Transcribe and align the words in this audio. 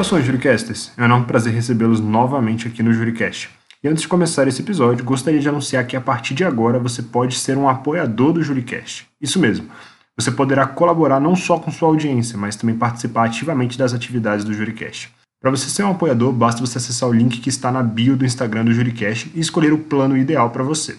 Saudações, 0.00 0.24
Juricasters! 0.24 0.92
É 0.96 1.02
um 1.02 1.04
enorme 1.04 1.26
prazer 1.26 1.52
recebê-los 1.52 2.00
novamente 2.00 2.66
aqui 2.66 2.82
no 2.82 2.90
Juricast. 2.90 3.50
E 3.84 3.88
antes 3.88 4.00
de 4.00 4.08
começar 4.08 4.48
esse 4.48 4.62
episódio, 4.62 5.04
gostaria 5.04 5.38
de 5.38 5.46
anunciar 5.46 5.86
que 5.86 5.94
a 5.94 6.00
partir 6.00 6.32
de 6.32 6.42
agora 6.42 6.78
você 6.78 7.02
pode 7.02 7.34
ser 7.34 7.58
um 7.58 7.68
apoiador 7.68 8.32
do 8.32 8.42
Juricast. 8.42 9.06
Isso 9.20 9.38
mesmo. 9.38 9.68
Você 10.16 10.30
poderá 10.30 10.66
colaborar 10.66 11.20
não 11.20 11.36
só 11.36 11.58
com 11.58 11.70
sua 11.70 11.88
audiência, 11.88 12.38
mas 12.38 12.56
também 12.56 12.78
participar 12.78 13.26
ativamente 13.26 13.76
das 13.76 13.92
atividades 13.92 14.42
do 14.42 14.54
Juricast. 14.54 15.12
Para 15.38 15.50
você 15.50 15.68
ser 15.68 15.82
um 15.82 15.90
apoiador, 15.90 16.32
basta 16.32 16.64
você 16.64 16.78
acessar 16.78 17.06
o 17.06 17.12
link 17.12 17.38
que 17.38 17.50
está 17.50 17.70
na 17.70 17.82
bio 17.82 18.16
do 18.16 18.24
Instagram 18.24 18.64
do 18.64 18.72
Juricast 18.72 19.30
e 19.34 19.40
escolher 19.40 19.74
o 19.74 19.78
plano 19.78 20.16
ideal 20.16 20.48
para 20.48 20.64
você. 20.64 20.96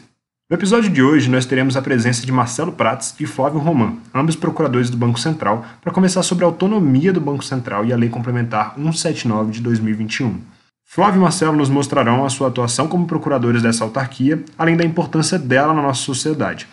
No 0.51 0.57
episódio 0.57 0.89
de 0.89 1.01
hoje, 1.01 1.29
nós 1.29 1.45
teremos 1.45 1.77
a 1.77 1.81
presença 1.81 2.25
de 2.25 2.31
Marcelo 2.33 2.73
Prates 2.73 3.15
e 3.17 3.25
Flávio 3.25 3.57
Roman, 3.57 3.93
ambos 4.13 4.35
procuradores 4.35 4.89
do 4.89 4.97
Banco 4.97 5.17
Central, 5.17 5.65
para 5.81 5.93
conversar 5.93 6.23
sobre 6.23 6.43
a 6.43 6.47
autonomia 6.47 7.13
do 7.13 7.21
Banco 7.21 7.41
Central 7.41 7.85
e 7.85 7.93
a 7.93 7.95
Lei 7.95 8.09
Complementar 8.09 8.73
179 8.75 9.49
de 9.49 9.61
2021. 9.61 10.41
Flávio 10.83 11.19
e 11.19 11.21
Marcelo 11.21 11.55
nos 11.55 11.69
mostrarão 11.69 12.25
a 12.25 12.29
sua 12.29 12.49
atuação 12.49 12.89
como 12.89 13.07
procuradores 13.07 13.61
dessa 13.61 13.85
autarquia, 13.85 14.43
além 14.57 14.75
da 14.75 14.83
importância 14.83 15.39
dela 15.39 15.73
na 15.73 15.81
nossa 15.81 16.01
sociedade. 16.01 16.67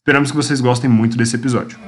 Esperamos 0.00 0.32
que 0.32 0.36
vocês 0.36 0.60
gostem 0.60 0.90
muito 0.90 1.16
desse 1.16 1.36
episódio. 1.36 1.78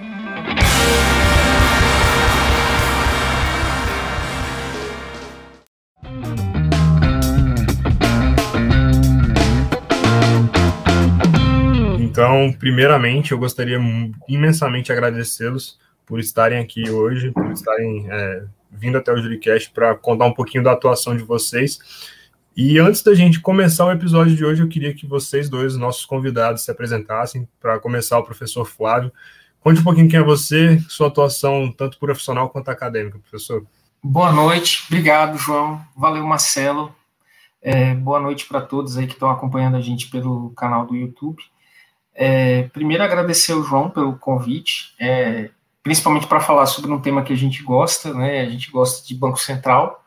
Então, 12.23 12.53
primeiramente, 12.53 13.33
eu 13.33 13.39
gostaria 13.39 13.81
imensamente 14.29 14.93
agradecê-los 14.93 15.77
por 16.07 16.21
estarem 16.21 16.61
aqui 16.61 16.89
hoje, 16.89 17.33
por 17.33 17.51
estarem 17.51 18.07
é, 18.09 18.45
vindo 18.71 18.97
até 18.97 19.13
o 19.13 19.21
Juricast 19.21 19.73
para 19.73 19.97
contar 19.97 20.27
um 20.27 20.33
pouquinho 20.33 20.63
da 20.63 20.71
atuação 20.71 21.17
de 21.17 21.25
vocês. 21.25 21.81
E 22.57 22.79
antes 22.79 23.03
da 23.03 23.13
gente 23.13 23.41
começar 23.41 23.87
o 23.87 23.91
episódio 23.91 24.37
de 24.37 24.45
hoje, 24.45 24.63
eu 24.63 24.69
queria 24.69 24.95
que 24.95 25.05
vocês 25.05 25.49
dois, 25.49 25.77
nossos 25.77 26.07
convidados, 26.07 26.63
se 26.63 26.71
apresentassem. 26.71 27.49
Para 27.61 27.81
começar, 27.81 28.21
o 28.21 28.23
professor 28.23 28.65
Flávio. 28.65 29.13
Conte 29.59 29.81
um 29.81 29.85
pouquinho 29.85 30.09
quem 30.09 30.21
é 30.21 30.23
você, 30.23 30.79
sua 30.89 31.09
atuação 31.09 31.73
tanto 31.73 31.99
profissional 31.99 32.51
quanto 32.51 32.69
acadêmica, 32.69 33.19
professor. 33.19 33.67
Boa 34.01 34.31
noite, 34.31 34.85
obrigado, 34.87 35.37
João. 35.39 35.85
Valeu, 35.97 36.25
Marcelo. 36.25 36.95
É, 37.61 37.97
boa 37.97 38.21
noite 38.21 38.47
para 38.47 38.61
todos 38.61 38.97
aí 38.97 39.09
que 39.09 39.15
estão 39.15 39.29
acompanhando 39.29 39.77
a 39.77 39.81
gente 39.81 40.09
pelo 40.09 40.51
canal 40.51 40.87
do 40.87 40.95
YouTube. 40.95 41.43
É, 42.15 42.65
primeiro, 42.65 43.03
agradecer 43.03 43.53
ao 43.53 43.63
João 43.63 43.89
pelo 43.89 44.17
convite, 44.19 44.95
é, 45.01 45.51
principalmente 45.83 46.27
para 46.27 46.41
falar 46.41 46.67
sobre 46.67 46.91
um 46.93 47.01
tema 47.01 47.23
que 47.23 47.33
a 47.33 47.37
gente 47.37 47.63
gosta, 47.63 48.13
né? 48.13 48.41
A 48.41 48.49
gente 48.49 48.71
gosta 48.71 49.07
de 49.07 49.15
Banco 49.15 49.39
Central, 49.39 50.05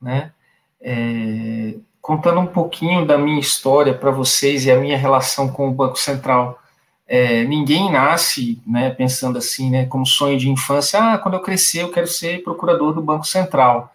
né? 0.00 0.32
É, 0.80 1.74
contando 2.00 2.40
um 2.40 2.46
pouquinho 2.46 3.06
da 3.06 3.16
minha 3.16 3.40
história 3.40 3.94
para 3.94 4.10
vocês 4.10 4.66
e 4.66 4.70
a 4.70 4.78
minha 4.78 4.98
relação 4.98 5.48
com 5.48 5.68
o 5.68 5.72
Banco 5.72 5.98
Central. 5.98 6.60
É, 7.06 7.44
ninguém 7.44 7.90
nasce, 7.90 8.60
né, 8.66 8.90
pensando 8.90 9.36
assim, 9.38 9.70
né, 9.70 9.84
como 9.86 10.06
sonho 10.06 10.38
de 10.38 10.48
infância, 10.48 10.98
ah, 10.98 11.18
quando 11.18 11.34
eu 11.34 11.40
crescer 11.40 11.82
eu 11.82 11.90
quero 11.90 12.06
ser 12.06 12.42
procurador 12.42 12.94
do 12.94 13.02
Banco 13.02 13.26
Central, 13.26 13.94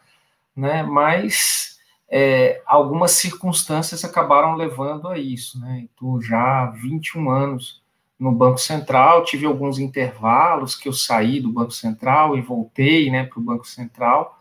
né? 0.56 0.84
Mas 0.84 1.79
é, 2.10 2.62
algumas 2.66 3.12
circunstâncias 3.12 4.04
acabaram 4.04 4.56
levando 4.56 5.08
a 5.08 5.18
isso. 5.18 5.60
Né? 5.60 5.86
Estou 5.86 6.22
já 6.22 6.64
há 6.64 6.66
21 6.68 7.30
anos 7.30 7.82
no 8.20 8.32
Banco 8.32 8.58
Central, 8.58 9.24
tive 9.24 9.46
alguns 9.46 9.80
intervalos 9.80 10.76
que 10.76 10.90
eu 10.90 10.94
saí 10.94 11.40
do 11.40 11.54
Banco 11.54 11.72
Central 11.72 12.38
e 12.38 12.42
voltei 12.42 13.10
né, 13.10 13.24
para 13.24 13.40
o 13.40 13.44
Banco 13.44 13.66
Central, 13.66 14.38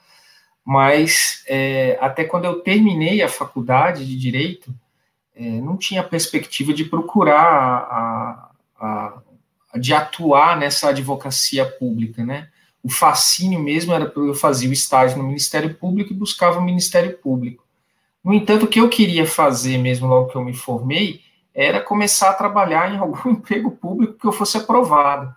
mas 0.64 1.44
é, 1.46 1.96
até 2.00 2.24
quando 2.24 2.46
eu 2.46 2.60
terminei 2.60 3.22
a 3.22 3.28
faculdade 3.28 4.04
de 4.04 4.18
Direito, 4.18 4.74
é, 5.36 5.42
não 5.42 5.76
tinha 5.76 6.02
perspectiva 6.02 6.74
de 6.74 6.84
procurar, 6.84 7.40
a, 7.40 8.50
a, 8.80 9.22
a, 9.72 9.78
de 9.78 9.94
atuar 9.94 10.58
nessa 10.58 10.88
advocacia 10.88 11.64
pública, 11.64 12.24
né? 12.24 12.48
O 12.82 12.90
fascínio 12.90 13.60
mesmo 13.60 13.92
era 13.92 14.12
eu 14.16 14.34
fazia 14.34 14.68
o 14.68 14.72
estágio 14.72 15.18
no 15.18 15.24
Ministério 15.24 15.74
Público 15.74 16.12
e 16.12 16.16
buscava 16.16 16.58
o 16.58 16.64
Ministério 16.64 17.16
Público. 17.18 17.64
No 18.22 18.34
entanto, 18.34 18.64
o 18.64 18.68
que 18.68 18.80
eu 18.80 18.88
queria 18.88 19.26
fazer 19.26 19.78
mesmo 19.78 20.06
logo 20.06 20.28
que 20.28 20.36
eu 20.36 20.44
me 20.44 20.54
formei 20.54 21.22
era 21.54 21.80
começar 21.80 22.30
a 22.30 22.34
trabalhar 22.34 22.94
em 22.94 22.98
algum 22.98 23.30
emprego 23.30 23.70
público 23.70 24.18
que 24.18 24.26
eu 24.26 24.32
fosse 24.32 24.56
aprovado. 24.56 25.34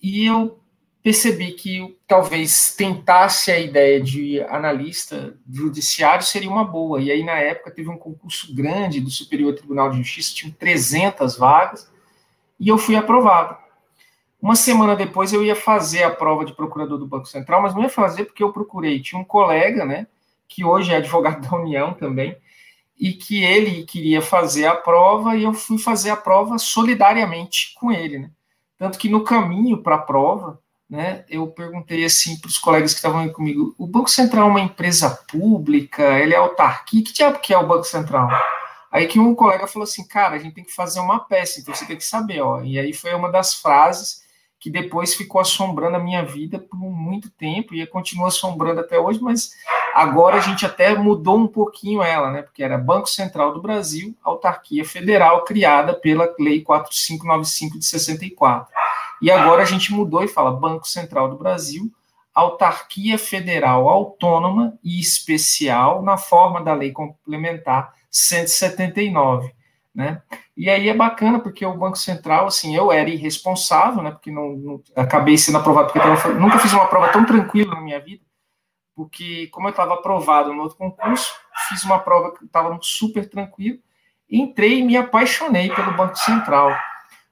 E 0.00 0.26
eu 0.26 0.58
percebi 1.02 1.52
que 1.52 1.96
talvez 2.06 2.74
tentasse 2.76 3.50
a 3.50 3.58
ideia 3.58 4.00
de 4.00 4.40
analista 4.42 5.36
judiciário 5.50 6.24
seria 6.24 6.48
uma 6.48 6.64
boa. 6.64 7.00
E 7.00 7.10
aí, 7.10 7.24
na 7.24 7.38
época, 7.38 7.72
teve 7.72 7.88
um 7.88 7.98
concurso 7.98 8.54
grande 8.54 9.00
do 9.00 9.10
Superior 9.10 9.54
Tribunal 9.54 9.90
de 9.90 9.98
Justiça, 9.98 10.34
tinha 10.34 10.54
300 10.56 11.36
vagas, 11.36 11.90
e 12.58 12.68
eu 12.68 12.78
fui 12.78 12.94
aprovado. 12.94 13.56
Uma 14.42 14.56
semana 14.56 14.96
depois 14.96 15.32
eu 15.32 15.44
ia 15.44 15.54
fazer 15.54 16.02
a 16.02 16.10
prova 16.10 16.44
de 16.44 16.52
procurador 16.52 16.98
do 16.98 17.06
Banco 17.06 17.26
Central, 17.26 17.62
mas 17.62 17.76
não 17.76 17.82
ia 17.84 17.88
fazer 17.88 18.24
porque 18.24 18.42
eu 18.42 18.52
procurei. 18.52 19.00
Tinha 19.00 19.20
um 19.20 19.24
colega, 19.24 19.84
né, 19.84 20.08
que 20.48 20.64
hoje 20.64 20.92
é 20.92 20.96
advogado 20.96 21.48
da 21.48 21.56
União 21.56 21.94
também, 21.94 22.36
e 22.98 23.12
que 23.12 23.44
ele 23.44 23.84
queria 23.84 24.20
fazer 24.20 24.66
a 24.66 24.74
prova 24.74 25.36
e 25.36 25.44
eu 25.44 25.54
fui 25.54 25.78
fazer 25.78 26.10
a 26.10 26.16
prova 26.16 26.58
solidariamente 26.58 27.72
com 27.76 27.92
ele, 27.92 28.18
né? 28.18 28.30
Tanto 28.76 28.98
que 28.98 29.08
no 29.08 29.22
caminho 29.22 29.80
para 29.80 29.94
a 29.94 29.98
prova, 29.98 30.60
né, 30.90 31.24
eu 31.28 31.46
perguntei 31.46 32.04
assim 32.04 32.36
para 32.40 32.48
os 32.48 32.58
colegas 32.58 32.92
que 32.92 32.98
estavam 32.98 33.20
aí 33.20 33.30
comigo: 33.30 33.74
o 33.78 33.86
Banco 33.86 34.10
Central 34.10 34.48
é 34.48 34.50
uma 34.50 34.60
empresa 34.60 35.10
pública? 35.30 36.18
Ele 36.18 36.34
é 36.34 36.36
autarquia? 36.36 37.04
Que 37.04 37.12
diabo 37.12 37.38
que 37.38 37.54
é 37.54 37.58
o 37.58 37.66
Banco 37.66 37.84
Central? 37.84 38.28
Aí 38.90 39.06
que 39.06 39.20
um 39.20 39.36
colega 39.36 39.68
falou 39.68 39.84
assim: 39.84 40.06
cara, 40.06 40.34
a 40.34 40.38
gente 40.38 40.54
tem 40.54 40.64
que 40.64 40.74
fazer 40.74 40.98
uma 40.98 41.20
peça, 41.20 41.60
então 41.60 41.72
você 41.72 41.86
tem 41.86 41.96
que 41.96 42.04
saber, 42.04 42.40
ó. 42.40 42.60
E 42.60 42.78
aí 42.78 42.92
foi 42.92 43.14
uma 43.14 43.30
das 43.30 43.54
frases 43.54 44.21
que 44.62 44.70
depois 44.70 45.16
ficou 45.16 45.40
assombrando 45.40 45.96
a 45.96 45.98
minha 45.98 46.24
vida 46.24 46.56
por 46.56 46.78
muito 46.78 47.28
tempo 47.28 47.74
e 47.74 47.84
continua 47.84 48.28
assombrando 48.28 48.78
até 48.78 48.96
hoje, 48.96 49.20
mas 49.20 49.56
agora 49.92 50.36
a 50.36 50.40
gente 50.40 50.64
até 50.64 50.94
mudou 50.94 51.36
um 51.36 51.48
pouquinho 51.48 52.00
ela, 52.00 52.30
né? 52.30 52.42
Porque 52.42 52.62
era 52.62 52.78
Banco 52.78 53.08
Central 53.08 53.52
do 53.52 53.60
Brasil, 53.60 54.14
autarquia 54.22 54.84
federal 54.84 55.42
criada 55.42 55.92
pela 55.94 56.32
Lei 56.38 56.60
4595 56.60 57.76
de 57.76 57.84
64. 57.84 58.72
E 59.20 59.32
agora 59.32 59.62
a 59.62 59.66
gente 59.66 59.92
mudou 59.92 60.22
e 60.22 60.28
fala 60.28 60.52
Banco 60.52 60.86
Central 60.86 61.28
do 61.28 61.36
Brasil, 61.36 61.90
autarquia 62.32 63.18
federal 63.18 63.88
autônoma 63.88 64.78
e 64.84 65.00
especial 65.00 66.02
na 66.02 66.16
forma 66.16 66.62
da 66.62 66.72
Lei 66.72 66.92
Complementar 66.92 67.94
179 68.08 69.52
né? 69.94 70.22
E 70.62 70.70
aí 70.70 70.88
é 70.88 70.94
bacana 70.94 71.40
porque 71.40 71.66
o 71.66 71.76
Banco 71.76 71.98
Central, 71.98 72.46
assim, 72.46 72.76
eu 72.76 72.92
era 72.92 73.10
irresponsável, 73.10 74.00
né? 74.00 74.12
Porque 74.12 74.30
não, 74.30 74.52
não 74.52 74.82
acabei 74.94 75.36
sendo 75.36 75.58
aprovado, 75.58 75.88
porque 75.88 75.98
tava, 75.98 76.34
nunca 76.34 76.56
fiz 76.60 76.72
uma 76.72 76.86
prova 76.86 77.08
tão 77.08 77.26
tranquila 77.26 77.74
na 77.74 77.80
minha 77.80 77.98
vida, 77.98 78.22
porque 78.94 79.48
como 79.48 79.66
eu 79.66 79.72
estava 79.72 79.94
aprovado 79.94 80.54
no 80.54 80.62
outro 80.62 80.78
concurso, 80.78 81.32
fiz 81.68 81.82
uma 81.82 81.98
prova 81.98 82.32
que 82.32 82.44
estava 82.44 82.78
super 82.80 83.28
tranquilo, 83.28 83.80
entrei 84.30 84.78
e 84.78 84.84
me 84.84 84.96
apaixonei 84.96 85.68
pelo 85.74 85.96
Banco 85.96 86.14
Central. 86.14 86.70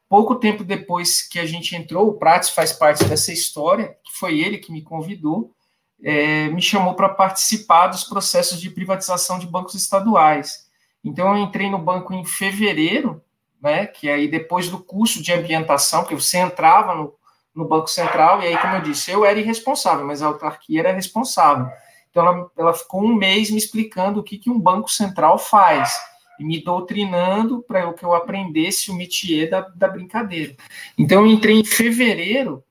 Pouco 0.09 0.35
tempo 0.35 0.65
depois 0.65 1.23
que 1.23 1.39
a 1.39 1.47
gente 1.47 1.77
entrou, 1.77 2.09
o 2.09 2.19
Prates 2.19 2.51
faz 2.51 2.73
parte 2.73 3.05
dessa 3.05 3.33
história, 3.33 3.97
que 4.05 4.11
foi 4.19 4.41
ele 4.41 4.59
que 4.59 4.73
me 4.73 4.83
convidou, 4.83 5.55
é, 6.03 6.49
me 6.49 6.61
chamou 6.61 6.95
para 6.95 7.09
participar 7.09 7.87
dos 7.87 8.03
processos 8.03 8.61
de 8.61 8.71
privatização 8.71 9.39
de 9.39 9.47
bancos 9.47 9.77
estaduais. 9.77 10.69
Então, 11.05 11.37
eu 11.37 11.43
entrei 11.43 11.71
no 11.71 11.79
banco 11.79 12.13
em 12.13 12.25
fevereiro, 12.25 13.23
né, 13.61 13.87
que 13.87 14.09
aí 14.09 14.29
depois 14.29 14.69
do 14.69 14.79
curso 14.79 15.23
de 15.23 15.33
ambientação, 15.33 16.05
que 16.05 16.15
você 16.15 16.39
entrava 16.39 16.95
no, 16.95 17.15
no 17.55 17.67
Banco 17.67 17.89
Central, 17.89 18.43
e 18.43 18.47
aí, 18.47 18.59
como 18.59 18.77
eu 18.77 18.83
disse, 18.83 19.11
eu 19.11 19.25
era 19.25 19.39
irresponsável, 19.39 20.07
mas 20.07 20.23
a 20.23 20.27
autarquia 20.27 20.81
era 20.81 20.93
responsável. 20.93 21.67
Então, 22.11 22.27
ela, 22.27 22.51
ela 22.57 22.75
ficou 22.75 23.03
um 23.03 23.15
mês 23.15 23.51
me 23.51 23.59
explicando 23.59 24.21
o 24.21 24.23
que, 24.23 24.39
que 24.39 24.51
um 24.51 24.59
Banco 24.59 24.91
Central 24.91 25.39
faz, 25.39 25.95
e 26.39 26.45
me 26.45 26.63
doutrinando 26.63 27.63
para 27.63 27.93
que 27.93 28.03
eu 28.03 28.15
aprendesse 28.15 28.91
o 28.91 28.95
métier 28.95 29.51
da, 29.51 29.61
da 29.61 29.87
brincadeira. 29.87 30.57
Então, 30.97 31.21
eu 31.21 31.27
entrei 31.27 31.59
em 31.59 31.65
fevereiro 31.65 32.65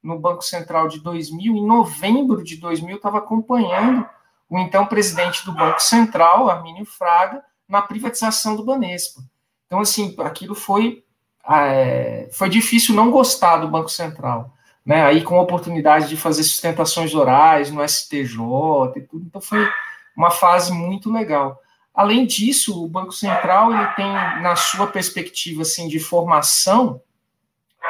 no 0.00 0.18
Banco 0.18 0.42
Central 0.42 0.86
de 0.86 1.00
2000, 1.00 1.56
em 1.56 1.66
novembro 1.66 2.44
de 2.44 2.56
2000, 2.56 2.90
eu 2.90 2.96
estava 2.96 3.18
acompanhando 3.18 4.08
o 4.48 4.58
então 4.58 4.86
presidente 4.86 5.44
do 5.44 5.52
Banco 5.52 5.80
Central, 5.82 6.48
Armínio 6.48 6.84
Fraga, 6.84 7.42
na 7.68 7.82
privatização 7.82 8.56
do 8.56 8.64
Banespa. 8.64 9.20
Então, 9.66 9.80
assim, 9.80 10.14
aquilo 10.18 10.54
foi, 10.54 11.04
é, 11.48 12.28
foi 12.32 12.48
difícil 12.48 12.94
não 12.94 13.10
gostar 13.10 13.58
do 13.58 13.68
Banco 13.68 13.88
Central. 13.88 14.52
Né? 14.84 15.04
Aí, 15.04 15.22
com 15.22 15.38
oportunidade 15.38 16.08
de 16.08 16.16
fazer 16.16 16.44
sustentações 16.44 17.14
orais 17.14 17.70
no 17.70 17.86
STJ 17.86 18.38
e 18.96 19.00
tudo, 19.00 19.26
então 19.26 19.40
foi 19.40 19.68
uma 20.16 20.30
fase 20.30 20.72
muito 20.72 21.12
legal. 21.12 21.60
Além 21.92 22.26
disso, 22.26 22.84
o 22.84 22.88
Banco 22.88 23.12
Central 23.12 23.72
ele 23.72 23.86
tem, 23.94 24.06
na 24.42 24.54
sua 24.54 24.86
perspectiva 24.86 25.62
assim, 25.62 25.88
de 25.88 25.98
formação 25.98 27.00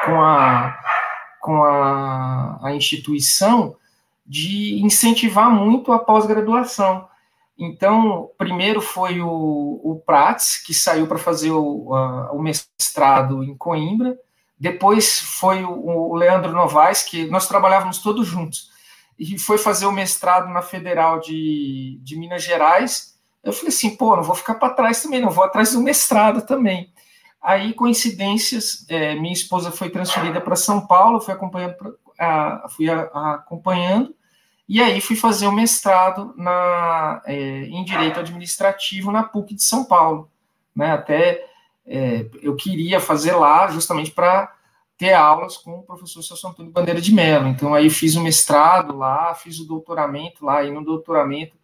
com 0.05 0.21
a, 0.21 0.79
com 1.41 1.63
a, 1.63 2.59
a 2.63 2.73
instituição, 2.73 3.75
de 4.25 4.81
incentivar 4.81 5.51
muito 5.51 5.91
a 5.91 5.99
pós-graduação. 5.99 7.07
Então, 7.57 8.29
primeiro 8.37 8.79
foi 8.79 9.19
o, 9.19 9.27
o 9.27 10.01
Prats, 10.05 10.61
que 10.63 10.73
saiu 10.73 11.07
para 11.07 11.17
fazer 11.17 11.51
o, 11.51 11.93
a, 11.93 12.31
o, 12.31 12.39
mestrado 12.39 13.43
em 13.43 13.57
Coimbra, 13.57 14.15
depois 14.59 15.19
foi 15.19 15.63
o, 15.63 15.71
o, 15.71 16.15
Leandro 16.15 16.51
Novaes, 16.51 17.01
que 17.01 17.25
nós 17.25 17.47
trabalhávamos 17.47 17.99
todos 17.99 18.27
juntos, 18.27 18.69
e 19.17 19.39
foi 19.39 19.57
fazer 19.57 19.87
o 19.87 19.91
mestrado 19.91 20.49
na 20.49 20.61
Federal 20.61 21.19
de, 21.19 21.99
de 22.03 22.15
Minas 22.15 22.43
Gerais. 22.43 23.17
Eu 23.43 23.51
falei 23.51 23.69
assim, 23.69 23.95
pô, 23.95 24.15
não 24.15 24.23
vou 24.23 24.35
ficar 24.35 24.55
para 24.55 24.73
trás 24.73 25.01
também, 25.01 25.19
não 25.19 25.31
vou 25.31 25.43
atrás 25.43 25.73
do 25.73 25.81
mestrado 25.81 26.45
também. 26.45 26.93
Aí, 27.41 27.73
coincidências, 27.73 28.85
é, 28.89 29.15
minha 29.15 29.33
esposa 29.33 29.71
foi 29.71 29.89
transferida 29.89 30.39
para 30.41 30.55
São 30.55 30.85
Paulo, 30.85 31.21
fui 31.21 31.33
acompanhando, 31.33 31.75
a, 32.19 32.67
fui 32.69 32.89
a, 32.89 33.01
acompanhando, 33.35 34.13
e 34.67 34.81
aí 34.81 34.99
fui 34.99 35.15
fazer 35.15 35.47
o 35.47 35.51
mestrado 35.51 36.33
na, 36.35 37.21
é, 37.25 37.63
em 37.63 37.83
Direito 37.85 38.19
Administrativo 38.19 39.11
na 39.11 39.23
PUC 39.23 39.55
de 39.55 39.63
São 39.63 39.85
Paulo. 39.85 40.29
Né? 40.75 40.91
Até 40.91 41.45
é, 41.85 42.25
eu 42.41 42.55
queria 42.55 42.99
fazer 42.99 43.31
lá 43.33 43.69
justamente 43.69 44.11
para 44.11 44.53
ter 44.97 45.13
aulas 45.13 45.55
com 45.57 45.79
o 45.79 45.83
professor 45.83 46.21
Celso 46.21 46.47
Antônio 46.47 46.71
Bandeira 46.71 46.99
de 46.99 47.13
Mello. 47.13 47.47
Então 47.47 47.73
aí 47.73 47.89
fiz 47.89 48.15
o 48.15 48.21
mestrado 48.21 48.97
lá, 48.97 49.33
fiz 49.35 49.59
o 49.59 49.67
doutoramento 49.67 50.43
lá, 50.43 50.63
e 50.63 50.71
no 50.71 50.83
doutoramento 50.83 51.55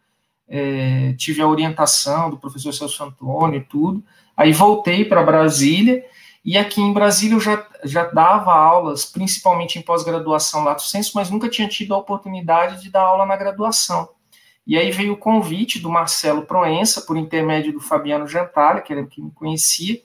é, 0.48 1.12
tive 1.18 1.42
a 1.42 1.48
orientação 1.48 2.30
do 2.30 2.38
professor 2.38 2.72
Celso 2.72 3.04
Antônio 3.04 3.58
e 3.58 3.64
tudo. 3.64 4.02
Aí 4.36 4.52
voltei 4.52 5.04
para 5.04 5.22
Brasília 5.22 6.04
e 6.44 6.58
aqui 6.58 6.80
em 6.80 6.92
Brasília 6.92 7.36
eu 7.36 7.40
já, 7.40 7.66
já 7.84 8.04
dava 8.04 8.52
aulas, 8.52 9.06
principalmente 9.06 9.78
em 9.78 9.82
pós-graduação 9.82 10.62
lato 10.62 10.82
sensu, 10.82 11.12
mas 11.14 11.30
nunca 11.30 11.48
tinha 11.48 11.66
tido 11.66 11.94
a 11.94 11.98
oportunidade 11.98 12.82
de 12.82 12.90
dar 12.90 13.02
aula 13.02 13.24
na 13.24 13.36
graduação. 13.36 14.10
E 14.66 14.76
aí 14.76 14.90
veio 14.90 15.14
o 15.14 15.16
convite 15.16 15.78
do 15.78 15.88
Marcelo 15.88 16.42
Proença, 16.42 17.02
por 17.02 17.16
intermédio 17.16 17.72
do 17.72 17.80
Fabiano 17.80 18.26
Jantalha, 18.26 18.82
que 18.82 18.92
era 18.92 19.06
que 19.06 19.22
me 19.22 19.30
conhecia, 19.30 20.02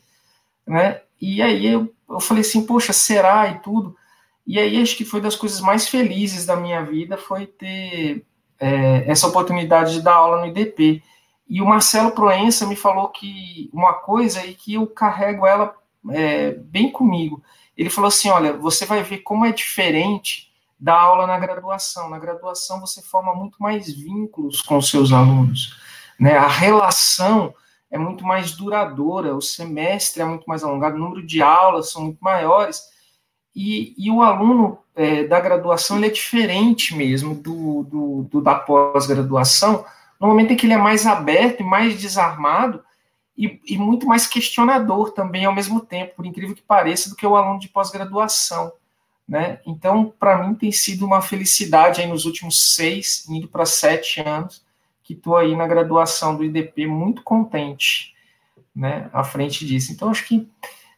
né? 0.65 1.01
E 1.19 1.41
aí 1.41 1.65
eu, 1.65 1.93
eu 2.09 2.19
falei 2.21 2.41
assim, 2.41 2.65
poxa, 2.65 2.93
será 2.93 3.47
e 3.49 3.59
tudo. 3.59 3.95
E 4.47 4.57
aí 4.57 4.81
acho 4.81 4.95
que 4.95 5.05
foi 5.05 5.19
das 5.19 5.35
coisas 5.35 5.59
mais 5.59 5.87
felizes 5.89 6.45
da 6.45 6.55
minha 6.55 6.83
vida 6.83 7.17
foi 7.17 7.45
ter 7.47 8.25
é, 8.59 9.09
essa 9.09 9.27
oportunidade 9.27 9.93
de 9.93 10.01
dar 10.01 10.15
aula 10.15 10.39
no 10.39 10.47
IDP. 10.47 11.03
E 11.47 11.61
o 11.61 11.65
Marcelo 11.65 12.11
Proença 12.11 12.65
me 12.65 12.75
falou 12.75 13.09
que 13.09 13.69
uma 13.73 13.93
coisa 13.93 14.45
e 14.45 14.53
que 14.53 14.75
eu 14.75 14.87
carrego 14.87 15.45
ela 15.45 15.75
é, 16.11 16.51
bem 16.51 16.91
comigo. 16.91 17.43
Ele 17.77 17.89
falou 17.89 18.07
assim: 18.07 18.29
olha, 18.29 18.53
você 18.53 18.85
vai 18.85 19.03
ver 19.03 19.19
como 19.19 19.45
é 19.45 19.51
diferente 19.51 20.49
da 20.79 20.99
aula 20.99 21.27
na 21.27 21.37
graduação. 21.37 22.09
Na 22.09 22.19
graduação 22.19 22.79
você 22.79 23.01
forma 23.01 23.35
muito 23.35 23.57
mais 23.61 23.91
vínculos 23.91 24.61
com 24.61 24.77
os 24.77 24.89
seus 24.89 25.11
alunos, 25.11 25.77
né? 26.19 26.37
A 26.37 26.47
relação 26.47 27.53
é 27.91 27.97
muito 27.97 28.23
mais 28.23 28.51
duradoura, 28.51 29.35
o 29.35 29.41
semestre 29.41 30.21
é 30.21 30.25
muito 30.25 30.45
mais 30.45 30.63
alongado, 30.63 30.95
o 30.95 30.99
número 30.99 31.25
de 31.25 31.41
aulas 31.41 31.91
são 31.91 32.03
muito 32.03 32.19
maiores 32.21 32.81
e, 33.55 33.93
e 33.97 34.11
o 34.11 34.21
aluno 34.21 34.79
é, 34.95 35.23
da 35.23 35.39
graduação 35.39 35.97
ele 35.97 36.07
é 36.07 36.11
diferente 36.11 36.95
mesmo 36.95 37.35
do, 37.35 37.83
do, 37.83 38.23
do 38.29 38.41
da 38.41 38.55
pós-graduação, 38.55 39.83
no 40.19 40.27
momento 40.27 40.53
em 40.53 40.55
que 40.55 40.65
ele 40.65 40.73
é 40.73 40.77
mais 40.77 41.05
aberto 41.05 41.61
e 41.61 41.65
mais 41.65 41.99
desarmado, 41.99 42.83
e, 43.39 43.57
e, 43.65 43.77
muito 43.77 44.05
mais 44.05 44.27
questionador 44.27 45.11
também 45.11 45.45
ao 45.45 45.55
mesmo 45.55 45.79
tempo, 45.79 46.17
por 46.17 46.25
incrível 46.25 46.53
que 46.53 46.61
pareça, 46.61 47.09
do 47.09 47.15
que 47.15 47.25
o 47.25 47.37
aluno 47.37 47.57
de 47.57 47.69
pós-graduação. 47.69 48.73
Né? 49.25 49.61
Então, 49.65 50.13
para 50.19 50.43
mim, 50.43 50.53
tem 50.53 50.73
sido 50.73 51.05
uma 51.05 51.21
felicidade 51.21 52.01
aí 52.01 52.07
nos 52.07 52.25
últimos 52.25 52.75
seis, 52.75 53.25
indo 53.29 53.47
para 53.47 53.65
sete 53.65 54.19
anos, 54.19 54.61
que 55.01 55.13
estou 55.13 55.37
aí 55.37 55.55
na 55.55 55.65
graduação 55.65 56.35
do 56.35 56.43
IDP, 56.43 56.85
muito 56.85 57.23
contente 57.23 58.13
né, 58.75 59.09
à 59.13 59.23
frente 59.23 59.65
disso. 59.65 59.93
Então, 59.93 60.09
acho 60.09 60.27
que 60.27 60.45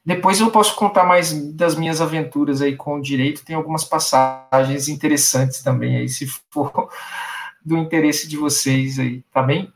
depois 0.04 0.40
eu 0.40 0.50
posso 0.50 0.76
contar 0.76 1.04
mais 1.04 1.54
das 1.54 1.76
minhas 1.76 2.02
aventuras 2.02 2.60
aí 2.60 2.76
com 2.76 2.96
o 2.96 3.02
direito, 3.02 3.46
tem 3.46 3.56
algumas 3.56 3.84
passagens 3.84 4.88
interessantes 4.88 5.62
também 5.62 5.98
aí, 5.98 6.10
se 6.10 6.26
for 6.50 6.90
do 7.64 7.78
interesse 7.78 8.28
de 8.28 8.36
vocês 8.36 8.98
aí, 8.98 9.22
tá 9.32 9.44
bem? 9.44 9.72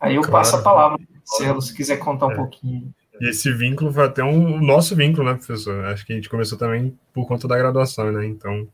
Aí 0.00 0.16
eu 0.16 0.22
claro. 0.22 0.32
passo 0.32 0.56
a 0.56 0.62
palavra 0.62 0.98
Marcelo, 1.30 1.62
se 1.62 1.74
quiser 1.74 1.96
contar 1.98 2.26
um 2.26 2.32
é. 2.32 2.36
pouquinho. 2.36 2.92
E 3.20 3.28
esse 3.28 3.52
vínculo 3.52 3.92
foi 3.92 4.04
até 4.04 4.24
um 4.24 4.60
nosso 4.60 4.96
vínculo, 4.96 5.28
né, 5.28 5.34
professor? 5.34 5.84
Acho 5.84 6.06
que 6.06 6.12
a 6.12 6.16
gente 6.16 6.28
começou 6.28 6.56
também 6.56 6.98
por 7.12 7.26
conta 7.26 7.46
da 7.46 7.58
graduação, 7.58 8.10
né? 8.10 8.26
Então, 8.26 8.66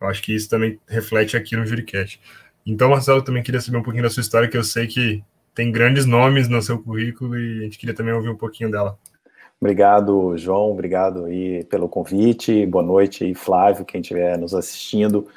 eu 0.00 0.08
acho 0.08 0.22
que 0.22 0.34
isso 0.34 0.48
também 0.48 0.78
reflete 0.88 1.36
aqui 1.36 1.54
no 1.54 1.66
Juricast. 1.66 2.20
Então, 2.64 2.90
Marcelo, 2.90 3.18
eu 3.18 3.24
também 3.24 3.42
queria 3.42 3.60
saber 3.60 3.76
um 3.76 3.82
pouquinho 3.82 4.04
da 4.04 4.10
sua 4.10 4.22
história, 4.22 4.48
que 4.48 4.56
eu 4.56 4.64
sei 4.64 4.86
que 4.86 5.22
tem 5.54 5.70
grandes 5.70 6.06
nomes 6.06 6.48
no 6.48 6.62
seu 6.62 6.78
currículo 6.78 7.38
e 7.38 7.60
a 7.60 7.62
gente 7.64 7.78
queria 7.78 7.94
também 7.94 8.14
ouvir 8.14 8.30
um 8.30 8.36
pouquinho 8.36 8.70
dela. 8.70 8.98
Obrigado, 9.60 10.38
João, 10.38 10.70
obrigado 10.70 11.26
aí 11.26 11.62
pelo 11.64 11.86
convite. 11.86 12.64
Boa 12.64 12.82
noite 12.82 13.24
aí, 13.24 13.34
Flávio, 13.34 13.84
quem 13.84 14.00
estiver 14.00 14.38
nos 14.38 14.54
assistindo. 14.54 15.28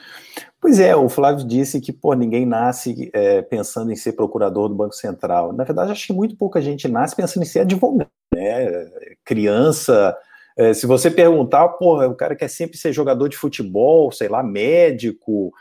Pois 0.61 0.79
é, 0.79 0.95
o 0.95 1.09
Flávio 1.09 1.45
disse 1.45 1.81
que 1.81 1.91
pô, 1.91 2.13
ninguém 2.13 2.45
nasce 2.45 3.09
é, 3.13 3.41
pensando 3.41 3.91
em 3.91 3.97
ser 3.97 4.13
procurador 4.13 4.69
do 4.69 4.75
Banco 4.75 4.95
Central. 4.95 5.51
Na 5.51 5.65
verdade, 5.65 5.91
acho 5.91 6.07
que 6.07 6.13
muito 6.13 6.37
pouca 6.37 6.61
gente 6.61 6.87
nasce 6.87 7.13
pensando 7.13 7.43
em 7.43 7.45
ser 7.45 7.59
advogado, 7.59 8.09
né? 8.33 8.89
Criança, 9.25 10.17
é, 10.55 10.73
se 10.73 10.85
você 10.85 11.11
perguntar, 11.11 11.67
pô, 11.69 12.01
o 12.05 12.15
cara 12.15 12.33
quer 12.33 12.47
sempre 12.47 12.77
ser 12.77 12.93
jogador 12.93 13.27
de 13.27 13.35
futebol, 13.35 14.09
sei 14.09 14.29
lá, 14.29 14.41
médico 14.41 15.51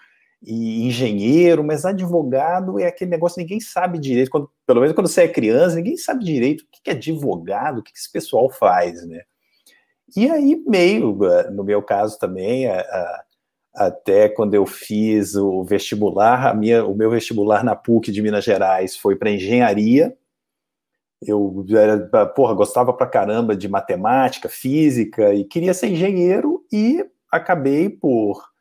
e 0.43 0.87
engenheiro, 0.87 1.63
mas 1.63 1.85
advogado 1.85 2.79
é 2.79 2.87
aquele 2.87 3.11
negócio 3.11 3.41
ninguém 3.41 3.61
sabe 3.61 3.99
direito. 3.99 4.31
Quando, 4.31 4.51
pelo 4.67 4.81
menos 4.81 4.95
quando 4.95 5.09
você 5.09 5.23
é 5.23 5.29
criança, 5.29 5.77
ninguém 5.77 5.97
sabe 5.97 6.25
direito 6.25 6.63
o 6.63 6.67
que 6.71 6.91
é 6.91 6.93
advogado, 6.93 7.79
o 7.79 7.83
que 7.83 7.93
esse 7.95 8.11
pessoal 8.11 8.51
faz, 8.51 9.07
né? 9.07 9.23
E 10.17 10.29
aí, 10.31 10.63
meio, 10.67 11.17
no 11.53 11.65
meu 11.65 11.83
caso 11.83 12.19
também, 12.19 12.67
a, 12.67 12.81
a 12.81 13.25
até 13.75 14.29
quando 14.29 14.55
eu 14.55 14.67
fiz 14.67 15.35
o 15.35 15.65
vestibular, 15.65 16.47
a 16.47 16.55
minha, 16.55 16.85
o 16.85 16.95
meu 16.95 17.11
vestibular 17.11 17.65
na 17.65 17.75
PUC 17.75 18.13
de 18.13 18.21
Minas 18.21 18.45
Gerais 18.45 18.97
foi 18.97 19.17
para 19.17 19.31
engenharia. 19.31 20.15
Eu 21.23 21.65
era, 21.71 22.27
porra, 22.27 22.53
gostava 22.53 22.93
pra 22.93 23.07
caramba 23.07 23.57
de 23.57 23.69
matemática, 23.69 24.49
física 24.49 25.33
e 25.33 25.45
queria 25.45 25.73
ser 25.73 25.89
engenheiro 25.89 26.65
e 26.71 27.05
acabei 27.31 27.89
por 27.89 28.52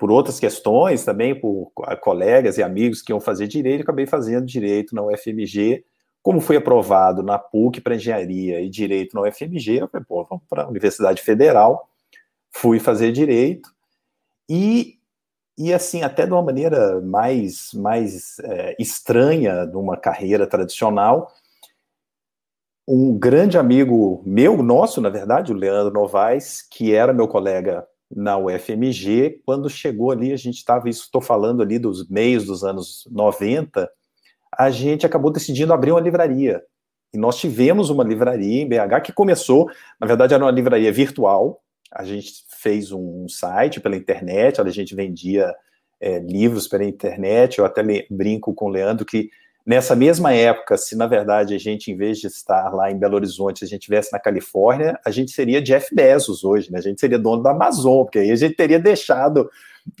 por 0.00 0.10
outras 0.10 0.40
questões 0.40 1.04
também, 1.04 1.38
por 1.38 1.70
colegas 2.00 2.56
e 2.56 2.62
amigos 2.62 3.02
que 3.02 3.12
iam 3.12 3.20
fazer 3.20 3.46
direito, 3.46 3.82
acabei 3.82 4.06
fazendo 4.06 4.46
direito 4.46 4.94
na 4.94 5.02
UFMG. 5.02 5.84
Como 6.22 6.40
fui 6.40 6.56
aprovado 6.56 7.22
na 7.22 7.38
PUC 7.38 7.82
para 7.82 7.96
engenharia 7.96 8.62
e 8.62 8.70
direito 8.70 9.14
na 9.14 9.20
UFMG, 9.20 9.80
eu 9.80 9.88
falei, 9.88 10.06
pô, 10.08 10.24
vamos 10.24 10.44
para 10.48 10.62
a 10.62 10.68
Universidade 10.68 11.20
Federal. 11.20 11.86
Fui 12.50 12.78
fazer 12.80 13.12
direito 13.12 13.70
e, 14.48 14.98
e 15.58 15.70
assim, 15.70 16.02
até 16.02 16.24
de 16.24 16.32
uma 16.32 16.42
maneira 16.42 16.98
mais, 17.02 17.74
mais 17.74 18.38
é, 18.38 18.76
estranha 18.78 19.66
de 19.66 19.76
uma 19.76 19.98
carreira 19.98 20.46
tradicional, 20.46 21.30
um 22.88 23.18
grande 23.18 23.58
amigo 23.58 24.22
meu, 24.24 24.62
nosso, 24.62 24.98
na 25.02 25.10
verdade, 25.10 25.52
o 25.52 25.54
Leandro 25.54 25.92
Novaes, 25.92 26.62
que 26.62 26.94
era 26.94 27.12
meu 27.12 27.28
colega 27.28 27.86
na 28.10 28.36
UFMG, 28.36 29.40
quando 29.46 29.70
chegou 29.70 30.10
ali, 30.10 30.32
a 30.32 30.36
gente 30.36 30.56
estava, 30.56 30.88
isso 30.88 31.04
estou 31.04 31.20
falando 31.20 31.62
ali 31.62 31.78
dos 31.78 32.08
meios 32.08 32.44
dos 32.44 32.64
anos 32.64 33.08
90, 33.10 33.88
a 34.56 34.70
gente 34.70 35.06
acabou 35.06 35.30
decidindo 35.30 35.72
abrir 35.72 35.92
uma 35.92 36.00
livraria. 36.00 36.62
E 37.12 37.18
nós 37.18 37.38
tivemos 37.38 37.90
uma 37.90 38.04
livraria 38.04 38.62
em 38.62 38.68
BH 38.68 39.02
que 39.04 39.12
começou, 39.12 39.70
na 40.00 40.06
verdade, 40.06 40.34
era 40.34 40.44
uma 40.44 40.50
livraria 40.50 40.92
virtual, 40.92 41.62
a 41.92 42.04
gente 42.04 42.44
fez 42.48 42.92
um 42.92 43.28
site 43.28 43.80
pela 43.80 43.96
internet, 43.96 44.60
a 44.60 44.68
gente 44.70 44.94
vendia 44.94 45.52
é, 46.00 46.18
livros 46.18 46.68
pela 46.68 46.84
internet, 46.84 47.58
eu 47.58 47.64
até 47.64 47.82
brinco 48.10 48.54
com 48.54 48.66
o 48.66 48.70
Leandro 48.70 49.04
que 49.04 49.30
nessa 49.70 49.94
mesma 49.94 50.34
época, 50.34 50.76
se 50.76 50.96
na 50.96 51.06
verdade 51.06 51.54
a 51.54 51.58
gente, 51.58 51.92
em 51.92 51.96
vez 51.96 52.18
de 52.18 52.26
estar 52.26 52.74
lá 52.74 52.90
em 52.90 52.98
Belo 52.98 53.14
Horizonte, 53.14 53.62
a 53.62 53.68
gente 53.68 53.82
estivesse 53.82 54.12
na 54.12 54.18
Califórnia, 54.18 54.98
a 55.06 55.12
gente 55.12 55.30
seria 55.30 55.62
Jeff 55.62 55.94
Bezos 55.94 56.42
hoje, 56.42 56.72
né? 56.72 56.80
A 56.80 56.82
gente 56.82 57.00
seria 57.00 57.20
dono 57.20 57.40
da 57.40 57.52
Amazon, 57.52 58.02
porque 58.02 58.18
aí 58.18 58.32
a 58.32 58.36
gente 58.36 58.56
teria 58.56 58.80
deixado 58.80 59.48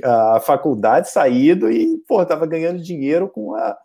a 0.02 0.40
faculdade, 0.40 1.08
saído 1.08 1.70
e, 1.70 1.98
pô, 1.98 2.26
tava 2.26 2.46
ganhando 2.46 2.82
dinheiro 2.82 3.28
com 3.28 3.54
a, 3.54 3.78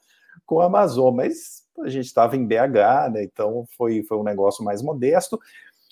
com 0.43 0.59
a 0.59 0.65
Amazon, 0.65 1.13
mas 1.13 1.63
a 1.79 1.87
gente 1.87 2.07
estava 2.07 2.35
em 2.35 2.47
BH, 2.47 3.11
né? 3.13 3.23
Então 3.23 3.67
foi, 3.77 4.01
foi 4.01 4.17
um 4.17 4.23
negócio 4.23 4.65
mais 4.65 4.81
modesto. 4.81 5.39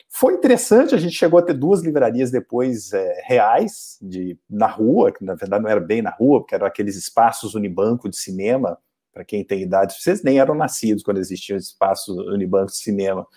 Foi 0.09 0.33
interessante, 0.33 0.95
a 0.95 0.97
gente 0.97 1.13
chegou 1.13 1.38
a 1.38 1.43
ter 1.43 1.53
duas 1.53 1.81
livrarias 1.83 2.31
depois 2.31 2.93
é, 2.93 3.21
reais, 3.25 4.00
de, 4.01 4.39
na 4.50 4.65
rua, 4.65 5.12
que 5.12 5.23
na 5.23 5.35
verdade 5.35 5.62
não 5.62 5.69
era 5.69 5.79
bem 5.79 6.01
na 6.01 6.09
rua, 6.09 6.39
porque 6.39 6.55
eram 6.55 6.65
aqueles 6.65 6.95
espaços 6.95 7.53
Unibanco 7.53 8.09
de 8.09 8.17
cinema, 8.17 8.79
para 9.13 9.24
quem 9.24 9.43
tem 9.43 9.62
idade, 9.62 9.93
vocês 9.93 10.24
nem 10.24 10.39
eram 10.39 10.55
nascidos 10.55 11.03
quando 11.03 11.20
existiam 11.20 11.55
espaços 11.58 12.17
Unibanco 12.27 12.72
de 12.72 12.77
cinema, 12.77 13.27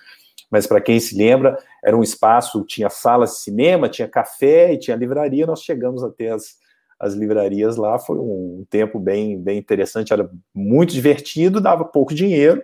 mas 0.50 0.66
para 0.66 0.80
quem 0.80 0.98
se 0.98 1.16
lembra, 1.16 1.58
era 1.84 1.96
um 1.96 2.02
espaço, 2.02 2.64
tinha 2.64 2.88
salas 2.88 3.32
de 3.32 3.38
cinema, 3.40 3.88
tinha 3.88 4.08
café 4.08 4.72
e 4.72 4.78
tinha 4.78 4.96
livraria, 4.96 5.46
nós 5.46 5.62
chegamos 5.62 6.02
a 6.02 6.10
ter 6.10 6.32
as, 6.32 6.56
as 6.98 7.14
livrarias 7.14 7.76
lá, 7.76 7.98
foi 7.98 8.18
um 8.18 8.64
tempo 8.70 8.98
bem, 8.98 9.40
bem 9.40 9.58
interessante, 9.58 10.12
era 10.12 10.30
muito 10.54 10.92
divertido, 10.92 11.60
dava 11.60 11.84
pouco 11.84 12.14
dinheiro. 12.14 12.62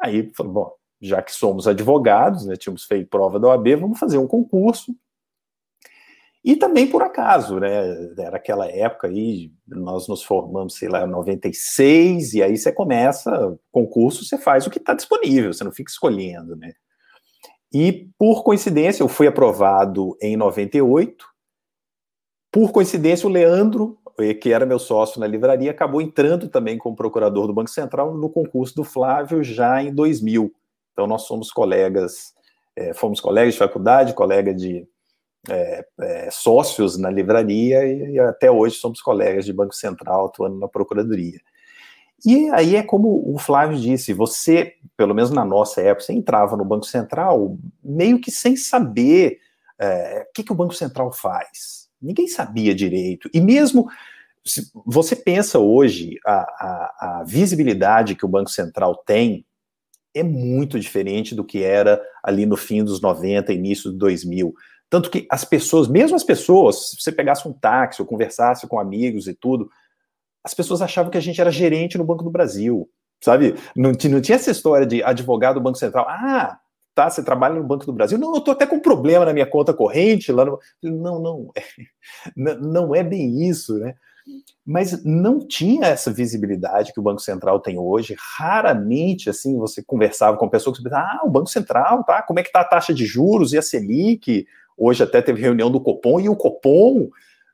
Aí 0.00 0.30
falou, 0.34 0.52
bom, 0.52 0.72
já 1.00 1.20
que 1.20 1.32
somos 1.32 1.66
advogados, 1.66 2.46
né, 2.46 2.56
tínhamos 2.56 2.84
feito 2.84 3.10
prova 3.10 3.38
da 3.38 3.48
OAB, 3.48 3.76
vamos 3.76 3.98
fazer 3.98 4.18
um 4.18 4.26
concurso. 4.26 4.94
E 6.44 6.56
também 6.56 6.86
por 6.86 7.02
acaso, 7.02 7.58
né? 7.58 8.14
Era 8.16 8.36
aquela 8.36 8.66
época 8.66 9.08
aí, 9.08 9.52
nós 9.66 10.08
nos 10.08 10.22
formamos, 10.22 10.76
sei 10.76 10.88
lá, 10.88 11.04
em 11.04 11.10
96, 11.10 12.34
e 12.34 12.42
aí 12.42 12.56
você 12.56 12.72
começa, 12.72 13.58
concurso, 13.72 14.24
você 14.24 14.38
faz 14.38 14.66
o 14.66 14.70
que 14.70 14.78
está 14.78 14.94
disponível, 14.94 15.52
você 15.52 15.64
não 15.64 15.72
fica 15.72 15.90
escolhendo, 15.90 16.56
né? 16.56 16.72
E 17.72 18.08
por 18.18 18.42
coincidência, 18.44 19.02
eu 19.02 19.08
fui 19.08 19.26
aprovado 19.26 20.16
em 20.22 20.36
98. 20.36 21.26
Por 22.50 22.72
coincidência, 22.72 23.26
o 23.26 23.30
Leandro, 23.30 23.98
que 24.40 24.52
era 24.52 24.64
meu 24.64 24.78
sócio 24.78 25.20
na 25.20 25.26
livraria, 25.26 25.70
acabou 25.70 26.00
entrando 26.00 26.48
também 26.48 26.78
como 26.78 26.96
procurador 26.96 27.46
do 27.46 27.52
Banco 27.52 27.68
Central 27.68 28.16
no 28.16 28.30
concurso 28.30 28.74
do 28.74 28.84
Flávio 28.84 29.44
já 29.44 29.82
em 29.82 29.94
2000. 29.94 30.50
Então, 30.92 31.06
nós 31.06 31.22
somos 31.22 31.50
colegas, 31.50 32.32
é, 32.74 32.94
fomos 32.94 33.20
colegas 33.20 33.52
de 33.52 33.58
faculdade, 33.58 34.14
colega 34.14 34.54
de 34.54 34.88
é, 35.48 35.84
é, 36.00 36.30
sócios 36.30 36.98
na 36.98 37.10
livraria 37.10 37.84
e, 37.84 38.14
e, 38.14 38.20
até 38.20 38.50
hoje 38.50 38.76
somos 38.76 39.00
colegas 39.00 39.44
de 39.44 39.52
Banco 39.52 39.74
Central 39.74 40.26
atuando 40.26 40.58
na 40.58 40.68
Procuradoria. 40.68 41.40
E 42.24 42.50
aí 42.50 42.74
é 42.74 42.82
como 42.82 43.32
o 43.32 43.38
Flávio 43.38 43.78
disse, 43.78 44.12
você, 44.12 44.74
pelo 44.96 45.14
menos 45.14 45.30
na 45.30 45.44
nossa 45.44 45.80
época, 45.80 46.04
você 46.04 46.12
entrava 46.12 46.56
no 46.56 46.64
Banco 46.64 46.84
Central 46.84 47.56
meio 47.82 48.20
que 48.20 48.30
sem 48.30 48.56
saber 48.56 49.38
é, 49.78 50.26
o 50.28 50.32
que, 50.34 50.42
que 50.42 50.52
o 50.52 50.56
Banco 50.56 50.74
Central 50.74 51.12
faz. 51.12 51.88
Ninguém 52.02 52.26
sabia 52.26 52.74
direito. 52.74 53.30
E 53.32 53.40
mesmo 53.40 53.88
se 54.44 54.70
você 54.86 55.14
pensa 55.14 55.58
hoje 55.58 56.18
a, 56.26 56.32
a, 56.32 57.20
a 57.20 57.24
visibilidade 57.24 58.14
que 58.14 58.24
o 58.24 58.28
Banco 58.28 58.50
Central 58.50 58.96
tem 59.06 59.44
é 60.14 60.22
muito 60.22 60.80
diferente 60.80 61.34
do 61.34 61.44
que 61.44 61.62
era 61.62 62.00
ali 62.22 62.46
no 62.46 62.56
fim 62.56 62.82
dos 62.82 63.00
90, 63.00 63.52
início 63.52 63.92
de 63.92 63.98
2000. 63.98 64.54
Tanto 64.90 65.10
que 65.10 65.26
as 65.30 65.44
pessoas, 65.44 65.88
mesmo 65.88 66.16
as 66.16 66.24
pessoas, 66.24 66.90
se 66.90 67.00
você 67.00 67.12
pegasse 67.12 67.46
um 67.46 67.52
táxi 67.52 68.00
ou 68.00 68.06
conversasse 68.06 68.66
com 68.66 68.80
amigos 68.80 69.26
e 69.26 69.34
tudo, 69.34 69.68
as 70.42 70.54
pessoas 70.54 70.80
achavam 70.80 71.10
que 71.10 71.18
a 71.18 71.22
gente 71.22 71.40
era 71.40 71.50
gerente 71.50 71.98
no 71.98 72.04
Banco 72.04 72.24
do 72.24 72.30
Brasil, 72.30 72.88
sabe? 73.22 73.54
Não, 73.76 73.92
não 73.92 74.20
tinha 74.20 74.36
essa 74.36 74.50
história 74.50 74.86
de 74.86 75.02
advogado 75.02 75.54
do 75.54 75.60
Banco 75.60 75.78
Central. 75.78 76.06
Ah, 76.08 76.58
tá, 76.94 77.10
você 77.10 77.22
trabalha 77.22 77.56
no 77.56 77.64
Banco 77.64 77.84
do 77.84 77.92
Brasil. 77.92 78.18
Não, 78.18 78.34
eu 78.34 78.40
tô 78.40 78.52
até 78.52 78.66
com 78.66 78.80
problema 78.80 79.26
na 79.26 79.32
minha 79.32 79.46
conta 79.46 79.74
corrente 79.74 80.32
lá 80.32 80.44
no... 80.44 80.58
Não, 80.82 81.20
não, 81.20 81.52
não 82.60 82.94
é 82.94 83.02
bem 83.02 83.46
isso, 83.46 83.78
né? 83.78 83.94
mas 84.64 85.02
não 85.04 85.38
tinha 85.38 85.86
essa 85.86 86.12
visibilidade 86.12 86.92
que 86.92 87.00
o 87.00 87.02
Banco 87.02 87.20
Central 87.20 87.60
tem 87.60 87.78
hoje. 87.78 88.14
Raramente, 88.36 89.30
assim, 89.30 89.56
você 89.56 89.82
conversava 89.82 90.36
com 90.36 90.48
pessoas 90.48 90.76
que 90.76 90.84
pensavam, 90.84 91.08
ah, 91.08 91.20
o 91.24 91.30
Banco 91.30 91.48
Central, 91.48 92.04
tá? 92.04 92.20
Como 92.22 92.38
é 92.38 92.42
que 92.42 92.52
tá 92.52 92.60
a 92.60 92.64
taxa 92.64 92.92
de 92.92 93.06
juros 93.06 93.52
e 93.52 93.58
a 93.58 93.62
Selic? 93.62 94.46
Hoje 94.78 95.02
até 95.02 95.20
teve 95.20 95.42
reunião 95.42 95.70
do 95.70 95.80
Copom 95.80 96.20
e 96.20 96.28
o 96.28 96.36
Copom, 96.36 97.10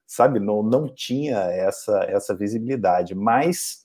sabe, 0.07 0.39
não, 0.39 0.63
não 0.63 0.87
tinha 0.87 1.39
essa, 1.39 2.05
essa 2.05 2.35
visibilidade. 2.37 3.15
Mas 3.15 3.85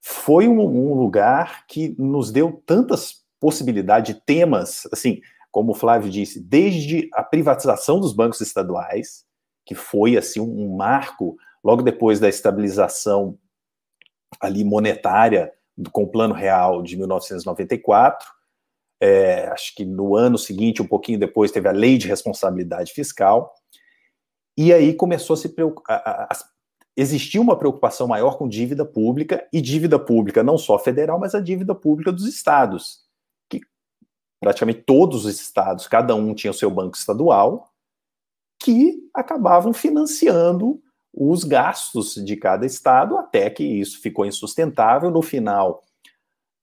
foi 0.00 0.48
um, 0.48 0.60
um 0.60 0.94
lugar 0.94 1.66
que 1.66 1.94
nos 1.98 2.32
deu 2.32 2.62
tantas 2.64 3.24
possibilidades, 3.38 4.18
temas, 4.24 4.88
assim, 4.92 5.20
como 5.50 5.72
o 5.72 5.74
Flávio 5.74 6.10
disse, 6.10 6.40
desde 6.40 7.08
a 7.12 7.22
privatização 7.22 8.00
dos 8.00 8.12
bancos 8.12 8.40
estaduais, 8.40 9.24
que 9.64 9.74
foi 9.74 10.16
assim 10.16 10.40
um, 10.40 10.64
um 10.64 10.76
marco 10.76 11.36
logo 11.62 11.82
depois 11.82 12.20
da 12.20 12.28
estabilização 12.28 13.38
ali 14.40 14.64
monetária 14.64 15.52
com 15.92 16.04
o 16.04 16.10
Plano 16.10 16.34
Real 16.34 16.82
de 16.82 16.96
1994. 16.96 18.35
É, 19.00 19.48
acho 19.48 19.74
que 19.74 19.84
no 19.84 20.16
ano 20.16 20.38
seguinte, 20.38 20.80
um 20.80 20.86
pouquinho 20.86 21.18
depois, 21.18 21.50
teve 21.50 21.68
a 21.68 21.72
Lei 21.72 21.98
de 21.98 22.08
Responsabilidade 22.08 22.92
Fiscal. 22.92 23.52
E 24.56 24.72
aí 24.72 24.94
começou 24.94 25.34
a 25.34 25.36
se 25.36 25.50
preocupar. 25.50 26.28
Existia 26.96 27.40
uma 27.40 27.58
preocupação 27.58 28.08
maior 28.08 28.38
com 28.38 28.48
dívida 28.48 28.84
pública, 28.84 29.46
e 29.52 29.60
dívida 29.60 29.98
pública 29.98 30.42
não 30.42 30.56
só 30.56 30.78
federal, 30.78 31.18
mas 31.18 31.34
a 31.34 31.40
dívida 31.40 31.74
pública 31.74 32.10
dos 32.10 32.26
estados, 32.26 33.00
que 33.50 33.60
praticamente 34.40 34.82
todos 34.86 35.26
os 35.26 35.38
estados, 35.38 35.86
cada 35.86 36.14
um 36.14 36.34
tinha 36.34 36.50
o 36.50 36.54
seu 36.54 36.70
banco 36.70 36.96
estadual, 36.96 37.70
que 38.58 38.96
acabavam 39.12 39.74
financiando 39.74 40.80
os 41.12 41.44
gastos 41.44 42.14
de 42.14 42.34
cada 42.34 42.64
estado, 42.64 43.18
até 43.18 43.50
que 43.50 43.62
isso 43.62 44.00
ficou 44.00 44.24
insustentável. 44.24 45.10
No 45.10 45.20
final, 45.20 45.82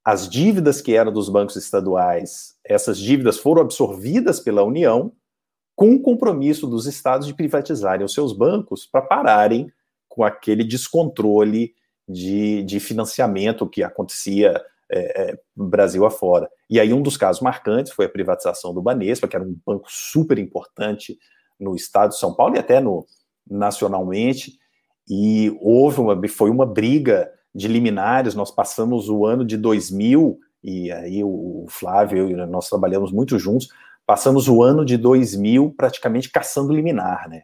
as 0.04 0.28
dívidas 0.28 0.82
que 0.82 0.96
eram 0.96 1.12
dos 1.12 1.30
bancos 1.30 1.56
estaduais, 1.56 2.56
essas 2.66 2.98
dívidas 2.98 3.38
foram 3.38 3.62
absorvidas 3.62 4.40
pela 4.40 4.64
União, 4.64 5.14
com 5.76 5.96
o 5.96 6.02
compromisso 6.02 6.68
dos 6.68 6.86
estados 6.86 7.26
de 7.26 7.34
privatizarem 7.34 8.06
os 8.06 8.14
seus 8.14 8.34
bancos 8.34 8.86
para 8.86 9.02
pararem 9.02 9.72
com 10.08 10.24
aquele 10.24 10.64
descontrole 10.64 11.74
de, 12.08 12.64
de 12.64 12.80
financiamento 12.80 13.68
que 13.68 13.82
acontecia 13.82 14.62
é, 14.92 15.32
é, 15.32 15.40
Brasil 15.56 16.06
afora. 16.06 16.50
E 16.70 16.80
aí 16.80 16.94
um 16.94 17.02
dos 17.02 17.18
casos 17.18 17.42
marcantes 17.42 17.92
foi 17.92 18.06
a 18.06 18.10
privatização 18.10 18.74
do 18.74 18.82
Banespa, 18.82 19.28
que 19.28 19.36
era 19.36 19.46
um 19.46 19.58
banco 19.66 19.88
super 19.90 20.38
importante 20.38 21.18
no 21.60 21.76
estado 21.76 22.10
de 22.10 22.20
São 22.20 22.36
Paulo 22.36 22.56
e 22.56 22.60
até 22.60 22.80
no, 22.80 23.08
nacionalmente, 23.50 24.60
e 25.10 25.56
houve 25.62 26.00
uma, 26.00 26.28
foi 26.28 26.50
uma 26.50 26.66
briga 26.66 27.32
de 27.54 27.68
liminares, 27.68 28.36
nós 28.36 28.52
passamos 28.52 29.10
o 29.10 29.26
ano 29.26 29.46
de 29.46 29.58
2000, 29.58 30.40
e 30.64 30.92
aí 30.92 31.24
o 31.24 31.66
Flávio 31.70 32.30
e 32.30 32.36
nós 32.48 32.70
trabalhamos 32.70 33.12
muito 33.12 33.38
juntos, 33.38 33.68
passamos 34.06 34.48
o 34.48 34.64
ano 34.64 34.84
de 34.84 34.98
2000 34.98 35.74
praticamente 35.78 36.32
caçando 36.32 36.74
liminar, 36.74 37.30
né? 37.30 37.44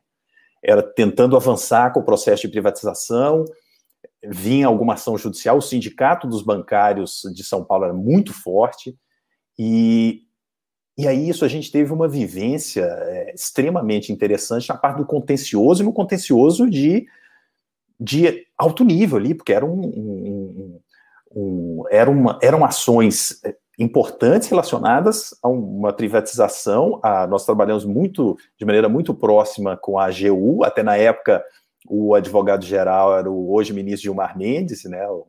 Era 0.63 0.82
tentando 0.82 1.36
avançar 1.36 1.94
com 1.94 2.00
o 2.00 2.06
processo 2.06 2.42
de 2.42 2.50
privatização, 2.50 3.46
vinha 4.24 4.68
alguma 4.68 4.96
ação 4.96 5.18
judicial, 5.18 5.58
o 5.58 5.62
sindicato 5.62 6.28
dos 6.28 6.42
bancários 6.42 7.22
de 7.34 7.44
São 7.44 7.63
Paulo 7.63 7.86
era 7.86 7.94
muito 7.94 8.34
forte, 8.34 8.98
e 9.58 10.24
e 11.00 11.08
aí 11.08 11.30
isso 11.30 11.46
a 11.46 11.48
gente 11.48 11.72
teve 11.72 11.94
uma 11.94 12.10
vivência 12.10 12.82
é, 12.82 13.34
extremamente 13.34 14.12
interessante 14.12 14.68
na 14.68 14.75
parte 14.75 14.98
do 14.98 15.06
contencioso 15.06 15.82
e 15.82 15.86
no 15.86 15.94
contencioso 15.94 16.70
de, 16.70 17.06
de 18.00 18.46
alto 18.58 18.84
nível 18.84 19.18
ali, 19.18 19.34
porque 19.34 19.53
era 19.53 19.65
um, 19.65 19.82
um, 19.82 20.79
um, 21.36 21.84
uma, 22.12 22.39
eram 22.41 22.63
ações 22.63 23.44
é, 23.44 23.56
importantes 23.77 24.48
relacionadas 24.48 25.36
a 25.44 25.48
uma 25.48 25.91
privatização. 25.94 27.00
A, 27.03 27.27
nós 27.27 27.46
trabalhamos 27.46 27.86
muito, 27.86 28.38
de 28.58 28.65
maneira 28.65 28.88
muito 28.88 29.13
próxima 29.13 29.75
com 29.77 30.00
a 30.00 30.06
AGU, 30.06 30.63
até 30.63 30.84
na 30.84 30.98
época 30.98 31.44
o 31.88 32.13
advogado-geral 32.13 33.18
era 33.18 33.29
o 33.29 33.53
hoje 33.53 33.74
ministro 33.74 34.03
Gilmar 34.03 34.38
Mendes, 34.38 34.84
né, 34.84 35.08
o, 35.08 35.27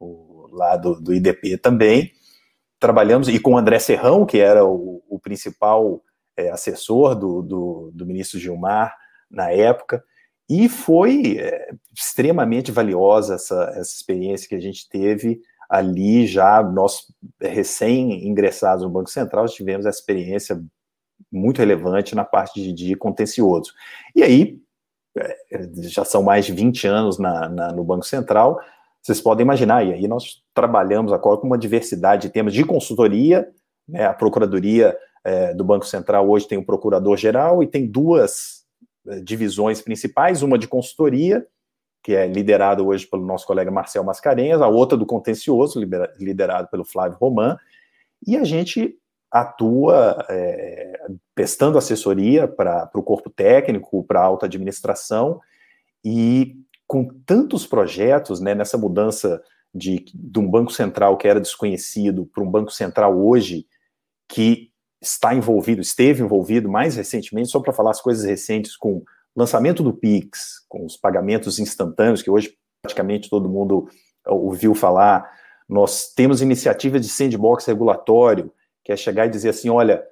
o 0.00 0.48
lá 0.52 0.76
do, 0.76 1.00
do 1.00 1.12
IDP 1.12 1.58
também, 1.58 2.12
trabalhamos, 2.78 3.28
e 3.28 3.38
com 3.38 3.52
o 3.52 3.58
André 3.58 3.78
Serrão, 3.78 4.24
que 4.24 4.38
era 4.38 4.64
o, 4.64 5.02
o 5.08 5.18
principal 5.18 6.02
é, 6.36 6.50
assessor 6.50 7.14
do, 7.14 7.42
do, 7.42 7.90
do, 7.92 8.06
ministro 8.06 8.38
Gilmar 8.38 8.96
na 9.30 9.50
época, 9.50 10.02
e 10.48 10.68
foi 10.68 11.36
é, 11.38 11.70
extremamente 11.94 12.72
valiosa 12.72 13.34
essa, 13.34 13.72
essa 13.76 13.94
experiência 13.94 14.48
que 14.48 14.54
a 14.54 14.60
gente 14.60 14.88
teve 14.88 15.40
ali 15.68 16.26
já, 16.26 16.62
nós 16.62 17.12
recém-ingressados 17.40 18.82
no 18.82 18.90
Banco 18.90 19.10
Central, 19.10 19.46
tivemos 19.46 19.84
essa 19.84 19.98
experiência 19.98 20.62
muito 21.30 21.58
relevante 21.58 22.14
na 22.14 22.24
parte 22.24 22.62
de, 22.62 22.72
de 22.72 22.94
contencioso. 22.94 23.72
E 24.16 24.22
aí, 24.22 24.58
é, 25.18 25.36
já 25.82 26.04
são 26.04 26.22
mais 26.22 26.46
de 26.46 26.52
20 26.52 26.86
anos 26.86 27.18
na, 27.18 27.48
na, 27.48 27.72
no 27.72 27.84
Banco 27.84 28.06
Central, 28.06 28.58
vocês 29.02 29.20
podem 29.20 29.44
imaginar, 29.44 29.84
e 29.84 29.92
aí 29.92 30.08
nós 30.08 30.42
trabalhamos 30.54 31.12
agora 31.12 31.38
com 31.38 31.46
uma 31.46 31.58
diversidade 31.58 32.22
de 32.22 32.32
temas 32.32 32.54
de 32.54 32.64
consultoria, 32.64 33.48
né, 33.86 34.06
a 34.06 34.14
Procuradoria 34.14 34.96
é, 35.24 35.52
do 35.54 35.64
Banco 35.64 35.86
Central 35.86 36.28
hoje 36.28 36.48
tem 36.48 36.58
um 36.58 36.64
procurador-geral 36.64 37.62
e 37.62 37.66
tem 37.66 37.86
duas 37.86 38.57
é, 38.57 38.57
divisões 39.22 39.80
principais, 39.80 40.42
uma 40.42 40.58
de 40.58 40.68
consultoria, 40.68 41.46
que 42.02 42.14
é 42.14 42.26
liderada 42.26 42.82
hoje 42.82 43.06
pelo 43.06 43.24
nosso 43.24 43.46
colega 43.46 43.70
Marcel 43.70 44.04
Mascarenhas, 44.04 44.62
a 44.62 44.68
outra 44.68 44.96
do 44.96 45.06
contencioso, 45.06 45.80
liderado 46.18 46.68
pelo 46.68 46.84
Flávio 46.84 47.18
Roman, 47.18 47.58
e 48.26 48.36
a 48.36 48.44
gente 48.44 48.96
atua 49.30 50.24
é, 50.28 51.06
prestando 51.34 51.76
assessoria 51.76 52.48
para 52.48 52.90
o 52.94 53.02
corpo 53.02 53.28
técnico, 53.28 54.02
para 54.04 54.20
a 54.20 54.24
alta 54.24 54.46
administração, 54.46 55.40
e 56.04 56.56
com 56.86 57.06
tantos 57.26 57.66
projetos, 57.66 58.40
né, 58.40 58.54
nessa 58.54 58.78
mudança 58.78 59.42
de, 59.74 60.06
de 60.14 60.38
um 60.38 60.48
banco 60.48 60.72
central 60.72 61.18
que 61.18 61.28
era 61.28 61.40
desconhecido 61.40 62.24
para 62.26 62.42
um 62.42 62.50
banco 62.50 62.70
central 62.70 63.18
hoje 63.18 63.66
que 64.26 64.70
está 65.00 65.34
envolvido, 65.34 65.80
esteve 65.80 66.22
envolvido 66.22 66.68
mais 66.68 66.96
recentemente, 66.96 67.50
só 67.50 67.60
para 67.60 67.72
falar 67.72 67.90
as 67.90 68.00
coisas 68.00 68.24
recentes 68.24 68.76
com 68.76 69.02
lançamento 69.34 69.82
do 69.82 69.92
Pix, 69.92 70.64
com 70.68 70.84
os 70.84 70.96
pagamentos 70.96 71.58
instantâneos, 71.58 72.22
que 72.22 72.30
hoje 72.30 72.56
praticamente 72.82 73.30
todo 73.30 73.48
mundo 73.48 73.88
ouviu 74.26 74.74
falar, 74.74 75.30
nós 75.68 76.12
temos 76.14 76.42
iniciativa 76.42 76.98
de 76.98 77.08
sandbox 77.08 77.66
regulatório, 77.66 78.52
que 78.84 78.92
é 78.92 78.96
chegar 78.96 79.26
e 79.26 79.30
dizer 79.30 79.50
assim, 79.50 79.68
olha, 79.68 80.02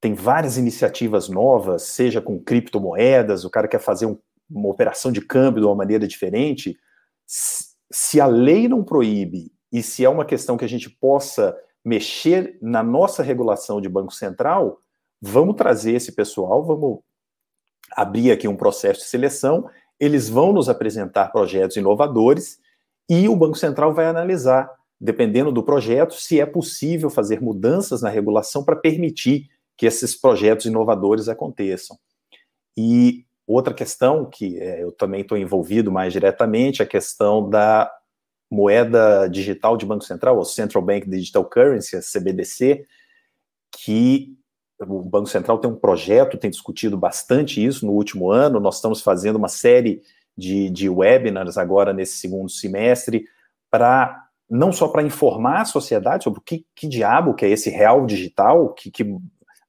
tem 0.00 0.14
várias 0.14 0.56
iniciativas 0.56 1.28
novas, 1.28 1.82
seja 1.82 2.20
com 2.20 2.38
criptomoedas, 2.38 3.44
o 3.44 3.50
cara 3.50 3.68
quer 3.68 3.80
fazer 3.80 4.06
um, 4.06 4.18
uma 4.50 4.68
operação 4.68 5.12
de 5.12 5.20
câmbio 5.20 5.60
de 5.60 5.66
uma 5.66 5.74
maneira 5.74 6.06
diferente, 6.06 6.76
se 7.26 8.20
a 8.20 8.26
lei 8.26 8.68
não 8.68 8.82
proíbe 8.82 9.52
e 9.72 9.82
se 9.82 10.04
é 10.04 10.08
uma 10.08 10.24
questão 10.24 10.56
que 10.56 10.64
a 10.64 10.68
gente 10.68 10.90
possa 10.90 11.56
mexer 11.84 12.58
na 12.62 12.82
nossa 12.82 13.22
regulação 13.22 13.80
de 13.80 13.88
Banco 13.88 14.12
Central, 14.12 14.80
vamos 15.20 15.56
trazer 15.56 15.92
esse 15.92 16.12
pessoal, 16.12 16.64
vamos 16.64 17.00
abrir 17.92 18.30
aqui 18.30 18.48
um 18.48 18.56
processo 18.56 19.00
de 19.00 19.06
seleção, 19.06 19.68
eles 20.00 20.28
vão 20.28 20.52
nos 20.52 20.68
apresentar 20.68 21.30
projetos 21.30 21.76
inovadores 21.76 22.58
e 23.08 23.28
o 23.28 23.36
Banco 23.36 23.56
Central 23.56 23.92
vai 23.92 24.06
analisar, 24.06 24.70
dependendo 25.00 25.52
do 25.52 25.62
projeto, 25.62 26.14
se 26.14 26.40
é 26.40 26.46
possível 26.46 27.10
fazer 27.10 27.40
mudanças 27.40 28.02
na 28.02 28.08
regulação 28.08 28.64
para 28.64 28.76
permitir 28.76 29.48
que 29.76 29.86
esses 29.86 30.14
projetos 30.14 30.66
inovadores 30.66 31.28
aconteçam. 31.28 31.98
E 32.76 33.24
outra 33.46 33.74
questão 33.74 34.24
que 34.24 34.58
é, 34.58 34.82
eu 34.82 34.90
também 34.90 35.20
estou 35.20 35.36
envolvido 35.36 35.92
mais 35.92 36.12
diretamente, 36.12 36.80
é 36.80 36.84
a 36.84 36.88
questão 36.88 37.48
da 37.48 37.90
moeda 38.54 39.28
digital 39.28 39.76
de 39.76 39.84
Banco 39.84 40.04
Central, 40.04 40.38
o 40.38 40.44
Central 40.44 40.82
Bank 40.82 41.10
Digital 41.10 41.44
Currency, 41.44 41.96
a 41.96 42.00
CBDC, 42.00 42.84
que 43.72 44.32
o 44.80 45.02
Banco 45.02 45.26
Central 45.26 45.58
tem 45.58 45.70
um 45.70 45.76
projeto, 45.76 46.38
tem 46.38 46.50
discutido 46.50 46.96
bastante 46.96 47.64
isso 47.64 47.84
no 47.84 47.92
último 47.92 48.30
ano. 48.30 48.60
Nós 48.60 48.76
estamos 48.76 49.00
fazendo 49.00 49.36
uma 49.36 49.48
série 49.48 50.02
de, 50.36 50.70
de 50.70 50.88
webinars 50.88 51.58
agora 51.58 51.92
nesse 51.92 52.16
segundo 52.18 52.48
semestre, 52.48 53.24
para 53.70 54.24
não 54.48 54.72
só 54.72 54.88
para 54.88 55.02
informar 55.02 55.62
a 55.62 55.64
sociedade 55.64 56.24
sobre 56.24 56.38
o 56.38 56.42
que, 56.42 56.64
que 56.74 56.86
diabo 56.86 57.34
que 57.34 57.44
é 57.44 57.48
esse 57.48 57.70
real 57.70 58.06
digital, 58.06 58.72
que, 58.72 58.90
que 58.90 59.16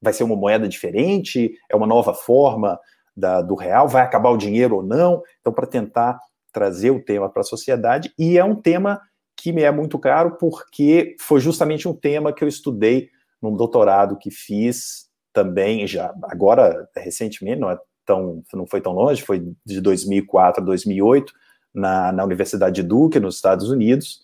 vai 0.00 0.12
ser 0.12 0.22
uma 0.22 0.36
moeda 0.36 0.68
diferente, 0.68 1.58
é 1.68 1.74
uma 1.74 1.86
nova 1.86 2.14
forma 2.14 2.78
da, 3.16 3.42
do 3.42 3.54
real, 3.54 3.88
vai 3.88 4.02
acabar 4.02 4.30
o 4.30 4.36
dinheiro 4.36 4.76
ou 4.76 4.82
não. 4.82 5.22
Então, 5.40 5.52
para 5.52 5.66
tentar 5.66 6.20
trazer 6.56 6.90
o 6.90 7.04
tema 7.04 7.28
para 7.28 7.42
a 7.42 7.44
sociedade, 7.44 8.10
e 8.18 8.38
é 8.38 8.42
um 8.42 8.54
tema 8.56 8.98
que 9.36 9.52
me 9.52 9.60
é 9.60 9.70
muito 9.70 9.98
caro, 9.98 10.38
porque 10.40 11.14
foi 11.20 11.38
justamente 11.38 11.86
um 11.86 11.92
tema 11.92 12.32
que 12.32 12.42
eu 12.42 12.48
estudei 12.48 13.10
num 13.42 13.54
doutorado 13.54 14.16
que 14.16 14.30
fiz 14.30 15.04
também, 15.34 15.86
já 15.86 16.14
agora, 16.22 16.88
recentemente, 16.96 17.60
não, 17.60 17.70
é 17.70 17.78
tão, 18.06 18.42
não 18.54 18.66
foi 18.66 18.80
tão 18.80 18.94
longe, 18.94 19.20
foi 19.20 19.46
de 19.66 19.82
2004 19.82 20.62
a 20.62 20.64
2008, 20.64 21.30
na, 21.74 22.10
na 22.10 22.24
Universidade 22.24 22.76
de 22.76 22.82
Duke, 22.82 23.20
nos 23.20 23.34
Estados 23.34 23.68
Unidos, 23.68 24.20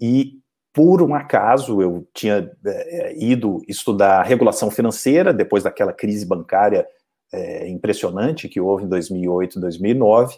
e 0.00 0.40
por 0.72 1.00
um 1.00 1.14
acaso 1.14 1.80
eu 1.80 2.08
tinha 2.12 2.50
é, 2.66 3.14
ido 3.16 3.62
estudar 3.68 4.24
regulação 4.24 4.68
financeira 4.68 5.32
depois 5.32 5.62
daquela 5.62 5.92
crise 5.92 6.26
bancária 6.26 6.84
é, 7.32 7.68
impressionante 7.68 8.48
que 8.48 8.60
houve 8.60 8.84
em 8.84 8.88
2008, 8.88 9.60
2009, 9.60 10.36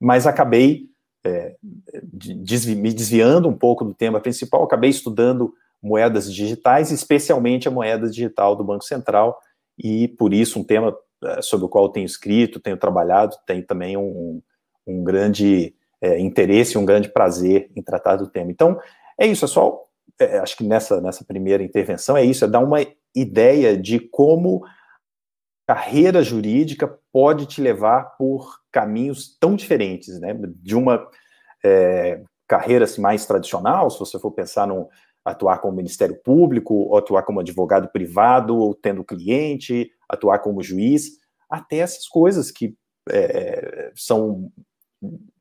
mas 0.00 0.26
acabei 0.26 0.88
é, 1.26 1.56
desvi 2.12 2.76
me 2.76 2.92
desviando 2.92 3.48
um 3.48 3.56
pouco 3.56 3.84
do 3.84 3.92
tema 3.92 4.20
principal, 4.20 4.62
acabei 4.62 4.90
estudando 4.90 5.52
moedas 5.82 6.32
digitais, 6.32 6.90
especialmente 6.90 7.68
a 7.68 7.70
moeda 7.70 8.08
digital 8.08 8.54
do 8.54 8.64
Banco 8.64 8.84
Central, 8.84 9.38
e 9.78 10.08
por 10.08 10.32
isso 10.32 10.60
um 10.60 10.64
tema 10.64 10.96
é, 11.24 11.42
sobre 11.42 11.66
o 11.66 11.68
qual 11.68 11.90
tenho 11.90 12.06
escrito, 12.06 12.60
tenho 12.60 12.76
trabalhado, 12.76 13.36
tenho 13.46 13.64
também 13.64 13.96
um, 13.96 14.40
um 14.86 15.02
grande 15.02 15.74
é, 16.00 16.18
interesse, 16.18 16.78
um 16.78 16.84
grande 16.84 17.08
prazer 17.08 17.70
em 17.74 17.82
tratar 17.82 18.16
do 18.16 18.28
tema. 18.28 18.50
Então, 18.50 18.78
é 19.18 19.26
isso, 19.26 19.44
é 19.44 19.48
só, 19.48 19.82
é, 20.20 20.38
acho 20.38 20.56
que 20.56 20.64
nessa, 20.64 21.00
nessa 21.00 21.24
primeira 21.24 21.62
intervenção 21.62 22.16
é 22.16 22.24
isso, 22.24 22.44
é 22.44 22.48
dar 22.48 22.60
uma 22.60 22.84
ideia 23.14 23.76
de 23.76 23.98
como 23.98 24.62
carreira 25.66 26.22
jurídica 26.22 26.98
pode 27.12 27.46
te 27.46 27.60
levar 27.60 28.16
por 28.16 28.60
caminhos 28.70 29.36
tão 29.38 29.56
diferentes, 29.56 30.20
né? 30.20 30.34
De 30.62 30.76
uma 30.76 31.06
é, 31.64 32.22
carreira 32.46 32.84
assim, 32.84 33.00
mais 33.00 33.26
tradicional, 33.26 33.90
se 33.90 33.98
você 33.98 34.18
for 34.18 34.30
pensar 34.30 34.66
no 34.66 34.88
atuar 35.24 35.58
como 35.58 35.76
Ministério 35.76 36.16
Público, 36.22 36.72
ou 36.72 36.96
atuar 36.96 37.24
como 37.24 37.40
advogado 37.40 37.88
privado, 37.88 38.56
ou 38.56 38.72
tendo 38.72 39.02
cliente, 39.02 39.90
atuar 40.08 40.38
como 40.38 40.62
juiz, 40.62 41.18
até 41.50 41.78
essas 41.78 42.06
coisas 42.06 42.52
que 42.52 42.76
é, 43.10 43.90
são 43.96 44.48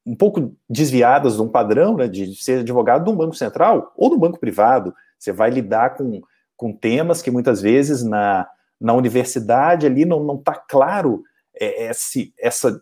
um 0.05 0.15
pouco 0.15 0.55
desviadas 0.67 1.35
de 1.35 1.41
um 1.41 1.47
padrão, 1.47 1.97
né, 1.97 2.07
de 2.07 2.35
ser 2.35 2.59
advogado 2.59 3.03
de 3.03 3.11
um 3.11 3.15
banco 3.15 3.35
central 3.35 3.93
ou 3.95 4.09
do 4.09 4.17
banco 4.17 4.39
privado. 4.39 4.93
Você 5.19 5.31
vai 5.31 5.51
lidar 5.51 5.95
com, 5.95 6.21
com 6.57 6.73
temas 6.73 7.21
que 7.21 7.29
muitas 7.29 7.61
vezes 7.61 8.03
na, 8.03 8.47
na 8.79 8.93
universidade 8.93 9.85
ali 9.85 10.05
não 10.05 10.35
está 10.35 10.53
claro 10.55 11.23
é, 11.59 11.89
esse, 11.89 12.33
essa, 12.37 12.81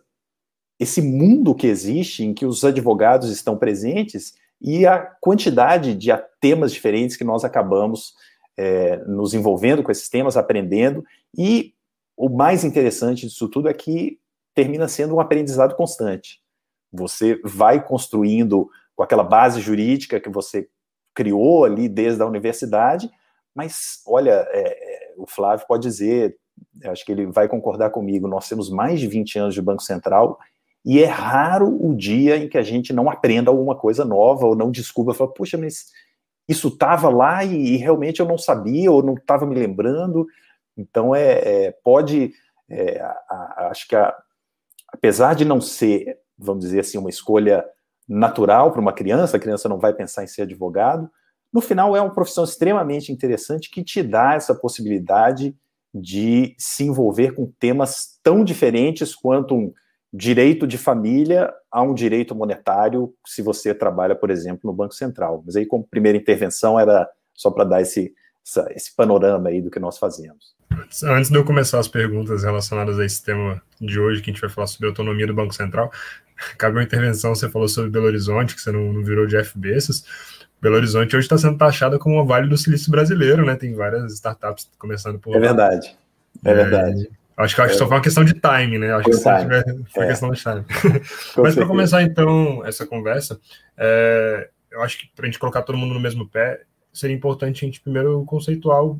esse 0.78 1.00
mundo 1.00 1.54
que 1.54 1.66
existe 1.66 2.24
em 2.24 2.34
que 2.34 2.46
os 2.46 2.64
advogados 2.64 3.30
estão 3.30 3.56
presentes 3.56 4.34
e 4.60 4.86
a 4.86 4.98
quantidade 4.98 5.94
de 5.94 6.10
temas 6.40 6.72
diferentes 6.72 7.16
que 7.16 7.24
nós 7.24 7.44
acabamos 7.44 8.14
é, 8.56 8.96
nos 9.04 9.34
envolvendo 9.34 9.82
com 9.82 9.90
esses 9.90 10.08
temas, 10.08 10.36
aprendendo, 10.36 11.04
e 11.36 11.74
o 12.16 12.28
mais 12.28 12.64
interessante 12.64 13.26
disso 13.26 13.48
tudo 13.48 13.68
é 13.68 13.74
que 13.74 14.18
termina 14.54 14.86
sendo 14.86 15.16
um 15.16 15.20
aprendizado 15.20 15.74
constante. 15.74 16.40
Você 16.92 17.40
vai 17.44 17.84
construindo 17.84 18.70
com 18.94 19.02
aquela 19.02 19.24
base 19.24 19.60
jurídica 19.60 20.20
que 20.20 20.28
você 20.28 20.68
criou 21.12 21.64
ali 21.64 21.88
desde 21.88 22.22
a 22.22 22.26
universidade, 22.26 23.10
mas 23.54 24.00
olha, 24.06 24.46
é, 24.50 24.83
o 25.16 25.26
Flávio 25.26 25.66
pode 25.66 25.82
dizer, 25.82 26.36
acho 26.84 27.04
que 27.04 27.12
ele 27.12 27.26
vai 27.26 27.48
concordar 27.48 27.90
comigo, 27.90 28.28
nós 28.28 28.48
temos 28.48 28.70
mais 28.70 29.00
de 29.00 29.06
20 29.06 29.38
anos 29.38 29.54
de 29.54 29.62
Banco 29.62 29.82
Central 29.82 30.38
e 30.84 31.02
é 31.02 31.06
raro 31.06 31.68
o 31.80 31.94
dia 31.94 32.36
em 32.36 32.48
que 32.48 32.58
a 32.58 32.62
gente 32.62 32.92
não 32.92 33.08
aprenda 33.08 33.50
alguma 33.50 33.74
coisa 33.74 34.04
nova 34.04 34.46
ou 34.46 34.54
não 34.54 34.70
descubra, 34.70 35.14
fala, 35.14 35.32
puxa, 35.32 35.56
mas 35.56 35.86
isso 36.48 36.68
estava 36.68 37.08
lá 37.08 37.42
e, 37.42 37.54
e, 37.54 37.76
realmente 37.76 38.20
eu 38.20 38.26
não 38.26 38.36
sabia 38.36 38.92
ou 38.92 39.02
não 39.02 39.14
estava 39.14 39.46
me 39.46 39.54
lembrando. 39.54 40.26
Então, 40.76 41.14
é, 41.14 41.32
é 41.66 41.72
pode, 41.82 42.32
é, 42.68 43.00
a, 43.00 43.10
a, 43.30 43.68
acho 43.70 43.88
que 43.88 43.96
a, 43.96 44.14
apesar 44.92 45.34
de 45.34 45.44
não 45.44 45.60
ser, 45.60 46.18
vamos 46.36 46.64
dizer 46.64 46.80
assim, 46.80 46.98
uma 46.98 47.08
escolha 47.08 47.64
natural 48.06 48.70
para 48.70 48.80
uma 48.80 48.92
criança, 48.92 49.38
a 49.38 49.40
criança 49.40 49.68
não 49.68 49.78
vai 49.78 49.94
pensar 49.94 50.22
em 50.22 50.26
ser 50.26 50.42
advogado, 50.42 51.10
no 51.54 51.60
final, 51.60 51.96
é 51.96 52.00
uma 52.00 52.12
profissão 52.12 52.42
extremamente 52.42 53.12
interessante 53.12 53.70
que 53.70 53.84
te 53.84 54.02
dá 54.02 54.34
essa 54.34 54.52
possibilidade 54.52 55.56
de 55.94 56.52
se 56.58 56.82
envolver 56.82 57.32
com 57.32 57.46
temas 57.60 58.18
tão 58.24 58.42
diferentes 58.42 59.14
quanto 59.14 59.54
um 59.54 59.72
direito 60.12 60.66
de 60.66 60.76
família 60.76 61.54
a 61.70 61.80
um 61.80 61.94
direito 61.94 62.34
monetário, 62.34 63.14
se 63.24 63.40
você 63.40 63.72
trabalha, 63.72 64.16
por 64.16 64.30
exemplo, 64.30 64.62
no 64.64 64.72
Banco 64.72 64.94
Central. 64.94 65.44
Mas 65.46 65.54
aí, 65.54 65.64
como 65.64 65.86
primeira 65.86 66.18
intervenção, 66.18 66.78
era 66.78 67.08
só 67.32 67.52
para 67.52 67.62
dar 67.62 67.80
esse, 67.80 68.12
essa, 68.44 68.66
esse 68.74 68.92
panorama 68.92 69.48
aí 69.48 69.62
do 69.62 69.70
que 69.70 69.78
nós 69.78 69.96
fazemos. 69.96 70.56
Antes 71.04 71.30
de 71.30 71.36
eu 71.36 71.44
começar 71.44 71.78
as 71.78 71.86
perguntas 71.86 72.42
relacionadas 72.42 72.98
a 72.98 73.04
esse 73.04 73.22
tema 73.22 73.62
de 73.80 74.00
hoje, 74.00 74.20
que 74.20 74.30
a 74.30 74.32
gente 74.32 74.40
vai 74.40 74.50
falar 74.50 74.66
sobre 74.66 74.88
a 74.88 74.90
autonomia 74.90 75.26
do 75.28 75.34
Banco 75.34 75.54
Central, 75.54 75.92
cabe 76.58 76.76
uma 76.76 76.82
intervenção, 76.82 77.32
você 77.32 77.48
falou 77.48 77.68
sobre 77.68 77.90
Belo 77.90 78.06
Horizonte, 78.06 78.56
que 78.56 78.60
você 78.60 78.72
não, 78.72 78.92
não 78.92 79.04
virou 79.04 79.26
Jeff 79.26 79.56
Bezos, 79.56 80.04
Belo 80.64 80.76
Horizonte 80.76 81.14
hoje 81.14 81.26
está 81.26 81.36
sendo 81.36 81.58
taxada 81.58 81.98
como 81.98 82.14
uma 82.14 82.24
Vale 82.24 82.48
do 82.48 82.56
Silício 82.56 82.90
brasileiro, 82.90 83.44
né? 83.44 83.54
Tem 83.54 83.74
várias 83.74 84.14
startups 84.14 84.70
começando 84.78 85.18
por. 85.18 85.36
É 85.36 85.38
verdade. 85.38 85.94
É, 86.42 86.50
é 86.50 86.54
verdade. 86.54 87.10
Acho 87.36 87.54
que, 87.54 87.60
acho 87.60 87.72
que 87.72 87.78
só 87.78 87.86
foi 87.86 87.96
uma 87.96 88.02
questão 88.02 88.24
de 88.24 88.32
time, 88.32 88.78
né? 88.78 88.94
Acho 88.94 89.10
que 89.10 89.12
se 89.12 89.38
tiver, 89.40 89.62
foi 89.92 90.04
é. 90.04 90.08
questão 90.08 90.30
de 90.30 90.40
time. 90.40 90.64
Mas 91.36 91.54
para 91.54 91.66
começar, 91.66 92.02
então, 92.02 92.64
essa 92.64 92.86
conversa, 92.86 93.38
é, 93.76 94.48
eu 94.70 94.80
acho 94.80 95.00
que 95.00 95.10
para 95.14 95.26
a 95.26 95.26
gente 95.26 95.38
colocar 95.38 95.60
todo 95.60 95.76
mundo 95.76 95.92
no 95.92 96.00
mesmo 96.00 96.26
pé, 96.26 96.62
seria 96.90 97.14
importante 97.14 97.62
a 97.62 97.66
gente 97.66 97.82
primeiro 97.82 98.24
conceituar 98.24 98.82
o, 98.82 98.98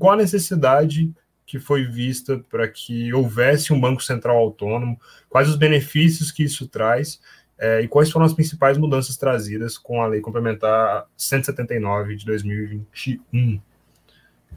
qual 0.00 0.14
a 0.14 0.16
necessidade 0.16 1.14
que 1.46 1.60
foi 1.60 1.84
vista 1.84 2.42
para 2.50 2.66
que 2.66 3.14
houvesse 3.14 3.72
um 3.72 3.80
Banco 3.80 4.02
Central 4.02 4.36
autônomo, 4.36 4.98
quais 5.28 5.48
os 5.48 5.54
benefícios 5.54 6.32
que 6.32 6.42
isso 6.42 6.66
traz 6.66 7.20
é, 7.58 7.80
e 7.80 7.88
quais 7.88 8.10
foram 8.10 8.26
as 8.26 8.32
principais 8.32 8.76
mudanças 8.76 9.16
trazidas 9.16 9.78
com 9.78 10.02
a 10.02 10.06
Lei 10.06 10.20
Complementar 10.20 11.06
179 11.16 12.16
de 12.16 12.24
2021? 12.26 13.60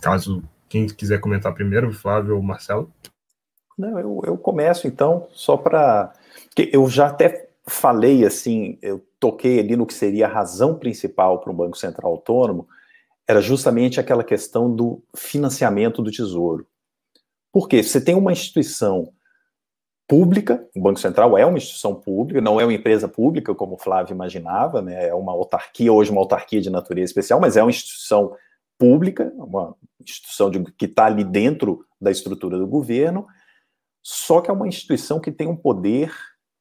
Caso 0.02 0.44
quem 0.68 0.88
quiser 0.88 1.20
comentar 1.20 1.54
primeiro, 1.54 1.92
Flávio 1.94 2.36
ou 2.36 2.42
Marcelo. 2.42 2.92
Não, 3.78 4.00
eu, 4.00 4.22
eu 4.26 4.38
começo 4.38 4.88
então, 4.88 5.28
só 5.32 5.56
para. 5.56 6.14
Eu 6.58 6.90
já 6.90 7.08
até 7.08 7.50
falei 7.68 8.26
assim, 8.26 8.78
eu 8.82 9.06
toquei 9.20 9.60
ali 9.60 9.76
no 9.76 9.86
que 9.86 9.94
seria 9.94 10.26
a 10.26 10.32
razão 10.32 10.76
principal 10.76 11.40
para 11.40 11.52
um 11.52 11.56
Banco 11.56 11.78
Central 11.78 12.12
Autônomo, 12.12 12.68
era 13.28 13.42
justamente 13.42 14.00
aquela 14.00 14.24
questão 14.24 14.74
do 14.74 15.04
financiamento 15.16 16.02
do 16.02 16.12
tesouro. 16.12 16.66
Porque 17.52 17.84
você 17.84 18.00
tem 18.00 18.16
uma 18.16 18.32
instituição 18.32 19.12
pública, 20.08 20.65
o 20.74 20.82
Banco 20.82 21.00
Central 21.00 21.38
é 21.38 21.46
uma 21.46 21.58
instituição 21.58 21.93
pública, 21.93 22.39
não 22.39 22.60
é 22.62 22.63
uma 22.63 22.74
empresa 22.74 23.08
pública, 23.08 23.54
como 23.54 23.76
o 23.76 23.78
Flávio 23.78 24.13
imaginava, 24.13 24.82
né? 24.82 25.10
é 25.10 25.13
uma 25.13 25.34
autarquia, 25.34 25.91
hoje 25.91 26.12
uma 26.12 26.22
autarquia 26.22 26.62
de 26.62 26.70
natureza 26.70 27.10
especial, 27.10 27.39
mas 27.39 27.58
é 27.58 27.62
uma 27.62 27.70
instituição 27.70 28.34
pública, 28.78 29.34
uma 29.36 29.76
instituição 30.02 30.50
de, 30.50 30.63
que 30.72 30.86
está 30.86 31.06
ali 31.06 31.24
dentro 31.24 31.86
da 32.00 32.10
estrutura 32.10 32.58
do 32.58 32.65
governo, 32.65 33.28
só 34.02 34.39
que 34.39 34.50
é 34.50 34.54
uma 34.54 34.67
instituição 34.67 35.20
que 35.20 35.32
tem 35.32 35.48
um 35.48 35.56
poder 35.56 36.13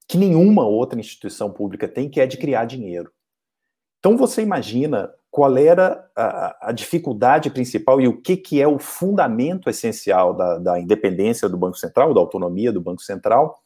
que 0.08 0.18
nenhuma 0.18 0.66
outra 0.66 0.98
instituição 0.98 1.50
pública 1.50 1.86
tem, 1.86 2.08
que 2.08 2.20
é 2.20 2.26
de 2.26 2.36
criar 2.36 2.64
dinheiro. 2.64 3.12
Então 3.98 4.16
você 4.16 4.42
imagina 4.42 5.12
qual 5.36 5.54
era 5.58 6.10
a, 6.16 6.70
a 6.70 6.72
dificuldade 6.72 7.50
principal 7.50 8.00
e 8.00 8.08
o 8.08 8.22
que, 8.22 8.38
que 8.38 8.58
é 8.58 8.66
o 8.66 8.78
fundamento 8.78 9.68
essencial 9.68 10.32
da, 10.32 10.58
da 10.58 10.80
independência 10.80 11.46
do 11.46 11.58
Banco 11.58 11.76
Central, 11.76 12.14
da 12.14 12.20
autonomia 12.20 12.72
do 12.72 12.80
Banco 12.80 13.02
Central, 13.02 13.62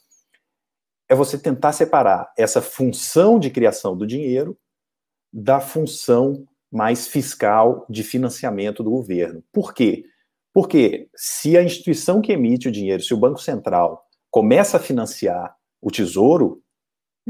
é 1.08 1.14
você 1.14 1.38
tentar 1.38 1.70
separar 1.70 2.32
essa 2.36 2.60
função 2.60 3.38
de 3.38 3.50
criação 3.50 3.96
do 3.96 4.04
dinheiro 4.04 4.58
da 5.32 5.60
função 5.60 6.44
mais 6.72 7.06
fiscal 7.06 7.86
de 7.88 8.02
financiamento 8.02 8.82
do 8.82 8.90
governo. 8.90 9.40
Por 9.52 9.72
quê? 9.72 10.02
Porque 10.52 11.08
se 11.14 11.56
a 11.56 11.62
instituição 11.62 12.20
que 12.20 12.32
emite 12.32 12.66
o 12.66 12.72
dinheiro, 12.72 13.00
se 13.00 13.14
o 13.14 13.16
Banco 13.16 13.40
Central 13.40 14.04
começa 14.28 14.76
a 14.76 14.80
financiar 14.80 15.54
o 15.80 15.88
Tesouro 15.88 16.60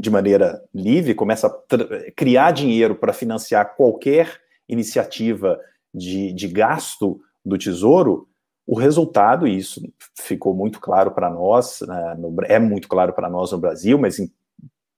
de 0.01 0.09
maneira 0.09 0.59
livre, 0.73 1.13
começa 1.13 1.45
a 1.45 2.11
criar 2.15 2.51
dinheiro 2.51 2.95
para 2.95 3.13
financiar 3.13 3.75
qualquer 3.75 4.41
iniciativa 4.67 5.59
de, 5.93 6.33
de 6.33 6.47
gasto 6.47 7.21
do 7.45 7.55
Tesouro, 7.55 8.27
o 8.65 8.75
resultado, 8.75 9.47
e 9.47 9.55
isso 9.55 9.79
ficou 10.19 10.55
muito 10.55 10.79
claro 10.79 11.11
para 11.11 11.29
nós, 11.29 11.81
né, 11.81 12.15
no, 12.17 12.35
é 12.45 12.57
muito 12.57 12.87
claro 12.87 13.13
para 13.13 13.29
nós 13.29 13.51
no 13.51 13.59
Brasil, 13.59 13.99
mas 13.99 14.17
em 14.17 14.31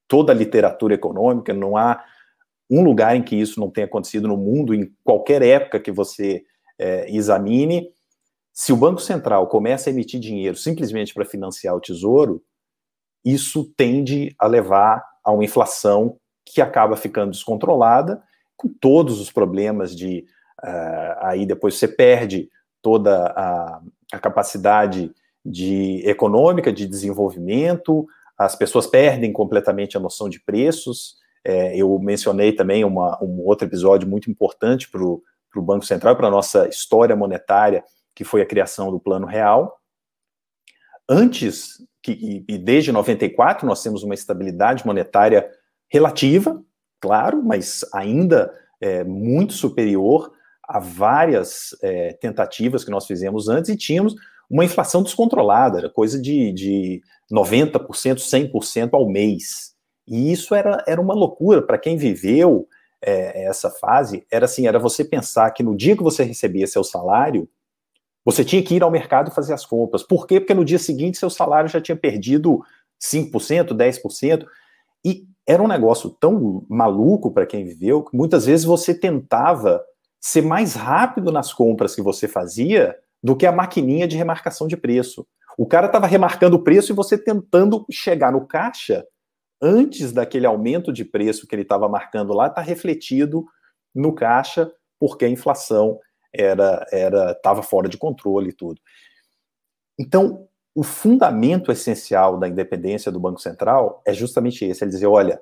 toda 0.07 0.31
a 0.31 0.35
literatura 0.35 0.93
econômica, 0.93 1.53
não 1.53 1.75
há 1.75 2.01
um 2.69 2.81
lugar 2.81 3.13
em 3.13 3.23
que 3.23 3.35
isso 3.35 3.59
não 3.59 3.69
tenha 3.69 3.85
acontecido 3.85 4.27
no 4.27 4.37
mundo, 4.37 4.73
em 4.73 4.89
qualquer 5.03 5.41
época 5.41 5.81
que 5.81 5.91
você 5.91 6.45
é, 6.79 7.13
examine. 7.13 7.89
Se 8.53 8.71
o 8.71 8.77
Banco 8.77 9.01
Central 9.01 9.47
começa 9.47 9.89
a 9.89 9.91
emitir 9.91 10.19
dinheiro 10.19 10.55
simplesmente 10.55 11.13
para 11.13 11.25
financiar 11.25 11.75
o 11.75 11.81
Tesouro, 11.81 12.41
isso 13.23 13.71
tende 13.77 14.35
a 14.37 14.47
levar 14.47 15.03
a 15.23 15.31
uma 15.31 15.43
inflação 15.43 16.17
que 16.45 16.61
acaba 16.61 16.95
ficando 16.95 17.31
descontrolada, 17.31 18.21
com 18.55 18.67
todos 18.67 19.19
os 19.19 19.31
problemas 19.31 19.95
de. 19.95 20.25
Uh, 20.63 21.15
aí 21.19 21.45
depois 21.45 21.75
você 21.75 21.87
perde 21.87 22.49
toda 22.81 23.27
a, 23.35 23.81
a 24.13 24.19
capacidade 24.19 25.11
de 25.45 26.01
econômica, 26.05 26.71
de 26.71 26.87
desenvolvimento, 26.87 28.07
as 28.37 28.55
pessoas 28.55 28.87
perdem 28.87 29.31
completamente 29.31 29.97
a 29.97 29.99
noção 29.99 30.29
de 30.29 30.39
preços. 30.39 31.17
É, 31.45 31.75
eu 31.75 31.97
mencionei 31.99 32.53
também 32.53 32.83
uma, 32.85 33.21
um 33.21 33.41
outro 33.45 33.67
episódio 33.67 34.07
muito 34.07 34.31
importante 34.31 34.89
para 34.89 35.03
o 35.03 35.21
Banco 35.55 35.85
Central, 35.85 36.15
para 36.15 36.27
a 36.27 36.31
nossa 36.31 36.67
história 36.67 37.15
monetária, 37.15 37.83
que 38.15 38.23
foi 38.23 38.41
a 38.41 38.45
criação 38.45 38.91
do 38.91 38.99
Plano 38.99 39.27
Real. 39.27 39.77
Antes 41.07 41.77
que, 42.03 42.43
e 42.47 42.57
desde 42.57 42.91
94 42.91 43.65
nós 43.65 43.81
temos 43.81 44.03
uma 44.03 44.13
estabilidade 44.13 44.85
monetária 44.85 45.49
relativa, 45.89 46.61
claro, 46.99 47.41
mas 47.41 47.85
ainda 47.93 48.53
é, 48.81 49.03
muito 49.03 49.53
superior 49.53 50.31
a 50.61 50.79
várias 50.79 51.75
é, 51.81 52.13
tentativas 52.13 52.83
que 52.83 52.91
nós 52.91 53.07
fizemos 53.07 53.47
antes 53.47 53.69
e 53.69 53.77
tínhamos 53.77 54.15
uma 54.49 54.65
inflação 54.65 55.01
descontrolada, 55.01 55.79
era 55.79 55.89
coisa 55.89 56.21
de, 56.21 56.51
de 56.51 57.01
90%, 57.31 57.79
100% 58.17 58.89
ao 58.93 59.09
mês. 59.09 59.73
E 60.07 60.31
isso 60.31 60.53
era, 60.53 60.83
era 60.85 61.01
uma 61.01 61.13
loucura 61.13 61.61
para 61.61 61.77
quem 61.77 61.95
viveu 61.95 62.67
é, 63.01 63.45
essa 63.45 63.69
fase. 63.69 64.25
Era 64.31 64.45
assim, 64.45 64.67
era 64.67 64.77
você 64.77 65.03
pensar 65.03 65.49
que 65.51 65.63
no 65.63 65.75
dia 65.75 65.95
que 65.95 66.03
você 66.03 66.23
recebia 66.23 66.67
seu 66.67 66.83
salário, 66.83 67.47
você 68.25 68.43
tinha 68.43 68.63
que 68.63 68.75
ir 68.75 68.83
ao 68.83 68.91
mercado 68.91 69.29
e 69.29 69.33
fazer 69.33 69.53
as 69.53 69.65
compras. 69.65 70.03
Por 70.03 70.25
quê? 70.25 70.39
Porque 70.39 70.53
no 70.53 70.65
dia 70.65 70.79
seguinte 70.79 71.17
seu 71.17 71.29
salário 71.29 71.69
já 71.69 71.81
tinha 71.81 71.95
perdido 71.95 72.61
5%, 73.01 73.73
10%. 73.73 74.45
E 75.05 75.25
era 75.45 75.61
um 75.61 75.67
negócio 75.67 76.09
tão 76.09 76.65
maluco 76.69 77.31
para 77.31 77.45
quem 77.45 77.65
viveu 77.65 78.03
que 78.03 78.15
muitas 78.15 78.45
vezes 78.45 78.65
você 78.65 78.93
tentava 78.93 79.83
ser 80.21 80.41
mais 80.41 80.73
rápido 80.73 81.31
nas 81.31 81.53
compras 81.53 81.93
que 81.93 82.01
você 82.01 82.27
fazia 82.27 82.95
do 83.21 83.35
que 83.35 83.45
a 83.45 83.51
maquininha 83.51 84.07
de 84.07 84.15
remarcação 84.15 84.67
de 84.67 84.77
preço. 84.77 85.27
O 85.57 85.67
cara 85.67 85.87
estava 85.87 86.07
remarcando 86.07 86.55
o 86.55 86.63
preço 86.63 86.91
e 86.91 86.95
você 86.95 87.17
tentando 87.17 87.85
chegar 87.91 88.31
no 88.31 88.47
caixa 88.47 89.05
antes 89.61 90.11
daquele 90.11 90.45
aumento 90.45 90.91
de 90.91 91.05
preço 91.05 91.47
que 91.47 91.55
ele 91.55 91.61
estava 91.61 91.87
marcando 91.87 92.33
lá, 92.33 92.47
está 92.47 92.61
refletido 92.61 93.45
no 93.93 94.13
caixa, 94.13 94.71
porque 94.99 95.25
a 95.25 95.29
inflação 95.29 95.99
era 96.33 96.85
era 96.91 97.31
estava 97.31 97.61
fora 97.61 97.87
de 97.87 97.97
controle 97.97 98.49
e 98.49 98.53
tudo. 98.53 98.79
Então, 99.99 100.47
o 100.75 100.83
fundamento 100.83 101.71
essencial 101.71 102.37
da 102.37 102.47
independência 102.47 103.11
do 103.11 103.19
Banco 103.19 103.39
Central 103.39 104.01
é 104.05 104.13
justamente 104.13 104.65
esse, 104.65 104.83
é 104.83 104.87
dizer, 104.87 105.05
olha, 105.05 105.39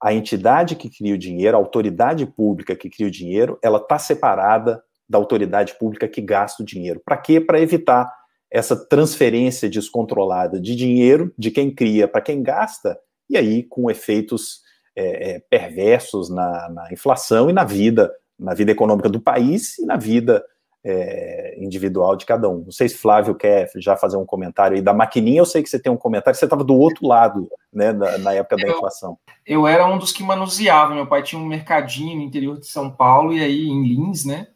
a 0.00 0.12
entidade 0.14 0.76
que 0.76 0.88
cria 0.88 1.14
o 1.14 1.18
dinheiro, 1.18 1.56
a 1.56 1.60
autoridade 1.60 2.26
pública 2.26 2.76
que 2.76 2.88
cria 2.88 3.08
o 3.08 3.10
dinheiro, 3.10 3.58
ela 3.62 3.78
está 3.78 3.98
separada 3.98 4.82
da 5.08 5.18
autoridade 5.18 5.76
pública 5.78 6.06
que 6.06 6.20
gasta 6.20 6.62
o 6.62 6.66
dinheiro. 6.66 7.00
Para 7.04 7.16
quê? 7.16 7.40
Para 7.40 7.60
evitar 7.60 8.12
essa 8.50 8.76
transferência 8.76 9.68
descontrolada 9.68 10.60
de 10.60 10.76
dinheiro 10.76 11.32
de 11.36 11.50
quem 11.50 11.74
cria 11.74 12.06
para 12.06 12.20
quem 12.20 12.42
gasta, 12.42 12.98
e 13.28 13.36
aí 13.36 13.62
com 13.64 13.90
efeitos 13.90 14.60
é, 14.94 15.30
é, 15.30 15.40
perversos 15.50 16.30
na, 16.30 16.68
na 16.70 16.92
inflação 16.92 17.50
e 17.50 17.52
na 17.52 17.64
vida 17.64 18.12
na 18.38 18.54
vida 18.54 18.72
econômica 18.72 19.08
do 19.08 19.20
país 19.20 19.78
e 19.78 19.86
na 19.86 19.96
vida 19.96 20.44
é, 20.84 21.56
individual 21.58 22.14
de 22.14 22.24
cada 22.24 22.48
um. 22.48 22.62
Não 22.64 22.70
sei 22.70 22.88
se 22.88 22.96
Flávio 22.96 23.34
quer 23.34 23.68
já 23.76 23.96
fazer 23.96 24.16
um 24.16 24.24
comentário 24.24 24.76
aí 24.76 24.82
da 24.82 24.94
maquininha, 24.94 25.40
eu 25.40 25.44
sei 25.44 25.60
que 25.60 25.68
você 25.68 25.80
tem 25.80 25.90
um 25.90 25.96
comentário, 25.96 26.38
você 26.38 26.44
estava 26.44 26.62
do 26.62 26.74
outro 26.74 27.08
lado, 27.08 27.48
né, 27.72 27.92
na, 27.92 28.18
na 28.18 28.32
época 28.34 28.56
da 28.56 28.68
inflação. 28.68 29.18
Eu 29.44 29.66
era 29.66 29.84
um 29.84 29.98
dos 29.98 30.12
que 30.12 30.22
manuseava, 30.22 30.94
meu 30.94 31.06
pai 31.06 31.24
tinha 31.24 31.40
um 31.40 31.46
mercadinho 31.46 32.16
no 32.16 32.22
interior 32.22 32.60
de 32.60 32.68
São 32.68 32.88
Paulo, 32.88 33.32
e 33.32 33.42
aí 33.42 33.66
em 33.66 33.82
Lins, 33.82 34.24
né, 34.24 34.46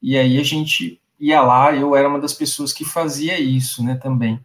e 0.00 0.16
aí 0.16 0.38
a 0.38 0.44
gente 0.44 1.00
ia 1.18 1.42
lá, 1.42 1.74
eu 1.74 1.96
era 1.96 2.08
uma 2.08 2.20
das 2.20 2.32
pessoas 2.32 2.72
que 2.72 2.84
fazia 2.84 3.38
isso, 3.40 3.84
né, 3.84 3.98
também. 4.00 4.40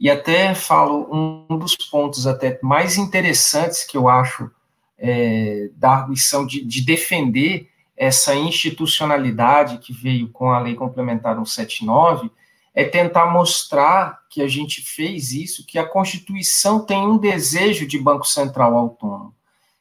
E 0.00 0.10
até 0.10 0.52
falo, 0.54 1.08
um 1.48 1.58
dos 1.58 1.76
pontos 1.76 2.26
até 2.26 2.58
mais 2.62 2.96
interessantes 2.96 3.84
que 3.84 3.96
eu 3.96 4.08
acho 4.08 4.50
é, 4.98 5.70
da 5.76 5.90
arguição 5.90 6.44
de, 6.44 6.64
de 6.64 6.84
defender 6.84 7.68
essa 7.98 8.34
institucionalidade 8.34 9.78
que 9.78 9.92
veio 9.92 10.28
com 10.28 10.52
a 10.52 10.60
Lei 10.60 10.76
Complementar 10.76 11.34
179 11.34 12.30
é 12.72 12.84
tentar 12.84 13.26
mostrar 13.26 14.20
que 14.30 14.40
a 14.40 14.46
gente 14.46 14.82
fez 14.82 15.32
isso, 15.32 15.66
que 15.66 15.80
a 15.80 15.84
Constituição 15.84 16.78
tem 16.78 17.00
um 17.00 17.18
desejo 17.18 17.88
de 17.88 17.98
Banco 17.98 18.24
Central 18.24 18.76
autônomo. 18.76 19.34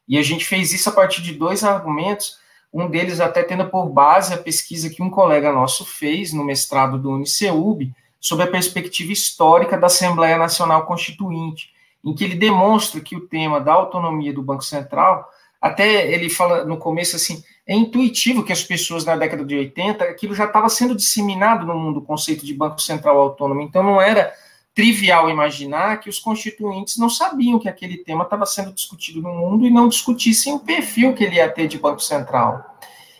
E 0.07 0.17
a 0.17 0.23
gente 0.23 0.45
fez 0.45 0.73
isso 0.73 0.89
a 0.89 0.91
partir 0.91 1.21
de 1.21 1.33
dois 1.33 1.63
argumentos, 1.63 2.39
um 2.73 2.89
deles 2.89 3.19
até 3.19 3.43
tendo 3.43 3.69
por 3.69 3.87
base 3.87 4.33
a 4.33 4.37
pesquisa 4.37 4.89
que 4.89 5.03
um 5.03 5.11
colega 5.11 5.51
nosso 5.51 5.85
fez 5.85 6.33
no 6.33 6.43
mestrado 6.43 6.97
do 6.97 7.11
UniceuB 7.11 7.93
sobre 8.19 8.45
a 8.45 8.51
perspectiva 8.51 9.11
histórica 9.11 9.77
da 9.77 9.85
Assembleia 9.87 10.37
Nacional 10.37 10.87
Constituinte, 10.87 11.71
em 12.03 12.15
que 12.15 12.23
ele 12.23 12.35
demonstra 12.35 12.99
que 12.99 13.15
o 13.15 13.27
tema 13.27 13.61
da 13.61 13.73
autonomia 13.73 14.33
do 14.33 14.41
Banco 14.41 14.63
Central, 14.63 15.29
até 15.61 16.11
ele 16.11 16.29
fala 16.29 16.65
no 16.65 16.77
começo 16.77 17.15
assim, 17.15 17.43
é 17.67 17.75
intuitivo 17.75 18.45
que 18.45 18.53
as 18.53 18.63
pessoas 18.63 19.03
na 19.03 19.17
década 19.17 19.43
de 19.43 19.53
80, 19.53 20.05
aquilo 20.05 20.33
já 20.33 20.45
estava 20.45 20.69
sendo 20.69 20.95
disseminado 20.95 21.65
no 21.65 21.77
mundo, 21.77 21.99
o 21.99 22.05
conceito 22.05 22.45
de 22.45 22.53
Banco 22.53 22.81
Central 22.81 23.19
Autônomo. 23.19 23.61
Então 23.61 23.83
não 23.83 24.01
era 24.01 24.33
trivial 24.73 25.29
imaginar 25.29 25.99
que 25.99 26.09
os 26.09 26.17
constituintes 26.17 26.97
não 26.97 27.09
sabiam 27.09 27.59
que 27.59 27.67
aquele 27.67 27.97
tema 27.97 28.23
estava 28.23 28.45
sendo 28.45 28.71
discutido 28.71 29.21
no 29.21 29.33
mundo 29.33 29.65
e 29.65 29.69
não 29.69 29.89
discutissem 29.89 30.53
o 30.53 30.59
perfil 30.59 31.13
que 31.13 31.25
ele 31.25 31.35
ia 31.35 31.49
ter 31.49 31.67
de 31.67 31.77
Banco 31.77 31.99
Central. 31.99 32.77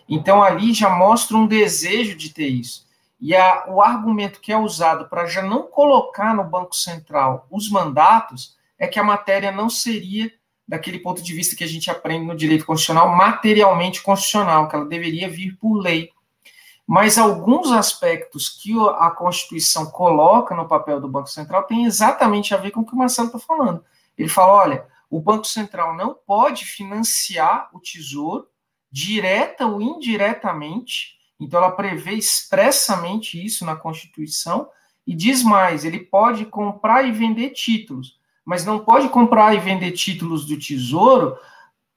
Então 0.08 0.42
ali 0.42 0.74
já 0.74 0.90
mostra 0.90 1.36
um 1.36 1.46
desejo 1.46 2.16
de 2.16 2.30
ter 2.30 2.48
isso. 2.48 2.88
E 3.20 3.36
a, 3.36 3.66
o 3.68 3.82
argumento 3.82 4.40
que 4.40 4.54
é 4.54 4.58
usado 4.58 5.10
para 5.10 5.26
já 5.26 5.42
não 5.42 5.64
colocar 5.64 6.34
no 6.34 6.44
Banco 6.44 6.76
Central 6.76 7.46
os 7.52 7.70
mandatos 7.70 8.56
é 8.80 8.88
que 8.88 9.00
a 9.00 9.04
matéria 9.04 9.52
não 9.52 9.70
seria 9.70 10.32
daquele 10.68 11.00
ponto 11.00 11.24
de 11.24 11.34
vista 11.34 11.56
que 11.56 11.64
a 11.64 11.68
gente 11.68 11.90
aprende 11.90 12.26
no 12.26 12.36
direito 12.36 12.66
constitucional, 12.66 13.16
materialmente 13.16 14.02
constitucional, 14.02 14.68
que 14.68 14.76
ela 14.76 14.86
deveria 14.86 15.30
vir 15.30 15.56
por 15.58 15.78
lei. 15.78 16.12
Mas 16.86 17.18
alguns 17.18 17.72
aspectos 17.72 18.50
que 18.50 18.74
a 18.98 19.10
Constituição 19.12 19.86
coloca 19.86 20.56
no 20.56 20.68
papel 20.68 21.00
do 21.00 21.08
Banco 21.08 21.30
Central 21.30 21.64
têm 21.64 21.86
exatamente 21.86 22.54
a 22.54 22.58
ver 22.58 22.72
com 22.72 22.82
o 22.82 22.86
que 22.86 22.94
o 22.94 22.98
Marcelo 22.98 23.28
está 23.28 23.40
falando. 23.40 23.84
Ele 24.18 24.30
fala: 24.30 24.54
olha, 24.54 24.86
o 25.10 25.20
Banco 25.20 25.46
Central 25.46 25.96
não 25.96 26.14
pode 26.14 26.66
financiar 26.66 27.70
o 27.74 27.80
Tesouro, 27.80 28.48
direta 28.92 29.66
ou 29.66 29.82
indiretamente, 29.82 31.18
então 31.40 31.60
ela 31.60 31.72
prevê 31.72 32.14
expressamente 32.14 33.44
isso 33.44 33.66
na 33.66 33.76
Constituição, 33.76 34.70
e 35.06 35.14
diz 35.14 35.44
mais: 35.44 35.84
ele 35.84 36.00
pode 36.00 36.46
comprar 36.46 37.04
e 37.04 37.12
vender 37.12 37.50
títulos 37.52 38.17
mas 38.48 38.64
não 38.64 38.80
pode 38.80 39.10
comprar 39.10 39.54
e 39.54 39.60
vender 39.60 39.92
títulos 39.92 40.46
do 40.46 40.58
Tesouro 40.58 41.38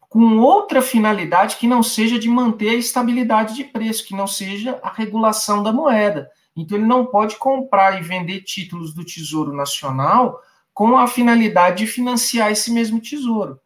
com 0.01 0.41
outra 0.41 0.83
finalidade 0.83 1.55
que 1.55 1.69
não 1.69 1.81
seja 1.81 2.19
de 2.19 2.29
manter 2.29 2.71
a 2.71 2.75
estabilidade 2.75 3.55
de 3.55 3.63
preço, 3.63 4.05
que 4.05 4.17
não 4.17 4.27
seja 4.27 4.77
a 4.83 4.91
regulação 4.91 5.63
da 5.63 5.73
moeda. 5.73 6.29
Então, 6.57 6.77
ele 6.77 6.89
não 6.89 7.07
pode 7.07 7.37
comprar 7.37 8.01
e 8.01 8.03
vender 8.03 8.41
títulos 8.41 8.93
do 8.93 9.05
Tesouro 9.05 9.53
Nacional 9.53 10.43
com 10.75 10.99
a 10.99 11.07
finalidade 11.07 11.85
de 11.85 11.87
financiar 11.87 12.51
esse 12.51 12.73
mesmo 12.73 13.01
tesouro. 13.01 13.61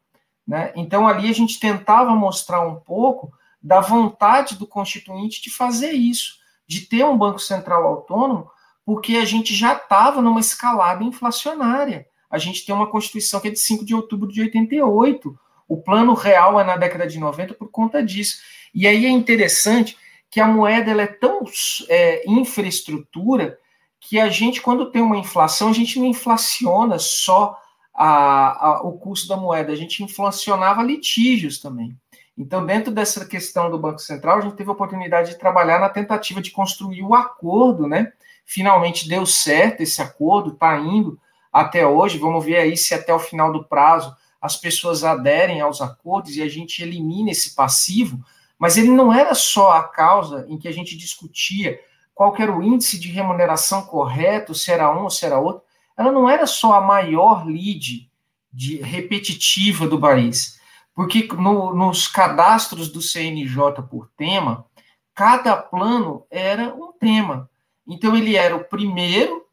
Né? 0.46 0.70
Então, 0.76 1.08
ali 1.08 1.30
a 1.30 1.32
gente 1.32 1.58
tentava 1.58 2.14
mostrar 2.14 2.60
um 2.60 2.74
pouco 2.74 3.32
da 3.62 3.80
vontade 3.80 4.56
do 4.58 4.66
Constituinte 4.66 5.42
de 5.42 5.48
fazer 5.48 5.92
isso, 5.92 6.34
de 6.66 6.82
ter 6.82 7.02
um 7.02 7.16
Banco 7.16 7.38
Central 7.38 7.86
autônomo, 7.86 8.50
porque 8.84 9.16
a 9.16 9.24
gente 9.24 9.54
já 9.54 9.72
estava 9.72 10.20
numa 10.20 10.40
escalada 10.40 11.02
inflacionária. 11.02 12.06
A 12.34 12.38
gente 12.38 12.66
tem 12.66 12.74
uma 12.74 12.90
Constituição 12.90 13.38
que 13.38 13.46
é 13.46 13.50
de 13.52 13.60
5 13.60 13.84
de 13.84 13.94
outubro 13.94 14.26
de 14.26 14.40
88, 14.40 15.38
o 15.68 15.76
plano 15.76 16.14
real 16.14 16.58
é 16.58 16.64
na 16.64 16.76
década 16.76 17.06
de 17.06 17.16
90 17.16 17.54
por 17.54 17.70
conta 17.70 18.02
disso. 18.02 18.38
E 18.74 18.88
aí 18.88 19.06
é 19.06 19.08
interessante 19.08 19.96
que 20.28 20.40
a 20.40 20.46
moeda 20.48 20.90
ela 20.90 21.02
é 21.02 21.06
tão 21.06 21.44
é, 21.88 22.28
infraestrutura 22.28 23.56
que 24.00 24.18
a 24.18 24.28
gente, 24.28 24.60
quando 24.60 24.90
tem 24.90 25.00
uma 25.00 25.16
inflação, 25.16 25.68
a 25.68 25.72
gente 25.72 26.00
não 26.00 26.06
inflaciona 26.06 26.98
só 26.98 27.56
a, 27.94 28.66
a, 28.66 28.82
o 28.82 28.98
custo 28.98 29.28
da 29.28 29.36
moeda, 29.36 29.72
a 29.72 29.76
gente 29.76 30.02
inflacionava 30.02 30.82
litígios 30.82 31.60
também. 31.60 31.96
Então, 32.36 32.66
dentro 32.66 32.90
dessa 32.92 33.24
questão 33.24 33.70
do 33.70 33.78
Banco 33.78 34.00
Central, 34.00 34.38
a 34.38 34.40
gente 34.40 34.56
teve 34.56 34.68
a 34.68 34.72
oportunidade 34.72 35.30
de 35.30 35.38
trabalhar 35.38 35.78
na 35.78 35.88
tentativa 35.88 36.42
de 36.42 36.50
construir 36.50 37.02
o 37.04 37.14
acordo, 37.14 37.86
né? 37.86 38.12
Finalmente 38.44 39.08
deu 39.08 39.24
certo 39.24 39.82
esse 39.82 40.02
acordo, 40.02 40.50
está 40.50 40.76
indo 40.80 41.16
até 41.54 41.86
hoje. 41.86 42.18
Vamos 42.18 42.44
ver 42.44 42.56
aí 42.56 42.76
se 42.76 42.92
até 42.92 43.14
o 43.14 43.18
final 43.20 43.52
do 43.52 43.64
prazo 43.64 44.14
as 44.40 44.56
pessoas 44.56 45.04
aderem 45.04 45.60
aos 45.60 45.80
acordos 45.80 46.36
e 46.36 46.42
a 46.42 46.48
gente 46.48 46.82
elimina 46.82 47.30
esse 47.30 47.54
passivo, 47.54 48.22
mas 48.58 48.76
ele 48.76 48.90
não 48.90 49.10
era 49.10 49.34
só 49.34 49.70
a 49.70 49.84
causa 49.84 50.44
em 50.48 50.58
que 50.58 50.68
a 50.68 50.72
gente 50.72 50.98
discutia 50.98 51.80
qual 52.12 52.34
era 52.38 52.54
o 52.54 52.62
índice 52.62 52.98
de 52.98 53.08
remuneração 53.08 53.82
correto, 53.86 54.54
se 54.54 54.70
era 54.70 54.94
um 54.94 55.04
ou 55.04 55.10
se 55.10 55.24
era 55.24 55.38
outro. 55.38 55.62
Ela 55.96 56.12
não 56.12 56.28
era 56.28 56.46
só 56.46 56.74
a 56.74 56.80
maior 56.80 57.46
lead 57.46 58.10
de, 58.52 58.76
repetitiva 58.82 59.88
do 59.88 59.98
país, 59.98 60.60
porque 60.94 61.26
no, 61.32 61.74
nos 61.74 62.06
cadastros 62.06 62.88
do 62.88 63.00
CNJ 63.00 63.82
por 63.90 64.10
tema, 64.16 64.66
cada 65.14 65.56
plano 65.56 66.26
era 66.30 66.74
um 66.74 66.92
tema. 66.92 67.48
Então 67.86 68.14
ele 68.14 68.36
era 68.36 68.54
o 68.54 68.64
primeiro, 68.64 69.46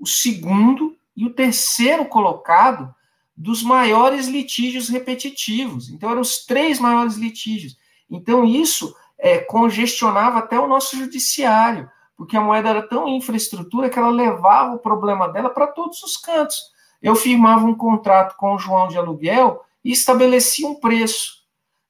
o 0.00 0.06
segundo 0.06 0.97
e 1.18 1.26
o 1.26 1.34
terceiro 1.34 2.04
colocado 2.04 2.94
dos 3.36 3.60
maiores 3.60 4.28
litígios 4.28 4.88
repetitivos. 4.88 5.90
Então, 5.90 6.08
eram 6.08 6.20
os 6.20 6.46
três 6.46 6.78
maiores 6.78 7.16
litígios. 7.16 7.76
Então, 8.08 8.44
isso 8.44 8.94
é, 9.18 9.38
congestionava 9.38 10.38
até 10.38 10.60
o 10.60 10.68
nosso 10.68 10.96
judiciário, 10.96 11.90
porque 12.16 12.36
a 12.36 12.40
moeda 12.40 12.68
era 12.68 12.86
tão 12.86 13.08
infraestrutura 13.08 13.90
que 13.90 13.98
ela 13.98 14.10
levava 14.10 14.76
o 14.76 14.78
problema 14.78 15.28
dela 15.28 15.50
para 15.50 15.66
todos 15.66 16.00
os 16.04 16.16
cantos. 16.16 16.56
Eu 17.02 17.16
firmava 17.16 17.66
um 17.66 17.74
contrato 17.74 18.36
com 18.36 18.54
o 18.54 18.58
João 18.58 18.86
de 18.86 18.96
aluguel 18.96 19.64
e 19.84 19.90
estabelecia 19.90 20.68
um 20.68 20.76
preço. 20.76 21.38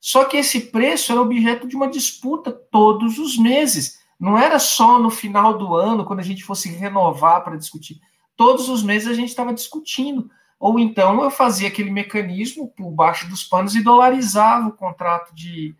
Só 0.00 0.24
que 0.24 0.38
esse 0.38 0.70
preço 0.70 1.12
era 1.12 1.20
objeto 1.20 1.68
de 1.68 1.76
uma 1.76 1.88
disputa 1.88 2.50
todos 2.50 3.18
os 3.18 3.36
meses. 3.36 3.98
Não 4.18 4.38
era 4.38 4.58
só 4.58 4.98
no 4.98 5.10
final 5.10 5.58
do 5.58 5.74
ano, 5.74 6.06
quando 6.06 6.20
a 6.20 6.24
gente 6.24 6.42
fosse 6.42 6.70
renovar 6.70 7.44
para 7.44 7.58
discutir. 7.58 8.00
Todos 8.38 8.70
os 8.70 8.84
meses 8.84 9.08
a 9.08 9.12
gente 9.12 9.28
estava 9.28 9.52
discutindo 9.52 10.30
ou 10.60 10.78
então 10.78 11.22
eu 11.22 11.30
fazia 11.30 11.68
aquele 11.68 11.90
mecanismo 11.90 12.68
por 12.68 12.90
baixo 12.90 13.28
dos 13.28 13.44
panos 13.44 13.74
e 13.74 13.82
dolarizava 13.82 14.68
o 14.68 14.72
contrato 14.72 15.34
de, 15.34 15.74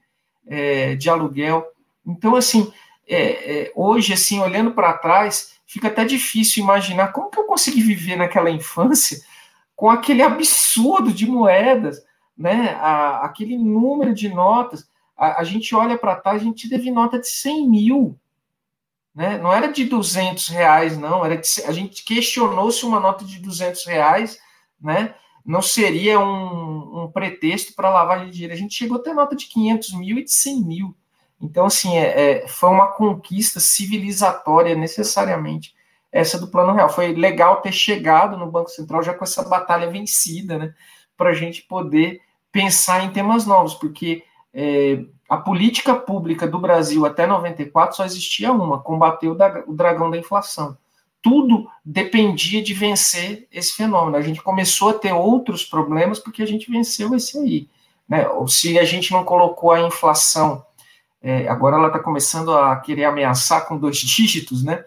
é, 0.47 0.95
de 0.95 1.09
aluguel. 1.09 1.65
Então, 2.07 2.37
assim, 2.37 2.73
é, 3.07 3.63
é, 3.63 3.73
hoje, 3.75 4.13
assim, 4.13 4.41
olhando 4.41 4.73
para 4.73 4.93
trás, 4.93 5.55
fica 5.67 5.89
até 5.89 6.05
difícil 6.05 6.63
imaginar 6.63 7.13
como 7.13 7.31
que 7.31 7.39
eu 7.39 7.45
consegui 7.45 7.81
viver 7.81 8.17
naquela 8.17 8.51
infância 8.51 9.21
com 9.75 9.89
aquele 9.89 10.23
absurdo 10.23 11.13
de 11.13 11.27
moedas, 11.27 12.05
né? 12.37 12.77
A, 12.81 13.25
aquele 13.25 13.57
número 13.57 14.13
de 14.13 14.29
notas. 14.29 14.89
A, 15.17 15.41
a 15.41 15.45
gente 15.45 15.75
olha 15.75 15.97
para 15.97 16.17
trás, 16.17 16.41
a 16.41 16.45
gente 16.45 16.69
teve 16.69 16.91
nota 16.91 17.19
de 17.19 17.29
100 17.29 17.69
mil. 17.69 18.19
Né? 19.19 19.37
Não 19.39 19.53
era 19.53 19.67
de 19.67 19.85
200 19.85 20.47
reais, 20.47 20.97
não. 20.97 21.27
Era 21.27 21.37
de, 21.37 21.49
a 21.67 21.73
gente 21.73 22.05
questionou 22.05 22.71
se 22.71 22.87
uma 22.87 23.01
nota 23.01 23.25
de 23.25 23.41
200 23.41 23.85
reais 23.85 24.39
né? 24.81 25.15
Não 25.45 25.61
seria 25.63 26.21
um, 26.21 27.05
um 27.05 27.11
pretexto 27.11 27.75
para 27.75 27.91
lavagem 27.91 28.27
de 28.27 28.33
dinheiro. 28.33 28.55
A 28.55 28.57
gente 28.57 28.75
chegou 28.75 28.99
a 28.99 29.03
ter 29.03 29.15
nota 29.15 29.35
de 29.35 29.47
500 29.47 29.95
mil 29.95 30.19
e 30.19 30.25
de 30.25 30.33
100 30.33 30.63
mil. 30.63 30.97
Então, 31.41 31.67
assim, 31.67 31.97
é, 31.97 32.43
é, 32.45 32.49
foi 32.49 32.69
uma 32.69 32.89
conquista 32.89 33.59
civilizatória, 33.61 34.75
necessariamente, 34.75 35.75
essa 36.13 36.39
do 36.39 36.49
Plano 36.49 36.75
Real. 36.75 36.89
Foi 36.89 37.15
legal 37.15 37.61
ter 37.61 37.73
chegado 37.73 38.37
no 38.37 38.51
Banco 38.51 38.69
Central 38.69 39.03
já 39.03 39.15
com 39.15 39.25
essa 39.25 39.49
batalha 39.49 39.91
vencida, 39.91 40.59
né? 40.59 40.75
Para 41.17 41.31
a 41.31 41.35
gente 41.35 41.63
poder 41.63 42.21
pensar 42.53 43.05
em 43.05 43.11
temas 43.11 43.47
novos, 43.47 43.75
porque 43.75 44.23
é, 44.53 45.05
a 45.29 45.37
política 45.37 45.95
pública 45.95 46.47
do 46.47 46.59
Brasil 46.59 47.05
até 47.05 47.27
94 47.27 47.97
só 47.97 48.05
existia 48.05 48.51
uma: 48.53 48.81
combater 48.81 49.29
o, 49.29 49.75
dragão 49.75 50.11
da 50.11 50.17
inflação 50.17 50.77
tudo 51.23 51.69
dependia 51.85 52.63
de 52.63 52.73
vencer 52.73 53.47
esse 53.53 53.75
fenômeno. 53.75 54.17
A 54.17 54.23
gente 54.23 54.43
começou 54.43 54.91
a 54.91 54.95
ter 54.95 55.13
outros 55.13 55.65
problemas 55.65 56.19
porque 56.19 56.43
a 56.43 56.47
gente 56.47 56.71
venceu 56.71 57.15
esse 57.15 57.39
aí. 57.39 57.69
Né? 58.09 58.27
Se 58.47 58.79
a 58.79 58.85
gente 58.85 59.13
não 59.13 59.25
colocou 59.25 59.73
a 59.73 59.81
inflação, 59.81 60.65
é, 61.21 61.49
agora 61.49 61.77
ela 61.77 61.89
está 61.89 61.99
começando 61.99 62.57
a 62.57 62.77
querer 62.77 63.05
ameaçar 63.05 63.67
com 63.67 63.77
dois 63.77 63.99
dígitos, 64.01 64.65
né? 64.65 64.85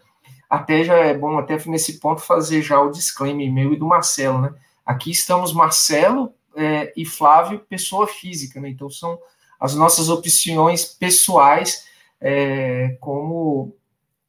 Até 0.49 0.83
já 0.83 0.95
é 0.95 1.13
bom, 1.13 1.37
até 1.37 1.57
nesse 1.67 1.99
ponto, 1.99 2.21
fazer 2.21 2.61
já 2.61 2.79
o 2.81 2.91
disclaimer 2.91 3.51
meu 3.51 3.71
e 3.73 3.77
do 3.77 3.85
Marcelo, 3.85 4.41
né? 4.41 4.53
Aqui 4.85 5.11
estamos 5.11 5.53
Marcelo 5.53 6.33
é, 6.55 6.91
e 6.97 7.05
Flávio, 7.05 7.59
pessoa 7.69 8.05
física, 8.07 8.59
né? 8.59 8.69
Então 8.69 8.89
são 8.89 9.17
as 9.61 9.75
nossas 9.75 10.09
opções 10.09 10.85
pessoais 10.85 11.85
é, 12.19 12.97
como 12.99 13.75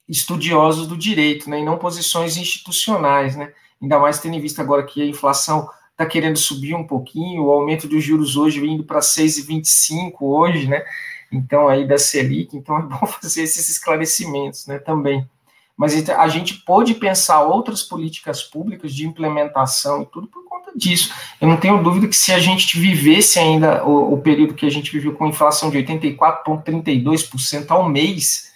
estudiosos 0.06 0.86
do 0.86 0.96
direito, 0.96 1.48
né, 1.48 1.60
e 1.60 1.64
não 1.64 1.78
posições 1.78 2.36
institucionais, 2.36 3.34
né, 3.34 3.50
ainda 3.80 3.98
mais 3.98 4.18
tendo 4.18 4.36
em 4.36 4.40
vista 4.40 4.60
agora 4.60 4.84
que 4.84 5.00
a 5.00 5.06
inflação 5.06 5.66
está 5.92 6.04
querendo 6.04 6.36
subir 6.36 6.74
um 6.74 6.86
pouquinho, 6.86 7.44
o 7.44 7.50
aumento 7.50 7.88
dos 7.88 8.04
juros 8.04 8.36
hoje 8.36 8.60
vindo 8.60 8.84
para 8.84 9.00
6,25 9.00 10.16
hoje, 10.20 10.68
né, 10.68 10.84
então 11.32 11.66
aí 11.66 11.86
da 11.86 11.96
Selic, 11.96 12.54
então 12.54 12.78
é 12.78 12.82
bom 12.86 13.06
fazer 13.06 13.42
esses 13.42 13.70
esclarecimentos, 13.70 14.66
né, 14.66 14.78
também. 14.78 15.26
Mas 15.74 15.94
então, 15.94 16.20
a 16.20 16.28
gente 16.28 16.54
pode 16.66 16.94
pensar 16.94 17.42
outras 17.42 17.82
políticas 17.82 18.42
públicas 18.42 18.94
de 18.94 19.06
implementação 19.06 20.02
e 20.02 20.06
tudo 20.06 20.28
disso. 20.76 21.12
Eu 21.40 21.48
não 21.48 21.56
tenho 21.56 21.82
dúvida 21.82 22.08
que 22.08 22.16
se 22.16 22.32
a 22.32 22.38
gente 22.38 22.78
vivesse 22.78 23.38
ainda 23.38 23.84
o, 23.84 24.14
o 24.14 24.20
período 24.20 24.54
que 24.54 24.66
a 24.66 24.70
gente 24.70 24.90
viveu 24.92 25.14
com 25.14 25.26
inflação 25.26 25.70
de 25.70 25.78
84,32% 25.78 27.70
ao 27.70 27.88
mês, 27.88 28.52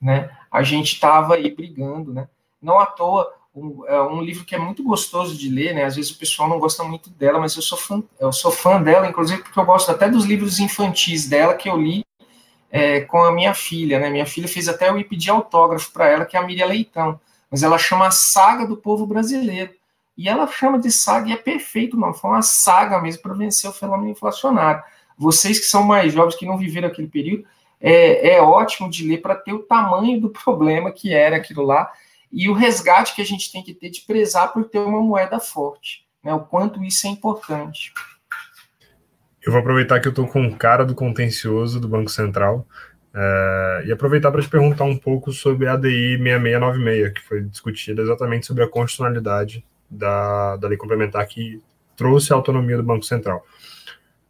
né, 0.00 0.30
a 0.50 0.62
gente 0.62 0.94
estava 0.94 1.34
aí 1.34 1.54
brigando, 1.54 2.12
né? 2.12 2.28
Não 2.60 2.78
à 2.78 2.86
toa, 2.86 3.30
um, 3.54 3.84
é 3.86 4.02
um 4.02 4.20
livro 4.20 4.44
que 4.44 4.54
é 4.54 4.58
muito 4.58 4.82
gostoso 4.82 5.36
de 5.36 5.48
ler, 5.48 5.74
né? 5.74 5.84
Às 5.84 5.96
vezes 5.96 6.10
o 6.10 6.18
pessoal 6.18 6.48
não 6.48 6.58
gosta 6.58 6.82
muito 6.82 7.10
dela, 7.10 7.38
mas 7.38 7.54
eu 7.56 7.62
sou 7.62 7.78
fã, 7.78 8.02
eu 8.18 8.32
sou 8.32 8.50
fã 8.50 8.82
dela, 8.82 9.08
inclusive 9.08 9.42
porque 9.42 9.58
eu 9.58 9.64
gosto 9.64 9.90
até 9.90 10.08
dos 10.08 10.24
livros 10.24 10.58
infantis 10.58 11.28
dela 11.28 11.54
que 11.54 11.68
eu 11.68 11.80
li 11.80 12.04
é, 12.70 13.02
com 13.02 13.22
a 13.22 13.32
minha 13.32 13.54
filha, 13.54 14.00
né? 14.00 14.10
Minha 14.10 14.26
filha 14.26 14.48
fez 14.48 14.68
até 14.68 14.88
eu 14.88 14.98
ir 14.98 15.04
pedir 15.04 15.30
autógrafo 15.30 15.92
para 15.92 16.08
ela, 16.08 16.24
que 16.24 16.36
é 16.36 16.40
a 16.40 16.42
Miriam 16.42 16.66
Leitão, 16.66 17.20
mas 17.48 17.62
ela 17.62 17.78
chama 17.78 18.08
a 18.08 18.10
Saga 18.10 18.66
do 18.66 18.76
Povo 18.76 19.06
Brasileiro. 19.06 19.72
E 20.16 20.28
ela 20.28 20.46
chama 20.46 20.78
de 20.78 20.90
saga 20.90 21.28
e 21.28 21.32
é 21.32 21.36
perfeito, 21.36 21.96
não. 21.96 22.14
Foi 22.14 22.30
uma 22.30 22.42
saga 22.42 23.00
mesmo 23.00 23.22
para 23.22 23.34
vencer 23.34 23.68
o 23.68 23.72
fenômeno 23.72 24.10
inflacionário. 24.10 24.82
Vocês 25.16 25.58
que 25.58 25.66
são 25.66 25.82
mais 25.82 26.12
jovens, 26.12 26.36
que 26.36 26.46
não 26.46 26.56
viveram 26.56 26.88
aquele 26.88 27.08
período, 27.08 27.44
é, 27.80 28.36
é 28.36 28.42
ótimo 28.42 28.88
de 28.88 29.06
ler 29.06 29.20
para 29.20 29.34
ter 29.34 29.52
o 29.52 29.62
tamanho 29.62 30.20
do 30.20 30.30
problema 30.30 30.92
que 30.92 31.12
era 31.12 31.36
aquilo 31.36 31.62
lá 31.62 31.92
e 32.32 32.48
o 32.48 32.54
resgate 32.54 33.14
que 33.14 33.22
a 33.22 33.26
gente 33.26 33.52
tem 33.52 33.62
que 33.62 33.74
ter 33.74 33.90
de 33.90 34.00
prezar 34.00 34.52
por 34.52 34.64
ter 34.64 34.78
uma 34.78 35.00
moeda 35.00 35.38
forte, 35.38 36.04
né? 36.22 36.32
O 36.34 36.40
quanto 36.40 36.82
isso 36.82 37.06
é 37.06 37.10
importante. 37.10 37.92
Eu 39.42 39.52
vou 39.52 39.60
aproveitar 39.60 40.00
que 40.00 40.08
eu 40.08 40.10
estou 40.10 40.26
com 40.26 40.56
cara 40.56 40.84
do 40.84 40.94
contencioso 40.94 41.78
do 41.78 41.86
Banco 41.86 42.10
Central 42.10 42.66
é, 43.14 43.84
e 43.86 43.92
aproveitar 43.92 44.32
para 44.32 44.42
te 44.42 44.48
perguntar 44.48 44.84
um 44.84 44.96
pouco 44.96 45.32
sobre 45.32 45.68
a 45.68 45.74
ADI 45.74 46.18
6696, 46.18 47.12
que 47.12 47.20
foi 47.20 47.42
discutida 47.42 48.02
exatamente 48.02 48.46
sobre 48.46 48.64
a 48.64 48.68
constitucionalidade 48.68 49.64
da, 49.90 50.56
da 50.56 50.68
lei 50.68 50.76
complementar 50.76 51.26
que 51.26 51.62
trouxe 51.96 52.32
a 52.32 52.36
autonomia 52.36 52.76
do 52.76 52.82
Banco 52.82 53.04
Central. 53.04 53.44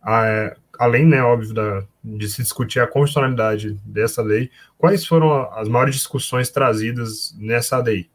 Ah, 0.03 0.55
além, 0.79 1.07
né, 1.07 1.23
óbvio, 1.23 1.55
da, 1.55 1.85
de 2.03 2.29
se 2.29 2.43
discutir 2.43 2.81
a 2.81 2.87
constitucionalidade 2.87 3.79
dessa 3.85 4.23
lei, 4.23 4.51
quais 4.77 5.07
foram 5.07 5.51
as 5.53 5.69
maiores 5.69 5.95
discussões 5.95 6.51
trazidas 6.51 7.35
nessa 7.39 7.79
lei? 7.79 8.09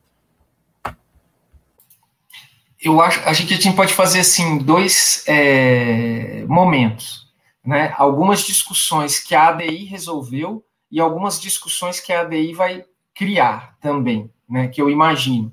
eu 2.82 3.02
acho 3.02 3.19
a 3.28 3.34
gente, 3.34 3.54
a 3.54 3.58
gente 3.58 3.75
pode 3.75 3.93
fazer 3.93 4.19
assim 4.19 4.58
dois 4.58 5.23
é, 5.28 6.45
momentos, 6.47 7.28
né? 7.65 7.93
Algumas 7.97 8.45
discussões 8.45 9.19
que 9.19 9.36
a 9.36 9.49
ADI 9.49 9.84
resolveu 9.86 10.63
e 10.89 10.99
algumas 10.99 11.39
discussões 11.39 11.99
que 11.99 12.13
a 12.13 12.21
ADI 12.21 12.54
vai 12.54 12.86
criar 13.13 13.75
também, 13.82 14.32
né? 14.49 14.69
Que 14.69 14.82
eu 14.82 14.89
imagino 14.89 15.52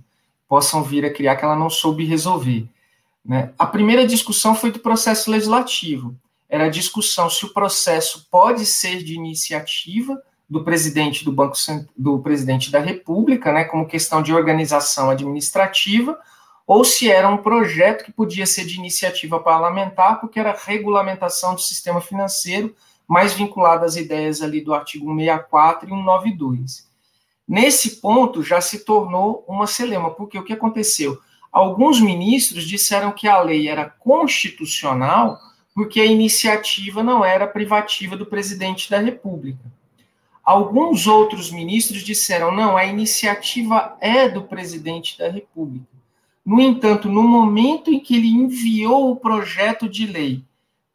possam 0.49 0.83
vir 0.83 1.05
a 1.05 1.13
criar 1.13 1.37
que 1.37 1.45
ela 1.45 1.57
não 1.57 1.71
soube 1.71 2.05
resolver. 2.05 2.69
Né? 3.25 3.53
A 3.59 3.67
primeira 3.67 4.07
discussão 4.07 4.55
foi 4.55 4.71
do 4.71 4.79
processo 4.79 5.31
legislativo. 5.31 6.17
Era 6.49 6.67
a 6.67 6.71
discussão 6.71 7.29
se 7.29 7.45
o 7.45 7.53
processo 7.53 8.29
pode 8.31 8.65
ser 8.65 9.03
de 9.03 9.15
iniciativa 9.15 10.17
do 10.49 10.63
presidente 10.63 11.25
do 11.25 11.33
Banco 11.33 11.57
do 11.97 12.21
presidente 12.21 12.71
da 12.71 12.79
República, 12.79 13.53
né, 13.53 13.65
como 13.65 13.87
questão 13.87 14.23
de 14.23 14.33
organização 14.33 15.11
administrativa, 15.11 16.17
ou 16.65 16.85
se 16.85 17.11
era 17.11 17.29
um 17.29 17.39
projeto 17.39 18.05
que 18.05 18.13
podia 18.13 18.47
ser 18.47 18.65
de 18.65 18.77
iniciativa 18.77 19.41
parlamentar, 19.41 20.21
porque 20.21 20.39
era 20.39 20.57
regulamentação 20.57 21.55
do 21.55 21.61
sistema 21.61 22.01
financeiro, 22.01 22.75
mais 23.07 23.33
vinculado 23.33 23.85
às 23.85 23.97
ideias 23.97 24.43
ali 24.43 24.61
do 24.61 24.75
artigo 24.75 25.07
164 25.07 25.87
e 25.87 25.91
192. 25.91 26.86
Nesse 27.47 28.01
ponto 28.01 28.43
já 28.43 28.61
se 28.61 28.85
tornou 28.85 29.45
uma 29.47 29.67
celema, 29.67 30.11
porque 30.11 30.39
o 30.39 30.43
que 30.43 30.53
aconteceu? 30.53 31.19
Alguns 31.53 32.01
ministros 32.01 32.65
disseram 32.65 33.13
que 33.13 33.29
a 33.29 33.41
lei 33.41 33.69
era 33.69 33.89
constitucional 33.89 35.39
porque 35.77 36.01
a 36.01 36.07
iniciativa 36.07 37.03
não 37.03 37.23
era 37.23 37.47
privativa 37.47 38.17
do 38.17 38.25
presidente 38.25 38.91
da 38.91 38.99
República. 38.99 39.61
Alguns 40.43 41.07
outros 41.07 41.51
ministros 41.51 42.03
disseram: 42.03 42.51
não, 42.51 42.79
a 42.79 42.87
iniciativa 42.87 43.95
é 44.01 44.27
do 44.27 44.43
presidente 44.45 45.19
da 45.19 45.29
República. 45.29 45.87
No 46.45 46.63
entanto, 46.63 47.11
no 47.11 47.23
momento 47.23 47.93
em 47.93 48.01
que 48.01 48.17
ele 48.17 48.29
enviou 48.29 49.11
o 49.11 49.17
projeto 49.17 49.87
de 49.87 50.07
lei 50.07 50.43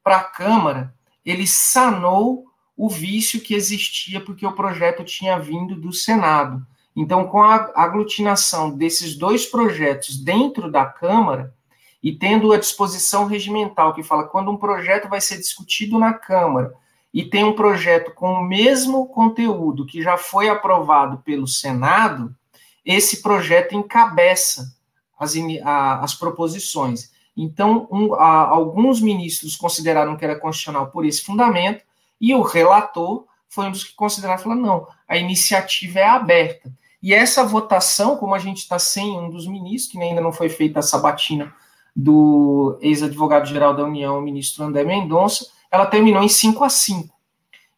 para 0.04 0.18
a 0.18 0.24
Câmara, 0.24 0.92
ele 1.24 1.46
sanou 1.46 2.46
o 2.82 2.89
vício 2.89 3.39
que 3.39 3.54
existia 3.54 4.20
porque 4.20 4.44
o 4.44 4.54
projeto 4.54 5.04
tinha 5.04 5.38
vindo 5.38 5.76
do 5.76 5.94
Senado. 5.94 6.65
Então, 6.96 7.28
com 7.28 7.39
a 7.39 7.72
aglutinação 7.76 8.76
desses 8.76 9.15
dois 9.15 9.46
projetos 9.46 10.17
dentro 10.17 10.72
da 10.72 10.84
Câmara 10.84 11.54
e 12.02 12.12
tendo 12.12 12.52
a 12.52 12.58
disposição 12.58 13.28
regimental 13.28 13.94
que 13.94 14.02
fala 14.02 14.24
quando 14.24 14.50
um 14.50 14.58
projeto 14.58 15.08
vai 15.08 15.22
ser 15.22 15.38
discutido 15.38 16.00
na 16.00 16.12
Câmara 16.12 16.74
e 17.13 17.24
tem 17.24 17.44
um 17.44 17.54
projeto 17.54 18.15
com 18.15 18.34
o 18.34 18.44
mesmo 18.44 19.06
conteúdo 19.10 19.86
que 19.86 20.02
já 20.02 20.17
foi 20.17 20.50
aprovado 20.50 21.20
pelo 21.20 21.46
Senado, 21.46 22.36
esse 22.84 23.22
projeto 23.22 23.76
encabeça 23.76 24.76
as, 25.20 25.36
a, 25.63 26.00
as 26.04 26.15
proposições. 26.15 27.12
Então, 27.38 27.88
um, 27.91 28.15
a, 28.15 28.48
alguns 28.48 29.00
ministros 29.00 29.56
consideraram 29.56 30.17
que 30.17 30.26
era 30.26 30.39
constitucional 30.39 30.88
por 30.88 31.06
esse 31.06 31.22
fundamento, 31.22 31.90
e 32.21 32.36
o 32.36 32.43
relator 32.43 33.25
foi 33.49 33.65
um 33.65 33.71
dos 33.71 33.84
que 33.84 33.95
consideraram, 33.95 34.41
falou, 34.41 34.57
não, 34.57 34.88
a 35.07 35.17
iniciativa 35.17 35.99
é 35.99 36.07
aberta. 36.07 36.71
E 37.01 37.13
essa 37.13 37.43
votação, 37.43 38.15
como 38.15 38.36
a 38.36 38.39
gente 38.39 38.60
está 38.60 38.77
sem 38.77 39.19
um 39.19 39.29
dos 39.29 39.47
ministros, 39.47 39.91
que 39.91 40.01
ainda 40.01 40.21
não 40.21 40.31
foi 40.31 40.47
feita 40.47 40.79
a 40.79 40.84
sabatina 40.84 41.51
do 41.95 42.77
ex-advogado-geral 42.79 43.75
da 43.75 43.84
União, 43.84 44.19
o 44.19 44.21
ministro 44.21 44.63
André 44.63 44.84
Mendonça, 44.84 45.47
ela 45.71 45.86
terminou 45.88 46.21
em 46.21 46.29
5 46.29 46.63
a 46.63 46.69
5. 46.69 47.13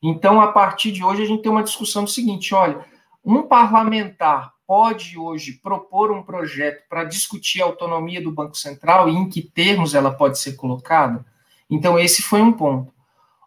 Então, 0.01 0.41
a 0.41 0.51
partir 0.51 0.91
de 0.91 1.03
hoje, 1.03 1.23
a 1.23 1.25
gente 1.25 1.41
tem 1.41 1.51
uma 1.51 1.63
discussão 1.63 2.03
do 2.03 2.09
seguinte: 2.09 2.53
olha, 2.53 2.85
um 3.23 3.43
parlamentar 3.43 4.53
pode 4.67 5.17
hoje 5.17 5.53
propor 5.53 6.11
um 6.11 6.21
projeto 6.21 6.83
para 6.89 7.05
discutir 7.05 7.61
a 7.61 7.65
autonomia 7.65 8.21
do 8.21 8.31
Banco 8.31 8.57
Central 8.57 9.07
e 9.07 9.13
em 9.13 9.29
que 9.29 9.41
termos 9.41 9.95
ela 9.95 10.11
pode 10.11 10.37
ser 10.37 10.53
colocada? 10.53 11.25
Então, 11.69 11.97
esse 11.97 12.21
foi 12.21 12.41
um 12.41 12.51
ponto. 12.51 12.92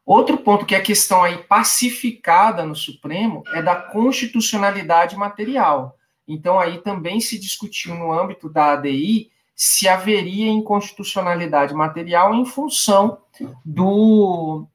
Outro 0.06 0.38
ponto 0.38 0.64
que 0.64 0.76
é 0.76 0.78
a 0.78 0.82
questão 0.82 1.24
aí 1.24 1.38
pacificada 1.38 2.64
no 2.64 2.76
Supremo 2.76 3.42
é 3.48 3.60
da 3.60 3.74
constitucionalidade 3.74 5.16
material. 5.16 5.96
Então, 6.28 6.60
aí 6.60 6.78
também 6.78 7.20
se 7.20 7.36
discutiu 7.36 7.92
no 7.96 8.12
âmbito 8.12 8.48
da 8.48 8.72
ADI 8.72 9.32
se 9.54 9.88
haveria 9.88 10.48
inconstitucionalidade 10.48 11.74
material 11.74 12.34
em 12.34 12.44
função 12.44 13.18
do, 13.64 14.66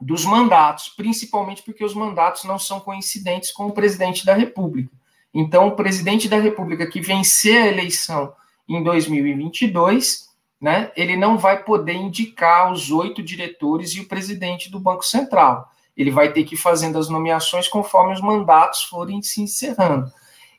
dos 0.00 0.24
mandatos, 0.24 0.88
principalmente 0.88 1.62
porque 1.62 1.84
os 1.84 1.94
mandatos 1.94 2.44
não 2.44 2.58
são 2.58 2.80
coincidentes 2.80 3.50
com 3.50 3.66
o 3.66 3.72
presidente 3.72 4.24
da 4.24 4.32
República. 4.32 4.90
Então, 5.34 5.68
o 5.68 5.76
presidente 5.76 6.26
da 6.26 6.38
República 6.38 6.86
que 6.86 7.02
vencer 7.02 7.60
a 7.60 7.66
eleição 7.66 8.32
em 8.66 8.82
2022 8.82 10.29
né, 10.60 10.92
ele 10.94 11.16
não 11.16 11.38
vai 11.38 11.64
poder 11.64 11.94
indicar 11.94 12.70
os 12.70 12.90
oito 12.90 13.22
diretores 13.22 13.92
e 13.94 14.00
o 14.00 14.08
presidente 14.08 14.70
do 14.70 14.78
Banco 14.78 15.04
Central. 15.04 15.70
Ele 15.96 16.10
vai 16.10 16.32
ter 16.32 16.44
que 16.44 16.54
ir 16.54 16.58
fazendo 16.58 16.98
as 16.98 17.08
nomeações 17.08 17.66
conforme 17.66 18.12
os 18.12 18.20
mandatos 18.20 18.82
forem 18.82 19.22
se 19.22 19.40
encerrando. 19.40 20.12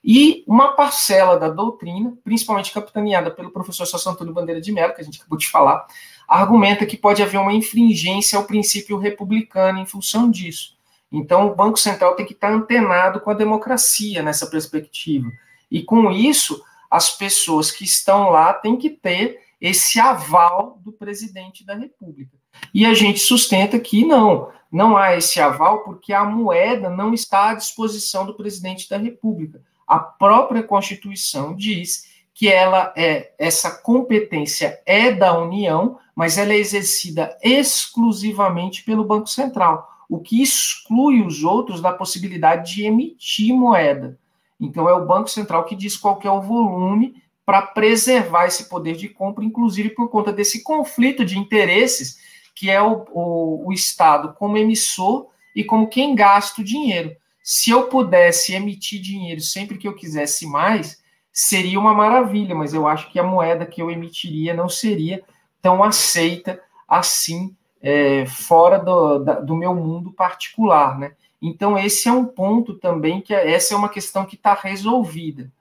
E 0.03 0.43
uma 0.47 0.73
parcela 0.73 1.37
da 1.37 1.47
doutrina, 1.47 2.17
principalmente 2.23 2.71
capitaneada 2.71 3.29
pelo 3.29 3.51
professor 3.51 3.85
Sassi 3.85 4.09
Antônio 4.09 4.33
Bandeira 4.33 4.59
de 4.59 4.71
Mello, 4.71 4.95
que 4.95 5.01
a 5.01 5.03
gente 5.03 5.19
acabou 5.19 5.37
de 5.37 5.47
falar, 5.47 5.85
argumenta 6.27 6.87
que 6.87 6.97
pode 6.97 7.21
haver 7.21 7.39
uma 7.39 7.53
infringência 7.53 8.37
ao 8.37 8.45
princípio 8.45 8.97
republicano 8.97 9.77
em 9.77 9.85
função 9.85 10.29
disso. 10.29 10.75
Então, 11.11 11.47
o 11.47 11.55
Banco 11.55 11.77
Central 11.77 12.15
tem 12.15 12.25
que 12.25 12.33
estar 12.33 12.51
antenado 12.51 13.19
com 13.19 13.29
a 13.29 13.35
democracia 13.35 14.23
nessa 14.23 14.47
perspectiva. 14.47 15.31
E 15.69 15.83
com 15.83 16.09
isso, 16.09 16.63
as 16.89 17.11
pessoas 17.11 17.69
que 17.69 17.83
estão 17.83 18.29
lá 18.29 18.53
têm 18.53 18.77
que 18.77 18.89
ter 18.89 19.39
esse 19.61 19.99
aval 19.99 20.79
do 20.83 20.91
presidente 20.91 21.63
da 21.63 21.75
República. 21.75 22.35
E 22.73 22.83
a 22.85 22.95
gente 22.95 23.19
sustenta 23.19 23.79
que 23.79 24.03
não, 24.03 24.49
não 24.71 24.97
há 24.97 25.15
esse 25.15 25.39
aval 25.39 25.83
porque 25.83 26.11
a 26.11 26.25
moeda 26.25 26.89
não 26.89 27.13
está 27.13 27.51
à 27.51 27.53
disposição 27.53 28.25
do 28.25 28.33
presidente 28.33 28.89
da 28.89 28.97
República. 28.97 29.61
A 29.87 29.99
própria 29.99 30.63
Constituição 30.63 31.55
diz 31.55 32.09
que 32.33 32.47
ela 32.47 32.91
é 32.95 33.33
essa 33.37 33.69
competência 33.69 34.81
é 34.85 35.11
da 35.11 35.37
União, 35.37 35.99
mas 36.15 36.37
ela 36.37 36.53
é 36.53 36.57
exercida 36.57 37.37
exclusivamente 37.43 38.83
pelo 38.83 39.05
Banco 39.05 39.27
Central, 39.27 39.87
o 40.09 40.19
que 40.19 40.41
exclui 40.41 41.21
os 41.21 41.43
outros 41.43 41.81
da 41.81 41.93
possibilidade 41.93 42.73
de 42.73 42.83
emitir 42.83 43.53
moeda. 43.53 44.17
Então 44.59 44.89
é 44.89 44.93
o 44.93 45.05
Banco 45.05 45.29
Central 45.29 45.65
que 45.65 45.75
diz 45.75 45.95
qual 45.95 46.19
é 46.23 46.31
o 46.31 46.41
volume 46.41 47.21
para 47.51 47.63
preservar 47.63 48.45
esse 48.45 48.69
poder 48.69 48.95
de 48.95 49.09
compra, 49.09 49.43
inclusive 49.43 49.89
por 49.89 50.07
conta 50.07 50.31
desse 50.31 50.63
conflito 50.63 51.25
de 51.25 51.37
interesses 51.37 52.17
que 52.55 52.69
é 52.69 52.81
o, 52.81 53.05
o, 53.11 53.67
o 53.67 53.73
Estado 53.73 54.33
como 54.39 54.55
emissor 54.55 55.27
e 55.53 55.61
como 55.61 55.89
quem 55.89 56.15
gasta 56.15 56.61
o 56.61 56.63
dinheiro. 56.63 57.13
Se 57.43 57.69
eu 57.69 57.89
pudesse 57.89 58.53
emitir 58.53 59.01
dinheiro 59.01 59.41
sempre 59.41 59.77
que 59.77 59.85
eu 59.85 59.93
quisesse 59.93 60.47
mais, 60.47 61.03
seria 61.29 61.77
uma 61.77 61.93
maravilha, 61.93 62.55
mas 62.55 62.73
eu 62.73 62.87
acho 62.87 63.11
que 63.11 63.19
a 63.19 63.23
moeda 63.23 63.65
que 63.65 63.81
eu 63.81 63.91
emitiria 63.91 64.53
não 64.53 64.69
seria 64.69 65.21
tão 65.61 65.83
aceita 65.83 66.57
assim 66.87 67.53
é, 67.81 68.25
fora 68.27 68.79
do, 68.79 69.19
da, 69.19 69.41
do 69.41 69.57
meu 69.57 69.75
mundo 69.75 70.09
particular, 70.13 70.97
né? 70.97 71.11
Então 71.41 71.77
esse 71.77 72.07
é 72.07 72.13
um 72.13 72.23
ponto 72.23 72.75
também 72.75 73.19
que 73.19 73.33
é, 73.33 73.51
essa 73.51 73.73
é 73.73 73.77
uma 73.77 73.89
questão 73.89 74.25
que 74.25 74.35
está 74.35 74.53
resolvida. 74.53 75.51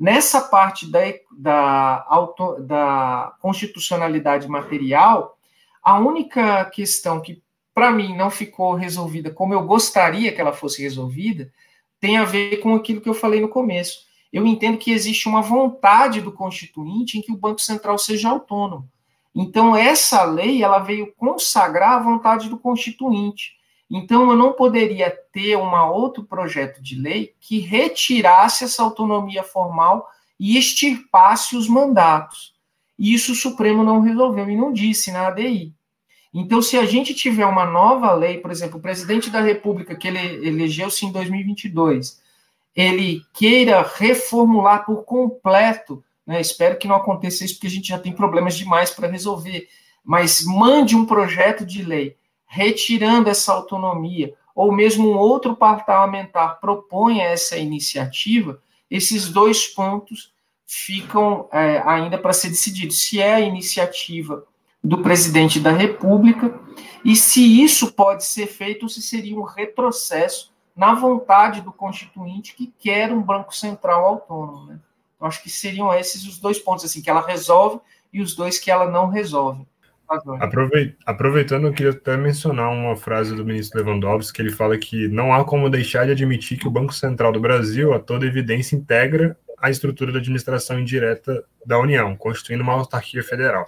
Nessa 0.00 0.40
parte 0.40 0.90
da, 0.90 1.00
da, 1.30 2.06
auto, 2.08 2.58
da 2.62 3.34
constitucionalidade 3.38 4.48
material, 4.48 5.36
a 5.82 5.98
única 5.98 6.64
questão 6.64 7.20
que, 7.20 7.42
para 7.74 7.90
mim, 7.90 8.16
não 8.16 8.30
ficou 8.30 8.72
resolvida 8.72 9.30
como 9.30 9.52
eu 9.52 9.62
gostaria 9.62 10.32
que 10.32 10.40
ela 10.40 10.54
fosse 10.54 10.80
resolvida, 10.80 11.52
tem 12.00 12.16
a 12.16 12.24
ver 12.24 12.56
com 12.60 12.74
aquilo 12.74 13.02
que 13.02 13.10
eu 13.10 13.14
falei 13.14 13.42
no 13.42 13.48
começo. 13.50 14.06
Eu 14.32 14.46
entendo 14.46 14.78
que 14.78 14.90
existe 14.90 15.28
uma 15.28 15.42
vontade 15.42 16.22
do 16.22 16.32
Constituinte 16.32 17.18
em 17.18 17.20
que 17.20 17.30
o 17.30 17.36
Banco 17.36 17.60
Central 17.60 17.98
seja 17.98 18.30
autônomo. 18.30 18.88
Então, 19.34 19.76
essa 19.76 20.24
lei 20.24 20.62
ela 20.62 20.78
veio 20.78 21.12
consagrar 21.14 21.98
a 21.98 22.02
vontade 22.02 22.48
do 22.48 22.58
Constituinte. 22.58 23.59
Então, 23.90 24.30
eu 24.30 24.36
não 24.36 24.52
poderia 24.52 25.10
ter 25.32 25.56
um 25.56 25.74
outro 25.90 26.22
projeto 26.22 26.80
de 26.80 26.94
lei 26.94 27.34
que 27.40 27.58
retirasse 27.58 28.62
essa 28.62 28.82
autonomia 28.84 29.42
formal 29.42 30.08
e 30.38 30.56
extirpasse 30.56 31.56
os 31.56 31.68
mandatos. 31.68 32.54
E 32.96 33.12
isso 33.12 33.32
o 33.32 33.34
Supremo 33.34 33.82
não 33.82 34.00
resolveu 34.00 34.48
e 34.48 34.56
não 34.56 34.72
disse 34.72 35.10
na 35.10 35.26
ADI. 35.26 35.74
Então, 36.32 36.62
se 36.62 36.78
a 36.78 36.84
gente 36.84 37.12
tiver 37.12 37.44
uma 37.44 37.66
nova 37.66 38.12
lei, 38.12 38.38
por 38.38 38.52
exemplo, 38.52 38.78
o 38.78 38.82
presidente 38.82 39.28
da 39.28 39.40
República, 39.40 39.96
que 39.96 40.06
ele 40.06 40.46
elegeu-se 40.46 41.04
em 41.04 41.10
2022, 41.10 42.20
ele 42.76 43.22
queira 43.34 43.82
reformular 43.96 44.86
por 44.86 45.02
completo, 45.04 46.04
né, 46.24 46.40
espero 46.40 46.78
que 46.78 46.86
não 46.86 46.94
aconteça 46.94 47.44
isso, 47.44 47.54
porque 47.54 47.66
a 47.66 47.70
gente 47.70 47.88
já 47.88 47.98
tem 47.98 48.12
problemas 48.12 48.56
demais 48.56 48.90
para 48.90 49.08
resolver, 49.08 49.68
mas 50.04 50.44
mande 50.44 50.94
um 50.94 51.04
projeto 51.04 51.66
de 51.66 51.82
lei 51.82 52.16
retirando 52.52 53.30
essa 53.30 53.52
autonomia, 53.52 54.34
ou 54.52 54.72
mesmo 54.72 55.08
um 55.08 55.16
outro 55.16 55.54
parlamentar 55.54 56.58
proponha 56.58 57.22
essa 57.22 57.56
iniciativa, 57.56 58.60
esses 58.90 59.28
dois 59.28 59.68
pontos 59.68 60.32
ficam 60.66 61.48
é, 61.52 61.80
ainda 61.86 62.18
para 62.18 62.32
ser 62.32 62.48
decididos. 62.48 63.02
Se 63.02 63.20
é 63.20 63.34
a 63.34 63.40
iniciativa 63.40 64.44
do 64.82 64.98
presidente 64.98 65.60
da 65.60 65.70
República 65.70 66.58
e 67.04 67.14
se 67.14 67.62
isso 67.62 67.92
pode 67.92 68.24
ser 68.24 68.48
feito 68.48 68.88
se 68.88 69.00
seria 69.00 69.38
um 69.38 69.44
retrocesso 69.44 70.52
na 70.74 70.92
vontade 70.92 71.60
do 71.60 71.70
constituinte 71.70 72.56
que 72.56 72.74
quer 72.80 73.12
um 73.12 73.22
banco 73.22 73.54
central 73.54 74.04
autônomo. 74.04 74.66
Né? 74.66 74.80
Então, 75.14 75.28
acho 75.28 75.40
que 75.40 75.50
seriam 75.50 75.94
esses 75.94 76.26
os 76.26 76.38
dois 76.38 76.58
pontos 76.58 76.84
assim 76.84 77.00
que 77.00 77.10
ela 77.10 77.24
resolve 77.24 77.78
e 78.12 78.20
os 78.20 78.34
dois 78.34 78.58
que 78.58 78.72
ela 78.72 78.90
não 78.90 79.06
resolve. 79.06 79.64
Aproveitando, 81.06 81.66
eu 81.68 81.72
queria 81.72 81.92
até 81.92 82.16
mencionar 82.16 82.70
uma 82.70 82.96
frase 82.96 83.34
do 83.34 83.44
ministro 83.44 83.82
Lewandowski, 83.82 84.36
que 84.36 84.42
ele 84.42 84.50
fala 84.50 84.76
que 84.76 85.06
não 85.08 85.32
há 85.32 85.44
como 85.44 85.70
deixar 85.70 86.04
de 86.06 86.12
admitir 86.12 86.58
que 86.58 86.66
o 86.66 86.70
Banco 86.70 86.92
Central 86.92 87.32
do 87.32 87.40
Brasil, 87.40 87.92
a 87.92 88.00
toda 88.00 88.26
evidência, 88.26 88.74
integra 88.74 89.36
a 89.56 89.70
estrutura 89.70 90.10
da 90.10 90.18
administração 90.18 90.80
indireta 90.80 91.44
da 91.64 91.78
União, 91.78 92.16
constituindo 92.16 92.62
uma 92.62 92.72
autarquia 92.72 93.22
federal. 93.22 93.66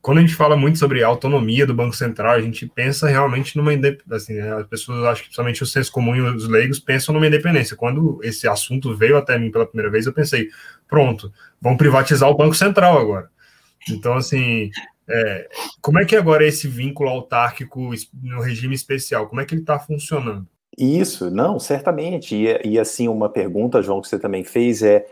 Quando 0.00 0.18
a 0.18 0.20
gente 0.20 0.34
fala 0.34 0.54
muito 0.54 0.78
sobre 0.78 1.02
a 1.02 1.06
autonomia 1.06 1.66
do 1.66 1.74
Banco 1.74 1.96
Central, 1.96 2.32
a 2.32 2.40
gente 2.40 2.66
pensa 2.66 3.08
realmente 3.08 3.56
numa 3.56 3.72
assim, 4.10 4.34
né, 4.34 4.54
as 4.54 4.66
pessoas 4.66 5.02
acho 5.04 5.22
que 5.22 5.28
principalmente 5.28 5.62
o 5.62 5.66
senso 5.66 5.90
comum 5.90 6.14
e 6.14 6.20
os 6.20 6.46
leigos 6.46 6.78
pensam 6.78 7.14
numa 7.14 7.26
independência. 7.26 7.74
Quando 7.74 8.20
esse 8.22 8.46
assunto 8.46 8.94
veio 8.94 9.16
até 9.16 9.38
mim 9.38 9.50
pela 9.50 9.66
primeira 9.66 9.90
vez, 9.90 10.06
eu 10.06 10.12
pensei, 10.12 10.48
pronto, 10.86 11.32
vão 11.60 11.76
privatizar 11.76 12.28
o 12.28 12.36
Banco 12.36 12.54
Central 12.54 12.98
agora. 12.98 13.30
Então, 13.88 14.14
assim, 14.14 14.70
é, 15.08 15.48
como 15.80 15.98
é 15.98 16.04
que 16.04 16.16
agora 16.16 16.44
é 16.44 16.48
esse 16.48 16.66
vínculo 16.66 17.10
autárquico 17.10 17.90
no 18.22 18.40
regime 18.40 18.74
especial, 18.74 19.28
como 19.28 19.40
é 19.40 19.44
que 19.44 19.54
ele 19.54 19.62
está 19.62 19.78
funcionando? 19.78 20.46
Isso, 20.76 21.30
não, 21.30 21.58
certamente. 21.58 22.34
E, 22.34 22.72
e, 22.72 22.78
assim, 22.78 23.08
uma 23.08 23.28
pergunta, 23.28 23.82
João, 23.82 24.00
que 24.00 24.08
você 24.08 24.18
também 24.18 24.42
fez 24.42 24.82
é 24.82 25.06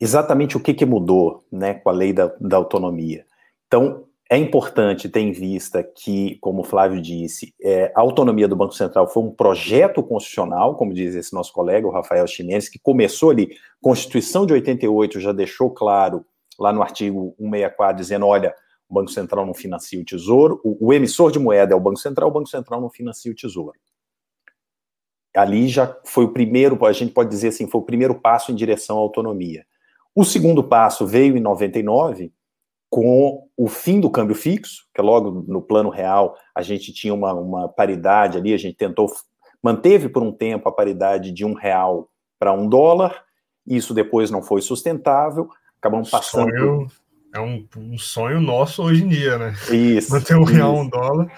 exatamente 0.00 0.56
o 0.56 0.60
que, 0.60 0.72
que 0.72 0.86
mudou 0.86 1.44
né, 1.50 1.74
com 1.74 1.90
a 1.90 1.92
lei 1.92 2.12
da, 2.12 2.32
da 2.40 2.56
autonomia. 2.56 3.24
Então, 3.66 4.04
é 4.30 4.36
importante 4.36 5.08
ter 5.08 5.20
em 5.20 5.32
vista 5.32 5.82
que, 5.82 6.36
como 6.40 6.60
o 6.60 6.64
Flávio 6.64 7.00
disse, 7.00 7.54
é, 7.62 7.90
a 7.94 8.00
autonomia 8.00 8.46
do 8.46 8.54
Banco 8.54 8.74
Central 8.74 9.08
foi 9.08 9.22
um 9.22 9.30
projeto 9.30 10.02
constitucional, 10.02 10.76
como 10.76 10.92
diz 10.92 11.14
esse 11.14 11.32
nosso 11.32 11.52
colega, 11.52 11.86
o 11.86 11.90
Rafael 11.90 12.26
Chimenez, 12.26 12.68
que 12.68 12.78
começou 12.78 13.30
ali, 13.30 13.50
Constituição 13.80 14.44
de 14.44 14.52
88 14.52 15.18
já 15.18 15.32
deixou 15.32 15.70
claro, 15.70 16.24
lá 16.58 16.72
no 16.72 16.82
artigo 16.82 17.34
164, 17.38 17.96
dizendo, 17.96 18.26
olha, 18.26 18.54
o 18.88 18.94
Banco 18.94 19.10
Central 19.10 19.44
não 19.44 19.52
financia 19.52 20.00
o 20.00 20.04
Tesouro, 20.04 20.60
o, 20.64 20.88
o, 20.88 20.92
emissor 20.92 21.30
de 21.30 21.38
moeda 21.38 21.74
é 21.74 21.76
o 21.76 21.80
Banco 21.80 21.98
Central, 21.98 22.30
o 22.30 22.32
Banco 22.32 22.48
Central 22.48 22.80
não 22.80 22.88
financia 22.88 23.30
o 23.30 23.34
Tesouro. 23.34 23.78
Ali 25.36 25.68
já 25.68 25.94
foi 26.04 26.24
o 26.24 26.32
primeiro, 26.32 26.84
a 26.86 26.92
gente 26.92 27.12
pode 27.12 27.28
dizer 27.28 27.48
assim, 27.48 27.68
foi 27.68 27.80
o 27.80 27.84
primeiro 27.84 28.14
passo 28.14 28.50
em 28.50 28.54
direção 28.54 28.96
à 28.96 29.00
autonomia. 29.00 29.66
O 30.14 30.24
segundo 30.24 30.64
passo 30.64 31.06
veio 31.06 31.36
em 31.36 31.40
99, 31.40 32.32
com 32.90 33.46
o 33.56 33.68
fim 33.68 34.00
do 34.00 34.10
câmbio 34.10 34.34
fixo, 34.34 34.86
que 34.94 35.02
logo 35.02 35.44
no 35.46 35.60
plano 35.60 35.90
real 35.90 36.34
a 36.54 36.62
gente 36.62 36.92
tinha 36.92 37.12
uma, 37.12 37.34
uma 37.34 37.68
paridade 37.68 38.38
ali, 38.38 38.54
a 38.54 38.56
gente 38.56 38.76
tentou, 38.76 39.12
manteve 39.62 40.08
por 40.08 40.22
um 40.22 40.32
tempo 40.32 40.66
a 40.68 40.72
paridade 40.72 41.30
de 41.30 41.44
um 41.44 41.52
real 41.52 42.08
para 42.38 42.52
um 42.54 42.66
dólar, 42.66 43.22
isso 43.66 43.92
depois 43.92 44.30
não 44.30 44.42
foi 44.42 44.62
sustentável, 44.62 45.50
acabamos 45.76 46.10
passando... 46.10 46.48
Sonho 46.48 46.88
é 47.34 47.40
um, 47.40 47.66
um 47.76 47.98
sonho 47.98 48.40
nosso 48.40 48.82
hoje 48.82 49.04
em 49.04 49.08
dia, 49.08 49.38
né? 49.38 49.54
Isso. 49.70 50.10
Manter 50.14 50.36
um 50.36 50.44
real, 50.44 50.76
um 50.76 50.88
dólar. 50.88 51.30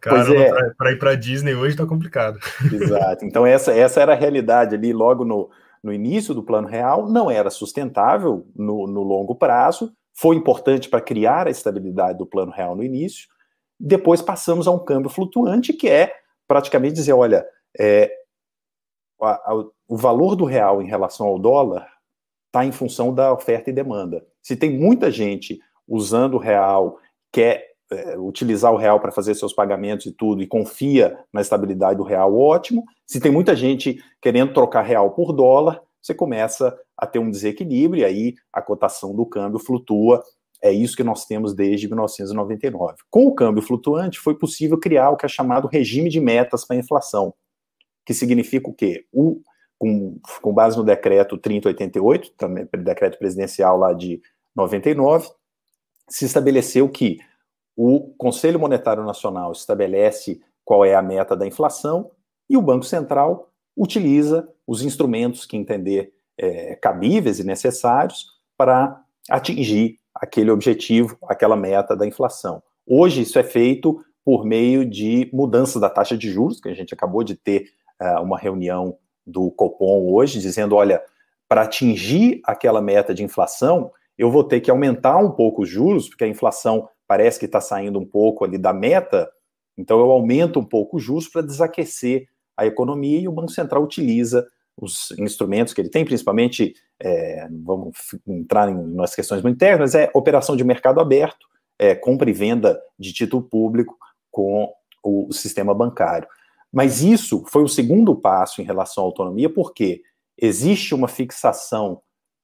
Cara, 0.00 0.38
é. 0.38 0.70
para 0.76 0.92
ir 0.92 0.98
para 0.98 1.14
Disney 1.14 1.54
hoje 1.54 1.76
tá 1.76 1.86
complicado. 1.86 2.38
Exato. 2.72 3.24
Então, 3.24 3.46
essa, 3.46 3.72
essa 3.72 4.00
era 4.00 4.12
a 4.12 4.16
realidade 4.16 4.74
ali 4.74 4.92
logo 4.92 5.24
no, 5.24 5.50
no 5.82 5.92
início 5.92 6.34
do 6.34 6.42
plano 6.42 6.68
real, 6.68 7.08
não 7.08 7.30
era 7.30 7.50
sustentável 7.50 8.46
no, 8.54 8.86
no 8.86 9.02
longo 9.02 9.34
prazo, 9.34 9.92
foi 10.14 10.36
importante 10.36 10.88
para 10.88 11.00
criar 11.00 11.46
a 11.46 11.50
estabilidade 11.50 12.18
do 12.18 12.26
plano 12.26 12.52
real 12.52 12.74
no 12.74 12.82
início. 12.82 13.28
Depois 13.78 14.22
passamos 14.22 14.66
a 14.66 14.70
um 14.70 14.78
câmbio 14.78 15.10
flutuante, 15.10 15.72
que 15.72 15.88
é 15.88 16.12
praticamente 16.48 16.94
dizer: 16.94 17.12
olha, 17.12 17.46
é, 17.78 18.10
a, 19.20 19.30
a, 19.30 19.64
o 19.86 19.96
valor 19.96 20.34
do 20.34 20.44
real 20.44 20.80
em 20.80 20.86
relação 20.86 21.26
ao 21.26 21.38
dólar 21.38 21.86
está 22.46 22.64
em 22.64 22.72
função 22.72 23.12
da 23.12 23.32
oferta 23.32 23.68
e 23.68 23.72
demanda. 23.72 24.24
Se 24.46 24.54
tem 24.54 24.70
muita 24.70 25.10
gente 25.10 25.58
usando 25.88 26.34
o 26.34 26.38
real, 26.38 27.00
quer 27.32 27.66
é, 27.90 28.16
utilizar 28.16 28.72
o 28.72 28.76
real 28.76 29.00
para 29.00 29.10
fazer 29.10 29.34
seus 29.34 29.52
pagamentos 29.52 30.06
e 30.06 30.12
tudo, 30.12 30.40
e 30.40 30.46
confia 30.46 31.18
na 31.32 31.40
estabilidade 31.40 31.96
do 31.96 32.04
real, 32.04 32.38
ótimo. 32.38 32.84
Se 33.04 33.18
tem 33.18 33.32
muita 33.32 33.56
gente 33.56 34.00
querendo 34.22 34.54
trocar 34.54 34.82
real 34.82 35.10
por 35.10 35.32
dólar, 35.32 35.82
você 36.00 36.14
começa 36.14 36.78
a 36.96 37.08
ter 37.08 37.18
um 37.18 37.28
desequilíbrio, 37.28 38.02
e 38.02 38.04
aí 38.04 38.34
a 38.52 38.62
cotação 38.62 39.16
do 39.16 39.26
câmbio 39.26 39.58
flutua. 39.58 40.22
É 40.62 40.70
isso 40.70 40.96
que 40.96 41.02
nós 41.02 41.24
temos 41.26 41.52
desde 41.52 41.88
1999. 41.88 42.98
Com 43.10 43.26
o 43.26 43.34
câmbio 43.34 43.64
flutuante, 43.64 44.20
foi 44.20 44.38
possível 44.38 44.78
criar 44.78 45.10
o 45.10 45.16
que 45.16 45.26
é 45.26 45.28
chamado 45.28 45.66
regime 45.66 46.08
de 46.08 46.20
metas 46.20 46.64
para 46.64 46.76
a 46.76 46.78
inflação, 46.78 47.34
que 48.04 48.14
significa 48.14 48.70
o 48.70 48.72
quê? 48.72 49.06
O 49.12 49.40
com, 49.78 50.18
com 50.40 50.52
base 50.52 50.76
no 50.76 50.84
decreto 50.84 51.36
3088, 51.36 52.32
também 52.36 52.68
decreto 52.78 53.18
presidencial 53.18 53.76
lá 53.76 53.92
de 53.92 54.20
99, 54.56 55.28
se 56.08 56.24
estabeleceu 56.24 56.88
que 56.88 57.18
o 57.76 58.14
Conselho 58.16 58.58
Monetário 58.58 59.04
Nacional 59.04 59.52
estabelece 59.52 60.40
qual 60.64 60.84
é 60.84 60.94
a 60.94 61.02
meta 61.02 61.36
da 61.36 61.46
inflação 61.46 62.10
e 62.48 62.56
o 62.56 62.62
Banco 62.62 62.84
Central 62.84 63.52
utiliza 63.76 64.48
os 64.66 64.82
instrumentos 64.82 65.44
que 65.44 65.56
entender 65.56 66.12
é, 66.38 66.74
cabíveis 66.76 67.38
e 67.38 67.44
necessários 67.44 68.26
para 68.56 69.00
atingir 69.28 69.98
aquele 70.14 70.50
objetivo, 70.50 71.18
aquela 71.28 71.56
meta 71.56 71.94
da 71.94 72.06
inflação. 72.06 72.62
Hoje 72.86 73.22
isso 73.22 73.38
é 73.38 73.42
feito 73.42 74.02
por 74.24 74.44
meio 74.44 74.88
de 74.88 75.30
mudança 75.32 75.78
da 75.78 75.90
taxa 75.90 76.16
de 76.16 76.30
juros, 76.30 76.60
que 76.60 76.68
a 76.68 76.74
gente 76.74 76.94
acabou 76.94 77.22
de 77.22 77.36
ter 77.36 77.68
uh, 78.00 78.22
uma 78.22 78.38
reunião 78.38 78.96
do 79.26 79.50
Copom 79.50 80.12
hoje, 80.12 80.40
dizendo: 80.40 80.74
olha, 80.74 81.02
para 81.48 81.62
atingir 81.62 82.40
aquela 82.44 82.80
meta 82.80 83.14
de 83.14 83.22
inflação, 83.22 83.90
eu 84.18 84.30
vou 84.30 84.44
ter 84.44 84.60
que 84.60 84.70
aumentar 84.70 85.18
um 85.18 85.30
pouco 85.30 85.62
os 85.62 85.68
juros, 85.68 86.08
porque 86.08 86.24
a 86.24 86.28
inflação 86.28 86.88
parece 87.06 87.38
que 87.38 87.46
está 87.46 87.60
saindo 87.60 87.98
um 87.98 88.06
pouco 88.06 88.44
ali 88.44 88.58
da 88.58 88.72
meta, 88.72 89.30
então 89.76 90.00
eu 90.00 90.10
aumento 90.10 90.58
um 90.58 90.64
pouco 90.64 90.96
os 90.96 91.02
juros 91.02 91.28
para 91.28 91.42
desaquecer 91.42 92.28
a 92.56 92.66
economia 92.66 93.20
e 93.20 93.28
o 93.28 93.32
Banco 93.32 93.50
Central 93.50 93.82
utiliza 93.82 94.46
os 94.76 95.10
instrumentos 95.18 95.72
que 95.72 95.80
ele 95.80 95.88
tem, 95.88 96.04
principalmente, 96.04 96.74
é, 97.00 97.48
vamos 97.64 97.96
entrar 98.26 98.68
em 98.70 98.74
umas 98.74 99.14
questões 99.14 99.42
muito 99.42 99.54
internas, 99.54 99.94
é 99.94 100.10
operação 100.14 100.56
de 100.56 100.64
mercado 100.64 101.00
aberto, 101.00 101.46
é, 101.78 101.94
compra 101.94 102.28
e 102.28 102.32
venda 102.32 102.80
de 102.98 103.12
título 103.12 103.42
público 103.42 103.96
com 104.30 104.72
o 105.02 105.32
sistema 105.32 105.74
bancário. 105.74 106.28
Mas 106.72 107.02
isso 107.02 107.44
foi 107.46 107.62
o 107.62 107.68
segundo 107.68 108.14
passo 108.14 108.60
em 108.60 108.64
relação 108.64 109.04
à 109.04 109.06
autonomia, 109.06 109.48
porque 109.48 110.02
existe 110.36 110.94
uma 110.94 111.08
fixação 111.08 112.02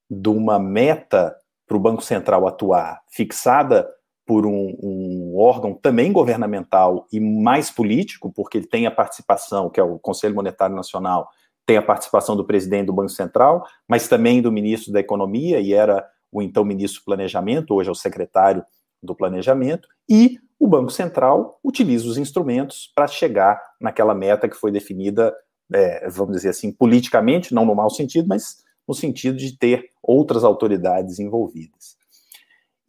de 0.09 0.29
uma 0.29 0.57
meta 0.57 1.35
para 1.73 1.77
o 1.77 1.79
Banco 1.79 2.03
Central 2.03 2.47
atuar, 2.47 3.01
fixada 3.09 3.89
por 4.27 4.45
um, 4.45 4.77
um, 4.81 5.33
órgão 5.35 5.73
também 5.73 6.11
governamental 6.11 7.07
e 7.11 7.19
mais 7.19 7.71
político, 7.71 8.31
porque 8.31 8.59
ele 8.59 8.67
tem 8.67 8.85
a 8.85 8.91
participação, 8.91 9.71
que 9.71 9.79
é 9.79 9.83
o 9.83 9.97
Conselho 9.97 10.35
Monetário 10.35 10.75
Nacional, 10.75 11.27
tem 11.65 11.75
a 11.75 11.81
participação 11.81 12.35
do 12.35 12.45
presidente 12.45 12.85
do 12.85 12.93
Banco 12.93 13.09
Central, 13.09 13.65
mas 13.87 14.07
também 14.07 14.39
do 14.39 14.51
ministro 14.51 14.93
da 14.93 14.99
Economia, 14.99 15.59
e 15.59 15.73
era 15.73 16.05
o 16.31 16.43
então 16.43 16.63
ministro 16.63 17.01
do 17.01 17.05
Planejamento, 17.05 17.73
hoje 17.73 17.89
é 17.89 17.91
o 17.91 17.95
secretário 17.95 18.63
do 19.01 19.15
Planejamento, 19.15 19.87
e 20.07 20.37
o 20.59 20.67
Banco 20.67 20.91
Central 20.91 21.59
utiliza 21.63 22.07
os 22.07 22.17
instrumentos 22.17 22.91
para 22.95 23.07
chegar 23.07 23.59
naquela 23.81 24.13
meta 24.13 24.47
que 24.47 24.55
foi 24.55 24.71
definida, 24.71 25.35
é, 25.73 26.07
vamos 26.07 26.35
dizer 26.35 26.49
assim, 26.49 26.71
politicamente, 26.71 27.51
não 27.51 27.65
no 27.65 27.73
mau 27.73 27.89
sentido, 27.89 28.27
mas 28.27 28.63
no 28.87 28.93
sentido 28.93 29.37
de 29.37 29.57
ter 29.57 29.89
outras 30.01 30.43
autoridades 30.43 31.19
envolvidas. 31.19 31.95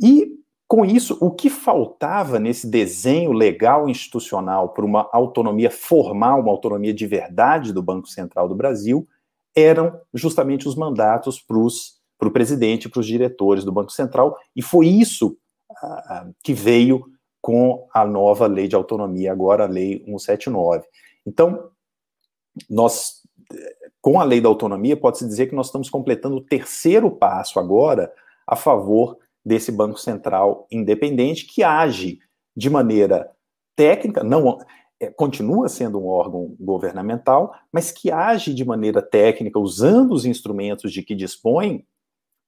E, 0.00 0.38
com 0.66 0.84
isso, 0.84 1.16
o 1.20 1.30
que 1.30 1.48
faltava 1.48 2.38
nesse 2.38 2.68
desenho 2.68 3.32
legal 3.32 3.88
institucional 3.88 4.70
para 4.70 4.84
uma 4.84 5.08
autonomia 5.12 5.70
formal, 5.70 6.40
uma 6.40 6.50
autonomia 6.50 6.92
de 6.92 7.06
verdade 7.06 7.72
do 7.72 7.82
Banco 7.82 8.08
Central 8.08 8.48
do 8.48 8.54
Brasil, 8.54 9.06
eram 9.54 10.00
justamente 10.12 10.66
os 10.66 10.74
mandatos 10.74 11.40
para 11.40 11.56
o 11.56 12.32
presidente, 12.32 12.88
para 12.88 13.00
os 13.00 13.06
diretores 13.06 13.64
do 13.64 13.70
Banco 13.70 13.92
Central, 13.92 14.36
e 14.56 14.62
foi 14.62 14.88
isso 14.88 15.36
ah, 15.70 16.28
que 16.42 16.52
veio 16.52 17.04
com 17.40 17.86
a 17.92 18.04
nova 18.06 18.46
lei 18.46 18.66
de 18.66 18.74
autonomia, 18.74 19.30
agora 19.30 19.64
a 19.64 19.68
lei 19.68 20.02
179. 20.06 20.84
Então, 21.26 21.70
nós, 22.70 23.20
com 24.04 24.20
a 24.20 24.24
lei 24.24 24.38
da 24.38 24.50
autonomia, 24.50 24.98
pode-se 24.98 25.26
dizer 25.26 25.46
que 25.46 25.54
nós 25.54 25.68
estamos 25.68 25.88
completando 25.88 26.36
o 26.36 26.40
terceiro 26.42 27.10
passo 27.10 27.58
agora 27.58 28.12
a 28.46 28.54
favor 28.54 29.16
desse 29.42 29.72
Banco 29.72 29.98
Central 29.98 30.66
independente 30.70 31.46
que 31.46 31.62
age 31.62 32.18
de 32.54 32.68
maneira 32.68 33.30
técnica, 33.74 34.22
não 34.22 34.58
é, 35.00 35.06
continua 35.06 35.70
sendo 35.70 35.98
um 35.98 36.06
órgão 36.06 36.54
governamental, 36.60 37.54
mas 37.72 37.90
que 37.90 38.10
age 38.10 38.52
de 38.52 38.62
maneira 38.62 39.00
técnica, 39.00 39.58
usando 39.58 40.12
os 40.12 40.26
instrumentos 40.26 40.92
de 40.92 41.02
que 41.02 41.14
dispõe, 41.14 41.86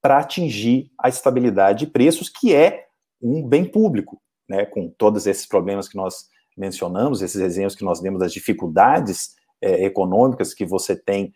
para 0.03 0.19
atingir 0.19 0.91
a 0.99 1.09
estabilidade 1.09 1.87
de 1.87 1.91
preços, 1.91 2.29
que 2.29 2.55
é 2.55 2.85
um 3.19 3.43
bem 3.43 3.65
público, 3.65 4.21
né, 4.47 4.67
com 4.67 4.91
todos 4.91 5.27
esses 5.27 5.47
problemas 5.47 5.89
que 5.89 5.97
nós 5.97 6.27
mencionamos, 6.55 7.23
esses 7.23 7.41
exemplos 7.41 7.75
que 7.75 7.85
nós 7.85 7.99
demos 7.99 8.21
das 8.21 8.33
dificuldades 8.35 9.35
é, 9.59 9.87
econômicas 9.87 10.53
que 10.53 10.67
você 10.67 10.95
tem, 10.95 11.33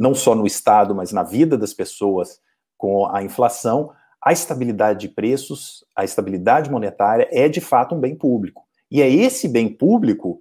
não 0.00 0.14
só 0.14 0.34
no 0.34 0.46
Estado, 0.46 0.94
mas 0.94 1.12
na 1.12 1.22
vida 1.22 1.58
das 1.58 1.74
pessoas 1.74 2.40
com 2.78 3.06
a 3.14 3.22
inflação, 3.22 3.92
a 4.24 4.32
estabilidade 4.32 5.00
de 5.00 5.14
preços, 5.14 5.84
a 5.94 6.04
estabilidade 6.04 6.70
monetária 6.70 7.28
é 7.30 7.50
de 7.50 7.60
fato 7.60 7.94
um 7.94 8.00
bem 8.00 8.16
público. 8.16 8.62
E 8.90 9.02
é 9.02 9.10
esse 9.10 9.46
bem 9.46 9.68
público 9.68 10.40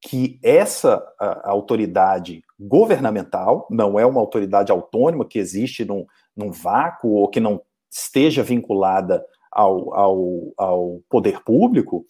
que 0.00 0.38
essa 0.44 1.04
autoridade 1.42 2.44
governamental, 2.60 3.66
não 3.68 3.98
é 3.98 4.06
uma 4.06 4.20
autoridade 4.20 4.70
autônoma 4.70 5.26
que 5.26 5.40
existe 5.40 5.84
num, 5.84 6.06
num 6.36 6.52
vácuo 6.52 7.08
ou 7.08 7.28
que 7.28 7.40
não 7.40 7.60
esteja 7.90 8.44
vinculada 8.44 9.24
ao, 9.50 9.92
ao, 9.92 10.52
ao 10.56 11.00
poder 11.08 11.42
público, 11.42 12.04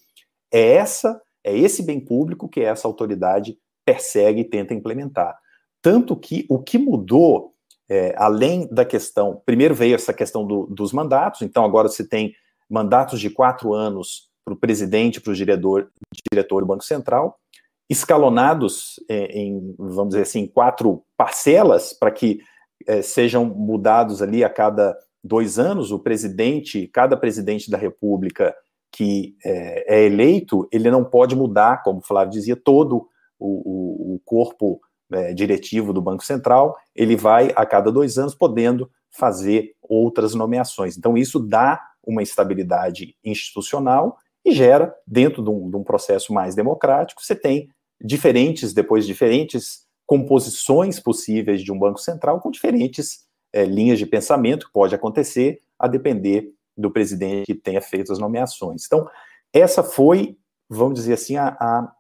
é 0.53 0.75
essa 0.75 1.19
é 1.43 1.57
esse 1.57 1.83
bem 1.83 2.01
público 2.01 2.49
que 2.49 2.61
essa 2.61 2.87
autoridade 2.87 3.57
persegue 3.87 4.41
e 4.41 4.49
tenta 4.49 4.75
implementar. 4.75 5.39
Tanto 5.85 6.17
que 6.17 6.47
o 6.49 6.59
que 6.59 6.79
mudou, 6.79 7.53
é, 7.91 8.15
além 8.17 8.67
da 8.73 8.87
questão, 8.87 9.43
primeiro 9.45 9.75
veio 9.75 9.95
essa 9.95 10.15
questão 10.15 10.47
do, 10.47 10.65
dos 10.65 10.95
mandatos, 10.95 11.43
então 11.43 11.63
agora 11.63 11.89
você 11.91 12.09
tem 12.09 12.35
mandatos 12.71 13.21
de 13.21 13.29
quatro 13.29 13.75
anos 13.75 14.31
para 14.43 14.55
o 14.55 14.57
presidente, 14.57 15.21
para 15.21 15.33
o 15.33 15.35
diretor, 15.35 15.91
diretor 16.33 16.63
do 16.63 16.67
Banco 16.67 16.85
Central, 16.85 17.39
escalonados 17.87 18.95
é, 19.11 19.27
em, 19.39 19.75
vamos 19.79 20.15
dizer 20.15 20.23
assim, 20.23 20.47
quatro 20.47 21.05
parcelas, 21.19 21.93
para 21.93 22.11
que 22.11 22.41
é, 22.87 23.03
sejam 23.03 23.45
mudados 23.45 24.23
ali 24.23 24.43
a 24.43 24.49
cada 24.49 24.97
dois 25.23 25.59
anos, 25.59 25.93
o 25.93 25.99
presidente, 25.99 26.89
cada 26.89 27.15
presidente 27.15 27.71
da 27.71 27.77
República 27.77 28.57
que 28.91 29.37
é, 29.45 29.97
é 29.99 30.07
eleito, 30.07 30.67
ele 30.73 30.91
não 30.91 31.05
pode 31.05 31.37
mudar, 31.37 31.83
como 31.83 31.99
o 31.99 32.03
Flávio 32.03 32.33
dizia, 32.33 32.57
todo 32.57 33.07
o, 33.39 34.15
o, 34.15 34.15
o 34.15 34.21
corpo 34.25 34.81
é, 35.15 35.33
diretivo 35.33 35.93
do 35.93 36.03
Banco 36.03 36.25
Central, 36.25 36.77
ele 36.95 37.17
vai 37.17 37.53
a 37.55 37.65
cada 37.65 37.91
dois 37.91 38.19
anos 38.19 38.35
podendo 38.35 38.91
fazer 39.11 39.75
outras 39.83 40.35
nomeações. 40.35 40.97
Então, 40.97 41.17
isso 41.17 41.39
dá 41.39 41.81
uma 42.07 42.23
estabilidade 42.23 43.17
institucional 43.25 44.19
e 44.45 44.53
gera, 44.53 44.95
dentro 45.07 45.43
de 45.43 45.49
um, 45.49 45.71
de 45.71 45.77
um 45.77 45.83
processo 45.83 46.33
mais 46.33 46.55
democrático, 46.55 47.25
você 47.25 47.35
tem 47.35 47.71
diferentes, 48.01 48.75
depois 48.75 49.07
diferentes 49.07 49.85
composições 50.07 51.01
possíveis 51.01 51.63
de 51.63 51.73
um 51.73 51.79
Banco 51.79 51.99
Central 51.99 52.41
com 52.41 52.51
diferentes 52.51 53.25
é, 53.53 53.65
linhas 53.65 53.99
de 53.99 54.05
pensamento 54.05 54.67
que 54.67 54.73
pode 54.73 54.95
acontecer 54.95 55.63
a 55.79 55.89
depender 55.89 56.53
do 56.77 56.91
presidente 56.91 57.47
que 57.47 57.55
tenha 57.55 57.81
feito 57.81 58.13
as 58.13 58.19
nomeações. 58.19 58.85
Então, 58.85 59.09
essa 59.53 59.83
foi, 59.83 60.37
vamos 60.69 60.95
dizer 60.95 61.15
assim, 61.15 61.37
a, 61.37 61.57
a 61.59 61.93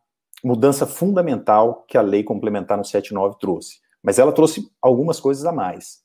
mudança 0.45 0.87
fundamental 0.87 1.85
que 1.89 1.97
a 1.97 2.03
lei 2.03 2.23
complementar 2.23 2.77
no 2.77 2.85
79 2.85 3.37
trouxe. 3.41 3.79
Mas 4.03 4.19
ela 4.19 4.31
trouxe 4.31 4.71
algumas 4.81 5.19
coisas 5.19 5.47
a 5.47 5.53
mais. 5.53 6.03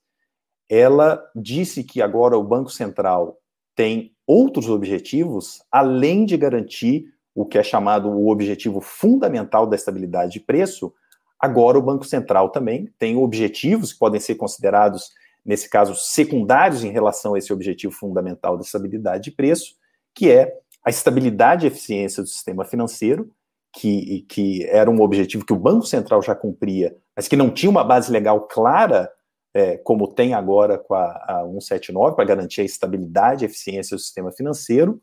Ela 0.69 1.21
disse 1.35 1.83
que 1.83 2.01
agora 2.01 2.37
o 2.37 2.43
Banco 2.43 2.69
Central 2.69 3.37
tem 3.75 4.13
outros 4.25 4.69
objetivos, 4.69 5.61
além 5.69 6.25
de 6.25 6.37
garantir 6.37 7.05
o 7.35 7.45
que 7.45 7.57
é 7.57 7.63
chamado 7.63 8.09
o 8.09 8.29
objetivo 8.29 8.79
fundamental 8.79 9.67
da 9.67 9.75
estabilidade 9.75 10.33
de 10.33 10.39
preço, 10.39 10.93
agora 11.39 11.77
o 11.77 11.81
Banco 11.81 12.05
Central 12.05 12.49
também 12.49 12.89
tem 12.97 13.17
objetivos 13.17 13.93
que 13.93 13.99
podem 13.99 14.19
ser 14.19 14.35
considerados 14.35 15.11
nesse 15.45 15.69
caso, 15.69 15.95
secundários 15.95 16.83
em 16.83 16.91
relação 16.91 17.33
a 17.33 17.37
esse 17.37 17.51
objetivo 17.51 17.93
fundamental 17.93 18.55
da 18.55 18.63
estabilidade 18.63 19.23
de 19.23 19.31
preço, 19.31 19.75
que 20.13 20.29
é 20.29 20.53
a 20.85 20.89
estabilidade 20.89 21.65
e 21.65 21.67
eficiência 21.67 22.21
do 22.21 22.29
sistema 22.29 22.63
financeiro, 22.63 23.31
que, 23.73 24.25
que 24.27 24.65
era 24.65 24.89
um 24.89 25.01
objetivo 25.01 25.45
que 25.45 25.53
o 25.53 25.59
Banco 25.59 25.85
Central 25.85 26.21
já 26.21 26.35
cumpria, 26.35 26.95
mas 27.15 27.27
que 27.27 27.35
não 27.35 27.49
tinha 27.49 27.69
uma 27.69 27.83
base 27.83 28.11
legal 28.11 28.47
clara, 28.47 29.09
é, 29.53 29.77
como 29.77 30.07
tem 30.07 30.33
agora 30.33 30.77
com 30.77 30.93
a, 30.93 31.05
a 31.27 31.43
179, 31.45 32.15
para 32.15 32.25
garantir 32.25 32.61
a 32.61 32.65
estabilidade 32.65 33.43
e 33.43 33.47
eficiência 33.47 33.95
do 33.95 34.01
sistema 34.01 34.31
financeiro. 34.31 35.01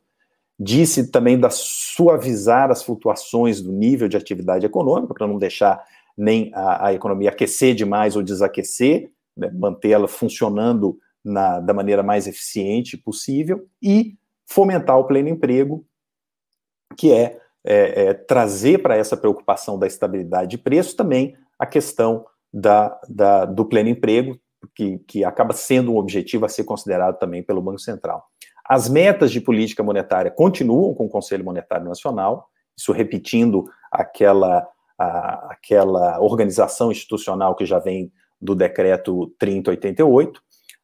Disse 0.58 1.10
também 1.10 1.38
da 1.38 1.50
suavizar 1.50 2.70
as 2.70 2.82
flutuações 2.82 3.60
do 3.60 3.70
nível 3.70 4.08
de 4.08 4.16
atividade 4.16 4.64
econômica, 4.64 5.14
para 5.14 5.26
não 5.26 5.38
deixar 5.38 5.84
nem 6.16 6.50
a, 6.54 6.86
a 6.86 6.94
economia 6.94 7.30
aquecer 7.30 7.74
demais 7.74 8.16
ou 8.16 8.22
desaquecer, 8.22 9.10
né, 9.36 9.50
mantê-la 9.52 10.08
funcionando 10.08 10.98
na, 11.22 11.60
da 11.60 11.74
maneira 11.74 12.02
mais 12.02 12.26
eficiente 12.26 12.96
possível 12.96 13.66
e 13.82 14.16
fomentar 14.46 14.98
o 14.98 15.04
pleno 15.04 15.28
emprego, 15.28 15.84
que 16.96 17.12
é, 17.12 17.38
é, 17.66 18.06
é 18.06 18.14
trazer 18.14 18.78
para 18.78 18.96
essa 18.96 19.16
preocupação 19.16 19.78
da 19.78 19.86
estabilidade 19.86 20.50
de 20.50 20.58
preço 20.58 20.96
também 20.96 21.36
a 21.58 21.66
questão 21.66 22.24
da, 22.52 22.98
da, 23.08 23.44
do 23.44 23.64
pleno 23.64 23.88
emprego, 23.88 24.38
que, 24.74 24.98
que 25.00 25.24
acaba 25.24 25.52
sendo 25.52 25.92
um 25.92 25.96
objetivo 25.96 26.46
a 26.46 26.48
ser 26.48 26.64
considerado 26.64 27.18
também 27.18 27.42
pelo 27.42 27.62
Banco 27.62 27.78
Central. 27.78 28.24
As 28.64 28.88
metas 28.88 29.30
de 29.30 29.40
política 29.40 29.82
monetária 29.82 30.30
continuam 30.30 30.94
com 30.94 31.06
o 31.06 31.08
Conselho 31.08 31.44
Monetário 31.44 31.86
Nacional, 31.86 32.48
isso 32.76 32.92
repetindo 32.92 33.64
aquela, 33.90 34.66
a, 34.98 35.52
aquela 35.52 36.20
organização 36.20 36.90
institucional 36.90 37.54
que 37.54 37.64
já 37.64 37.78
vem 37.78 38.12
do 38.40 38.54
decreto 38.54 39.32
3088. 39.38 40.40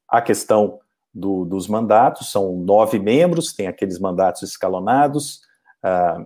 A 0.09 0.23
questão 0.23 0.79
do, 1.13 1.45
dos 1.45 1.69
mandatos, 1.69 2.31
são 2.31 2.57
nove 2.57 2.99
membros, 2.99 3.53
tem 3.53 3.67
aqueles 3.67 3.99
mandatos 3.99 4.43
escalonados, 4.43 5.41
uh, 5.85 6.25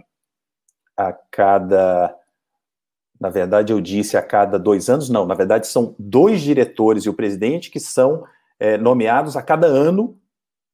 a 0.96 1.12
cada. 1.12 2.16
Na 3.18 3.30
verdade, 3.30 3.72
eu 3.72 3.80
disse 3.80 4.16
a 4.16 4.22
cada 4.22 4.58
dois 4.58 4.90
anos, 4.90 5.08
não, 5.08 5.24
na 5.26 5.34
verdade, 5.34 5.66
são 5.66 5.94
dois 5.98 6.40
diretores 6.42 7.04
e 7.04 7.08
o 7.08 7.14
presidente 7.14 7.70
que 7.70 7.80
são 7.80 8.24
é, 8.58 8.76
nomeados 8.76 9.36
a 9.36 9.42
cada 9.42 9.66
ano, 9.66 10.18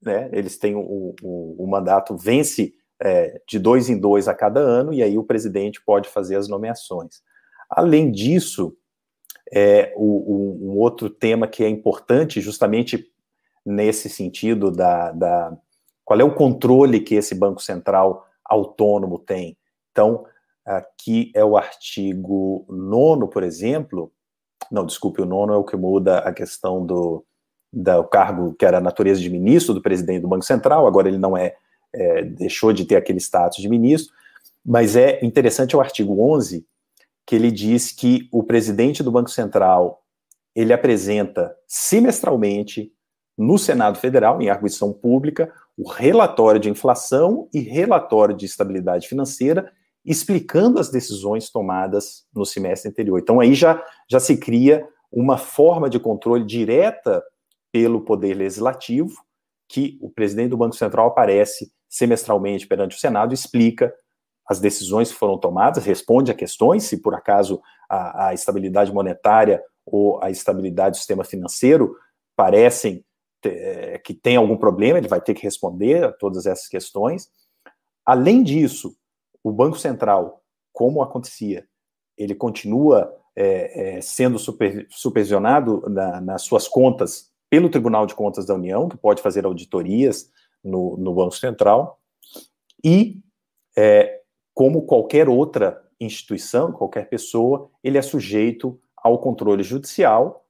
né? 0.02 0.28
Eles 0.32 0.58
têm 0.58 0.74
o, 0.74 1.14
o, 1.22 1.56
o 1.58 1.66
mandato, 1.68 2.16
vence 2.16 2.74
é, 3.00 3.40
de 3.48 3.58
dois 3.58 3.88
em 3.88 3.98
dois 3.98 4.26
a 4.28 4.34
cada 4.34 4.60
ano, 4.60 4.92
e 4.92 5.02
aí 5.02 5.16
o 5.16 5.24
presidente 5.24 5.80
pode 5.84 6.08
fazer 6.08 6.36
as 6.36 6.48
nomeações. 6.48 7.22
Além 7.70 8.10
disso, 8.10 8.76
é, 9.52 9.92
o, 9.96 10.70
um 10.70 10.78
outro 10.78 11.08
tema 11.08 11.46
que 11.46 11.62
é 11.62 11.68
importante, 11.68 12.40
justamente 12.40 13.06
nesse 13.64 14.08
sentido 14.08 14.70
da, 14.70 15.12
da, 15.12 15.56
qual 16.04 16.20
é 16.20 16.24
o 16.24 16.34
controle 16.34 17.00
que 17.00 17.14
esse 17.14 17.34
Banco 17.34 17.62
Central 17.62 18.26
autônomo 18.44 19.18
tem. 19.18 19.56
Então, 19.92 20.24
aqui 20.64 21.30
é 21.34 21.44
o 21.44 21.56
artigo 21.56 22.66
9, 22.68 23.28
por 23.28 23.42
exemplo. 23.42 24.10
Não, 24.70 24.84
desculpe, 24.84 25.22
o 25.22 25.26
nono 25.26 25.52
é 25.52 25.56
o 25.56 25.64
que 25.64 25.76
muda 25.76 26.18
a 26.18 26.32
questão 26.32 26.84
do, 26.84 27.24
do 27.72 28.04
cargo 28.04 28.54
que 28.54 28.64
era 28.64 28.78
a 28.78 28.82
natureza 28.82 29.20
de 29.20 29.30
ministro 29.30 29.74
do 29.74 29.82
presidente 29.82 30.22
do 30.22 30.28
Banco 30.28 30.44
Central, 30.44 30.86
agora 30.86 31.08
ele 31.08 31.18
não 31.18 31.36
é, 31.36 31.54
é 31.94 32.22
deixou 32.22 32.72
de 32.72 32.84
ter 32.84 32.96
aquele 32.96 33.20
status 33.20 33.58
de 33.58 33.68
ministro, 33.68 34.14
mas 34.64 34.96
é 34.96 35.24
interessante 35.24 35.76
o 35.76 35.80
artigo 35.80 36.20
11, 36.32 36.66
que 37.26 37.34
ele 37.34 37.50
diz 37.50 37.92
que 37.92 38.28
o 38.32 38.42
presidente 38.42 39.02
do 39.02 39.10
Banco 39.10 39.30
Central 39.30 40.02
ele 40.54 40.72
apresenta 40.72 41.54
semestralmente 41.66 42.92
no 43.36 43.58
Senado 43.58 43.98
Federal, 43.98 44.40
em 44.42 44.50
arguição 44.50 44.92
pública, 44.92 45.52
o 45.76 45.88
relatório 45.88 46.60
de 46.60 46.68
inflação 46.68 47.48
e 47.52 47.60
relatório 47.60 48.36
de 48.36 48.44
estabilidade 48.44 49.08
financeira, 49.08 49.72
explicando 50.04 50.80
as 50.80 50.90
decisões 50.90 51.50
tomadas 51.50 52.24
no 52.34 52.44
semestre 52.44 52.90
anterior. 52.90 53.18
Então 53.18 53.40
aí 53.40 53.54
já, 53.54 53.84
já 54.10 54.18
se 54.18 54.36
cria 54.36 54.86
uma 55.10 55.36
forma 55.36 55.88
de 55.88 56.00
controle 56.00 56.44
direta 56.44 57.22
pelo 57.70 58.02
Poder 58.02 58.34
Legislativo, 58.34 59.14
que 59.68 59.98
o 60.00 60.10
presidente 60.10 60.50
do 60.50 60.56
Banco 60.56 60.76
Central 60.76 61.08
aparece 61.08 61.72
semestralmente 61.88 62.66
perante 62.66 62.96
o 62.96 63.00
Senado 63.00 63.34
explica 63.34 63.94
as 64.48 64.58
decisões 64.58 65.10
que 65.10 65.18
foram 65.18 65.38
tomadas, 65.38 65.84
responde 65.84 66.30
a 66.30 66.34
questões, 66.34 66.84
se 66.84 67.00
por 67.00 67.14
acaso 67.14 67.62
a, 67.88 68.28
a 68.28 68.34
estabilidade 68.34 68.92
monetária 68.92 69.62
ou 69.86 70.22
a 70.22 70.30
estabilidade 70.30 70.96
do 70.96 70.98
sistema 70.98 71.24
financeiro 71.24 71.94
parecem 72.36 73.04
ter, 73.40 73.50
é, 73.50 73.98
que 73.98 74.14
tem 74.14 74.36
algum 74.36 74.56
problema, 74.56 74.98
ele 74.98 75.08
vai 75.08 75.20
ter 75.20 75.34
que 75.34 75.42
responder 75.42 76.04
a 76.04 76.12
todas 76.12 76.46
essas 76.46 76.68
questões. 76.68 77.28
Além 78.04 78.42
disso, 78.42 78.96
o 79.42 79.52
Banco 79.52 79.78
Central, 79.78 80.42
como 80.72 81.02
acontecia, 81.02 81.66
ele 82.16 82.34
continua 82.34 83.12
é, 83.34 83.96
é, 83.96 84.00
sendo 84.00 84.38
super, 84.38 84.86
supervisionado 84.90 85.82
na, 85.88 86.20
nas 86.20 86.42
suas 86.42 86.68
contas 86.68 87.30
pelo 87.50 87.68
Tribunal 87.68 88.06
de 88.06 88.14
Contas 88.14 88.46
da 88.46 88.54
União, 88.54 88.88
que 88.88 88.96
pode 88.96 89.20
fazer 89.20 89.44
auditorias 89.44 90.30
no, 90.62 90.96
no 90.96 91.14
Banco 91.14 91.34
Central, 91.34 92.00
e 92.84 93.20
é, 93.76 94.20
como 94.54 94.82
qualquer 94.86 95.28
outra 95.28 95.82
instituição, 96.00 96.72
qualquer 96.72 97.08
pessoa, 97.08 97.70
ele 97.82 97.98
é 97.98 98.02
sujeito 98.02 98.80
ao 98.96 99.18
controle 99.18 99.62
judicial, 99.62 100.46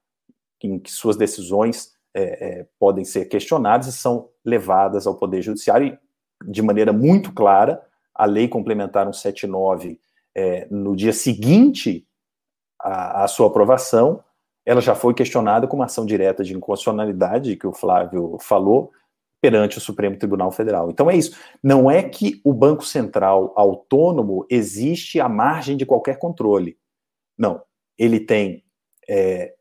em 0.63 0.79
que 0.79 0.91
suas 0.91 1.17
decisões 1.17 1.93
é, 2.15 2.23
é, 2.61 2.67
podem 2.79 3.05
ser 3.05 3.27
questionadas 3.27 3.87
e 3.87 3.93
são 3.93 4.29
levadas 4.45 5.07
ao 5.07 5.17
Poder 5.17 5.43
Judiciário 5.43 5.99
de 6.47 6.63
maneira 6.63 6.93
muito 6.93 7.33
clara. 7.33 7.83
A 8.15 8.25
Lei 8.25 8.49
Complementar 8.49 9.05
179, 9.07 10.01
é, 10.35 10.67
no 10.71 10.95
dia 10.97 11.13
seguinte 11.13 12.07
à, 12.79 13.27
sua 13.29 13.47
aprovação, 13.47 14.23
ela 14.65 14.81
já 14.81 14.95
foi 14.95 15.15
questionada 15.15 15.67
com 15.67 15.77
uma 15.77 15.87
ação 15.87 16.07
direta 16.07 16.45
de 16.45 16.55
inconstitucionalidade, 16.55 17.57
que 17.57 17.67
o 17.67 17.73
Flávio 17.73 18.37
falou, 18.41 18.93
perante 19.41 19.79
o 19.79 19.81
Supremo 19.81 20.17
Tribunal 20.17 20.53
Federal. 20.53 20.91
Então 20.91 21.11
é 21.11 21.17
isso. 21.17 21.37
Não 21.63 21.91
é 21.91 22.03
que 22.03 22.41
o 22.45 22.53
Banco 22.53 22.85
Central 22.85 23.53
autônomo 23.57 24.47
existe 24.49 25.21
à 25.21 25.29
margem 25.29 25.77
de 25.77 25.85
qualquer 25.85 26.19
controle. 26.19 26.79
Não. 27.37 27.61
Ele 27.99 28.21
tem 28.21 28.65
é, 29.09 29.55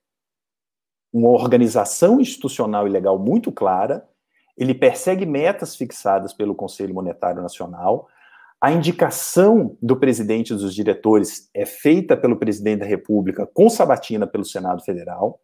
uma 1.12 1.30
organização 1.30 2.22
institucional 2.22 2.88
e 2.88 2.92
legal 2.92 3.20
muito 3.20 3.52
clara, 3.52 4.08
ele 4.58 4.74
persegue 4.74 5.26
metas 5.26 5.76
fixadas 5.76 6.34
pelo 6.34 6.56
Conselho 6.56 6.94
Monetário 6.94 7.42
Nacional, 7.42 8.08
a 8.62 8.72
indicação 8.72 9.76
do 9.82 9.98
presidente 9.98 10.54
dos 10.54 10.76
diretores 10.76 11.50
é 11.52 11.66
feita 11.66 12.16
pelo 12.16 12.38
presidente 12.38 12.82
da 12.82 12.86
República 12.86 13.48
com 13.48 13.68
sabatina 13.68 14.28
pelo 14.28 14.46
Senado 14.46 14.84
Federal. 14.84 15.42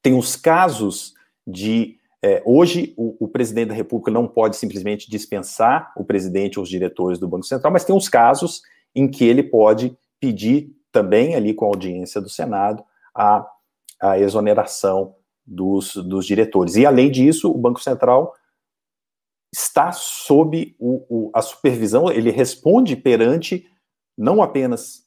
Tem 0.00 0.16
os 0.16 0.34
casos 0.34 1.12
de. 1.46 1.98
É, 2.20 2.42
hoje, 2.44 2.94
o, 2.96 3.26
o, 3.26 3.28
presidente 3.28 3.68
da 3.68 3.74
República 3.74 4.10
não 4.10 4.26
pode 4.26 4.56
simplesmente 4.56 5.08
dispensar 5.08 5.92
o 5.96 6.04
presidente 6.04 6.58
ou 6.58 6.64
os 6.64 6.68
diretores 6.68 7.18
do 7.18 7.28
Banco 7.28 7.44
Central, 7.44 7.72
mas 7.72 7.84
tem 7.84 7.94
os 7.94 8.08
casos 8.08 8.62
em 8.92 9.08
que 9.08 9.24
ele 9.24 9.42
pode 9.42 9.96
pedir 10.18 10.74
também, 10.90 11.36
ali 11.36 11.54
com 11.54 11.66
a 11.66 11.68
audiência 11.68 12.20
do 12.20 12.28
Senado, 12.28 12.82
a, 13.14 13.46
a 14.00 14.18
exoneração 14.18 15.14
dos, 15.46 15.94
dos 15.94 16.26
diretores. 16.26 16.74
E, 16.74 16.84
além 16.84 17.10
disso, 17.10 17.50
o 17.52 17.58
Banco 17.58 17.80
Central 17.80 18.34
está 19.52 19.92
sob 19.92 20.74
o, 20.78 21.04
o, 21.08 21.30
a 21.34 21.40
supervisão, 21.42 22.10
ele 22.10 22.30
responde 22.30 22.96
perante 22.96 23.66
não 24.16 24.42
apenas 24.42 25.04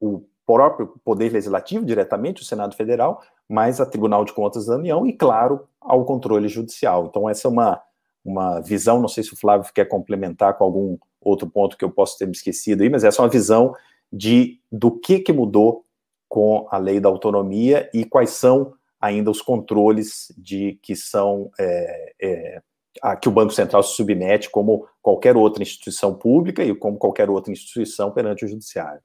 o 0.00 0.24
próprio 0.46 1.00
Poder 1.04 1.32
Legislativo, 1.32 1.84
diretamente 1.84 2.42
o 2.42 2.44
Senado 2.44 2.76
Federal, 2.76 3.22
mas 3.48 3.80
a 3.80 3.86
Tribunal 3.86 4.24
de 4.24 4.32
Contas 4.32 4.66
da 4.66 4.76
União 4.76 5.06
e, 5.06 5.12
claro, 5.12 5.68
ao 5.80 6.04
controle 6.04 6.48
judicial. 6.48 7.06
Então, 7.06 7.28
essa 7.28 7.48
é 7.48 7.50
uma, 7.50 7.80
uma 8.24 8.60
visão, 8.60 9.00
não 9.00 9.08
sei 9.08 9.24
se 9.24 9.32
o 9.32 9.36
Flávio 9.36 9.72
quer 9.72 9.86
complementar 9.86 10.56
com 10.56 10.64
algum 10.64 10.98
outro 11.20 11.48
ponto 11.48 11.76
que 11.76 11.84
eu 11.84 11.90
posso 11.90 12.18
ter 12.18 12.26
me 12.26 12.32
esquecido 12.32 12.82
aí, 12.82 12.90
mas 12.90 13.04
essa 13.04 13.20
é 13.20 13.24
uma 13.24 13.30
visão 13.30 13.74
de 14.12 14.60
do 14.70 14.90
que, 14.90 15.20
que 15.20 15.32
mudou 15.32 15.84
com 16.28 16.66
a 16.70 16.78
lei 16.78 17.00
da 17.00 17.08
autonomia 17.08 17.88
e 17.94 18.04
quais 18.04 18.30
são 18.30 18.74
ainda 19.00 19.30
os 19.30 19.42
controles 19.42 20.32
de 20.36 20.78
que 20.82 20.94
são 20.94 21.50
é, 21.58 22.12
é, 22.20 22.62
a 23.00 23.16
que 23.16 23.28
o 23.28 23.32
Banco 23.32 23.52
Central 23.52 23.82
se 23.82 23.94
submete 23.94 24.50
como 24.50 24.86
qualquer 25.00 25.36
outra 25.36 25.62
instituição 25.62 26.14
pública 26.14 26.62
e 26.62 26.74
como 26.74 26.98
qualquer 26.98 27.30
outra 27.30 27.52
instituição 27.52 28.10
perante 28.10 28.44
o 28.44 28.48
judiciário. 28.48 29.00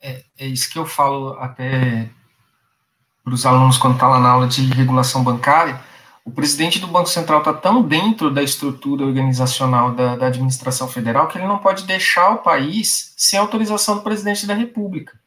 É, 0.00 0.22
é 0.38 0.46
isso 0.46 0.70
que 0.70 0.78
eu 0.78 0.86
falo 0.86 1.34
até 1.38 2.08
para 3.22 3.34
os 3.34 3.46
alunos 3.46 3.78
quando 3.78 3.94
está 3.94 4.08
lá 4.08 4.18
na 4.18 4.30
aula 4.30 4.48
de 4.48 4.62
regulação 4.72 5.22
bancária. 5.22 5.80
O 6.24 6.30
presidente 6.30 6.78
do 6.78 6.86
Banco 6.86 7.08
Central 7.08 7.38
está 7.40 7.52
tão 7.52 7.82
dentro 7.82 8.32
da 8.32 8.42
estrutura 8.42 9.04
organizacional 9.04 9.92
da, 9.92 10.16
da, 10.16 10.26
administração 10.26 10.86
federal 10.88 11.26
que 11.26 11.36
ele 11.36 11.46
não 11.46 11.58
pode 11.58 11.84
deixar 11.84 12.30
o 12.30 12.38
país 12.38 13.12
sem 13.16 13.38
autorização 13.38 13.96
do 13.96 14.02
presidente 14.02 14.46
da 14.46 14.54
República. 14.54 15.18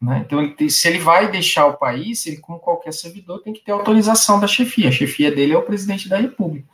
Né? 0.00 0.24
Então, 0.26 0.42
ele 0.42 0.70
se 0.70 0.86
ele 0.88 0.98
vai 0.98 1.30
deixar 1.30 1.66
o 1.66 1.78
país, 1.78 2.26
ele, 2.26 2.36
como 2.36 2.58
qualquer 2.58 2.92
servidor, 2.92 3.42
tem 3.42 3.52
que 3.52 3.64
ter 3.64 3.72
autorização 3.72 4.38
da 4.38 4.46
chefia. 4.46 4.90
A 4.90 4.92
chefia 4.92 5.34
dele 5.34 5.54
é 5.54 5.58
o 5.58 5.62
presidente 5.62 6.06
da 6.06 6.18
República. 6.18 6.68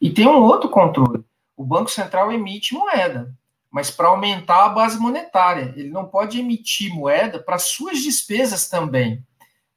E 0.00 0.10
tem 0.10 0.26
um 0.26 0.42
outro 0.42 0.68
controle. 0.68 1.24
O 1.56 1.64
Banco 1.64 1.90
Central 1.90 2.32
emite 2.32 2.74
moeda, 2.74 3.34
mas 3.70 3.90
para 3.90 4.08
aumentar 4.08 4.64
a 4.64 4.68
base 4.70 4.98
monetária. 4.98 5.74
Ele 5.76 5.90
não 5.90 6.06
pode 6.06 6.40
emitir 6.40 6.94
moeda 6.94 7.38
para 7.38 7.58
suas 7.58 7.98
despesas 7.98 8.68
também, 8.68 9.24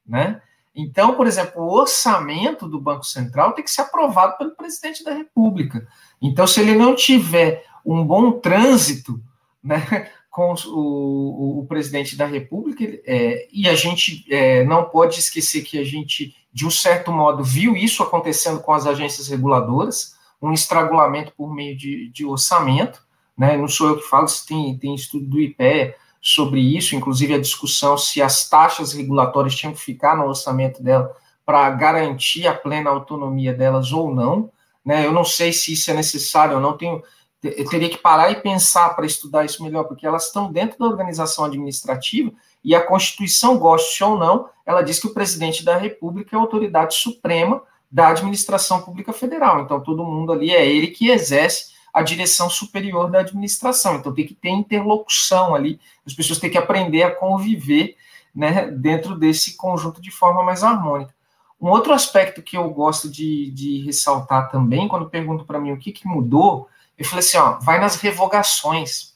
né? 0.05 0.41
Então, 0.76 1.15
por 1.15 1.28
exemplo, 1.28 1.61
o 1.61 1.71
orçamento 1.71 2.67
do 2.67 2.82
Banco 2.82 3.05
Central 3.05 3.53
tem 3.53 3.63
que 3.63 3.69
ser 3.69 3.82
aprovado 3.82 4.38
pelo 4.38 4.55
presidente 4.55 5.03
da 5.03 5.13
República. 5.13 5.88
Então, 6.21 6.47
se 6.47 6.59
ele 6.59 6.74
não 6.74 6.95
tiver 6.95 7.63
um 7.86 8.03
bom 8.03 8.32
trânsito 8.32 9.21
né, 9.63 10.09
com 10.32 10.55
o, 10.65 10.69
o, 10.69 11.59
o 11.59 11.67
presidente 11.67 12.15
da 12.15 12.26
República, 12.26 12.84
é, 13.05 13.47
e 13.51 13.69
a 13.69 13.76
gente 13.76 14.26
é, 14.34 14.63
não 14.63 14.86
pode 14.86 15.19
esquecer 15.19 15.61
que 15.61 15.78
a 15.78 15.84
gente, 15.84 16.36
de 16.54 16.68
um 16.68 16.72
certo 16.72 17.12
modo, 17.12 17.43
viu 17.43 17.76
isso 17.76 18.04
acontecendo 18.04 18.62
com 18.62 18.74
as 18.74 18.86
agências 18.86 19.28
reguladoras, 19.28 20.16
um 20.41 20.54
estrangulamento 20.54 21.34
por 21.36 21.54
meio 21.54 21.76
de, 21.76 22.10
de 22.10 22.26
orçamento, 22.26 23.01
né? 23.36 23.58
Não 23.58 23.68
sou 23.68 23.89
eu 23.89 23.97
que 23.97 24.08
falo, 24.08 24.28
tem, 24.47 24.78
tem 24.78 24.93
estudo 24.93 25.26
do 25.26 25.39
IPE 25.39 25.95
sobre 26.22 26.62
isso, 26.62 26.95
inclusive 26.95 27.34
a 27.34 27.41
discussão 27.41 27.97
se 27.97 28.22
as 28.22 28.47
taxas 28.47 28.93
regulatórias 28.93 29.56
tinham 29.56 29.74
que 29.74 29.80
ficar 29.80 30.16
no 30.16 30.26
orçamento 30.26 30.82
dela 30.84 31.12
para 31.45 31.70
garantir 31.72 32.47
a 32.47 32.54
plena 32.54 32.89
autonomia 32.89 33.54
delas 33.54 33.91
ou 33.91 34.14
não. 34.14 34.51
Né? 34.86 35.06
Eu 35.06 35.12
não 35.12 35.24
sei 35.24 35.51
se 35.51 35.74
isso 35.74 35.89
é 35.89 35.93
necessário 35.93 36.56
ou 36.56 36.62
não, 36.62 36.78
tenho, 36.78 37.01
eu 37.41 37.68
teria 37.68 37.89
que 37.89 37.97
parar 37.97 38.32
e 38.32 38.41
pensar 38.41 38.89
para 38.95 39.06
estudar 39.06 39.43
isso 39.43 39.64
melhor, 39.64 39.86
porque 39.86 40.06
elas 40.06 40.28
estão 40.28 40.51
dentro 40.51 40.78
da 40.78 40.86
organização 40.86 41.45
administrativa 41.45 42.32
e 42.64 42.74
a 42.74 42.82
Constituição, 42.82 43.57
goste 43.57 44.03
ou 44.03 44.18
não, 44.18 44.49
ela 44.66 44.82
diz 44.82 44.99
que 44.99 45.07
o 45.07 45.14
presidente 45.14 45.66
da 45.66 45.78
República 45.78 46.36
é 46.36 46.39
a 46.39 46.41
autoridade 46.41 46.95
suprema 46.95 47.61
da 47.91 48.09
administração 48.09 48.82
pública 48.82 49.11
federal. 49.11 49.61
Então, 49.61 49.80
todo 49.82 50.03
mundo 50.03 50.32
ali 50.32 50.51
é 50.51 50.66
ele 50.66 50.88
que 50.88 51.09
exerce 51.09 51.74
a 51.93 52.01
direção 52.01 52.49
superior 52.49 53.11
da 53.11 53.20
administração. 53.20 53.95
Então, 53.95 54.14
tem 54.14 54.26
que 54.26 54.34
ter 54.34 54.49
interlocução 54.49 55.53
ali, 55.53 55.80
as 56.05 56.14
pessoas 56.14 56.39
têm 56.39 56.49
que 56.49 56.57
aprender 56.57 57.03
a 57.03 57.11
conviver 57.11 57.95
né, 58.34 58.72
dentro 58.72 59.16
desse 59.16 59.55
conjunto 59.55 60.01
de 60.01 60.09
forma 60.09 60.41
mais 60.43 60.64
harmônica. 60.64 61.14
Um 61.61 61.70
outro 61.70 61.93
aspecto 61.93 62.41
que 62.41 62.57
eu 62.57 62.70
gosto 62.72 63.09
de, 63.09 63.51
de 63.51 63.84
ressaltar 63.86 64.49
também, 64.49 64.88
quando 64.88 65.09
pergunto 65.09 65.45
para 65.45 65.59
mim 65.59 65.72
o 65.72 65.78
que, 65.78 65.91
que 65.91 66.07
mudou, 66.07 66.68
eu 66.97 67.05
falei 67.05 67.20
assim: 67.20 67.38
ó, 67.38 67.59
vai 67.59 67.80
nas 67.80 67.95
revogações. 67.95 69.14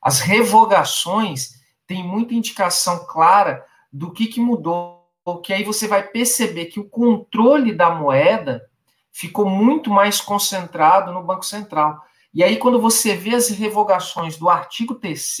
As 0.00 0.20
revogações 0.20 1.60
têm 1.86 2.02
muita 2.02 2.34
indicação 2.34 3.06
clara 3.06 3.64
do 3.92 4.10
que, 4.10 4.26
que 4.26 4.40
mudou 4.40 5.04
porque 5.24 5.54
aí 5.54 5.64
você 5.64 5.88
vai 5.88 6.02
perceber 6.02 6.66
que 6.66 6.78
o 6.78 6.88
controle 6.88 7.72
da 7.72 7.90
moeda 7.90 8.62
ficou 9.10 9.48
muito 9.48 9.90
mais 9.90 10.20
concentrado 10.20 11.12
no 11.12 11.22
Banco 11.22 11.46
Central. 11.46 12.04
E 12.32 12.44
aí, 12.44 12.58
quando 12.58 12.80
você 12.80 13.16
vê 13.16 13.34
as 13.34 13.48
revogações 13.48 14.36
do 14.36 14.50
artigo 14.50 14.96
3 14.96 15.38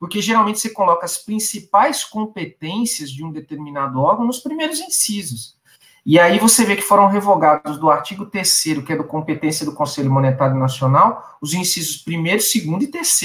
porque 0.00 0.20
geralmente 0.20 0.58
você 0.58 0.70
coloca 0.70 1.04
as 1.04 1.18
principais 1.18 2.02
competências 2.02 3.10
de 3.10 3.24
um 3.24 3.30
determinado 3.30 4.00
órgão 4.00 4.26
nos 4.26 4.40
primeiros 4.40 4.80
incisos. 4.80 5.56
E 6.04 6.18
aí 6.18 6.38
você 6.38 6.64
vê 6.64 6.76
que 6.76 6.82
foram 6.82 7.06
revogados 7.06 7.78
do 7.78 7.88
artigo 7.88 8.26
3 8.26 8.62
que 8.84 8.92
é 8.92 8.96
do 8.96 9.04
competência 9.04 9.64
do 9.64 9.74
Conselho 9.74 10.10
Monetário 10.10 10.56
Nacional, 10.56 11.38
os 11.40 11.54
incisos 11.54 12.04
1 12.06 12.22
2 12.22 12.54
e 12.82 12.86
3 12.88 13.20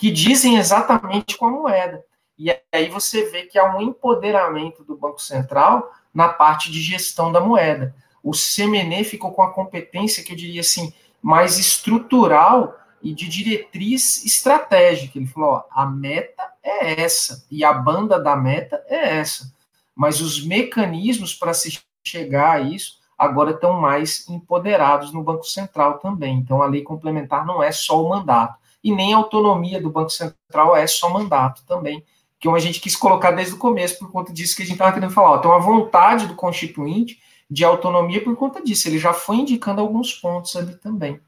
que 0.00 0.10
dizem 0.10 0.56
exatamente 0.56 1.36
com 1.36 1.44
a 1.44 1.50
moeda. 1.50 2.02
E 2.38 2.50
aí 2.72 2.88
você 2.88 3.30
vê 3.30 3.42
que 3.42 3.58
há 3.58 3.76
um 3.76 3.82
empoderamento 3.82 4.82
do 4.82 4.96
Banco 4.96 5.20
Central 5.20 5.92
na 6.12 6.30
parte 6.30 6.72
de 6.72 6.80
gestão 6.80 7.30
da 7.30 7.38
moeda. 7.38 7.94
O 8.22 8.30
CMNE 8.30 9.04
ficou 9.04 9.30
com 9.32 9.42
a 9.42 9.52
competência 9.52 10.24
que 10.24 10.32
eu 10.32 10.36
diria 10.36 10.62
assim, 10.62 10.90
mais 11.20 11.58
estrutural 11.58 12.78
e 13.02 13.12
de 13.12 13.28
diretriz 13.28 14.24
estratégica. 14.24 15.18
Ele 15.18 15.26
falou: 15.26 15.50
ó, 15.50 15.64
a 15.70 15.84
meta 15.84 16.50
é 16.62 17.02
essa 17.02 17.44
e 17.50 17.62
a 17.62 17.74
banda 17.74 18.18
da 18.18 18.34
meta 18.34 18.82
é 18.88 19.18
essa. 19.18 19.52
Mas 19.94 20.22
os 20.22 20.42
mecanismos 20.42 21.34
para 21.34 21.52
se 21.52 21.78
chegar 22.02 22.52
a 22.52 22.60
isso 22.60 23.00
agora 23.18 23.50
estão 23.50 23.78
mais 23.78 24.26
empoderados 24.30 25.12
no 25.12 25.22
Banco 25.22 25.44
Central 25.44 25.98
também. 25.98 26.38
Então 26.38 26.62
a 26.62 26.66
lei 26.66 26.80
complementar 26.80 27.44
não 27.44 27.62
é 27.62 27.70
só 27.70 28.02
o 28.02 28.08
mandato 28.08 28.59
e 28.82 28.92
nem 28.94 29.14
a 29.14 29.18
autonomia 29.18 29.80
do 29.80 29.90
Banco 29.90 30.10
Central 30.10 30.76
é 30.76 30.86
só 30.86 31.10
mandato 31.10 31.62
também 31.66 32.04
que 32.38 32.48
a 32.48 32.58
gente 32.58 32.80
quis 32.80 32.96
colocar 32.96 33.32
desde 33.32 33.54
o 33.54 33.58
começo 33.58 33.98
por 33.98 34.10
conta 34.10 34.32
disso 34.32 34.56
que 34.56 34.62
a 34.62 34.64
gente 34.64 34.74
estava 34.74 34.92
querendo 34.92 35.12
falar. 35.12 35.32
Ó, 35.32 35.38
tem 35.38 35.50
uma 35.50 35.60
vontade 35.60 36.26
do 36.26 36.34
constituinte 36.34 37.20
de 37.50 37.64
autonomia 37.64 38.22
por 38.24 38.34
conta 38.34 38.62
disso. 38.62 38.88
Ele 38.88 38.98
já 38.98 39.12
foi 39.12 39.36
indicando 39.36 39.82
alguns 39.82 40.14
pontos 40.14 40.56
ali 40.56 40.74
também. 40.76 41.20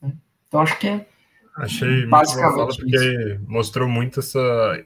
Né? 0.00 0.12
Então 0.46 0.60
acho 0.60 0.78
que 0.78 0.86
é 0.86 1.06
Achei 1.56 2.06
basicamente 2.06 2.78
porque 2.78 3.38
mostrou 3.46 3.86
muito 3.86 4.20
essa, 4.20 4.84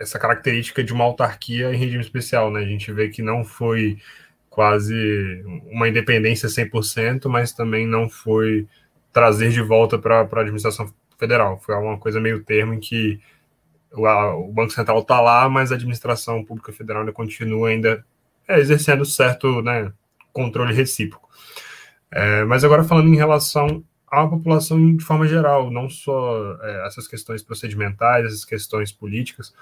essa 0.00 0.18
característica 0.18 0.82
de 0.82 0.92
uma 0.92 1.04
autarquia 1.04 1.72
em 1.72 1.76
regime 1.76 2.02
especial, 2.02 2.50
né? 2.50 2.60
A 2.60 2.66
gente 2.66 2.90
vê 2.92 3.08
que 3.08 3.22
não 3.22 3.44
foi 3.44 3.98
quase 4.50 5.44
uma 5.70 5.88
independência 5.88 6.48
100%, 6.48 7.28
mas 7.28 7.52
também 7.52 7.86
não 7.86 8.08
foi 8.08 8.66
trazer 9.12 9.50
de 9.50 9.62
volta 9.62 9.96
para 9.96 10.20
a 10.20 10.40
administração 10.40 10.92
federal. 11.18 11.58
Foi 11.58 11.74
uma 11.74 11.98
coisa 11.98 12.20
meio 12.20 12.42
termo 12.44 12.72
em 12.74 12.80
que 12.80 13.20
o 13.92 14.52
Banco 14.52 14.72
Central 14.72 15.00
está 15.00 15.20
lá, 15.20 15.48
mas 15.48 15.72
a 15.72 15.74
administração 15.74 16.44
pública 16.44 16.72
federal 16.72 17.00
ainda 17.00 17.12
continua 17.12 17.70
ainda 17.70 18.04
é, 18.46 18.58
exercendo 18.58 19.04
certo 19.04 19.62
né, 19.62 19.92
controle 20.32 20.74
recíproco. 20.74 21.28
É, 22.10 22.44
mas 22.44 22.64
agora 22.64 22.84
falando 22.84 23.08
em 23.08 23.16
relação 23.16 23.84
à 24.06 24.26
população 24.26 24.96
de 24.96 25.04
forma 25.04 25.26
geral, 25.26 25.70
não 25.70 25.88
só 25.88 26.56
é, 26.62 26.86
essas 26.86 27.06
questões 27.06 27.42
procedimentais, 27.42 28.26
essas 28.26 28.44
questões 28.44 28.92
políticas, 28.92 29.54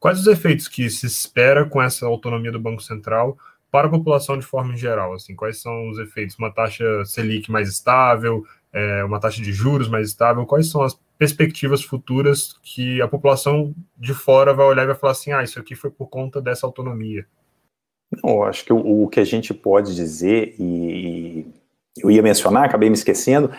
quais 0.00 0.20
os 0.20 0.26
efeitos 0.26 0.66
que 0.68 0.88
se 0.90 1.06
espera 1.06 1.64
com 1.64 1.80
essa 1.80 2.06
autonomia 2.06 2.50
do 2.50 2.60
Banco 2.60 2.82
Central 2.82 3.38
para 3.70 3.86
a 3.86 3.90
população 3.90 4.38
de 4.38 4.44
forma 4.44 4.76
geral? 4.76 5.14
Assim, 5.14 5.34
quais 5.34 5.60
são 5.60 5.88
os 5.88 5.98
efeitos? 5.98 6.36
Uma 6.36 6.52
taxa 6.52 7.04
Selic 7.04 7.50
mais 7.50 7.68
estável, 7.68 8.44
é, 8.74 9.04
uma 9.04 9.20
taxa 9.20 9.40
de 9.40 9.52
juros 9.52 9.88
mais 9.88 10.08
estável? 10.08 10.44
Quais 10.44 10.68
são 10.68 10.82
as 10.82 10.98
perspectivas 11.16 11.82
futuras 11.82 12.58
que 12.62 13.00
a 13.00 13.08
população 13.08 13.74
de 13.96 14.12
fora 14.12 14.52
vai 14.52 14.66
olhar 14.66 14.82
e 14.82 14.88
vai 14.88 14.96
falar 14.96 15.12
assim: 15.12 15.32
ah, 15.32 15.42
isso 15.42 15.58
aqui 15.58 15.74
foi 15.74 15.90
por 15.90 16.08
conta 16.08 16.42
dessa 16.42 16.66
autonomia? 16.66 17.24
Não, 18.22 18.42
acho 18.42 18.64
que 18.64 18.72
o, 18.72 19.04
o 19.04 19.08
que 19.08 19.20
a 19.20 19.24
gente 19.24 19.54
pode 19.54 19.94
dizer, 19.94 20.54
e 20.58 21.46
eu 21.96 22.10
ia 22.10 22.22
mencionar, 22.22 22.64
acabei 22.64 22.90
me 22.90 22.96
esquecendo, 22.96 23.50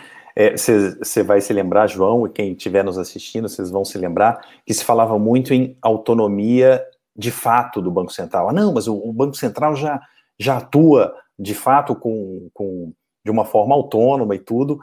você 0.54 1.20
é, 1.20 1.22
vai 1.22 1.40
se 1.40 1.52
lembrar, 1.52 1.86
João, 1.86 2.26
e 2.26 2.30
quem 2.30 2.52
estiver 2.52 2.84
nos 2.84 2.98
assistindo, 2.98 3.48
vocês 3.48 3.70
vão 3.70 3.84
se 3.84 3.96
lembrar, 3.96 4.46
que 4.66 4.74
se 4.74 4.84
falava 4.84 5.18
muito 5.18 5.54
em 5.54 5.76
autonomia 5.80 6.84
de 7.16 7.30
fato 7.30 7.80
do 7.80 7.90
Banco 7.90 8.12
Central. 8.12 8.50
Ah, 8.50 8.52
não, 8.52 8.74
mas 8.74 8.86
o, 8.86 8.94
o 8.94 9.12
Banco 9.12 9.34
Central 9.34 9.74
já, 9.74 9.98
já 10.38 10.58
atua 10.58 11.14
de 11.38 11.54
fato 11.54 11.94
com, 11.94 12.50
com, 12.52 12.92
de 13.24 13.30
uma 13.30 13.46
forma 13.46 13.74
autônoma 13.74 14.34
e 14.34 14.38
tudo. 14.38 14.78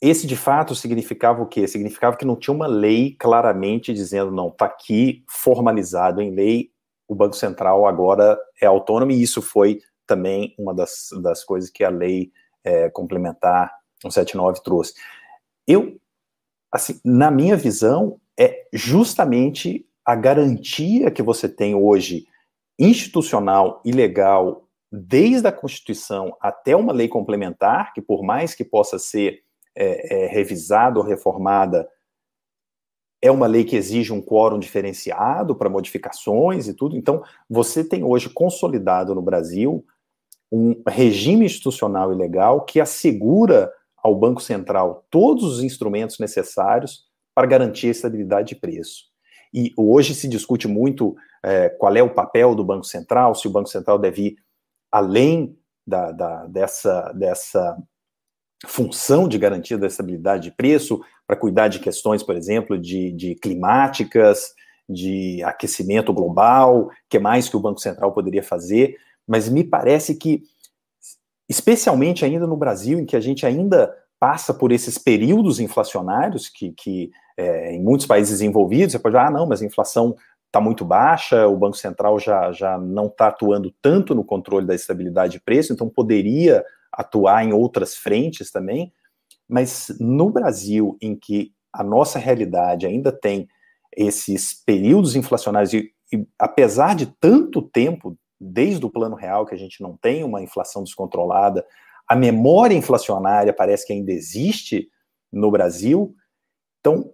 Esse 0.00 0.26
de 0.26 0.36
fato 0.36 0.74
significava 0.74 1.42
o 1.42 1.46
quê? 1.46 1.66
Significava 1.66 2.16
que 2.16 2.24
não 2.24 2.36
tinha 2.36 2.54
uma 2.54 2.66
lei 2.66 3.16
claramente 3.18 3.94
dizendo, 3.94 4.30
não, 4.30 4.48
está 4.48 4.66
aqui 4.66 5.24
formalizado 5.28 6.20
em 6.20 6.30
lei, 6.30 6.70
o 7.08 7.14
Banco 7.14 7.36
Central 7.36 7.86
agora 7.86 8.38
é 8.60 8.66
autônomo, 8.66 9.12
e 9.12 9.22
isso 9.22 9.40
foi 9.40 9.80
também 10.06 10.54
uma 10.58 10.74
das, 10.74 11.08
das 11.22 11.44
coisas 11.44 11.70
que 11.70 11.82
a 11.82 11.88
lei 11.88 12.30
é, 12.62 12.90
complementar 12.90 13.72
179 14.02 14.62
trouxe. 14.62 14.94
Eu, 15.66 15.98
assim, 16.70 17.00
na 17.04 17.30
minha 17.30 17.56
visão, 17.56 18.20
é 18.38 18.66
justamente 18.72 19.86
a 20.04 20.14
garantia 20.14 21.10
que 21.10 21.22
você 21.22 21.48
tem 21.48 21.74
hoje, 21.74 22.26
institucional 22.78 23.80
e 23.84 23.90
legal, 23.90 24.68
desde 24.92 25.48
a 25.48 25.52
Constituição 25.52 26.36
até 26.40 26.76
uma 26.76 26.92
lei 26.92 27.08
complementar, 27.08 27.92
que 27.92 28.02
por 28.02 28.22
mais 28.22 28.54
que 28.54 28.64
possa 28.64 28.98
ser 28.98 29.42
é, 29.76 30.24
é, 30.24 30.26
revisada 30.26 30.98
ou 30.98 31.04
reformada, 31.04 31.88
é 33.20 33.30
uma 33.30 33.46
lei 33.46 33.64
que 33.64 33.76
exige 33.76 34.12
um 34.12 34.22
quórum 34.22 34.58
diferenciado 34.58 35.54
para 35.54 35.70
modificações 35.70 36.68
e 36.68 36.74
tudo. 36.74 36.96
Então, 36.96 37.22
você 37.48 37.82
tem 37.82 38.04
hoje 38.04 38.30
consolidado 38.30 39.14
no 39.14 39.22
Brasil 39.22 39.84
um 40.50 40.80
regime 40.88 41.44
institucional 41.44 42.12
e 42.12 42.16
legal 42.16 42.64
que 42.64 42.80
assegura 42.80 43.72
ao 43.96 44.14
Banco 44.14 44.40
Central 44.40 45.04
todos 45.10 45.44
os 45.44 45.62
instrumentos 45.62 46.18
necessários 46.18 47.04
para 47.34 47.46
garantir 47.46 47.88
a 47.88 47.90
estabilidade 47.90 48.54
de 48.54 48.60
preço. 48.60 49.04
E 49.52 49.72
hoje 49.76 50.14
se 50.14 50.28
discute 50.28 50.68
muito 50.68 51.16
é, 51.44 51.68
qual 51.68 51.94
é 51.96 52.02
o 52.02 52.14
papel 52.14 52.54
do 52.54 52.64
Banco 52.64 52.84
Central, 52.84 53.34
se 53.34 53.48
o 53.48 53.50
Banco 53.50 53.68
Central 53.68 53.98
deve 53.98 54.22
ir 54.22 54.36
além 54.90 55.58
da, 55.86 56.12
da, 56.12 56.46
dessa, 56.46 57.12
dessa 57.12 57.76
função 58.64 59.28
de 59.28 59.38
garantia 59.38 59.76
da 59.76 59.86
estabilidade 59.86 60.44
de 60.44 60.56
preço, 60.56 61.00
para 61.26 61.36
cuidar 61.36 61.68
de 61.68 61.80
questões, 61.80 62.22
por 62.22 62.36
exemplo, 62.36 62.78
de, 62.78 63.12
de 63.12 63.34
climáticas, 63.34 64.54
de 64.88 65.42
aquecimento 65.42 66.12
global, 66.12 66.90
que 67.10 67.18
mais 67.18 67.48
que 67.48 67.56
o 67.56 67.60
Banco 67.60 67.80
Central 67.80 68.12
poderia 68.12 68.42
fazer, 68.42 68.96
mas 69.26 69.48
me 69.48 69.64
parece 69.64 70.14
que, 70.14 70.42
especialmente 71.48 72.24
ainda 72.24 72.46
no 72.46 72.56
Brasil, 72.56 72.98
em 72.98 73.04
que 73.04 73.16
a 73.16 73.20
gente 73.20 73.44
ainda 73.44 73.92
passa 74.18 74.54
por 74.54 74.72
esses 74.72 74.96
períodos 74.96 75.58
inflacionários, 75.58 76.48
que, 76.48 76.72
que 76.72 77.10
é, 77.36 77.72
em 77.72 77.82
muitos 77.82 78.06
países 78.06 78.40
envolvidos, 78.40 78.92
você 78.92 78.98
pode 78.98 79.14
falar, 79.14 79.28
ah, 79.28 79.30
não, 79.30 79.46
mas 79.46 79.60
a 79.60 79.66
inflação 79.66 80.16
está 80.46 80.60
muito 80.60 80.84
baixa, 80.84 81.46
o 81.48 81.56
Banco 81.56 81.76
Central 81.76 82.18
já, 82.18 82.52
já 82.52 82.78
não 82.78 83.06
está 83.06 83.28
atuando 83.28 83.74
tanto 83.82 84.14
no 84.14 84.24
controle 84.24 84.66
da 84.66 84.74
estabilidade 84.74 85.32
de 85.32 85.40
preço, 85.40 85.72
então 85.72 85.88
poderia 85.88 86.64
atuar 86.96 87.44
em 87.44 87.52
outras 87.52 87.94
frentes 87.96 88.50
também, 88.50 88.92
mas 89.48 89.94
no 90.00 90.30
Brasil, 90.30 90.96
em 91.00 91.14
que 91.14 91.52
a 91.72 91.84
nossa 91.84 92.18
realidade 92.18 92.86
ainda 92.86 93.12
tem 93.12 93.46
esses 93.96 94.52
períodos 94.64 95.14
inflacionários, 95.14 95.72
e, 95.72 95.92
e 96.12 96.26
apesar 96.38 96.94
de 96.94 97.06
tanto 97.20 97.62
tempo, 97.62 98.16
desde 98.40 98.84
o 98.84 98.90
plano 98.90 99.14
real, 99.14 99.46
que 99.46 99.54
a 99.54 99.58
gente 99.58 99.82
não 99.82 99.96
tem 99.96 100.24
uma 100.24 100.42
inflação 100.42 100.82
descontrolada, 100.82 101.64
a 102.08 102.14
memória 102.14 102.74
inflacionária 102.74 103.52
parece 103.52 103.86
que 103.86 103.92
ainda 103.92 104.12
existe 104.12 104.88
no 105.32 105.50
Brasil. 105.50 106.14
Então, 106.80 107.12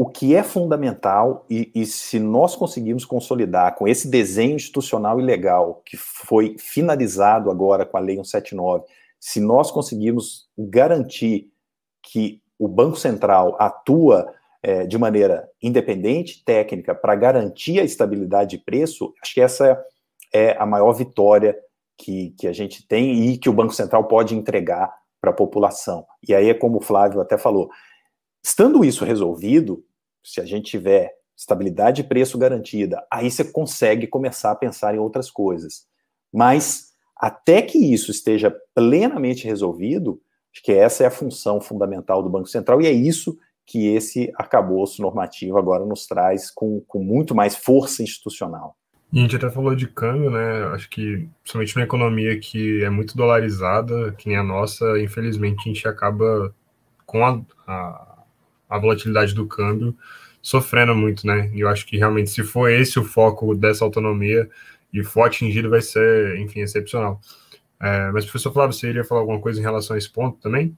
o 0.00 0.08
que 0.08 0.34
é 0.34 0.42
fundamental, 0.42 1.44
e, 1.50 1.70
e, 1.74 1.84
se 1.84 2.18
nós 2.18 2.56
conseguirmos 2.56 3.04
consolidar 3.04 3.74
com 3.74 3.86
esse 3.86 4.08
desenho 4.08 4.56
institucional 4.56 5.20
e 5.20 5.22
legal 5.22 5.82
que 5.84 5.94
foi 5.94 6.56
finalizado 6.58 7.50
agora 7.50 7.84
com 7.84 7.98
a 7.98 8.00
Lei 8.00 8.16
179, 8.16 8.86
se 9.20 9.42
nós 9.42 9.70
conseguirmos 9.70 10.48
garantir 10.56 11.52
que 12.02 12.40
o 12.58 12.66
Banco 12.66 12.96
Central 12.96 13.54
atua 13.58 14.32
é, 14.62 14.86
de 14.86 14.96
maneira 14.96 15.46
independente, 15.62 16.42
técnica, 16.46 16.94
para 16.94 17.14
garantir 17.14 17.78
a 17.78 17.84
estabilidade 17.84 18.56
de 18.56 18.64
preço, 18.64 19.12
acho 19.22 19.34
que 19.34 19.42
essa 19.42 19.78
é 20.32 20.56
a 20.58 20.64
maior 20.64 20.92
vitória 20.92 21.54
que, 21.98 22.30
que 22.38 22.48
a 22.48 22.54
gente 22.54 22.88
tem 22.88 23.28
e 23.28 23.36
que 23.36 23.50
o 23.50 23.52
Banco 23.52 23.74
Central 23.74 24.04
pode 24.04 24.34
entregar 24.34 24.94
para 25.20 25.30
a 25.30 25.34
população. 25.34 26.06
E 26.26 26.34
aí 26.34 26.48
é 26.48 26.54
como 26.54 26.78
o 26.78 26.82
Flávio 26.82 27.20
até 27.20 27.36
falou, 27.36 27.68
estando 28.42 28.82
isso 28.82 29.04
resolvido, 29.04 29.84
se 30.24 30.40
a 30.40 30.44
gente 30.44 30.70
tiver 30.70 31.12
estabilidade 31.36 32.02
de 32.02 32.08
preço 32.08 32.36
garantida, 32.36 33.04
aí 33.10 33.30
você 33.30 33.44
consegue 33.44 34.06
começar 34.06 34.50
a 34.50 34.56
pensar 34.56 34.94
em 34.94 34.98
outras 34.98 35.30
coisas. 35.30 35.86
Mas 36.32 36.90
até 37.16 37.62
que 37.62 37.78
isso 37.78 38.10
esteja 38.10 38.54
plenamente 38.74 39.46
resolvido, 39.46 40.20
acho 40.52 40.62
que 40.62 40.72
essa 40.72 41.04
é 41.04 41.06
a 41.06 41.10
função 41.10 41.60
fundamental 41.60 42.22
do 42.22 42.30
Banco 42.30 42.48
Central 42.48 42.80
e 42.80 42.86
é 42.86 42.92
isso 42.92 43.38
que 43.66 43.86
esse 43.86 44.32
arcabouço 44.34 45.00
normativo 45.00 45.56
agora 45.56 45.84
nos 45.86 46.06
traz 46.06 46.50
com, 46.50 46.80
com 46.88 46.98
muito 46.98 47.34
mais 47.34 47.54
força 47.54 48.02
institucional. 48.02 48.76
E 49.12 49.18
a 49.18 49.22
gente 49.22 49.36
até 49.36 49.50
falou 49.50 49.74
de 49.74 49.86
câmbio, 49.88 50.30
né? 50.30 50.64
Acho 50.72 50.88
que, 50.88 51.28
principalmente 51.42 51.76
numa 51.76 51.84
economia 51.84 52.38
que 52.38 52.82
é 52.82 52.90
muito 52.90 53.16
dolarizada, 53.16 54.12
que 54.12 54.28
nem 54.28 54.36
a 54.36 54.42
nossa, 54.42 55.00
infelizmente 55.00 55.60
a 55.60 55.72
gente 55.72 55.86
acaba 55.86 56.54
com 57.04 57.24
a, 57.24 57.40
a, 57.66 58.09
a 58.70 58.78
volatilidade 58.78 59.34
do 59.34 59.46
câmbio 59.46 59.96
sofrendo 60.40 60.94
muito, 60.94 61.26
né? 61.26 61.50
E 61.52 61.60
eu 61.60 61.68
acho 61.68 61.86
que 61.86 61.96
realmente, 61.98 62.30
se 62.30 62.42
for 62.42 62.70
esse 62.70 62.98
o 62.98 63.04
foco 63.04 63.54
dessa 63.54 63.84
autonomia 63.84 64.48
e 64.92 65.02
for 65.04 65.24
atingido, 65.24 65.68
vai 65.68 65.82
ser, 65.82 66.38
enfim, 66.38 66.60
excepcional. 66.60 67.20
É, 67.80 68.10
mas, 68.10 68.24
professor 68.24 68.52
Flávio, 68.52 68.72
você 68.72 68.88
iria 68.88 69.04
falar 69.04 69.20
alguma 69.20 69.40
coisa 69.40 69.60
em 69.60 69.62
relação 69.62 69.94
a 69.94 69.98
esse 69.98 70.10
ponto 70.10 70.38
também? 70.40 70.76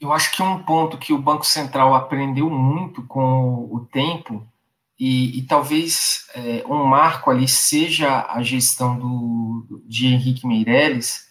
Eu 0.00 0.12
acho 0.12 0.32
que 0.32 0.42
um 0.42 0.62
ponto 0.62 0.96
que 0.96 1.12
o 1.12 1.20
Banco 1.20 1.44
Central 1.44 1.94
aprendeu 1.94 2.48
muito 2.48 3.02
com 3.02 3.68
o 3.70 3.86
tempo, 3.92 4.46
e, 4.98 5.38
e 5.38 5.42
talvez 5.42 6.26
é, 6.34 6.64
um 6.66 6.84
marco 6.84 7.30
ali 7.30 7.48
seja 7.48 8.26
a 8.28 8.42
gestão 8.42 8.98
do, 8.98 9.82
de 9.86 10.06
Henrique 10.06 10.46
Meirelles, 10.46 11.28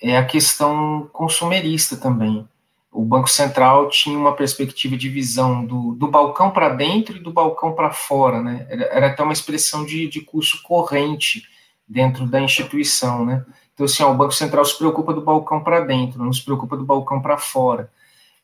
é 0.00 0.16
a 0.16 0.24
questão 0.24 1.08
consumerista 1.12 1.96
também 1.96 2.46
o 2.90 3.04
Banco 3.04 3.28
Central 3.28 3.88
tinha 3.90 4.18
uma 4.18 4.34
perspectiva 4.34 4.96
de 4.96 5.08
visão 5.08 5.64
do, 5.64 5.94
do 5.94 6.08
balcão 6.08 6.50
para 6.50 6.70
dentro 6.70 7.16
e 7.16 7.20
do 7.20 7.32
balcão 7.32 7.74
para 7.74 7.90
fora, 7.90 8.42
né? 8.42 8.66
Era, 8.68 8.84
era, 8.84 9.06
até 9.08 9.22
uma 9.22 9.32
expressão 9.32 9.84
de, 9.84 10.08
de 10.08 10.22
curso 10.22 10.62
corrente 10.62 11.42
dentro 11.86 12.26
da 12.26 12.40
instituição, 12.40 13.24
né? 13.24 13.44
Então, 13.74 13.84
assim, 13.84 14.02
ó, 14.02 14.10
o 14.10 14.16
Banco 14.16 14.32
Central 14.32 14.64
se 14.64 14.76
preocupa 14.76 15.12
do 15.12 15.20
balcão 15.20 15.62
para 15.62 15.80
dentro, 15.80 16.24
não 16.24 16.32
se 16.32 16.44
preocupa 16.44 16.76
do 16.76 16.84
balcão 16.84 17.20
para 17.20 17.36
fora. 17.36 17.90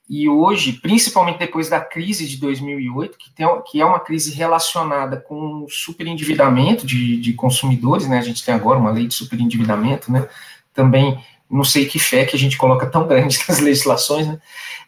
E 0.09 0.28
hoje, 0.28 0.74
principalmente 0.74 1.38
depois 1.38 1.70
da 1.70 1.80
crise 1.80 2.28
de 2.28 2.36
2008, 2.36 3.16
que, 3.16 3.30
tem, 3.30 3.47
que 3.66 3.80
é 3.80 3.84
uma 3.84 3.99
crise 3.99 4.34
relacionada 4.34 5.16
com 5.16 5.64
o 5.64 5.70
superendividamento 5.70 6.86
de, 6.86 7.16
de 7.16 7.32
consumidores, 7.32 8.07
né? 8.07 8.18
A 8.18 8.22
gente 8.22 8.45
tem 8.45 8.55
agora 8.55 8.78
uma 8.78 8.90
lei 8.90 9.07
de 9.07 9.14
superendividamento, 9.14 10.12
né? 10.12 10.28
Também 10.74 11.18
não 11.55 11.64
sei 11.64 11.86
que 11.86 11.98
fé 11.98 12.24
que 12.24 12.36
a 12.36 12.38
gente 12.38 12.59
coloca 12.59 12.86
tão 12.86 13.07
grande 13.07 13.38
nas 13.48 13.61
legislações, 13.61 14.26
né? 14.26 14.40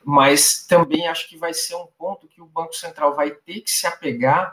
mas 0.05 0.67
também 0.67 1.07
acho 1.07 1.29
que 1.29 1.37
vai 1.37 1.55
ser 1.55 1.75
um 1.77 1.87
ponto 1.99 2.29
que 2.29 2.43
o 2.43 2.47
Banco 2.47 2.75
Central 2.75 3.15
vai 3.15 3.31
ter 3.31 3.61
que 3.61 3.71
se 3.71 3.87
apegar 3.87 4.53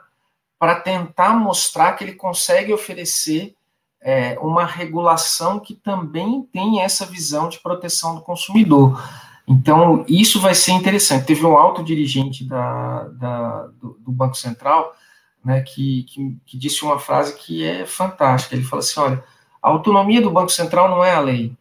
para 0.59 0.75
tentar 0.75 1.33
mostrar 1.33 1.93
que 1.93 2.03
ele 2.03 2.13
consegue 2.13 2.71
oferecer 2.71 3.55
é, 4.01 4.37
uma 4.39 4.65
regulação 4.65 5.59
que 5.59 5.73
também 5.73 6.47
tem 6.53 6.81
essa 6.81 7.05
visão 7.05 7.49
de 7.49 7.59
proteção 7.59 8.15
do 8.15 8.21
consumidor. 8.21 9.01
Então, 9.47 10.05
isso 10.07 10.39
vai 10.39 10.53
ser 10.53 10.71
interessante. 10.71 11.25
Teve 11.25 11.45
um 11.45 11.57
alto 11.57 11.83
dirigente 11.83 12.45
da, 12.45 13.03
da 13.09 13.67
do, 13.81 13.97
do, 13.99 14.11
Banco 14.11 14.35
Central 14.35 14.95
né, 15.43 15.61
que, 15.61 16.03
que, 16.03 16.37
que 16.45 16.57
disse 16.57 16.83
uma 16.83 16.99
frase 16.99 17.35
que 17.35 17.63
é 17.65 17.85
fantástica. 17.85 18.55
Ele 18.55 18.63
falou 18.63 18.83
assim: 18.83 18.99
olha 18.99 19.23
A 19.61 19.69
autonomia 19.69 20.21
do 20.21 20.31
Banco 20.31 20.51
Central 20.51 20.89
não 20.89 21.03
é 21.03 21.13
a 21.13 21.19
lei. 21.19 21.53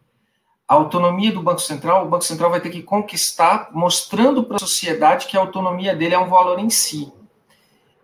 A 0.73 0.75
autonomia 0.75 1.31
do 1.31 1.43
Banco 1.43 1.61
Central, 1.61 2.03
o 2.03 2.09
Banco 2.09 2.23
Central 2.23 2.49
vai 2.49 2.59
ter 2.59 2.71
que 2.71 2.81
conquistar, 2.81 3.69
mostrando 3.71 4.43
para 4.43 4.55
a 4.55 4.59
sociedade 4.59 5.27
que 5.27 5.37
a 5.37 5.39
autonomia 5.39 5.95
dele 5.95 6.15
é 6.15 6.19
um 6.19 6.27
valor 6.27 6.57
em 6.57 6.71
si. 6.71 7.13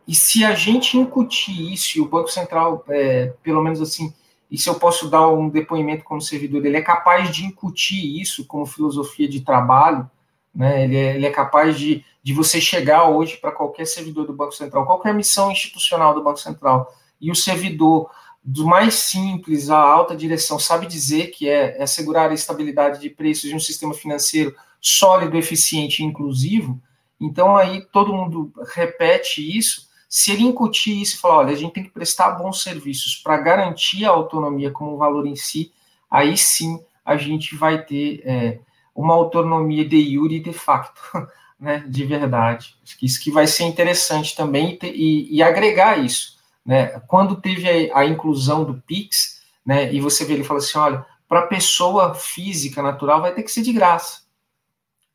E 0.08 0.14
se 0.14 0.46
a 0.46 0.54
gente 0.54 0.96
incutir 0.96 1.74
isso, 1.74 1.98
e 1.98 2.02
o 2.02 2.08
Banco 2.08 2.28
Central, 2.28 2.86
é, 2.88 3.34
pelo 3.42 3.64
menos 3.64 3.82
assim, 3.82 4.14
e 4.52 4.56
se 4.56 4.70
eu 4.70 4.76
posso 4.76 5.10
dar 5.10 5.28
um 5.30 5.50
depoimento 5.50 6.04
como 6.04 6.22
servidor 6.22 6.62
dele, 6.62 6.78
é 6.78 6.82
capaz 6.84 7.36
de 7.36 7.44
incutir 7.44 8.22
isso 8.22 8.46
como 8.46 8.68
filosofia 8.68 9.28
de 9.28 9.42
trabalho, 9.42 10.08
né? 10.54 10.84
ele, 10.84 10.96
é, 10.96 11.16
ele 11.16 11.26
é 11.26 11.32
capaz 11.32 11.76
de, 11.76 12.06
de 12.22 12.34
você 12.34 12.62
chegar 12.62 13.10
hoje 13.10 13.38
para 13.38 13.52
qualquer 13.52 13.86
servidor 13.86 14.28
do 14.28 14.34
Banco 14.34 14.52
Central, 14.52 14.86
qualquer 14.86 15.16
missão 15.16 15.52
institucional 15.52 16.14
do 16.14 16.24
Banco 16.24 16.40
Central, 16.40 16.94
e 17.20 17.32
o 17.32 17.36
servidor 17.36 18.12
do 18.52 18.66
mais 18.66 18.96
simples 18.96 19.70
à 19.70 19.78
alta 19.78 20.16
direção 20.16 20.58
sabe 20.58 20.88
dizer 20.88 21.28
que 21.28 21.48
é, 21.48 21.78
é 21.78 21.84
assegurar 21.84 22.32
a 22.32 22.34
estabilidade 22.34 23.00
de 23.00 23.08
preços 23.08 23.48
de 23.48 23.56
um 23.56 23.60
sistema 23.60 23.94
financeiro 23.94 24.56
sólido, 24.82 25.38
eficiente 25.38 26.02
e 26.02 26.06
inclusivo, 26.06 26.82
então 27.22 27.56
aí 27.56 27.86
todo 27.92 28.14
mundo 28.14 28.52
repete 28.74 29.40
isso, 29.56 29.88
se 30.08 30.32
ele 30.32 30.44
incutir 30.44 31.00
isso 31.00 31.16
e 31.16 31.20
falar, 31.20 31.38
olha, 31.38 31.54
a 31.54 31.56
gente 31.56 31.74
tem 31.74 31.84
que 31.84 31.92
prestar 31.92 32.32
bons 32.32 32.64
serviços 32.64 33.16
para 33.16 33.38
garantir 33.38 34.06
a 34.06 34.10
autonomia 34.10 34.72
como 34.72 34.96
um 34.96 34.98
valor 34.98 35.28
em 35.28 35.36
si, 35.36 35.72
aí 36.10 36.36
sim 36.36 36.84
a 37.06 37.16
gente 37.18 37.56
vai 37.56 37.84
ter 37.86 38.24
é, 38.26 38.60
uma 38.96 39.14
autonomia 39.14 39.88
de 39.88 40.12
jure 40.12 40.38
e 40.38 40.40
de 40.40 40.54
facto, 40.54 41.00
né, 41.60 41.84
de 41.88 42.04
verdade. 42.04 42.76
Acho 42.84 42.98
que 42.98 43.06
isso 43.06 43.22
que 43.22 43.30
vai 43.30 43.46
ser 43.46 43.66
interessante 43.66 44.36
também 44.36 44.80
e, 44.82 45.38
e 45.38 45.44
agregar 45.44 46.04
isso. 46.04 46.39
Né? 46.66 46.88
Quando 47.08 47.42
teve 47.42 47.92
a, 47.92 48.00
a, 48.00 48.06
inclusão 48.06 48.64
do 48.64 48.82
PIX, 48.82 49.42
né, 49.66 49.94
e 49.94 50.00
você 50.00 50.26
vê 50.26 50.34
ele 50.34 50.44
fala 50.44 50.60
assim, 50.60 50.78
olha, 50.78 51.06
para 51.28 51.48
pessoa 51.48 52.14
física 52.14 52.82
natural 52.82 53.22
vai 53.22 53.34
ter 53.34 53.44
que 53.44 53.52
ser 53.52 53.62
de 53.62 53.74
graça. 53.74 54.22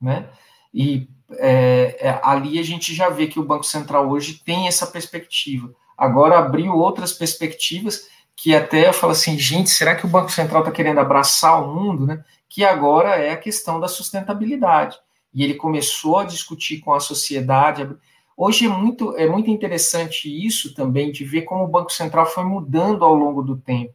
Né? 0.01 0.29
E 0.73 1.09
é, 1.39 1.97
é, 2.01 2.21
ali 2.23 2.59
a 2.59 2.63
gente 2.63 2.95
já 2.95 3.09
vê 3.09 3.27
que 3.27 3.41
o 3.41 3.45
Banco 3.45 3.65
Central 3.65 4.09
hoje 4.09 4.43
tem 4.45 4.69
essa 4.69 4.87
perspectiva. 4.87 5.73
Agora 5.97 6.39
abriu 6.39 6.75
outras 6.75 7.13
perspectivas 7.13 8.09
que 8.37 8.55
até 8.55 8.89
eu 8.89 8.93
falo 8.93 9.13
assim, 9.13 9.39
gente, 9.39 9.71
será 9.71 9.95
que 9.95 10.07
o 10.07 10.09
Banco 10.09 10.31
Central 10.31 10.63
está 10.63 10.73
querendo 10.73 10.99
abraçar 10.99 11.63
o 11.63 11.75
mundo, 11.75 12.07
né? 12.07 12.25
Que 12.49 12.65
agora 12.65 13.17
é 13.17 13.31
a 13.31 13.37
questão 13.37 13.79
da 13.79 13.89
sustentabilidade. 13.89 14.97
E 15.33 15.43
ele 15.43 15.55
começou 15.55 16.19
a 16.19 16.25
discutir 16.25 16.81
com 16.81 16.93
a 16.93 17.01
sociedade. 17.01 17.89
Hoje 18.37 18.67
é 18.67 18.69
muito, 18.69 19.17
é 19.17 19.29
muito 19.29 19.51
interessante 19.51 20.29
isso 20.29 20.75
também, 20.75 21.13
de 21.13 21.25
ver 21.25 21.43
como 21.43 21.65
o 21.65 21.69
Banco 21.69 21.93
Central 21.93 22.27
foi 22.27 22.45
mudando 22.45 23.05
ao 23.05 23.15
longo 23.15 23.43
do 23.43 23.57
tempo. 23.57 23.95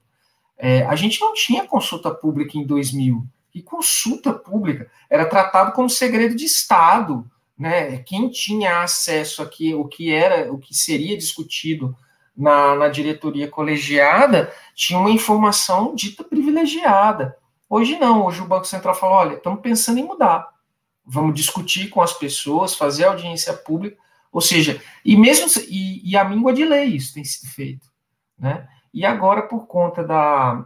É, 0.58 0.86
a 0.86 0.96
gente 0.96 1.20
não 1.20 1.34
tinha 1.34 1.66
consulta 1.66 2.12
pública 2.12 2.58
em 2.58 2.66
2000. 2.66 3.26
E 3.54 3.62
consulta 3.62 4.32
pública 4.32 4.90
era 5.10 5.26
tratado 5.26 5.72
como 5.72 5.90
segredo 5.90 6.36
de 6.36 6.46
Estado. 6.46 7.26
Né? 7.58 7.98
Quem 8.00 8.30
tinha 8.30 8.84
acesso 8.84 9.42
aqui, 9.42 9.74
o 9.74 9.86
que 9.86 10.14
era, 10.14 10.52
o 10.52 10.58
que 10.58 10.74
seria 10.74 11.18
discutido 11.18 11.96
na, 12.36 12.76
na 12.76 12.88
diretoria 12.88 13.50
colegiada, 13.50 14.54
tinha 14.74 14.98
uma 14.98 15.12
informação 15.12 15.94
dita 15.94 16.24
privilegiada. 16.24 17.38
Hoje 17.70 18.00
não, 18.00 18.26
hoje 18.26 18.42
o 18.42 18.48
Banco 18.48 18.66
Central 18.66 18.96
falou: 18.96 19.18
olha, 19.18 19.36
estamos 19.36 19.60
pensando 19.62 20.00
em 20.00 20.06
mudar. 20.06 20.48
Vamos 21.06 21.36
discutir 21.36 21.90
com 21.90 22.02
as 22.02 22.14
pessoas, 22.14 22.76
fazer 22.76 23.06
audiência 23.06 23.54
pública, 23.54 23.98
ou 24.32 24.42
seja, 24.42 24.82
e 25.04 25.16
mesmo 25.16 25.48
e, 25.68 26.12
e 26.12 26.18
a 26.18 26.24
míngua 26.24 26.54
de 26.54 26.66
lei 26.66 26.86
isso 26.86 27.14
tem 27.14 27.24
sido 27.24 27.50
feito, 27.50 27.88
né? 28.38 28.68
E 28.94 29.06
agora 29.06 29.44
por 29.44 29.68
conta 29.68 30.04
da, 30.04 30.66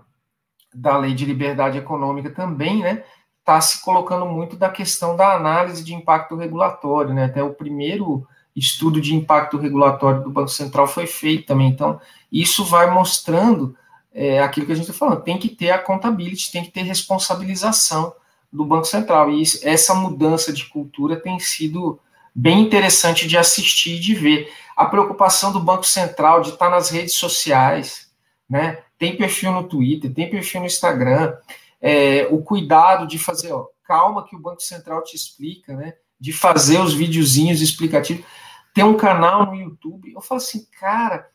da 0.74 0.98
lei 0.98 1.14
de 1.14 1.26
liberdade 1.26 1.78
econômica 1.78 2.30
também, 2.30 2.82
né, 2.82 3.04
está 3.40 3.60
se 3.60 3.82
colocando 3.82 4.26
muito 4.26 4.56
da 4.56 4.70
questão 4.70 5.16
da 5.16 5.34
análise 5.34 5.84
de 5.84 5.94
impacto 5.94 6.36
regulatório, 6.36 7.14
né? 7.14 7.26
Até 7.26 7.44
o 7.44 7.54
primeiro 7.54 8.26
estudo 8.56 9.02
de 9.02 9.16
impacto 9.16 9.58
regulatório 9.58 10.24
do 10.24 10.30
Banco 10.30 10.50
Central 10.50 10.88
foi 10.88 11.08
feito 11.08 11.48
também. 11.48 11.70
Então, 11.70 12.00
isso 12.32 12.64
vai 12.64 12.90
mostrando 12.90 13.76
é, 14.14 14.40
aquilo 14.40 14.66
que 14.66 14.72
a 14.72 14.76
gente 14.76 14.90
está 14.90 14.98
falando. 14.98 15.24
Tem 15.24 15.38
que 15.38 15.50
ter 15.50 15.72
a 15.72 15.76
accountability, 15.76 16.52
tem 16.52 16.64
que 16.64 16.72
ter 16.72 16.84
responsabilização 16.84 18.14
do 18.52 18.64
Banco 18.64 18.86
Central. 18.86 19.32
E 19.32 19.42
isso, 19.42 19.60
essa 19.68 19.94
mudança 19.94 20.54
de 20.54 20.66
cultura 20.66 21.16
tem 21.16 21.40
sido 21.40 22.00
bem 22.34 22.62
interessante 22.62 23.28
de 23.28 23.38
assistir 23.38 23.96
e 23.96 24.00
de 24.00 24.16
ver. 24.16 24.52
A 24.76 24.86
preocupação 24.86 25.52
do 25.52 25.60
Banco 25.60 25.86
Central 25.86 26.42
de 26.42 26.50
estar 26.50 26.70
nas 26.70 26.90
redes 26.90 27.16
sociais, 27.16 28.12
né? 28.50 28.80
Tem 28.98 29.16
perfil 29.16 29.52
no 29.52 29.68
Twitter, 29.68 30.14
tem 30.14 30.30
perfil 30.30 30.62
no 30.62 30.68
Instagram. 30.68 31.34
É, 31.82 32.28
o 32.32 32.42
cuidado 32.42 33.06
de 33.06 33.20
fazer, 33.20 33.52
ó, 33.52 33.68
calma 33.84 34.26
que 34.26 34.36
o 34.36 34.40
Banco 34.40 34.62
Central 34.62 35.04
te 35.04 35.16
explica, 35.16 35.76
né? 35.76 35.94
De 36.20 36.32
fazer 36.32 36.80
os 36.80 36.94
videozinhos 36.94 37.62
explicativos 37.62 38.26
tem 38.74 38.84
um 38.84 38.98
canal 38.98 39.46
no 39.46 39.56
YouTube. 39.56 40.12
Eu 40.12 40.22
falo 40.22 40.40
assim, 40.40 40.66
cara, 40.80 41.28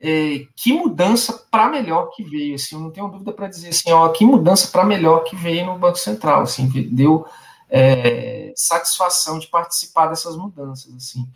é, 0.00 0.46
que 0.56 0.72
mudança 0.72 1.46
para 1.50 1.68
melhor 1.68 2.10
que 2.10 2.24
veio. 2.24 2.54
Assim, 2.54 2.74
eu 2.74 2.80
não 2.80 2.90
tenho 2.90 3.08
dúvida 3.08 3.32
para 3.32 3.48
dizer 3.48 3.68
assim, 3.68 3.92
ó, 3.92 4.08
que 4.08 4.24
mudança 4.24 4.68
para 4.68 4.84
melhor 4.84 5.24
que 5.24 5.36
veio 5.36 5.66
no 5.66 5.78
Banco 5.78 5.98
Central. 5.98 6.42
Assim, 6.42 6.66
deu 6.90 7.26
é, 7.70 8.52
satisfação 8.56 9.38
de 9.38 9.46
participar 9.46 10.06
dessas 10.06 10.36
mudanças. 10.36 10.94
Assim. 10.94 11.28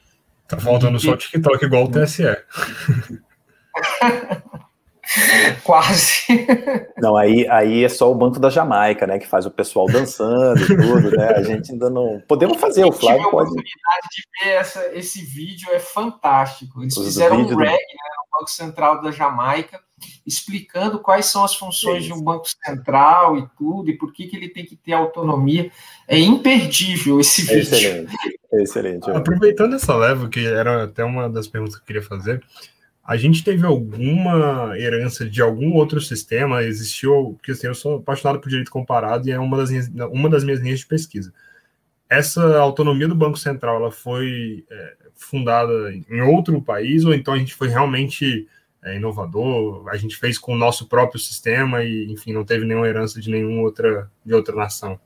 Tá 0.49 0.59
faltando 0.59 0.97
e, 0.97 1.01
só 1.01 1.13
o 1.13 1.17
TikTok 1.17 1.65
igual 1.65 1.85
o 1.85 1.91
TSE. 1.91 2.23
Quase. 5.65 6.47
Não, 6.99 7.17
aí, 7.17 7.47
aí 7.49 7.85
é 7.85 7.89
só 7.89 8.11
o 8.11 8.15
Banco 8.15 8.39
da 8.39 8.49
Jamaica, 8.49 9.07
né? 9.07 9.19
Que 9.19 9.27
faz 9.27 9.45
o 9.45 9.51
pessoal 9.51 9.87
dançando 9.87 10.63
e 10.63 10.67
tudo, 10.67 11.11
né? 11.11 11.35
A 11.37 11.43
gente 11.43 11.73
ainda 11.73 11.91
não. 11.91 12.23
Podemos 12.27 12.59
fazer, 12.59 12.85
o 12.85 12.93
Flávio 12.93 13.31
pode. 13.31 13.49
A 13.49 13.53
oportunidade 13.53 14.09
de 14.15 14.45
ver 14.45 14.51
essa, 14.53 14.91
esse 14.95 15.25
vídeo 15.25 15.69
é 15.73 15.79
fantástico. 15.79 16.83
Eles 16.83 16.97
Os 16.97 17.05
fizeram 17.05 17.41
um 17.41 17.47
reg 17.47 17.57
né, 17.57 17.73
no 17.73 18.39
Banco 18.39 18.51
Central 18.51 19.03
da 19.03 19.11
Jamaica, 19.11 19.81
explicando 20.27 20.99
quais 20.99 21.27
são 21.27 21.45
as 21.45 21.55
funções 21.55 22.05
de 22.05 22.13
um 22.13 22.23
Banco 22.23 22.47
Central 22.65 23.39
e 23.39 23.47
tudo, 23.57 23.91
e 23.91 23.97
por 23.97 24.13
que, 24.13 24.27
que 24.27 24.37
ele 24.37 24.49
tem 24.49 24.65
que 24.65 24.77
ter 24.77 24.93
autonomia. 24.93 25.71
É 26.07 26.19
imperdível 26.19 27.21
esse 27.21 27.43
vídeo. 27.43 27.61
Excelente, 27.61 28.15
excelente. 28.53 29.11
Aproveitando 29.11 29.75
essa 29.75 29.95
leva, 29.97 30.29
que 30.29 30.47
era 30.47 30.85
até 30.85 31.05
uma 31.05 31.29
das 31.29 31.47
perguntas 31.47 31.77
que 31.77 31.83
eu 31.83 31.87
queria 31.87 32.03
fazer 32.03 32.43
a 33.05 33.17
gente 33.17 33.43
teve 33.43 33.67
alguma 33.67 34.79
herança 34.79 35.29
de 35.29 35.43
algum 35.43 35.75
outro 35.75 36.01
sistema? 36.01 36.63
Existiu, 36.63 37.35
porque 37.37 37.51
assim, 37.51 37.67
eu 37.67 37.75
sou 37.75 37.97
apaixonado 37.97 38.41
por 38.41 38.49
direito 38.49 38.71
comparado 38.71 39.29
e 39.29 39.33
é 39.33 39.39
uma 39.39 39.57
das, 39.57 39.71
minhas, 39.71 39.91
uma 40.13 40.29
das 40.29 40.45
minhas 40.45 40.61
linhas 40.61 40.81
de 40.81 40.87
pesquisa. 40.87 41.33
Essa 42.09 42.59
autonomia 42.59 43.09
do 43.09 43.15
Banco 43.15 43.39
Central, 43.39 43.77
ela 43.77 43.91
foi 43.91 44.65
é, 44.71 44.97
fundada 45.17 45.93
em 45.93 46.21
outro 46.21 46.63
país 46.63 47.05
ou 47.05 47.13
então 47.13 47.35
a 47.35 47.39
gente 47.39 47.55
foi 47.55 47.69
realmente 47.69 48.47
é, 48.85 48.97
inovador? 48.97 49.89
A 49.89 49.97
gente 49.97 50.17
fez 50.17 50.39
com 50.39 50.53
o 50.55 50.59
nosso 50.59 50.89
próprio 50.89 51.21
sistema 51.21 51.83
e, 51.83 52.11
enfim, 52.11 52.33
não 52.33 52.45
teve 52.45 52.65
nenhuma 52.65 52.89
herança 52.89 53.21
de 53.21 53.31
nenhuma 53.31 53.63
outra 53.63 54.11
de 54.25 54.35
outra 54.35 54.55
nação? 54.55 54.99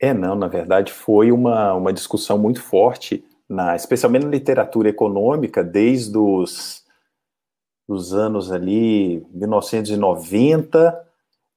É, 0.00 0.12
não, 0.12 0.34
na 0.34 0.48
verdade 0.48 0.92
foi 0.92 1.30
uma, 1.30 1.74
uma 1.74 1.92
discussão 1.92 2.36
muito 2.36 2.60
forte 2.60 3.24
na, 3.48 3.76
especialmente 3.76 4.24
na 4.24 4.30
literatura 4.30 4.88
econômica, 4.88 5.62
desde 5.62 6.16
os 6.16 6.82
dos 7.88 8.14
anos 8.14 8.50
ali 8.50 9.26
1990, 9.32 11.06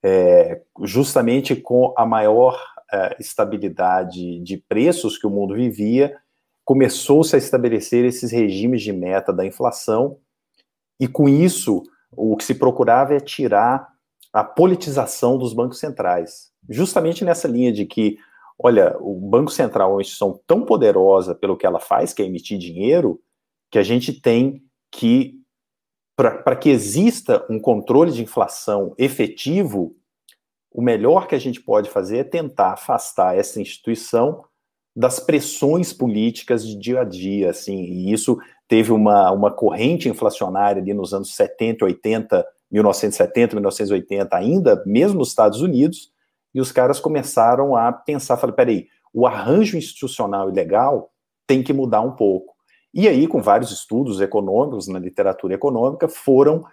é, 0.03 0.61
justamente 0.83 1.55
com 1.55 1.93
a 1.95 2.05
maior 2.05 2.59
é, 2.91 3.15
estabilidade 3.19 4.39
de 4.39 4.57
preços 4.57 5.17
que 5.17 5.25
o 5.25 5.29
mundo 5.29 5.55
vivia, 5.55 6.17
começou-se 6.65 7.33
a 7.35 7.39
estabelecer 7.39 8.03
esses 8.03 8.31
regimes 8.31 8.81
de 8.81 8.91
meta 8.91 9.31
da 9.31 9.45
inflação, 9.45 10.17
e 10.99 11.07
com 11.07 11.29
isso 11.29 11.83
o 12.11 12.35
que 12.35 12.43
se 12.43 12.55
procurava 12.55 13.13
é 13.13 13.19
tirar 13.19 13.87
a 14.33 14.43
politização 14.43 15.37
dos 15.37 15.53
bancos 15.53 15.79
centrais, 15.79 16.51
justamente 16.67 17.23
nessa 17.23 17.47
linha 17.47 17.71
de 17.71 17.85
que 17.85 18.17
olha, 18.57 18.95
o 18.99 19.13
Banco 19.19 19.51
Central 19.51 19.91
é 19.91 19.93
uma 19.93 20.01
instituição 20.01 20.39
tão 20.47 20.63
poderosa 20.63 21.35
pelo 21.35 21.57
que 21.57 21.65
ela 21.65 21.79
faz, 21.79 22.13
que 22.13 22.21
é 22.21 22.25
emitir 22.25 22.57
dinheiro, 22.57 23.21
que 23.69 23.77
a 23.77 23.83
gente 23.83 24.13
tem 24.13 24.63
que, 24.91 25.35
para 26.15 26.55
que 26.55 26.69
exista 26.69 27.45
um 27.49 27.59
controle 27.59 28.11
de 28.11 28.23
inflação 28.23 28.93
efetivo, 28.97 29.95
o 30.71 30.81
melhor 30.81 31.27
que 31.27 31.35
a 31.35 31.39
gente 31.39 31.61
pode 31.61 31.89
fazer 31.89 32.17
é 32.17 32.23
tentar 32.23 32.73
afastar 32.73 33.37
essa 33.37 33.61
instituição 33.61 34.43
das 34.95 35.19
pressões 35.19 35.91
políticas 35.91 36.65
de 36.65 36.75
dia 36.77 37.01
a 37.01 37.03
dia, 37.03 37.49
assim, 37.49 37.83
e 37.83 38.13
isso 38.13 38.37
teve 38.67 38.91
uma, 38.91 39.31
uma 39.31 39.51
corrente 39.51 40.07
inflacionária 40.07 40.81
ali 40.81 40.93
nos 40.93 41.13
anos 41.13 41.35
70, 41.35 41.83
80, 41.83 42.45
1970, 42.71 43.55
1980, 43.55 44.35
ainda 44.35 44.81
mesmo 44.85 45.19
nos 45.19 45.29
Estados 45.29 45.61
Unidos, 45.61 46.11
e 46.53 46.61
os 46.61 46.71
caras 46.71 46.99
começaram 46.99 47.75
a 47.75 47.91
pensar, 47.91 48.37
falei, 48.37 48.55
peraí, 48.55 48.87
o 49.13 49.27
arranjo 49.27 49.77
institucional 49.77 50.49
e 50.49 50.53
legal 50.53 51.11
tem 51.45 51.61
que 51.61 51.73
mudar 51.73 52.01
um 52.01 52.11
pouco. 52.11 52.55
E 52.93 53.09
aí, 53.09 53.27
com 53.27 53.41
vários 53.41 53.71
estudos 53.71 54.21
econômicos 54.21 54.87
na 54.87 54.97
literatura 54.97 55.53
econômica, 55.53 56.07
foram 56.07 56.63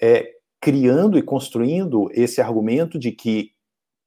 é, 0.00 0.30
criando 0.60 1.18
e 1.18 1.22
construindo 1.22 2.10
esse 2.12 2.40
argumento 2.40 2.98
de 2.98 3.12
que 3.12 3.52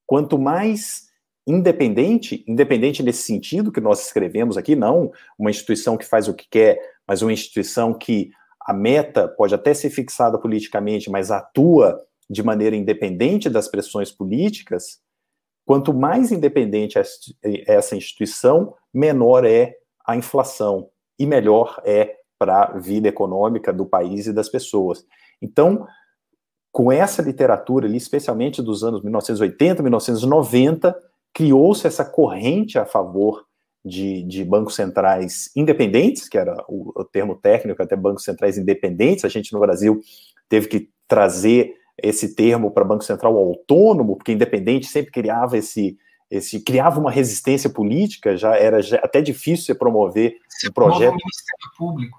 quanto 0.06 0.38
mais 0.38 1.08
independente, 1.46 2.44
independente 2.48 3.04
nesse 3.04 3.24
sentido 3.24 3.72
que 3.72 3.82
nós 3.82 4.06
escrevemos 4.06 4.58
aqui, 4.58 4.76
não 4.76 5.12
uma 5.38 5.50
instituição 5.50 5.98
que 5.98 6.06
faz 6.06 6.28
o 6.28 6.34
que 6.34 6.48
quer, 6.50 6.80
mas 7.08 7.22
uma 7.22 7.34
instituição 7.34 7.94
que 7.94 8.32
a 8.62 8.74
meta 8.74 9.28
pode 9.28 9.54
até 9.54 9.74
ser 9.74 9.90
fixada 9.90 10.40
politicamente, 10.40 11.10
mas 11.10 11.32
atua 11.32 12.00
de 12.30 12.42
maneira 12.42 12.76
independente 12.76 13.50
das 13.50 13.68
pressões 13.68 14.12
políticas, 14.12 15.02
quanto 15.66 15.94
mais 15.94 16.32
independente 16.32 16.98
essa 17.68 17.96
instituição, 17.96 18.74
menor 18.94 19.46
é 19.46 19.76
a 20.06 20.16
inflação 20.16 20.90
e 21.20 21.26
melhor 21.26 21.82
é 21.86 22.16
para 22.40 22.64
a 22.64 22.78
vida 22.78 23.08
econômica 23.10 23.72
do 23.72 23.86
país 23.86 24.28
e 24.28 24.34
das 24.34 24.50
pessoas. 24.50 25.06
Então, 25.42 25.86
com 26.72 26.92
essa 26.92 27.22
literatura 27.22 27.86
ali, 27.86 27.98
especialmente 27.98 28.62
dos 28.62 28.84
anos 28.84 29.04
1980, 29.04 29.84
1990, 29.84 30.96
criou-se 31.34 31.86
essa 31.88 32.06
corrente 32.06 32.78
a 32.78 32.86
favor 32.86 33.46
de, 33.84 34.24
de, 34.24 34.46
bancos 34.46 34.76
centrais 34.76 35.52
independentes, 35.56 36.30
que 36.30 36.38
era 36.38 36.56
o, 36.70 36.94
o, 36.96 37.04
termo 37.04 37.36
técnico, 37.36 37.82
até 37.82 37.96
bancos 37.96 38.24
centrais 38.24 38.58
independentes. 38.58 39.26
A 39.26 39.30
gente 39.30 39.52
no 39.52 39.60
Brasil 39.60 40.00
teve 40.48 40.68
que 40.68 40.90
trazer 41.08 41.74
esse 42.02 42.34
termo 42.34 42.72
para 42.72 42.86
Banco 42.86 43.04
Central 43.04 43.38
autônomo, 43.38 44.16
porque 44.16 44.32
independente 44.32 44.88
sempre 44.88 45.12
criava 45.12 45.58
esse, 45.58 45.98
esse 46.32 46.60
criava 46.62 47.00
uma 47.00 47.12
resistência 47.12 47.70
política, 47.70 48.38
já 48.38 48.56
era 48.56 48.82
já, 48.82 48.98
até 48.98 49.22
difícil 49.22 49.66
você 49.66 49.76
promover 49.76 50.38
Você 50.48 50.70
um 50.70 50.72
projeto. 50.72 51.14
Ministério 51.14 51.72
Público. 51.78 52.18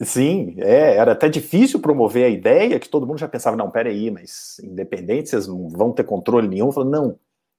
Sim, 0.00 0.54
é, 0.58 0.96
era 0.96 1.12
até 1.12 1.28
difícil 1.28 1.80
promover 1.80 2.24
a 2.24 2.28
ideia 2.28 2.78
que 2.78 2.88
todo 2.88 3.06
mundo 3.06 3.18
já 3.18 3.26
pensava, 3.26 3.56
não, 3.56 3.68
peraí, 3.68 4.12
mas 4.12 4.60
independente, 4.62 5.30
vocês 5.30 5.48
não 5.48 5.68
vão 5.68 5.92
ter 5.92 6.04
controle 6.04 6.46
nenhum. 6.46 6.70
Falou, 6.70 6.88
não. 6.88 7.18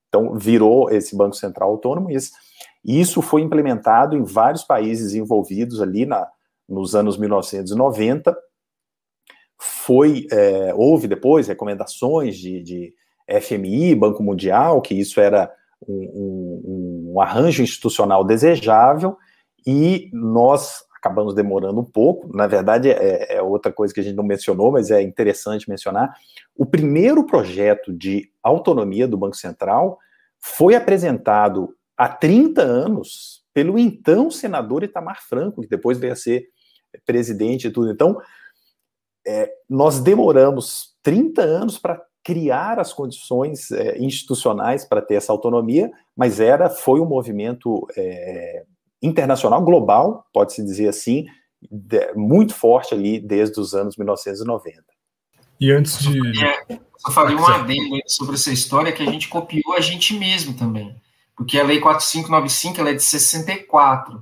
Então, 0.10 0.36
virou 0.36 0.90
esse 0.90 1.16
Banco 1.16 1.36
Central 1.36 1.70
Autônomo 1.70 2.10
e 2.12 3.00
isso 3.00 3.22
foi 3.22 3.42
implementado 3.42 4.18
em 4.18 4.24
vários 4.24 4.64
países 4.64 5.14
envolvidos 5.14 5.82
ali 5.82 6.06
na, 6.06 6.28
nos 6.68 6.96
anos 6.96 7.18
1990. 7.18 8.36
Foi, 9.62 10.26
é, 10.32 10.74
houve 10.74 11.08
depois 11.08 11.48
recomendações 11.48 12.38
de, 12.38 12.62
de, 12.62 12.94
FMI, 13.42 13.94
Banco 13.94 14.24
Mundial, 14.24 14.82
que 14.82 14.96
isso 14.96 15.22
era 15.22 15.54
um, 15.88 15.94
um, 15.94 17.14
um 17.14 17.22
arranjo 17.22 17.62
institucional 17.62 18.24
desejável, 18.24 19.16
e 19.68 20.10
nós 20.12 20.84
acabamos 21.00 21.34
demorando 21.34 21.80
um 21.80 21.86
pouco. 21.86 22.30
Na 22.36 22.46
verdade, 22.46 22.90
é, 22.90 23.38
é, 23.38 23.42
outra 23.42 23.72
coisa 23.72 23.94
que 23.94 24.00
a 24.00 24.04
gente 24.04 24.16
não 24.16 24.24
mencionou, 24.24 24.72
mas 24.72 24.92
é 24.92 25.02
interessante 25.02 25.70
mencionar. 25.70 26.14
O 26.56 26.66
primeiro 26.66 27.26
projeto 27.26 27.92
de 27.92 28.30
autonomia 28.44 29.08
do 29.08 29.18
Banco 29.18 29.36
Central 29.36 29.98
foi 30.40 30.76
apresentado 30.76 31.74
há 31.98 32.08
30 32.08 32.62
anos 32.62 33.44
pelo 33.54 33.80
então 33.80 34.30
senador 34.30 34.84
Itamar 34.84 35.22
Franco, 35.28 35.62
que 35.62 35.68
depois 35.68 35.98
veio 35.98 36.14
a 36.14 36.16
ser 36.16 36.48
presidente 37.06 37.68
e 37.68 37.72
tudo. 37.72 37.92
Então, 37.92 38.18
é, 39.26 39.52
nós 39.70 40.00
demoramos 40.00 40.96
30 41.02 41.42
anos 41.42 41.78
para 41.78 42.02
criar 42.24 42.80
as 42.80 42.94
condições 42.94 43.72
é, 43.72 43.98
institucionais 43.98 44.86
para 44.86 45.02
ter 45.02 45.16
essa 45.16 45.32
autonomia, 45.32 45.90
mas 46.16 46.40
era 46.40 46.70
foi 46.70 47.00
um 47.00 47.06
movimento 47.06 47.88
é, 47.98 48.66
internacional, 49.02 49.62
global, 49.62 50.26
pode-se 50.34 50.64
dizer 50.64 50.88
assim, 50.88 51.26
de, 51.62 52.14
muito 52.14 52.54
forte 52.54 52.94
ali 52.94 53.20
desde 53.20 53.60
os 53.60 53.74
anos 53.74 53.98
1990. 53.98 54.84
E 55.60 55.72
antes 55.72 56.00
de. 56.00 56.44
É, 56.44 56.80
só 56.98 57.12
falei 57.12 57.36
um 57.36 57.46
adendo 57.46 57.98
sobre 58.08 58.36
essa 58.36 58.52
história 58.52 58.92
que 58.92 59.04
a 59.04 59.12
gente 59.12 59.28
copiou 59.28 59.74
a 59.76 59.82
gente 59.82 60.14
mesmo 60.18 60.54
também. 60.54 60.96
Porque 61.36 61.60
a 61.60 61.64
Lei 61.64 61.80
4595 61.80 62.80
ela 62.80 62.90
é 62.90 62.94
de 62.94 63.04
64, 63.04 64.22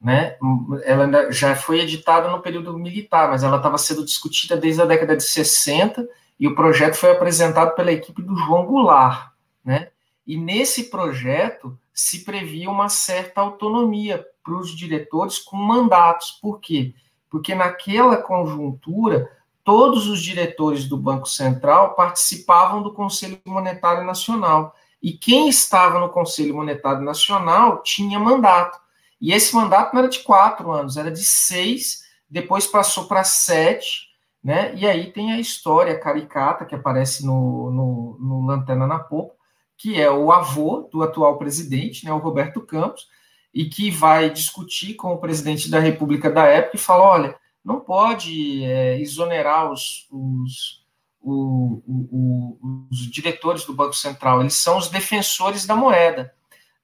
né? 0.00 0.36
Ela 0.84 1.30
já 1.30 1.56
foi 1.56 1.80
editada 1.80 2.30
no 2.30 2.40
período 2.40 2.76
militar, 2.78 3.28
mas 3.30 3.42
ela 3.42 3.56
estava 3.56 3.78
sendo 3.78 4.04
discutida 4.04 4.56
desde 4.56 4.80
a 4.80 4.86
década 4.86 5.16
de 5.16 5.24
60 5.24 6.06
e 6.38 6.46
o 6.46 6.54
projeto 6.54 6.94
foi 6.94 7.10
apresentado 7.10 7.74
pela 7.74 7.92
equipe 7.92 8.22
do 8.22 8.36
João 8.36 8.66
Goulart, 8.66 9.30
né? 9.64 9.88
E 10.26 10.36
nesse 10.36 10.84
projeto 10.84 11.78
se 11.98 12.24
previa 12.24 12.70
uma 12.70 12.88
certa 12.88 13.40
autonomia 13.40 14.24
para 14.44 14.54
os 14.54 14.70
diretores 14.70 15.36
com 15.36 15.56
mandatos. 15.56 16.30
Por 16.40 16.60
quê? 16.60 16.94
Porque 17.28 17.56
naquela 17.56 18.18
conjuntura, 18.18 19.28
todos 19.64 20.06
os 20.06 20.22
diretores 20.22 20.84
do 20.84 20.96
Banco 20.96 21.28
Central 21.28 21.96
participavam 21.96 22.84
do 22.84 22.94
Conselho 22.94 23.40
Monetário 23.44 24.04
Nacional. 24.04 24.76
E 25.02 25.10
quem 25.10 25.48
estava 25.48 25.98
no 25.98 26.08
Conselho 26.08 26.54
Monetário 26.54 27.02
Nacional 27.02 27.82
tinha 27.82 28.16
mandato. 28.16 28.78
E 29.20 29.32
esse 29.32 29.52
mandato 29.56 29.92
não 29.92 30.02
era 30.02 30.08
de 30.08 30.20
quatro 30.20 30.70
anos, 30.70 30.96
era 30.96 31.10
de 31.10 31.24
seis, 31.24 32.04
depois 32.30 32.64
passou 32.64 33.08
para 33.08 33.24
sete, 33.24 34.06
né? 34.42 34.72
E 34.76 34.86
aí 34.86 35.10
tem 35.10 35.32
a 35.32 35.40
história 35.40 35.98
caricata 35.98 36.64
que 36.64 36.76
aparece 36.76 37.26
no, 37.26 37.72
no, 37.72 38.16
no 38.20 38.46
Lanterna 38.46 38.86
na 38.86 39.00
Popa, 39.00 39.34
que 39.78 40.00
é 40.00 40.10
o 40.10 40.32
avô 40.32 40.88
do 40.92 41.02
atual 41.02 41.38
presidente, 41.38 42.04
né, 42.04 42.12
o 42.12 42.18
Roberto 42.18 42.60
Campos, 42.60 43.06
e 43.54 43.64
que 43.66 43.90
vai 43.90 44.28
discutir 44.28 44.94
com 44.94 45.12
o 45.12 45.18
presidente 45.18 45.70
da 45.70 45.78
República 45.78 46.28
da 46.28 46.44
época 46.44 46.76
e 46.76 46.80
fala: 46.80 47.04
olha, 47.04 47.36
não 47.64 47.80
pode 47.80 48.64
é, 48.64 49.00
exonerar 49.00 49.70
os, 49.70 50.08
os, 50.10 50.84
o, 51.22 51.80
o, 51.86 52.88
os 52.90 53.10
diretores 53.10 53.64
do 53.64 53.72
Banco 53.72 53.94
Central, 53.94 54.40
eles 54.40 54.54
são 54.54 54.76
os 54.76 54.88
defensores 54.88 55.64
da 55.64 55.76
moeda. 55.76 56.34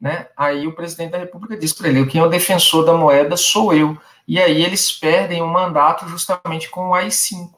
Né? 0.01 0.29
Aí 0.37 0.67
o 0.67 0.75
presidente 0.75 1.13
da 1.13 1.19
República 1.19 1.57
diz 1.57 1.73
para 1.73 1.89
ele: 1.89 2.07
quem 2.07 2.21
é 2.21 2.25
o 2.25 2.31
defensor 2.31 2.85
da 2.85 2.95
moeda 2.95 3.37
sou 3.37 3.75
eu. 3.75 3.99
E 4.27 4.41
aí 4.41 4.63
eles 4.63 4.91
perdem 4.91 5.43
o 5.43 5.47
mandato 5.47 6.09
justamente 6.09 6.71
com 6.71 6.89
o 6.89 6.95
AI-5. 6.95 7.51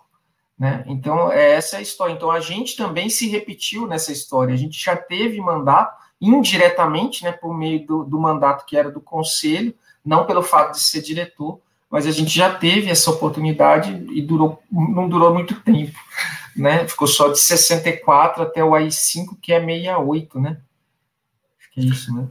Né? 0.59 0.85
Então, 0.87 1.31
é 1.31 1.53
essa 1.53 1.79
a 1.79 1.83
história. 1.83 2.13
Então, 2.13 2.31
a 2.31 2.41
gente 2.41 2.77
também 2.77 3.09
se 3.11 3.29
repetiu 3.29 3.87
nessa 3.87 4.11
história. 4.11 4.55
A 4.55 4.57
gente 4.57 4.83
já 4.83 4.97
teve 4.97 5.41
mandato, 5.41 5.97
indiretamente, 6.21 7.23
né, 7.25 7.33
por 7.33 7.57
meio 7.57 7.87
do, 7.87 8.05
do 8.05 8.19
mandato 8.19 8.65
que 8.65 8.77
era 8.77 8.91
do 8.91 9.01
conselho, 9.01 9.75
não 10.05 10.25
pelo 10.25 10.43
fato 10.43 10.73
de 10.73 10.81
ser 10.81 11.03
diretor, 11.03 11.61
mas 11.91 12.07
a 12.07 12.11
gente 12.11 12.35
já 12.35 12.53
teve 12.55 12.91
essa 12.91 13.11
oportunidade 13.11 14.07
e 14.11 14.23
durou, 14.23 14.63
não 14.73 15.09
durou 15.09 15.33
muito 15.33 15.61
tempo. 15.61 15.99
Né? 16.57 16.89
Ficou 16.89 17.07
só 17.07 17.29
de 17.29 17.39
64 17.39 18.43
até 18.43 18.65
o 18.65 18.75
AI-5, 18.75 19.37
que 19.43 19.53
é 19.53 19.61
68, 19.61 20.41
né? 20.41 20.59
Acho 21.61 21.71
que 21.73 21.81
é 21.81 21.85
isso, 21.85 22.15
né? 22.15 22.29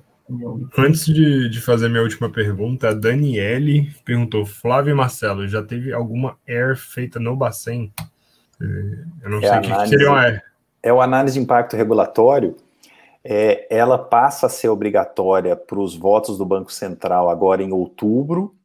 Antes 0.76 1.05
de, 1.05 1.47
de 1.49 1.61
fazer 1.61 1.88
minha 1.88 2.01
última 2.01 2.32
pergunta, 2.32 2.89
a 2.89 2.93
Daniele 2.93 3.93
perguntou: 4.03 4.43
Flávio 4.43 4.91
e 4.91 4.95
Marcelo, 4.95 5.47
já 5.47 5.61
teve 5.61 5.93
alguma 5.93 6.36
air 6.47 6.76
feita 6.76 7.19
no 7.19 7.36
Bacen? 7.36 7.93
Eu 8.60 9.30
não 9.30 9.39
é 9.39 9.47
sei 9.47 9.58
o 9.58 9.62
que, 9.62 9.89
seria 9.89 10.10
uma 10.10 10.22
air. 10.22 10.43
É 10.82 10.93
o 10.93 11.01
análise 11.01 11.38
de 11.38 11.43
impacto 11.43 11.76
regulatório. 11.76 12.56
É, 13.24 13.66
ela 13.76 13.97
passa 13.97 14.45
a 14.45 14.49
ser 14.49 14.70
obrigatória 14.70 15.56
para 15.56 15.80
os 15.80 15.95
votos 15.95 16.38
do 16.38 16.45
Banco 16.45 16.72
Central 16.72 17.28
agora 17.28 17.64
em 17.64 17.72
outubro, 17.72 18.56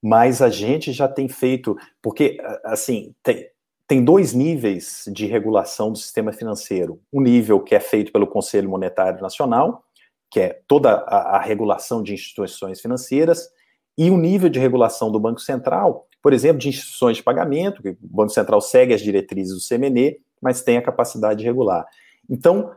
mas 0.00 0.40
a 0.40 0.48
gente 0.48 0.92
já 0.92 1.08
tem 1.08 1.28
feito, 1.28 1.76
porque 2.00 2.38
assim 2.62 3.12
tem, 3.20 3.48
tem 3.88 4.04
dois 4.04 4.32
níveis 4.32 5.04
de 5.12 5.26
regulação 5.26 5.90
do 5.90 5.98
sistema 5.98 6.32
financeiro. 6.32 7.00
Um 7.12 7.20
nível 7.20 7.58
que 7.58 7.74
é 7.74 7.80
feito 7.80 8.12
pelo 8.12 8.28
Conselho 8.28 8.70
Monetário 8.70 9.20
Nacional, 9.20 9.84
que 10.30 10.40
é 10.40 10.60
toda 10.68 10.92
a, 10.92 11.36
a 11.36 11.40
regulação 11.40 12.00
de 12.02 12.14
instituições 12.14 12.80
financeiras, 12.80 13.48
e 13.96 14.10
o 14.10 14.16
nível 14.16 14.48
de 14.48 14.58
regulação 14.58 15.10
do 15.10 15.18
Banco 15.18 15.40
Central, 15.40 16.06
por 16.22 16.32
exemplo, 16.32 16.58
de 16.58 16.68
instituições 16.68 17.16
de 17.16 17.22
pagamento, 17.22 17.82
que 17.82 17.90
o 17.90 17.98
Banco 18.00 18.30
Central 18.30 18.60
segue 18.60 18.92
as 18.92 19.00
diretrizes 19.00 19.54
do 19.54 19.66
CMN, 19.66 20.16
mas 20.40 20.62
tem 20.62 20.76
a 20.76 20.82
capacidade 20.82 21.40
de 21.40 21.44
regular. 21.44 21.86
Então, 22.28 22.70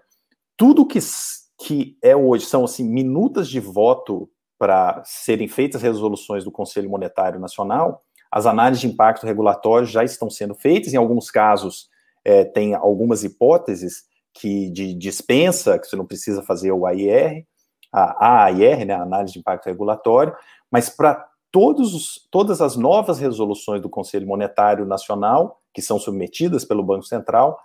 tudo 0.56 0.86
que, 0.86 1.00
que 1.66 1.98
é 2.02 2.16
hoje 2.16 2.46
são 2.46 2.64
assim, 2.64 2.84
minutas 2.84 3.50
de 3.50 3.60
voto 3.60 4.30
para 4.58 5.02
serem 5.06 5.48
feitas 5.48 5.82
resoluções 5.82 6.44
do 6.44 6.52
Conselho 6.52 6.90
Monetário 6.90 7.40
Nacional, 7.40 8.04
as 8.32 8.46
análises 8.46 8.82
de 8.82 8.88
impacto 8.88 9.26
regulatório 9.26 9.88
já 9.88 10.04
estão 10.04 10.30
sendo 10.30 10.54
feitas, 10.54 10.94
em 10.94 10.98
alguns 10.98 11.32
casos 11.32 11.90
é, 12.24 12.44
tem 12.44 12.76
algumas 12.76 13.24
hipóteses 13.24 14.04
que 14.34 14.70
de 14.70 14.94
dispensa, 14.94 15.80
que 15.80 15.88
você 15.88 15.96
não 15.96 16.06
precisa 16.06 16.44
fazer 16.44 16.72
o 16.72 16.86
AIR, 16.86 17.46
a 17.92 18.44
AIR, 18.46 18.86
né, 18.86 18.94
a 18.94 19.02
análise 19.02 19.34
de 19.34 19.40
impacto 19.40 19.66
regulatório, 19.66 20.36
mas 20.72 20.90
para 20.90 21.28
todas 21.52 22.62
as 22.62 22.76
novas 22.76 23.20
resoluções 23.20 23.82
do 23.82 23.90
Conselho 23.90 24.28
Monetário 24.28 24.86
Nacional, 24.86 25.60
que 25.74 25.82
são 25.82 26.00
submetidas 26.00 26.64
pelo 26.64 26.84
Banco 26.84 27.06
Central, 27.06 27.60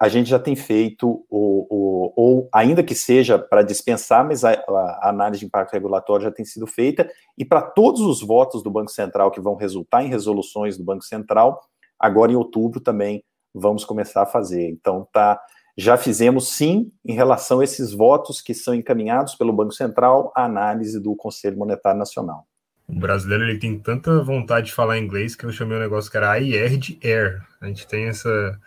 a 0.00 0.08
gente 0.08 0.28
já 0.28 0.38
tem 0.38 0.56
feito, 0.56 1.24
o, 1.30 1.66
o 1.70 2.12
ou 2.16 2.48
ainda 2.52 2.82
que 2.82 2.94
seja 2.94 3.38
para 3.38 3.62
dispensar, 3.62 4.26
mas 4.26 4.44
a, 4.44 4.52
a, 4.52 5.08
análise 5.08 5.40
de 5.40 5.46
impacto 5.46 5.72
regulatório 5.72 6.24
já 6.24 6.30
tem 6.30 6.44
sido 6.44 6.66
feita, 6.66 7.08
e 7.38 7.44
para 7.44 7.62
todos 7.62 8.00
os 8.00 8.20
votos 8.20 8.62
do 8.62 8.70
Banco 8.70 8.90
Central 8.90 9.30
que 9.30 9.40
vão 9.40 9.54
resultar 9.54 10.04
em 10.04 10.08
resoluções 10.08 10.76
do 10.76 10.84
Banco 10.84 11.04
Central, 11.04 11.60
agora 11.98 12.32
em 12.32 12.36
outubro 12.36 12.80
também 12.80 13.24
vamos 13.54 13.84
começar 13.84 14.22
a 14.22 14.26
fazer. 14.26 14.68
Então, 14.68 15.08
tá, 15.12 15.40
já 15.76 15.96
fizemos 15.96 16.52
sim 16.52 16.92
em 17.04 17.14
relação 17.14 17.60
a 17.60 17.64
esses 17.64 17.92
votos 17.92 18.40
que 18.40 18.54
são 18.54 18.74
encaminhados 18.74 19.34
pelo 19.34 19.52
Banco 19.52 19.72
Central 19.72 20.32
à 20.36 20.44
análise 20.44 21.00
do 21.00 21.14
Conselho 21.16 21.58
Monetário 21.58 21.98
Nacional. 21.98 22.46
O 22.86 22.98
brasileiro 22.98 23.44
ele 23.44 23.58
tem 23.58 23.78
tanta 23.78 24.22
vontade 24.22 24.66
de 24.66 24.72
falar 24.72 24.98
inglês 24.98 25.34
que 25.34 25.44
eu 25.44 25.52
chamei 25.52 25.76
um 25.76 25.80
negócio 25.80 26.10
que 26.10 26.16
era 26.16 26.38
IR 26.38 26.76
de 26.76 26.98
Air. 27.02 27.42
A 27.60 27.66
gente 27.66 27.86
tem 27.88 28.04
essa, 28.04 28.60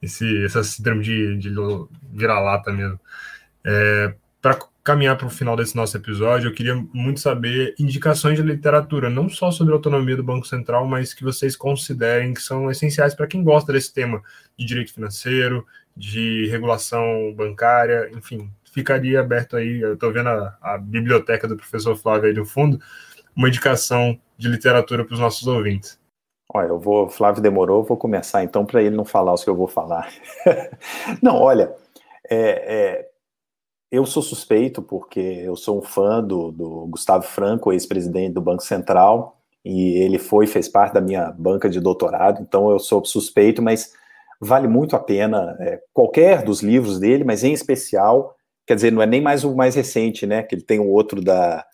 esse, 0.00 0.44
essa 0.44 0.64
síndrome 0.64 1.02
de, 1.02 1.36
de 1.36 1.50
vira-lata 2.10 2.72
mesmo. 2.72 2.98
É, 3.64 4.14
Para 4.40 4.58
caminhar 4.82 5.16
para 5.16 5.26
o 5.26 5.30
final 5.30 5.56
desse 5.56 5.76
nosso 5.76 5.94
episódio, 5.96 6.48
eu 6.48 6.54
queria 6.54 6.74
muito 6.92 7.20
saber 7.20 7.74
indicações 7.78 8.36
de 8.36 8.42
literatura, 8.42 9.10
não 9.10 9.28
só 9.28 9.50
sobre 9.50 9.74
a 9.74 9.76
autonomia 9.76 10.16
do 10.16 10.24
Banco 10.24 10.46
Central, 10.46 10.86
mas 10.86 11.12
que 11.12 11.22
vocês 11.22 11.54
considerem 11.54 12.32
que 12.32 12.40
são 12.40 12.70
essenciais 12.70 13.14
para 13.14 13.26
quem 13.26 13.44
gosta 13.44 13.72
desse 13.72 13.92
tema 13.92 14.22
de 14.58 14.64
direito 14.64 14.94
financeiro, 14.94 15.66
de 15.96 16.46
regulação 16.48 17.32
bancária, 17.34 18.10
enfim, 18.16 18.50
ficaria 18.72 19.20
aberto 19.20 19.56
aí. 19.56 19.80
Eu 19.80 19.94
estou 19.94 20.12
vendo 20.12 20.28
a, 20.28 20.56
a, 20.60 20.78
biblioteca 20.78 21.46
do 21.46 21.56
professor 21.56 21.96
Flávio 21.96 22.28
aí 22.28 22.34
no 22.34 22.46
fundo, 22.46 22.80
uma 23.34 23.48
indicação 23.48 24.18
de 24.36 24.48
literatura 24.48 25.04
para 25.04 25.14
os 25.14 25.20
nossos 25.20 25.46
ouvintes. 25.46 25.98
Olha, 26.52 26.68
eu 26.68 26.78
vou, 26.80 27.08
Flávio 27.08 27.42
demorou, 27.42 27.84
vou 27.84 27.96
começar 27.96 28.42
então 28.42 28.66
para 28.66 28.82
ele 28.82 28.96
não 28.96 29.04
falar 29.04 29.32
os 29.32 29.44
que 29.44 29.50
eu 29.50 29.54
vou 29.54 29.68
falar. 29.68 30.12
não, 31.22 31.36
olha, 31.36 31.72
é, 32.28 32.38
é, 32.38 33.10
eu 33.90 34.04
sou 34.04 34.22
suspeito 34.22 34.82
porque 34.82 35.20
eu 35.20 35.54
sou 35.54 35.78
um 35.78 35.82
fã 35.82 36.22
do, 36.22 36.50
do 36.50 36.86
Gustavo 36.86 37.24
Franco, 37.24 37.72
ex-presidente 37.72 38.34
do 38.34 38.40
Banco 38.40 38.62
Central, 38.62 39.40
e 39.64 39.98
ele 40.02 40.18
foi, 40.18 40.46
fez 40.46 40.68
parte 40.68 40.94
da 40.94 41.00
minha 41.00 41.30
banca 41.32 41.68
de 41.68 41.80
doutorado, 41.80 42.40
então 42.40 42.70
eu 42.70 42.78
sou 42.78 43.04
suspeito, 43.04 43.60
mas 43.60 43.92
vale 44.40 44.66
muito 44.66 44.96
a 44.96 44.98
pena 44.98 45.56
é, 45.60 45.80
qualquer 45.92 46.42
dos 46.42 46.62
livros 46.62 46.98
dele, 46.98 47.24
mas 47.24 47.44
em 47.44 47.52
especial, 47.52 48.34
quer 48.66 48.74
dizer, 48.74 48.90
não 48.90 49.02
é 49.02 49.06
nem 49.06 49.20
mais 49.20 49.44
o 49.44 49.54
mais 49.54 49.74
recente, 49.74 50.26
né? 50.26 50.42
Que 50.42 50.54
ele 50.54 50.62
tem 50.62 50.80
o 50.80 50.88
outro 50.88 51.20
da, 51.20 51.64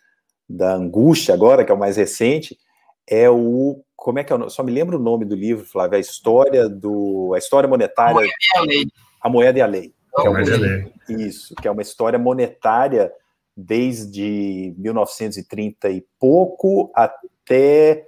da 0.48 0.74
Angústia 0.74 1.32
agora, 1.32 1.64
que 1.64 1.70
é 1.70 1.74
o 1.74 1.78
mais 1.78 1.96
recente, 1.96 2.58
é 3.06 3.30
o 3.30 3.80
como 3.94 4.18
é 4.18 4.24
que 4.24 4.32
é 4.32 4.36
o 4.36 4.50
Só 4.50 4.62
me 4.62 4.72
lembro 4.72 4.98
o 4.98 5.02
nome 5.02 5.24
do 5.24 5.34
livro, 5.34 5.64
Flávio, 5.64 5.96
a 5.96 6.00
história 6.00 6.68
do 6.68 7.32
a 7.34 7.38
história 7.38 7.68
monetária. 7.68 8.12
A 8.12 8.18
moeda 8.18 8.38
e 8.40 8.58
a 8.58 8.62
lei. 8.62 8.92
A 9.22 9.28
moeda 9.28 9.58
e 9.58 9.62
a 9.62 9.66
lei. 9.66 9.94
Que 10.16 10.26
é 10.26 10.30
uma, 10.30 10.42
isso, 11.08 11.54
que 11.54 11.68
é 11.68 11.70
uma 11.70 11.82
história 11.82 12.18
monetária 12.18 13.12
desde 13.56 14.74
1930 14.76 15.90
e 15.90 16.04
pouco 16.18 16.90
até, 16.94 18.06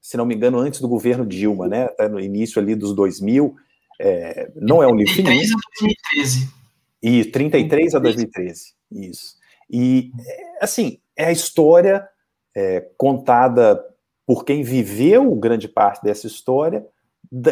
se 0.00 0.16
não 0.16 0.24
me 0.24 0.34
engano, 0.34 0.58
antes 0.58 0.80
do 0.80 0.88
governo 0.88 1.26
Dilma, 1.26 1.66
né? 1.66 1.88
No 2.10 2.20
início 2.20 2.60
ali 2.60 2.74
dos 2.74 2.94
2000. 2.94 3.56
É, 3.98 4.50
não 4.54 4.82
é 4.82 4.86
um 4.86 4.94
livro 4.94 5.12
finito. 5.12 5.30
33 5.30 5.52
a 5.52 5.54
2013. 5.54 6.58
E 7.02 7.24
33 7.24 7.94
a 7.94 7.98
2013, 7.98 8.74
isso. 8.90 9.36
E, 9.70 10.10
é, 10.26 10.64
assim, 10.64 10.98
é 11.16 11.26
a 11.26 11.32
história 11.32 12.08
é, 12.54 12.86
contada 12.96 13.84
por 14.26 14.44
quem 14.44 14.62
viveu 14.62 15.34
grande 15.36 15.68
parte 15.68 16.02
dessa 16.02 16.26
história 16.26 16.86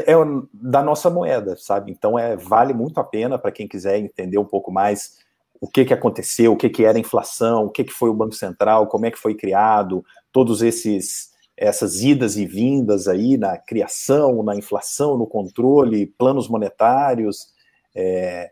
é 0.07 0.14
da 0.53 0.82
nossa 0.82 1.11
moeda, 1.11 1.57
sabe? 1.57 1.90
Então, 1.90 2.18
é, 2.18 2.36
vale 2.36 2.72
muito 2.72 2.99
a 2.99 3.05
pena 3.05 3.38
para 3.38 3.53
quem 3.53 3.68
quiser 3.68 3.99
entender 3.99 4.38
um 4.38 4.44
pouco 4.44 4.72
mais 4.72 5.18
o 5.61 5.68
que, 5.68 5.84
que 5.84 5.94
aconteceu, 5.94 6.53
o 6.53 6.57
que, 6.57 6.68
que 6.68 6.84
era 6.84 6.97
a 6.97 7.01
inflação, 7.01 7.64
o 7.64 7.70
que, 7.70 7.84
que 7.84 7.92
foi 7.92 8.09
o 8.09 8.14
Banco 8.14 8.34
Central, 8.34 8.86
como 8.86 9.07
é 9.07 9.11
que 9.11 9.18
foi 9.18 9.34
criado, 9.34 10.05
todos 10.32 10.62
esses 10.62 11.30
essas 11.57 12.03
idas 12.03 12.37
e 12.37 12.45
vindas 12.45 13.09
aí 13.09 13.37
na 13.39 13.57
criação, 13.57 14.43
na 14.43 14.55
inflação, 14.55 15.17
no 15.17 15.27
controle, 15.27 16.07
planos 16.19 16.49
monetários 16.49 17.49
é, 17.95 18.51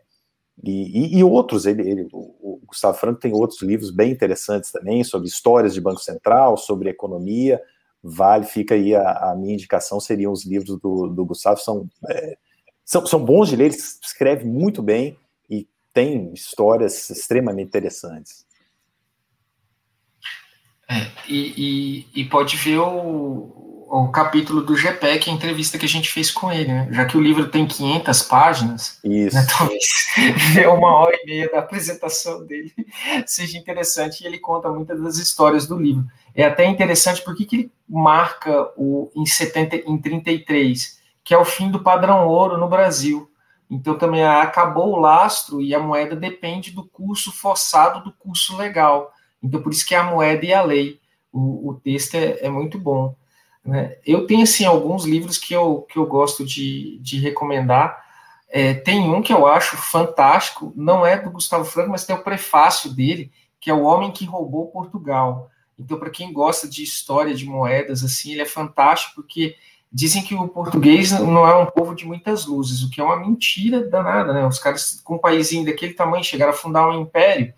e, 0.63 1.17
e, 1.17 1.23
outros. 1.23 1.65
Ele, 1.65 1.87
ele, 1.87 2.07
o 2.11 2.59
Gustavo 2.65 2.97
Franco 2.97 3.19
tem 3.19 3.33
outros 3.33 3.61
livros 3.61 3.91
bem 3.91 4.11
interessantes 4.11 4.71
também 4.71 5.03
sobre 5.03 5.27
histórias 5.27 5.73
de 5.73 5.81
Banco 5.81 5.99
Central, 5.99 6.57
sobre 6.57 6.89
economia. 6.89 7.61
Vale, 8.01 8.45
fica 8.45 8.73
aí 8.73 8.95
a, 8.95 9.31
a 9.31 9.35
minha 9.35 9.53
indicação 9.53 9.99
seriam 9.99 10.31
os 10.31 10.45
livros 10.45 10.79
do, 10.79 11.07
do 11.07 11.25
Gustavo 11.25 11.59
são, 11.59 11.87
é, 12.09 12.37
são 12.83 13.05
são 13.05 13.23
bons 13.23 13.49
de 13.49 13.55
ler. 13.55 13.65
Ele 13.65 13.75
escreve 13.75 14.45
muito 14.45 14.81
bem 14.81 15.17
e 15.47 15.67
tem 15.93 16.33
histórias 16.33 17.09
extremamente 17.09 17.67
interessantes. 17.67 18.44
É, 20.87 21.07
e, 21.27 22.05
e, 22.13 22.21
e, 22.21 22.25
pode 22.25 22.55
ver 22.57 22.77
o, 22.77 23.87
o 23.89 24.07
capítulo 24.09 24.61
do 24.61 24.75
GPEC, 24.75 25.29
a 25.29 25.33
entrevista 25.33 25.79
que 25.79 25.85
a 25.85 25.89
gente 25.89 26.11
fez 26.11 26.29
com 26.29 26.51
ele, 26.51 26.71
né? 26.71 26.87
Já 26.91 27.05
que 27.05 27.17
o 27.17 27.21
livro 27.21 27.47
tem 27.47 27.65
500 27.65 28.21
páginas, 28.23 28.99
Isso. 29.03 29.35
Né, 29.35 29.47
talvez 29.49 29.83
ver 30.53 30.69
uma 30.69 30.93
hora 30.93 31.15
e 31.15 31.25
meia 31.25 31.49
da 31.49 31.59
apresentação 31.59 32.45
dele 32.45 32.71
seja 33.25 33.57
interessante 33.57 34.21
e 34.21 34.27
ele 34.27 34.37
conta 34.37 34.69
muitas 34.69 35.01
das 35.01 35.17
histórias 35.17 35.65
do 35.65 35.77
livro. 35.77 36.05
É 36.35 36.43
até 36.43 36.65
interessante 36.65 37.23
porque 37.23 37.45
que 37.45 37.55
ele 37.55 37.71
marca 37.89 38.69
o 38.77 39.09
em 39.15 39.25
70 39.25 39.77
em 39.77 39.97
33, 39.97 40.99
que 41.23 41.33
é 41.33 41.37
o 41.37 41.45
fim 41.45 41.71
do 41.71 41.81
padrão 41.81 42.27
ouro 42.27 42.57
no 42.57 42.67
Brasil. 42.67 43.31
Então 43.69 43.97
também 43.97 44.23
acabou 44.23 44.93
o 44.93 44.99
lastro 44.99 45.61
e 45.61 45.73
a 45.73 45.79
moeda 45.79 46.15
depende 46.15 46.71
do 46.71 46.83
curso 46.83 47.31
forçado 47.31 48.03
do 48.03 48.11
curso 48.11 48.55
legal. 48.55 49.11
Então, 49.45 49.61
por 49.61 49.71
isso 49.71 49.85
que 49.85 49.93
a 49.93 50.03
moeda 50.03 50.45
e 50.45 50.53
a 50.53 50.61
lei. 50.61 50.99
O, 51.31 51.69
o 51.69 51.73
texto 51.75 52.15
é, 52.15 52.45
é, 52.45 52.49
muito 52.49 52.79
bom. 52.79 53.15
Né? 53.63 53.97
Eu 54.05 54.25
tenho, 54.25 54.43
assim, 54.43 54.65
alguns 54.65 55.05
livros 55.05 55.37
que 55.37 55.53
eu, 55.53 55.85
que 55.89 55.97
eu 55.97 56.05
gosto 56.05 56.45
de, 56.45 56.97
de 56.99 57.19
recomendar. 57.19 58.03
É, 58.49 58.73
tem 58.73 59.01
um 59.01 59.21
que 59.21 59.33
eu 59.33 59.45
acho 59.45 59.75
fantástico, 59.75 60.71
não 60.75 61.05
é 61.05 61.17
do 61.19 61.29
Gustavo 61.29 61.65
Franco, 61.65 61.91
mas 61.91 62.05
tem 62.05 62.15
o 62.15 62.23
prefácio 62.23 62.91
dele, 62.91 63.31
que 63.59 63.69
é 63.69 63.73
O 63.73 63.83
Homem 63.83 64.11
que 64.11 64.25
Roubou 64.25 64.67
Portugal. 64.67 65.49
Então, 65.77 65.99
para 65.99 66.09
quem 66.09 66.31
gosta 66.31 66.67
de 66.67 66.81
história 66.81 67.35
de 67.35 67.45
moedas, 67.45 68.03
assim, 68.03 68.31
ele 68.31 68.41
é 68.41 68.45
fantástico, 68.45 69.15
porque 69.15 69.55
dizem 69.91 70.23
que 70.23 70.33
o 70.33 70.47
português 70.47 71.11
não 71.11 71.47
é 71.47 71.55
um 71.55 71.65
povo 71.65 71.93
de 71.93 72.05
muitas 72.05 72.45
luzes, 72.45 72.81
o 72.81 72.89
que 72.89 73.01
é 73.01 73.03
uma 73.03 73.19
mentira 73.19 73.87
danada, 73.87 74.33
né? 74.33 74.45
Os 74.45 74.59
caras 74.59 75.01
com 75.03 75.15
um 75.15 75.19
país 75.19 75.51
daquele 75.65 75.93
tamanho 75.93 76.23
chegaram 76.23 76.53
a 76.53 76.55
fundar 76.55 76.87
um 76.87 77.01
império, 77.01 77.53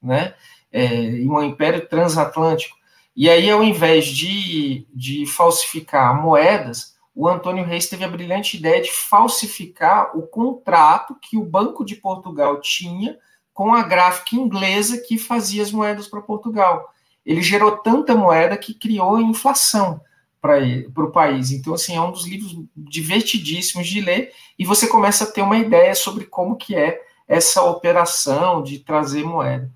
né? 0.00 0.34
É, 0.76 1.26
um 1.26 1.42
império 1.42 1.88
transatlântico. 1.88 2.76
E 3.16 3.30
aí, 3.30 3.50
ao 3.50 3.64
invés 3.64 4.04
de, 4.04 4.86
de 4.94 5.24
falsificar 5.24 6.20
moedas, 6.20 6.94
o 7.14 7.26
Antônio 7.26 7.64
Reis 7.64 7.88
teve 7.88 8.04
a 8.04 8.08
brilhante 8.08 8.58
ideia 8.58 8.82
de 8.82 8.92
falsificar 8.92 10.14
o 10.14 10.26
contrato 10.26 11.16
que 11.18 11.38
o 11.38 11.44
Banco 11.46 11.82
de 11.82 11.96
Portugal 11.96 12.60
tinha 12.60 13.16
com 13.54 13.72
a 13.72 13.82
gráfica 13.82 14.36
inglesa 14.36 14.98
que 14.98 15.16
fazia 15.16 15.62
as 15.62 15.72
moedas 15.72 16.08
para 16.08 16.20
Portugal. 16.20 16.92
Ele 17.24 17.40
gerou 17.40 17.78
tanta 17.78 18.14
moeda 18.14 18.54
que 18.54 18.74
criou 18.74 19.18
inflação 19.18 19.98
para 20.42 20.58
o 20.98 21.10
país. 21.10 21.52
Então, 21.52 21.72
assim, 21.72 21.96
é 21.96 22.00
um 22.02 22.12
dos 22.12 22.26
livros 22.26 22.54
divertidíssimos 22.76 23.88
de 23.88 24.02
ler 24.02 24.30
e 24.58 24.66
você 24.66 24.86
começa 24.86 25.24
a 25.24 25.26
ter 25.26 25.40
uma 25.40 25.56
ideia 25.56 25.94
sobre 25.94 26.26
como 26.26 26.54
que 26.54 26.74
é 26.76 27.00
essa 27.26 27.62
operação 27.62 28.62
de 28.62 28.80
trazer 28.80 29.24
moeda. 29.24 29.74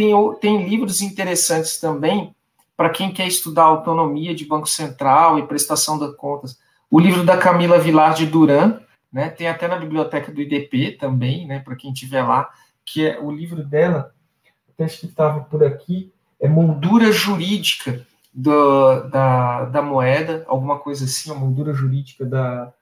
Tem, 0.00 0.14
tem 0.40 0.66
livros 0.66 1.02
interessantes 1.02 1.78
também 1.78 2.34
para 2.74 2.88
quem 2.88 3.12
quer 3.12 3.26
estudar 3.26 3.64
autonomia 3.64 4.34
de 4.34 4.46
Banco 4.46 4.66
Central 4.66 5.38
e 5.38 5.46
prestação 5.46 5.98
das 5.98 6.16
contas. 6.16 6.58
O 6.90 6.98
livro 6.98 7.22
da 7.22 7.36
Camila 7.36 7.78
Vilar 7.78 8.14
de 8.14 8.24
Duran, 8.24 8.80
né, 9.12 9.28
tem 9.28 9.46
até 9.46 9.68
na 9.68 9.76
biblioteca 9.76 10.32
do 10.32 10.40
IDP 10.40 10.92
também, 10.92 11.46
né, 11.46 11.58
para 11.58 11.76
quem 11.76 11.92
tiver 11.92 12.22
lá, 12.22 12.48
que 12.82 13.06
é 13.06 13.20
o 13.20 13.30
livro 13.30 13.62
dela, 13.62 14.14
até 14.72 14.84
acho 14.84 15.00
que 15.00 15.06
estava 15.06 15.40
por 15.40 15.62
aqui, 15.62 16.10
é 16.40 16.48
Moldura 16.48 17.12
Jurídica 17.12 18.06
do, 18.32 19.02
da, 19.10 19.66
da 19.66 19.82
Moeda, 19.82 20.46
alguma 20.48 20.78
coisa 20.78 21.04
assim, 21.04 21.30
a 21.30 21.34
moldura 21.34 21.74
jurídica 21.74 22.24
da, 22.24 22.72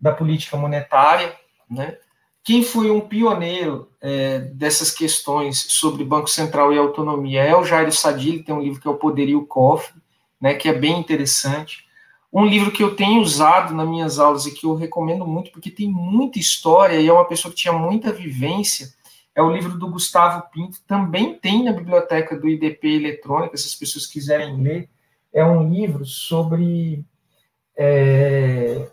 da 0.00 0.10
política 0.10 0.56
monetária, 0.56 1.32
né? 1.70 1.96
Quem 2.44 2.64
foi 2.64 2.90
um 2.90 3.00
pioneiro 3.00 3.88
é, 4.00 4.40
dessas 4.40 4.90
questões 4.90 5.64
sobre 5.68 6.04
Banco 6.04 6.28
Central 6.28 6.72
e 6.72 6.78
autonomia 6.78 7.42
é 7.42 7.54
o 7.54 7.64
Jairo 7.64 7.92
Sadili, 7.92 8.42
tem 8.42 8.54
um 8.54 8.60
livro 8.60 8.80
que 8.80 8.88
é 8.88 8.90
O 8.90 8.96
Poder 8.96 9.28
e 9.28 9.36
o 9.36 9.46
Cofre, 9.46 9.94
né, 10.40 10.54
que 10.54 10.68
é 10.68 10.72
bem 10.72 10.98
interessante. 10.98 11.86
Um 12.32 12.44
livro 12.44 12.72
que 12.72 12.82
eu 12.82 12.96
tenho 12.96 13.20
usado 13.20 13.74
nas 13.74 13.88
minhas 13.88 14.18
aulas 14.18 14.46
e 14.46 14.52
que 14.52 14.66
eu 14.66 14.74
recomendo 14.74 15.24
muito, 15.24 15.52
porque 15.52 15.70
tem 15.70 15.88
muita 15.88 16.38
história 16.38 17.00
e 17.00 17.06
é 17.06 17.12
uma 17.12 17.26
pessoa 17.26 17.52
que 17.52 17.60
tinha 17.60 17.74
muita 17.74 18.12
vivência, 18.12 18.92
é 19.34 19.42
o 19.42 19.50
livro 19.50 19.78
do 19.78 19.88
Gustavo 19.88 20.42
Pinto, 20.50 20.78
também 20.86 21.38
tem 21.38 21.62
na 21.64 21.72
biblioteca 21.72 22.36
do 22.36 22.48
IDP 22.48 22.88
Eletrônica, 22.88 23.56
se 23.56 23.66
as 23.66 23.74
pessoas 23.74 24.06
quiserem 24.06 24.60
ler. 24.60 24.88
É 25.32 25.44
um 25.44 25.70
livro 25.70 26.04
sobre 26.04 27.04
é, 27.76 28.88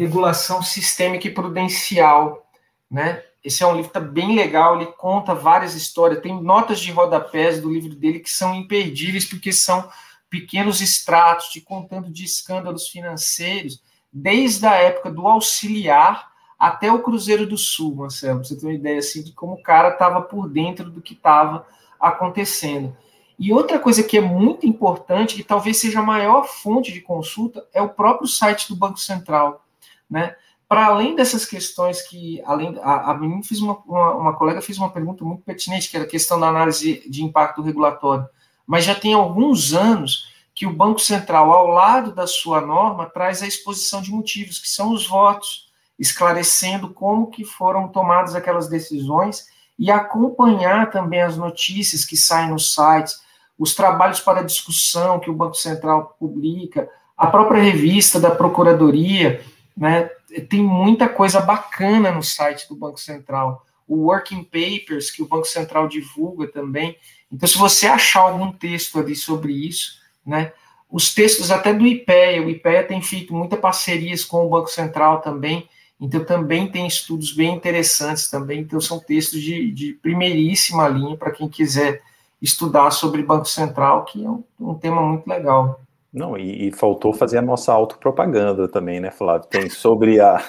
regulação 0.00 0.62
sistêmica 0.62 1.28
e 1.28 1.30
prudencial, 1.30 2.50
né? 2.90 3.22
Esse 3.44 3.62
é 3.62 3.66
um 3.66 3.76
livro 3.76 3.90
tá 3.90 4.00
bem 4.00 4.34
legal, 4.34 4.76
ele 4.76 4.86
conta 4.86 5.34
várias 5.34 5.74
histórias, 5.74 6.22
tem 6.22 6.42
notas 6.42 6.80
de 6.80 6.90
rodapés 6.90 7.60
do 7.60 7.70
livro 7.70 7.94
dele 7.94 8.20
que 8.20 8.30
são 8.30 8.54
imperdíveis 8.54 9.26
porque 9.26 9.52
são 9.52 9.90
pequenos 10.30 10.80
extratos 10.80 11.50
de 11.52 11.60
contando 11.60 12.10
de 12.10 12.24
escândalos 12.24 12.88
financeiros 12.88 13.82
desde 14.10 14.66
a 14.66 14.74
época 14.74 15.10
do 15.10 15.28
auxiliar 15.28 16.30
até 16.58 16.90
o 16.90 17.02
Cruzeiro 17.02 17.46
do 17.46 17.58
Sul, 17.58 17.96
Marcelo, 17.96 18.40
pra 18.40 18.48
você 18.48 18.56
ter 18.56 18.66
uma 18.66 18.74
ideia 18.74 18.98
assim, 18.98 19.22
de 19.22 19.32
como 19.32 19.54
o 19.54 19.62
cara 19.62 19.90
estava 19.90 20.22
por 20.22 20.48
dentro 20.48 20.90
do 20.90 21.02
que 21.02 21.14
estava 21.14 21.66
acontecendo. 21.98 22.96
E 23.38 23.52
outra 23.52 23.78
coisa 23.78 24.02
que 24.02 24.18
é 24.18 24.20
muito 24.20 24.66
importante, 24.66 25.36
que 25.36 25.44
talvez 25.44 25.78
seja 25.78 26.00
a 26.00 26.02
maior 26.02 26.44
fonte 26.46 26.92
de 26.92 27.00
consulta, 27.00 27.66
é 27.72 27.80
o 27.80 27.88
próprio 27.88 28.28
site 28.28 28.68
do 28.68 28.76
Banco 28.76 28.98
Central. 28.98 29.64
Né? 30.10 30.34
Para 30.68 30.86
além 30.86 31.14
dessas 31.14 31.44
questões 31.44 32.02
que, 32.02 32.42
além 32.44 32.78
a, 32.82 33.10
a 33.10 33.14
mim 33.14 33.42
fiz 33.42 33.60
uma, 33.60 33.78
uma, 33.86 34.14
uma, 34.14 34.32
colega 34.36 34.62
fez 34.62 34.78
uma 34.78 34.90
pergunta 34.90 35.24
muito 35.24 35.42
pertinente, 35.42 35.90
que 35.90 35.96
era 35.96 36.06
a 36.06 36.08
questão 36.08 36.38
da 36.38 36.48
análise 36.48 37.08
de 37.08 37.24
impacto 37.24 37.62
regulatório. 37.62 38.28
Mas 38.66 38.84
já 38.84 38.94
tem 38.94 39.14
alguns 39.14 39.72
anos 39.72 40.30
que 40.54 40.66
o 40.66 40.72
Banco 40.72 41.00
Central, 41.00 41.50
ao 41.52 41.66
lado 41.68 42.12
da 42.12 42.26
sua 42.26 42.60
norma, 42.60 43.06
traz 43.06 43.42
a 43.42 43.46
exposição 43.46 44.02
de 44.02 44.10
motivos, 44.10 44.58
que 44.58 44.68
são 44.68 44.92
os 44.92 45.06
votos, 45.06 45.70
esclarecendo 45.98 46.90
como 46.90 47.30
que 47.30 47.44
foram 47.44 47.88
tomadas 47.88 48.34
aquelas 48.34 48.68
decisões 48.68 49.46
e 49.78 49.90
acompanhar 49.90 50.90
também 50.90 51.22
as 51.22 51.36
notícias 51.36 52.04
que 52.04 52.16
saem 52.16 52.50
nos 52.50 52.74
sites, 52.74 53.20
os 53.58 53.74
trabalhos 53.74 54.20
para 54.20 54.44
discussão 54.44 55.18
que 55.18 55.30
o 55.30 55.34
Banco 55.34 55.54
Central 55.54 56.16
publica, 56.18 56.88
a 57.16 57.26
própria 57.26 57.62
revista 57.62 58.20
da 58.20 58.30
Procuradoria, 58.30 59.44
né, 59.80 60.10
tem 60.50 60.62
muita 60.62 61.08
coisa 61.08 61.40
bacana 61.40 62.12
no 62.12 62.22
site 62.22 62.68
do 62.68 62.76
Banco 62.76 63.00
Central. 63.00 63.64
O 63.88 64.08
Working 64.08 64.44
Papers, 64.44 65.10
que 65.10 65.22
o 65.22 65.26
Banco 65.26 65.46
Central 65.46 65.88
divulga 65.88 66.46
também. 66.46 66.98
Então, 67.32 67.48
se 67.48 67.56
você 67.56 67.86
achar 67.86 68.20
algum 68.20 68.52
texto 68.52 68.98
ali 68.98 69.16
sobre 69.16 69.54
isso, 69.54 69.98
né, 70.24 70.52
os 70.90 71.14
textos 71.14 71.50
até 71.50 71.72
do 71.72 71.86
IPEA, 71.86 72.42
o 72.42 72.50
IPEA 72.50 72.84
tem 72.84 73.00
feito 73.00 73.32
muitas 73.32 73.58
parcerias 73.58 74.22
com 74.22 74.44
o 74.44 74.50
Banco 74.50 74.68
Central 74.68 75.22
também, 75.22 75.66
então 75.98 76.22
também 76.24 76.70
tem 76.70 76.86
estudos 76.86 77.32
bem 77.32 77.54
interessantes 77.54 78.28
também, 78.28 78.60
então 78.60 78.80
são 78.80 78.98
textos 78.98 79.40
de, 79.40 79.70
de 79.70 79.94
primeiríssima 79.94 80.88
linha 80.88 81.16
para 81.16 81.30
quem 81.30 81.48
quiser 81.48 82.02
estudar 82.42 82.90
sobre 82.90 83.22
Banco 83.22 83.46
Central, 83.46 84.04
que 84.04 84.24
é 84.24 84.28
um, 84.28 84.44
um 84.58 84.74
tema 84.74 85.00
muito 85.00 85.26
legal. 85.26 85.80
Não, 86.12 86.36
e, 86.36 86.68
e, 86.68 86.72
faltou 86.72 87.12
fazer 87.12 87.38
a 87.38 87.42
nossa 87.42 87.72
autopropaganda 87.72 88.68
também, 88.68 88.98
né, 88.98 89.10
Flávio? 89.10 89.48
Tem 89.48 89.70
sobre 89.70 90.20
a, 90.20 90.42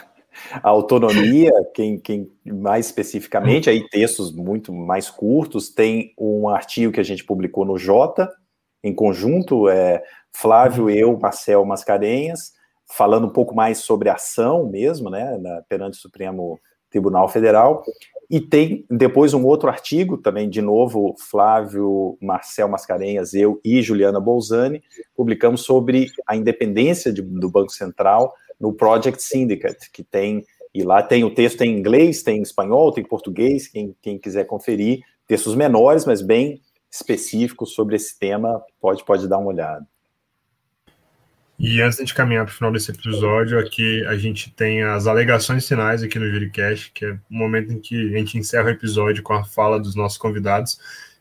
a 0.61 0.69
autonomia, 0.69 1.51
quem, 1.75 1.99
quem 1.99 2.31
mais 2.45 2.87
especificamente, 2.87 3.69
aí 3.69 3.87
textos 3.89 4.33
muito 4.33 4.73
mais 4.73 5.09
curtos, 5.09 5.69
tem 5.69 6.13
um 6.17 6.49
artigo 6.49 6.91
que 6.91 6.99
a 6.99 7.03
gente 7.03 7.23
publicou 7.23 7.63
no 7.63 7.77
Jota, 7.77 8.31
em 8.83 8.93
conjunto, 8.93 9.69
é 9.69 10.03
Flávio, 10.33 10.89
eu, 10.89 11.17
Marcel 11.19 11.63
Mascarenhas, 11.63 12.53
falando 12.97 13.27
um 13.27 13.31
pouco 13.31 13.53
mais 13.53 13.79
sobre 13.79 14.09
ação 14.09 14.67
mesmo, 14.67 15.09
né, 15.09 15.37
na, 15.37 15.61
perante 15.69 15.97
o 15.97 16.01
Supremo 16.01 16.59
Tribunal 16.91 17.27
Federal, 17.29 17.83
e 18.29 18.39
tem 18.39 18.85
depois 18.89 19.33
um 19.33 19.45
outro 19.45 19.67
artigo, 19.67 20.17
também 20.17 20.49
de 20.49 20.61
novo, 20.61 21.15
Flávio, 21.19 22.17
Marcel 22.21 22.69
Mascarenhas, 22.69 23.33
eu 23.33 23.59
e 23.61 23.81
Juliana 23.81 24.21
Bolzani, 24.21 24.81
publicamos 25.15 25.63
sobre 25.63 26.07
a 26.25 26.35
independência 26.35 27.11
de, 27.11 27.21
do 27.21 27.49
Banco 27.49 27.73
Central 27.73 28.33
no 28.57 28.71
Project 28.71 29.21
Syndicate, 29.21 29.91
que 29.91 30.01
tem, 30.01 30.45
e 30.73 30.81
lá 30.81 31.03
tem 31.03 31.25
o 31.25 31.35
texto 31.35 31.61
em 31.63 31.77
inglês, 31.77 32.23
tem 32.23 32.39
em 32.39 32.41
espanhol, 32.43 32.93
tem 32.93 33.03
em 33.03 33.07
português, 33.07 33.67
quem, 33.67 33.93
quem 34.01 34.17
quiser 34.17 34.45
conferir, 34.45 35.01
textos 35.27 35.53
menores, 35.53 36.05
mas 36.05 36.21
bem 36.21 36.61
específicos 36.89 37.73
sobre 37.73 37.97
esse 37.97 38.17
tema, 38.17 38.63
pode, 38.79 39.03
pode 39.03 39.27
dar 39.27 39.39
uma 39.39 39.47
olhada. 39.47 39.85
E 41.63 41.79
antes 41.79 42.03
de 42.03 42.11
caminhar 42.11 42.43
para 42.43 42.51
o 42.51 42.55
final 42.55 42.71
desse 42.71 42.89
episódio, 42.89 43.59
aqui 43.59 44.03
a 44.07 44.17
gente 44.17 44.51
tem 44.51 44.81
as 44.81 45.05
alegações 45.05 45.67
finais 45.67 46.01
aqui 46.01 46.17
no 46.17 46.27
Juricast, 46.27 46.91
que 46.91 47.05
é 47.05 47.11
o 47.11 47.19
momento 47.29 47.71
em 47.71 47.79
que 47.79 48.15
a 48.15 48.17
gente 48.17 48.35
encerra 48.35 48.65
o 48.65 48.69
episódio 48.71 49.21
com 49.21 49.33
a 49.33 49.43
fala 49.43 49.79
dos 49.79 49.95
nossos 49.95 50.17
convidados. 50.17 50.79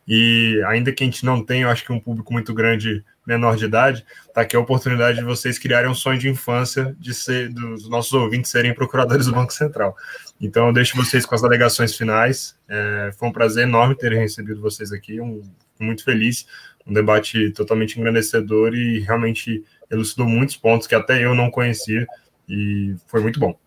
E 0.09 0.59
ainda 0.67 0.93
que 0.93 1.05
a 1.05 1.07
gente 1.07 1.27
não 1.27 1.45
tenha, 1.45 1.65
eu 1.65 1.69
acho 1.69 1.85
que 1.85 1.93
um 1.93 2.01
público 2.01 2.33
muito 2.33 2.55
grande 2.55 3.05
menor 3.27 3.55
de 3.55 3.67
idade, 3.67 4.03
tá 4.33 4.41
aqui 4.41 4.57
a 4.57 4.61
oportunidade 4.61 5.19
de 5.19 5.25
vocês 5.25 5.59
criarem 5.59 5.91
um 5.91 5.95
sonho 5.95 6.19
de 6.19 6.31
infância 6.31 6.97
de 6.99 7.13
ser 7.13 7.51
dos 7.51 7.87
nossos 7.91 8.15
ouvintes 8.15 8.51
serem 8.51 8.75
procuradores 8.75 9.27
do 9.27 9.33
Banco 9.33 9.53
Central. 9.53 9.95
Então 10.41 10.69
eu 10.69 10.73
deixo 10.73 10.97
vocês 10.97 11.27
com 11.27 11.35
as 11.35 11.45
alegações 11.45 11.95
finais. 11.95 12.57
É, 12.67 13.13
foi 13.19 13.29
um 13.29 13.33
prazer 13.33 13.65
enorme 13.65 13.95
ter 13.95 14.11
recebido 14.15 14.59
vocês 14.59 14.91
aqui, 14.91 15.21
um, 15.21 15.43
muito 15.79 16.03
feliz, 16.03 16.47
um 16.87 16.95
debate 16.95 17.51
totalmente 17.51 18.01
engrandecedor 18.01 18.75
e 18.75 19.01
realmente 19.01 19.63
elucidou 19.91 20.27
muitos 20.27 20.57
pontos 20.57 20.87
que 20.87 20.95
até 20.95 21.25
eu 21.25 21.35
não 21.35 21.51
conhecia 21.51 22.07
e 22.49 22.95
foi 23.07 23.21
muito 23.21 23.41
bom. 23.41 23.59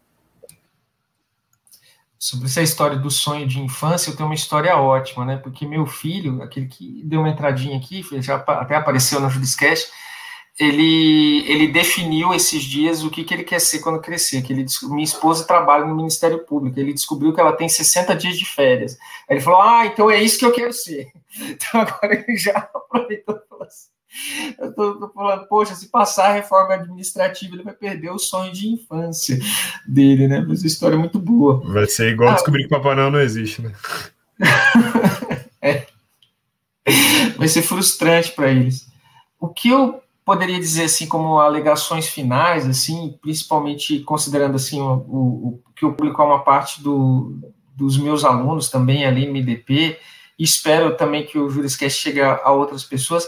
Sobre 2.17 2.45
essa 2.45 2.61
história 2.61 2.97
do 2.97 3.11
sonho 3.11 3.45
de 3.45 3.59
infância, 3.59 4.09
eu 4.09 4.15
tenho 4.15 4.29
uma 4.29 4.35
história 4.35 4.77
ótima, 4.77 5.25
né? 5.25 5.35
Porque 5.35 5.65
meu 5.65 5.85
filho, 5.85 6.41
aquele 6.41 6.67
que 6.67 7.01
deu 7.03 7.19
uma 7.19 7.29
entradinha 7.29 7.77
aqui, 7.77 8.01
já 8.21 8.35
até 8.35 8.75
apareceu 8.75 9.19
no 9.19 9.29
Judiscast, 9.29 9.91
ele, 10.59 11.43
ele 11.51 11.67
definiu 11.67 12.33
esses 12.33 12.63
dias 12.63 13.03
o 13.03 13.09
que, 13.09 13.23
que 13.23 13.33
ele 13.33 13.43
quer 13.43 13.59
ser 13.59 13.79
quando 13.79 13.99
crescer. 13.99 14.41
Que 14.43 14.53
ele, 14.53 14.65
minha 14.83 15.03
esposa 15.03 15.45
trabalha 15.45 15.85
no 15.85 15.95
Ministério 15.95 16.45
Público. 16.45 16.79
Ele 16.79 16.93
descobriu 16.93 17.33
que 17.33 17.41
ela 17.41 17.53
tem 17.53 17.67
60 17.67 18.15
dias 18.15 18.37
de 18.37 18.45
férias. 18.45 18.97
Aí 19.27 19.35
ele 19.35 19.41
falou: 19.41 19.61
Ah, 19.61 19.85
então 19.85 20.09
é 20.09 20.21
isso 20.21 20.37
que 20.37 20.45
eu 20.45 20.53
quero 20.53 20.73
ser. 20.73 21.11
Então 21.35 21.81
agora 21.81 22.13
ele 22.13 22.37
já 22.37 22.51
aproveitou 22.73 23.35
e 23.35 23.49
falou 23.49 23.65
assim: 23.65 23.89
eu 24.59 24.69
estou 24.69 25.11
falando, 25.13 25.47
poxa, 25.47 25.75
se 25.75 25.87
passar 25.87 26.29
a 26.29 26.33
reforma 26.33 26.75
administrativa, 26.75 27.55
ele 27.55 27.63
vai 27.63 27.73
perder 27.73 28.11
o 28.11 28.19
sonho 28.19 28.51
de 28.51 28.67
infância 28.67 29.39
dele, 29.87 30.27
né? 30.27 30.45
Mas 30.47 30.63
a 30.63 30.67
história 30.67 30.95
é 30.95 30.99
muito 30.99 31.19
boa. 31.19 31.61
Vai 31.71 31.87
ser 31.87 32.09
igual 32.11 32.29
ah, 32.29 32.33
descobrir 32.33 32.63
que 32.63 32.69
Papai 32.69 32.95
Noel 32.95 33.11
não 33.11 33.19
existe, 33.19 33.61
né? 33.61 33.73
é. 35.61 35.87
Vai 37.37 37.47
ser 37.47 37.61
frustrante 37.61 38.31
para 38.31 38.49
eles. 38.49 38.87
O 39.39 39.47
que 39.47 39.69
eu 39.69 40.01
poderia 40.23 40.59
dizer 40.59 40.85
assim 40.85 41.07
como 41.07 41.39
alegações 41.39 42.07
finais, 42.07 42.65
assim, 42.67 43.17
principalmente 43.21 43.99
considerando 44.01 44.55
assim 44.55 44.79
o, 44.79 44.93
o, 44.93 45.63
que 45.75 45.83
eu 45.83 45.93
publico 45.93 46.21
é 46.21 46.25
uma 46.25 46.43
parte 46.43 46.81
do, 46.81 47.37
dos 47.75 47.97
meus 47.97 48.23
alunos 48.23 48.69
também 48.69 49.05
ali 49.05 49.25
no 49.25 49.33
MDP, 49.33 49.97
e 50.39 50.43
espero 50.43 50.95
também 50.95 51.25
que 51.25 51.37
o 51.37 51.49
Juriscast 51.49 52.01
chegue 52.01 52.21
a 52.21 52.51
outras 52.51 52.83
pessoas 52.83 53.27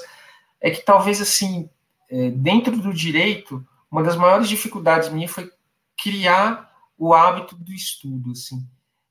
é 0.65 0.71
que 0.71 0.81
talvez 0.81 1.21
assim, 1.21 1.69
é, 2.09 2.31
dentro 2.31 2.75
do 2.75 2.91
direito, 2.91 3.63
uma 3.91 4.01
das 4.01 4.15
maiores 4.15 4.49
dificuldades 4.49 5.09
minha 5.09 5.29
foi 5.29 5.51
criar 5.95 6.73
o 6.97 7.13
hábito 7.13 7.55
do 7.55 7.71
estudo, 7.71 8.31
assim. 8.31 8.65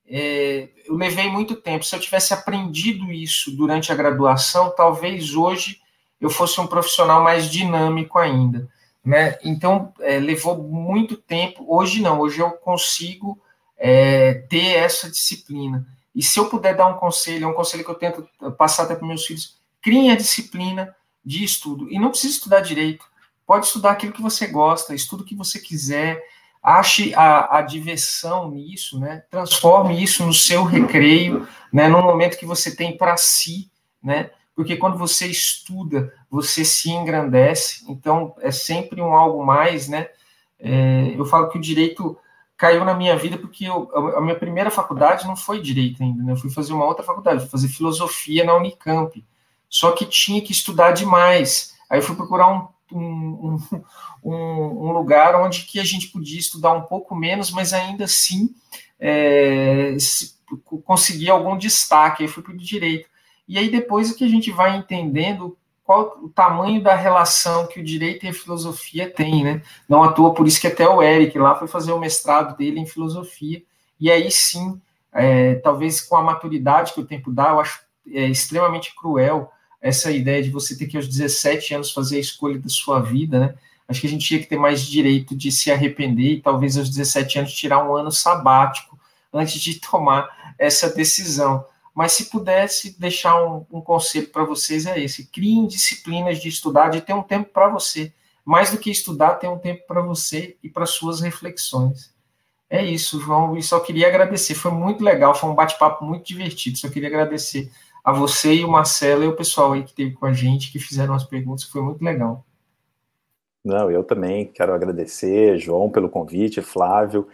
É, 0.05 0.69
eu 0.85 0.97
levei 0.97 1.31
muito 1.31 1.55
tempo. 1.55 1.85
Se 1.85 1.95
eu 1.95 2.01
tivesse 2.01 2.35
aprendido 2.35 3.13
isso 3.13 3.53
durante 3.57 3.93
a 3.93 3.95
graduação, 3.95 4.75
talvez 4.77 5.37
hoje 5.37 5.81
eu 6.21 6.29
fosse 6.29 6.61
um 6.61 6.67
profissional 6.67 7.23
mais 7.23 7.49
dinâmico 7.49 8.19
ainda, 8.19 8.69
né? 9.05 9.39
Então 9.45 9.95
é, 10.01 10.19
levou 10.19 10.61
muito 10.61 11.17
tempo. 11.17 11.65
Hoje 11.69 12.03
não. 12.03 12.19
Hoje 12.19 12.41
eu 12.41 12.51
consigo 12.51 13.41
é, 13.79 14.35
ter 14.51 14.75
essa 14.79 15.09
disciplina. 15.09 15.87
E 16.13 16.21
se 16.21 16.37
eu 16.37 16.49
puder 16.49 16.75
dar 16.75 16.89
um 16.89 16.99
conselho, 16.99 17.45
é 17.45 17.47
um 17.47 17.55
conselho 17.55 17.85
que 17.85 17.91
eu 17.91 17.95
tento 17.95 18.29
passar 18.59 18.83
até 18.83 18.97
para 18.97 19.07
meus 19.07 19.25
filhos: 19.25 19.57
criem 19.81 20.11
a 20.11 20.17
disciplina, 20.17 20.93
de 21.25 21.43
estudo. 21.43 21.91
E 21.91 21.99
não 21.99 22.11
precisa 22.11 22.35
estudar 22.35 22.61
direito. 22.61 23.05
Pode 23.47 23.67
estudar 23.67 23.93
aquilo 23.93 24.13
que 24.13 24.23
você 24.23 24.47
gosta, 24.47 24.95
estuda 24.95 25.23
o 25.23 25.27
que 25.27 25.35
você 25.35 25.59
quiser, 25.59 26.23
ache 26.63 27.15
a, 27.15 27.59
a 27.59 27.63
diversão 27.63 28.51
nisso, 28.51 28.99
né? 28.99 29.23
Transforme 29.31 30.03
isso 30.03 30.25
no 30.25 30.33
seu 30.33 30.65
recreio, 30.65 31.47
né? 31.73 31.89
No 31.89 32.03
momento 32.03 32.39
que 32.39 32.47
você 32.47 32.75
tem 32.75 32.97
para 32.97 33.17
si, 33.17 33.71
né? 34.03 34.31
Porque 34.57 34.77
quando 34.77 34.97
você 34.97 35.27
estuda, 35.27 36.13
você 36.31 36.65
se 36.65 36.91
engrandece. 36.91 37.85
Então 37.89 38.35
é 38.41 38.51
sempre 38.51 39.01
um 39.03 39.13
algo 39.13 39.45
mais, 39.45 39.89
né? 39.89 40.09
É, 40.59 41.13
eu 41.17 41.25
falo 41.27 41.49
que 41.49 41.59
o 41.59 41.61
direito 41.61 42.17
caiu 42.57 42.85
na 42.85 42.95
minha 42.95 43.17
vida 43.17 43.37
porque 43.37 43.67
eu, 43.67 43.91
a 44.17 44.21
minha 44.21 44.39
primeira 44.39 44.71
faculdade 44.71 45.27
não 45.27 45.37
foi 45.37 45.61
direito 45.61 46.03
ainda, 46.03 46.23
né? 46.23 46.33
Eu 46.33 46.37
fui 46.37 46.51
fazer 46.51 46.73
uma 46.73 46.87
outra 46.87 47.05
faculdade, 47.05 47.41
fui 47.41 47.51
fazer 47.51 47.69
filosofia 47.69 48.45
na 48.45 48.55
Unicamp 48.55 49.23
só 49.75 49.91
que 49.91 50.07
tinha 50.07 50.41
que 50.41 50.53
estudar 50.53 50.93
demais. 50.93 51.75
Aí 51.91 51.99
eu 51.99 52.03
fui 52.03 52.15
procurar 52.15 52.47
um, 52.49 52.69
um, 52.97 53.59
um, 54.23 54.87
um, 54.87 54.93
lugar 54.93 55.35
onde 55.35 55.65
que 55.65 55.81
a 55.81 55.85
gente 55.85 56.13
podia 56.13 56.39
estudar 56.39 56.73
um 56.75 56.83
pouco 56.83 57.13
menos, 57.13 57.51
mas 57.51 57.73
ainda 57.73 58.05
assim 58.05 58.55
é, 59.01 59.97
conseguir 60.85 61.31
algum 61.31 61.59
destaque. 61.59 62.23
Aí 62.23 62.29
fui 62.29 62.41
para 62.41 62.53
o 62.53 62.57
direito. 62.57 63.09
E 63.49 63.59
aí 63.59 63.69
depois 63.69 64.13
é 64.13 64.15
que 64.15 64.23
a 64.23 64.29
gente 64.29 64.53
vai 64.53 64.77
entendendo 64.77 65.59
qual 65.83 66.21
o 66.23 66.29
tamanho 66.29 66.81
da 66.81 66.95
relação 66.95 67.67
que 67.67 67.81
o 67.81 67.85
direito 67.85 68.25
e 68.25 68.29
a 68.29 68.33
filosofia 68.33 69.11
têm, 69.11 69.43
né? 69.43 69.61
Não 69.89 70.05
à 70.05 70.13
toa, 70.13 70.33
por 70.33 70.47
isso 70.47 70.61
que 70.61 70.69
até 70.69 70.89
o 70.89 71.03
Eric 71.03 71.37
lá 71.37 71.57
foi 71.57 71.67
fazer 71.67 71.91
o 71.91 71.99
mestrado 71.99 72.57
dele 72.57 72.79
em 72.79 72.87
filosofia, 72.87 73.61
e 74.01 74.09
aí 74.09 74.31
sim, 74.31 74.81
é, 75.13 75.57
talvez 75.57 76.01
com 76.01 76.17
a 76.17 76.23
maturidade 76.23 76.95
que 76.95 77.01
o 77.01 77.05
tempo 77.05 77.33
dá, 77.33 77.51
eu 77.51 77.61
acho 77.61 77.81
é, 78.13 78.27
extremamente 78.27 78.95
cruel 78.95 79.51
essa 79.85 80.11
ideia 80.11 80.43
de 80.43 80.49
você 80.49 80.75
ter 80.75 80.87
que 80.87 80.97
aos 80.97 81.07
17 81.07 81.75
anos 81.75 81.93
fazer 81.93 82.17
a 82.17 82.21
escolha 82.21 82.59
da 82.59 82.71
sua 82.71 83.01
vida, 83.01 83.39
né? 83.39 83.55
Acho 83.87 84.01
que 84.01 84.07
a 84.07 84.11
gente 84.11 84.27
tinha 84.27 84.41
que 84.41 84.47
ter 84.47 84.57
mais 84.57 84.81
direito 84.81 85.37
de 85.37 85.53
se 85.53 85.71
arrepender 85.71 86.33
e 86.33 86.41
talvez 86.41 86.79
aos 86.79 86.89
17 86.89 87.41
anos 87.41 87.53
tirar 87.53 87.87
um 87.87 87.95
ano 87.95 88.11
sabático 88.11 88.99
antes 89.31 89.61
de 89.61 89.75
tomar 89.87 90.55
essa 90.59 90.89
decisão. 90.89 91.67
Mas 91.95 92.13
se 92.13 92.31
pudesse 92.31 92.99
deixar 92.99 93.45
um, 93.45 93.67
um 93.71 93.83
conselho 93.83 94.29
para 94.29 94.43
vocês 94.43 94.87
é 94.87 94.99
esse: 94.99 95.27
criem 95.27 95.67
disciplinas 95.67 96.41
de 96.41 96.49
estudar, 96.49 96.89
de 96.89 97.03
ter 97.03 97.13
um 97.13 97.23
tempo 97.23 97.51
para 97.53 97.69
você. 97.69 98.11
Mais 98.43 98.71
do 98.71 98.79
que 98.79 98.91
estudar, 98.91 99.35
ter 99.35 99.49
um 99.49 99.59
tempo 99.59 99.87
para 99.87 100.01
você 100.01 100.57
e 100.63 100.69
para 100.71 100.87
suas 100.87 101.21
reflexões. 101.21 102.11
É 102.71 102.83
isso, 102.83 103.21
João. 103.21 103.55
E 103.55 103.63
só 103.63 103.79
queria 103.81 104.09
agradecer. 104.09 104.55
Foi 104.55 104.71
muito 104.71 105.05
legal, 105.05 105.35
foi 105.35 105.51
um 105.51 105.55
bate-papo 105.55 106.07
muito 106.07 106.27
divertido. 106.27 106.79
Só 106.79 106.89
queria 106.89 107.09
agradecer 107.11 107.71
a 108.05 108.13
você 108.13 108.55
e 108.55 108.65
o 108.65 108.71
Marcelo 108.71 109.25
e 109.25 109.29
o 109.29 109.37
pessoal 109.37 109.73
aí 109.73 109.83
que 109.83 109.91
esteve 109.91 110.13
com 110.13 110.27
a 110.27 110.33
gente, 110.33 110.71
que 110.71 110.79
fizeram 110.79 111.15
as 111.15 111.25
perguntas. 111.25 111.65
Foi 111.65 111.81
muito 111.81 112.05
legal. 112.05 112.45
Não, 113.65 113.91
eu 113.91 114.05
também 114.05 114.45
quero 114.45 114.75
agradecer, 114.75 115.59
João, 115.59 115.91
pelo 115.91 116.11
convite, 116.11 116.61
Flávio. 116.61 117.27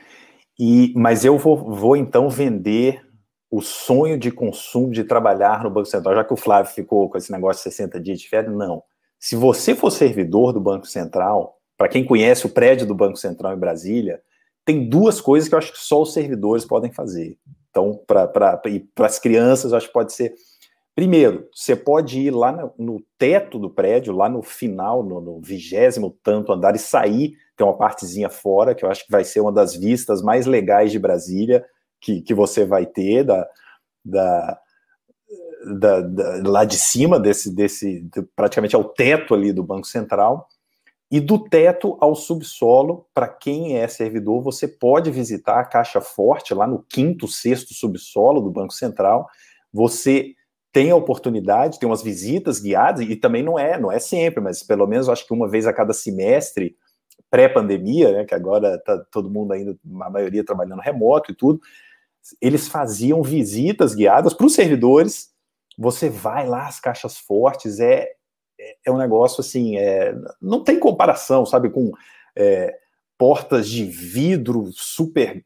E, 0.57 0.93
mas 0.97 1.25
eu 1.25 1.37
vou, 1.37 1.57
vou 1.57 1.97
então 1.97 2.29
vender 2.31 3.05
o 3.51 3.61
sonho 3.61 4.17
de 4.17 4.31
consumo 4.31 4.93
de 4.93 5.03
trabalhar 5.03 5.65
no 5.65 5.71
Banco 5.71 5.89
Central, 5.89 6.15
já 6.15 6.23
que 6.23 6.33
o 6.33 6.37
Flávio 6.37 6.73
ficou 6.73 7.11
com 7.11 7.19
esse 7.19 7.33
negócio 7.33 7.65
de 7.65 7.75
60 7.75 7.99
dias 7.99 8.21
de 8.21 8.29
férias, 8.29 8.55
não. 8.55 8.81
Se 9.19 9.35
você 9.35 9.75
for 9.75 9.91
servidor 9.91 10.53
do 10.53 10.61
Banco 10.61 10.87
Central, 10.87 11.59
para 11.77 11.89
quem 11.89 12.05
conhece 12.05 12.47
o 12.47 12.51
prédio 12.51 12.87
do 12.87 12.95
Banco 12.95 13.17
Central 13.17 13.55
em 13.55 13.59
Brasília, 13.59 14.23
tem 14.65 14.89
duas 14.89 15.21
coisas 15.21 15.49
que 15.49 15.55
eu 15.55 15.59
acho 15.59 15.73
que 15.73 15.79
só 15.79 16.01
os 16.03 16.13
servidores 16.13 16.65
podem 16.65 16.93
fazer. 16.93 17.37
Então, 17.71 18.01
para 18.07 18.61
as 18.99 19.19
crianças, 19.19 19.73
eu 19.73 19.79
acho 19.79 19.89
que 19.89 19.93
pode 19.93 20.13
ser 20.13 20.35
Primeiro, 20.95 21.49
você 21.55 21.77
pode 21.77 22.21
ir 22.21 22.31
lá 22.31 22.73
no, 22.77 23.03
teto 23.17 23.59
do 23.59 23.71
prédio, 23.71 24.15
lá 24.15 24.29
no 24.29 24.43
final, 24.43 25.03
no 25.03 25.41
vigésimo 25.41 26.17
tanto 26.23 26.53
andar, 26.53 26.75
e 26.75 26.79
sair, 26.79 27.37
tem 27.57 27.67
uma 27.67 27.77
partezinha 27.77 28.29
fora, 28.29 28.75
que 28.75 28.85
eu 28.85 28.91
acho 28.91 29.05
que 29.05 29.13
vai 29.13 29.25
ser 29.25 29.41
uma 29.41 29.53
das 29.53 29.75
vistas 29.75 30.21
mais 30.23 30.47
legais 30.47 30.91
de 30.91 30.99
Brasília, 30.99 31.65
que, 32.01 32.21
que 32.23 32.35
você 32.35 32.65
vai 32.65 32.87
ter, 32.87 33.25
da, 33.25 33.49
da, 34.05 34.59
da, 35.79 36.01
da 36.01 36.51
lá 36.51 36.65
de 36.65 36.77
cima, 36.77 37.21
desse, 37.21 37.55
desse 37.55 38.09
praticamente 38.35 38.75
ao 38.75 38.85
teto 38.85 39.35
ali 39.35 39.53
do 39.53 39.63
Banco 39.63 39.87
Central. 39.87 40.49
E 41.13 41.19
do 41.19 41.39
teto 41.39 41.99
ao 42.01 42.15
subsolo, 42.15 43.07
para 43.13 43.27
quem 43.27 43.77
é 43.77 43.89
servidor, 43.89 44.43
você 44.43 44.69
pode 44.69 45.11
visitar 45.11 45.59
a 45.59 45.65
Caixa 45.65 46.01
Forte, 46.01 46.55
lá 46.55 46.69
no 46.69 46.85
quinto, 46.85 47.27
sexto 47.27 47.75
subsolo 47.75 48.41
do 48.41 48.51
Banco 48.51 48.73
Central. 48.73 49.29
Você 49.73 50.35
tem 50.73 50.91
a 50.91 50.97
oportunidade, 50.97 51.79
tem 51.79 51.89
umas 51.89 52.03
visitas 52.03 52.61
guiadas, 52.61 53.01
e 53.01 53.17
também 53.17 53.43
não 53.43 53.59
é, 53.59 53.79
não 53.79 53.91
é 53.91 53.99
sempre, 53.99 54.41
mas 54.41 54.63
pelo 54.63 54.87
menos 54.87 55.09
acho 55.09 55.27
que 55.27 55.35
uma 55.35 55.49
vez 55.49 55.67
a 55.67 55.73
cada 55.73 55.93
semestre, 55.93 56.77
pré-pandemia, 57.31 58.13
né, 58.13 58.25
que 58.25 58.35
agora 58.35 58.75
está 58.75 58.99
todo 59.11 59.31
mundo 59.31 59.53
ainda, 59.53 59.77
a 60.01 60.11
maioria 60.11 60.45
trabalhando 60.45 60.81
remoto 60.81 61.31
e 61.31 61.35
tudo, 61.35 61.61
eles 62.41 62.69
faziam 62.69 63.23
visitas 63.23 63.95
guiadas 63.95 64.35
para 64.35 64.47
os 64.47 64.55
servidores. 64.55 65.31
Você 65.79 66.09
vai 66.09 66.47
lá, 66.47 66.67
as 66.67 66.79
caixas 66.79 67.19
fortes, 67.19 67.81
é, 67.81 68.09
é, 68.59 68.77
é 68.87 68.91
um 68.91 68.99
negócio 68.99 69.41
assim, 69.41 69.77
é, 69.77 70.15
não 70.41 70.63
tem 70.63 70.79
comparação, 70.79 71.47
sabe, 71.47 71.71
com 71.71 71.93
é, 72.37 72.77
portas 73.17 73.69
de 73.69 73.85
vidro 73.85 74.71
super 74.73 75.45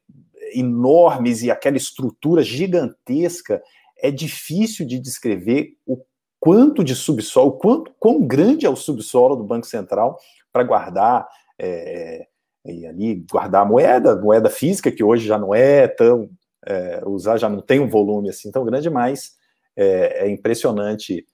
enormes 0.53 1.43
e 1.43 1.51
aquela 1.51 1.77
estrutura 1.77 2.43
gigantesca 2.43 3.63
é 4.05 4.11
difícil 4.11 4.87
de 4.87 4.99
descrever 4.99 5.79
o 5.87 6.05
quanto 6.39 6.85
de 6.85 6.95
subsolo, 6.95 7.53
quanto, 7.53 7.91
quão 7.99 8.21
grande 8.21 8.67
é 8.67 8.69
o 8.69 8.77
subsolo 8.77 9.35
do 9.35 9.45
Banco 9.45 9.67
Central 9.67 10.19
para 10.53 10.63
guardar 10.63 11.27
é, 11.59 12.27
e 12.67 12.87
ali 12.87 13.25
guardar 13.31 13.67
moeda, 13.67 14.15
moeda 14.15 14.51
física, 14.51 14.93
que 14.93 15.03
hoje 15.03 15.27
já 15.27 15.39
não 15.39 15.55
é 15.55 15.89
tão 15.89 16.29
é, 16.67 17.03
usar, 17.07 17.39
já 17.39 17.49
não 17.49 17.63
tem 17.63 17.81
um 17.81 17.89
volume 17.89 18.29
assim 18.29 18.51
tão 18.51 18.63
grande, 18.63 18.91
mas 18.91 19.33
é, 19.75 20.27
é 20.27 20.31
impressionante 20.31 21.27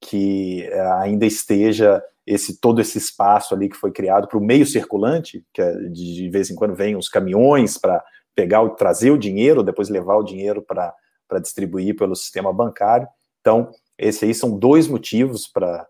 que 0.00 0.64
é, 0.64 0.80
ainda 0.80 1.24
esteja 1.24 2.02
esse 2.26 2.60
todo 2.60 2.80
esse 2.80 2.98
espaço 2.98 3.54
ali 3.54 3.68
que 3.68 3.76
foi 3.76 3.92
criado 3.92 4.26
para 4.26 4.38
o 4.38 4.44
meio 4.44 4.66
circulante, 4.66 5.44
que 5.54 5.62
é, 5.62 5.72
de, 5.72 6.14
de, 6.14 6.28
vez 6.28 6.50
em 6.50 6.56
quando 6.56 6.74
vem 6.74 6.96
os 6.96 7.08
caminhões 7.08 7.78
para 7.78 8.04
pegar 8.34 8.68
trazer 8.70 9.12
o 9.12 9.18
dinheiro, 9.18 9.62
depois 9.62 9.88
levar 9.88 10.16
o 10.16 10.24
dinheiro 10.24 10.60
para 10.60 10.92
para 11.28 11.38
distribuir 11.38 11.96
pelo 11.96 12.14
sistema 12.14 12.52
bancário. 12.52 13.08
Então, 13.40 13.70
esses 13.98 14.22
aí 14.22 14.34
são 14.34 14.58
dois 14.58 14.88
motivos 14.88 15.46
para 15.46 15.86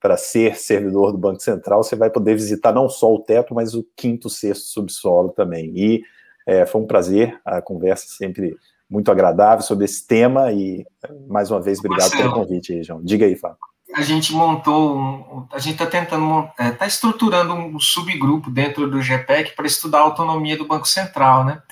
para 0.00 0.16
ser 0.16 0.56
servidor 0.56 1.12
do 1.12 1.18
Banco 1.18 1.40
Central, 1.40 1.82
você 1.82 1.94
vai 1.94 2.10
poder 2.10 2.34
visitar 2.34 2.72
não 2.72 2.88
só 2.88 3.14
o 3.14 3.20
teto, 3.20 3.54
mas 3.54 3.74
o 3.74 3.86
quinto, 3.96 4.28
sexto 4.28 4.64
subsolo 4.64 5.28
também. 5.30 5.72
E 5.76 6.02
é, 6.46 6.66
foi 6.66 6.80
um 6.80 6.86
prazer, 6.86 7.38
a 7.44 7.62
conversa 7.62 8.06
sempre 8.08 8.56
muito 8.88 9.10
agradável 9.10 9.62
sobre 9.62 9.84
esse 9.84 10.06
tema 10.06 10.52
e, 10.52 10.84
mais 11.28 11.50
uma 11.50 11.60
vez, 11.60 11.78
obrigado 11.78 12.10
Marcelo, 12.10 12.22
pelo 12.22 12.34
convite 12.34 12.72
aí, 12.72 12.82
João. 12.82 13.02
Diga 13.02 13.26
aí, 13.26 13.36
Fábio. 13.36 13.58
A 13.94 14.02
gente 14.02 14.32
montou, 14.32 14.96
um, 14.96 15.46
a 15.50 15.58
gente 15.58 15.74
está 15.74 15.86
tentando, 15.86 16.44
está 16.50 16.64
é, 16.64 16.70
tá 16.72 16.86
estruturando 16.86 17.54
um 17.54 17.80
subgrupo 17.80 18.50
dentro 18.50 18.88
do 18.88 19.00
GPEC 19.00 19.54
para 19.56 19.66
estudar 19.66 19.98
a 19.98 20.02
autonomia 20.02 20.56
do 20.56 20.66
Banco 20.66 20.86
Central, 20.86 21.44
né? 21.44 21.62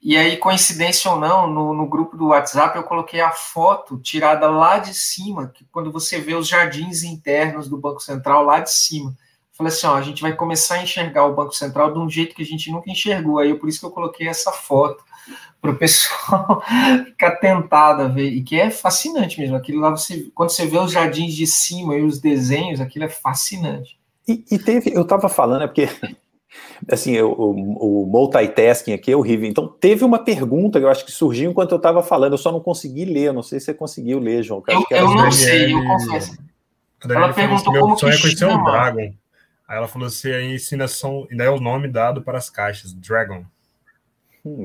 E 0.00 0.16
aí, 0.16 0.36
coincidência 0.36 1.10
ou 1.10 1.18
não, 1.18 1.48
no, 1.48 1.74
no, 1.74 1.88
grupo 1.88 2.16
do 2.16 2.28
WhatsApp 2.28 2.76
eu 2.76 2.84
coloquei 2.84 3.20
a 3.20 3.32
foto 3.32 3.98
tirada 3.98 4.48
lá 4.48 4.78
de 4.78 4.94
cima, 4.94 5.48
que 5.48 5.64
quando 5.72 5.90
você 5.90 6.20
vê 6.20 6.34
os 6.34 6.46
jardins 6.46 7.02
internos 7.02 7.68
do 7.68 7.76
Banco 7.76 8.00
Central 8.00 8.44
lá 8.44 8.60
de 8.60 8.72
cima. 8.72 9.14
Falei 9.52 9.72
assim, 9.72 9.88
ó, 9.88 9.96
a 9.96 10.02
gente 10.02 10.22
vai 10.22 10.32
começar 10.36 10.76
a 10.76 10.82
enxergar 10.84 11.26
o 11.26 11.34
Banco 11.34 11.52
Central 11.52 11.92
de 11.92 11.98
um 11.98 12.08
jeito 12.08 12.32
que 12.32 12.42
a 12.42 12.46
gente 12.46 12.70
nunca 12.70 12.88
enxergou. 12.88 13.40
Aí 13.40 13.52
por 13.54 13.68
isso 13.68 13.80
que 13.80 13.86
eu 13.86 13.90
coloquei 13.90 14.28
essa 14.28 14.52
foto 14.52 15.02
para 15.60 15.72
o 15.72 15.76
pessoal 15.76 16.62
ficar 17.06 17.32
tentado 17.36 18.02
a 18.02 18.06
ver. 18.06 18.28
E 18.28 18.44
que 18.44 18.54
é 18.54 18.70
fascinante 18.70 19.40
mesmo. 19.40 19.56
Aquilo 19.56 19.80
lá, 19.80 19.90
você, 19.90 20.30
quando 20.32 20.50
você 20.50 20.64
vê 20.64 20.78
os 20.78 20.92
jardins 20.92 21.34
de 21.34 21.44
cima 21.44 21.96
e 21.96 22.02
os 22.02 22.20
desenhos, 22.20 22.80
aquilo 22.80 23.06
é 23.06 23.08
fascinante. 23.08 23.98
E, 24.28 24.44
e 24.48 24.58
teve, 24.60 24.92
eu 24.94 25.02
estava 25.02 25.28
falando, 25.28 25.64
é 25.64 25.66
porque 25.66 25.88
assim, 26.90 27.18
o, 27.20 27.30
o, 27.30 28.02
o 28.02 28.06
multitasking 28.06 28.92
aqui 28.92 29.12
é 29.12 29.16
horrível. 29.16 29.48
Então, 29.48 29.68
teve 29.68 30.04
uma 30.04 30.18
pergunta 30.18 30.78
que 30.78 30.84
eu 30.84 30.90
acho 30.90 31.04
que 31.04 31.12
surgiu 31.12 31.50
enquanto 31.50 31.72
eu 31.72 31.76
estava 31.76 32.02
falando, 32.02 32.32
eu 32.32 32.38
só 32.38 32.52
não 32.52 32.60
consegui 32.60 33.04
ler, 33.04 33.32
não 33.32 33.42
sei 33.42 33.60
se 33.60 33.66
você 33.66 33.74
conseguiu 33.74 34.18
ler, 34.18 34.42
João. 34.42 34.62
Eu, 34.68 34.84
eu, 34.90 34.96
eu 34.96 35.14
não 35.14 35.30
sei, 35.30 35.72
eu 35.72 35.84
confesso. 35.84 36.38
Ela 37.08 37.32
perguntou 37.32 37.72
como 37.72 37.96
que 37.96 38.06
é 38.06 38.18
conhecer 38.20 38.44
o 38.46 38.64
Dragon. 38.64 39.14
Aí 39.68 39.76
ela 39.76 39.86
falou 39.86 40.08
se 40.08 40.32
a 40.32 40.42
ensinação 40.42 41.26
ainda 41.30 41.44
é 41.44 41.50
o 41.50 41.60
nome 41.60 41.88
dado 41.88 42.22
para 42.22 42.38
as 42.38 42.48
caixas, 42.48 42.94
Dragon. 42.94 43.44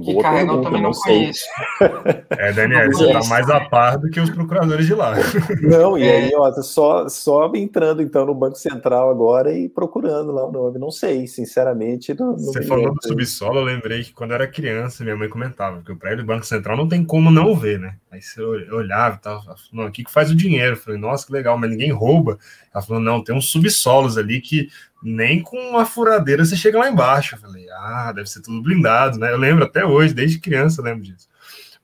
Que 0.04 0.14
boa 0.14 0.32
pergunta, 0.32 0.54
eu 0.54 0.62
também 0.62 0.82
não, 0.82 0.92
não 0.92 1.00
conheço. 1.00 1.46
É, 2.38 2.52
Daniel, 2.52 2.92
você 2.92 3.06
está 3.06 3.24
mais 3.30 3.50
a 3.50 3.60
par 3.62 3.98
do 3.98 4.10
que 4.10 4.20
os 4.20 4.30
procuradores 4.30 4.86
de 4.86 4.94
lá. 4.94 5.14
Não, 5.62 5.98
e 5.98 6.10
aí, 6.10 6.32
ó, 6.36 6.52
só, 6.62 7.08
só 7.08 7.52
entrando 7.54 8.02
então 8.02 8.26
no 8.26 8.34
Banco 8.34 8.58
Central 8.58 9.10
agora 9.10 9.54
e 9.54 9.70
procurando 9.70 10.32
lá 10.32 10.46
o 10.46 10.52
nome. 10.52 10.80
Não 10.80 10.92
sei, 10.92 11.28
sinceramente. 11.28 12.14
Não, 12.14 12.32
não 12.32 12.38
você 12.38 12.64
falou 12.64 12.94
do 12.94 13.08
subsolo, 13.08 13.60
eu 13.60 13.64
lembrei 13.64 14.04
que 14.04 14.14
quando 14.14 14.34
era 14.34 14.48
criança, 14.48 15.04
minha 15.04 15.16
mãe 15.16 15.30
comentava 15.30 15.82
que 15.82 15.92
o 15.92 15.96
prédio 15.96 16.24
do 16.24 16.28
Banco 16.28 16.46
Central 16.46 16.76
não 16.76 16.88
tem 16.88 17.04
como 17.04 17.32
não 17.32 17.56
ver, 17.56 17.80
né? 17.80 17.96
Aí 18.12 18.22
você 18.22 18.42
olhava 18.42 19.16
e 19.16 19.20
tal, 19.20 19.42
não, 19.72 19.86
aqui 19.86 20.04
que 20.04 20.12
faz 20.12 20.30
o 20.30 20.36
dinheiro. 20.36 20.74
Eu 20.74 20.78
falei, 20.78 21.00
nossa, 21.00 21.26
que 21.26 21.34
legal, 21.34 21.58
mas 21.58 21.70
ninguém 21.70 21.92
rouba. 21.92 22.38
Ela 22.74 22.84
falou, 22.84 23.02
não, 23.02 23.24
tem 23.24 23.36
uns 23.36 23.50
subsolos 23.50 24.18
ali 24.18 24.42
que 24.42 24.70
nem 25.04 25.42
com 25.42 25.58
uma 25.58 25.86
furadeira 25.86 26.46
você 26.46 26.56
chega 26.56 26.80
lá 26.80 26.90
embaixo. 26.90 27.36
Eu 27.36 27.40
falei, 27.40 27.70
ah, 27.70 28.12
deve 28.14 28.30
ser 28.30 28.42
tudo 28.42 28.62
blindado, 28.62 29.20
né? 29.20 29.32
Eu 29.32 29.38
lembro 29.38 29.64
até 29.64 29.86
hoje, 29.86 30.14
desde 30.14 30.40
criança, 30.40 30.82
eu 30.82 30.86
lembro 30.86 31.04
disso. 31.04 31.28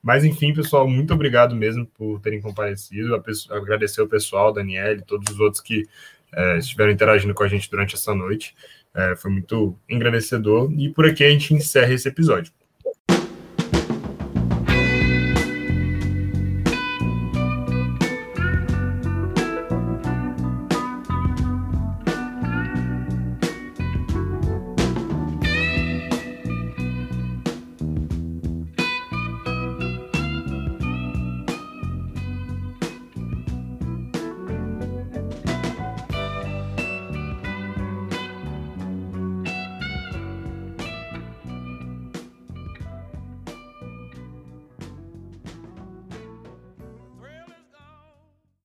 Mas 0.02 0.24
enfim, 0.24 0.54
pessoal, 0.54 0.88
muito 0.88 1.12
obrigado 1.12 1.54
mesmo 1.54 1.86
por 1.86 2.20
terem 2.20 2.40
comparecido. 2.40 3.22
Agradecer 3.50 4.00
ao 4.00 4.06
pessoal, 4.06 4.52
Daniel 4.52 4.96
e 4.96 5.02
todos 5.02 5.32
os 5.32 5.38
outros 5.38 5.62
que 5.62 5.86
é, 6.32 6.58
estiveram 6.58 6.90
interagindo 6.90 7.34
com 7.34 7.42
a 7.42 7.48
gente 7.48 7.70
durante 7.70 7.94
essa 7.94 8.14
noite. 8.14 8.54
É, 8.94 9.14
foi 9.16 9.30
muito 9.30 9.78
engrandecedor. 9.88 10.72
E 10.72 10.88
por 10.88 11.06
aqui 11.06 11.22
a 11.22 11.30
gente 11.30 11.52
encerra 11.54 11.92
esse 11.92 12.08
episódio. 12.08 12.52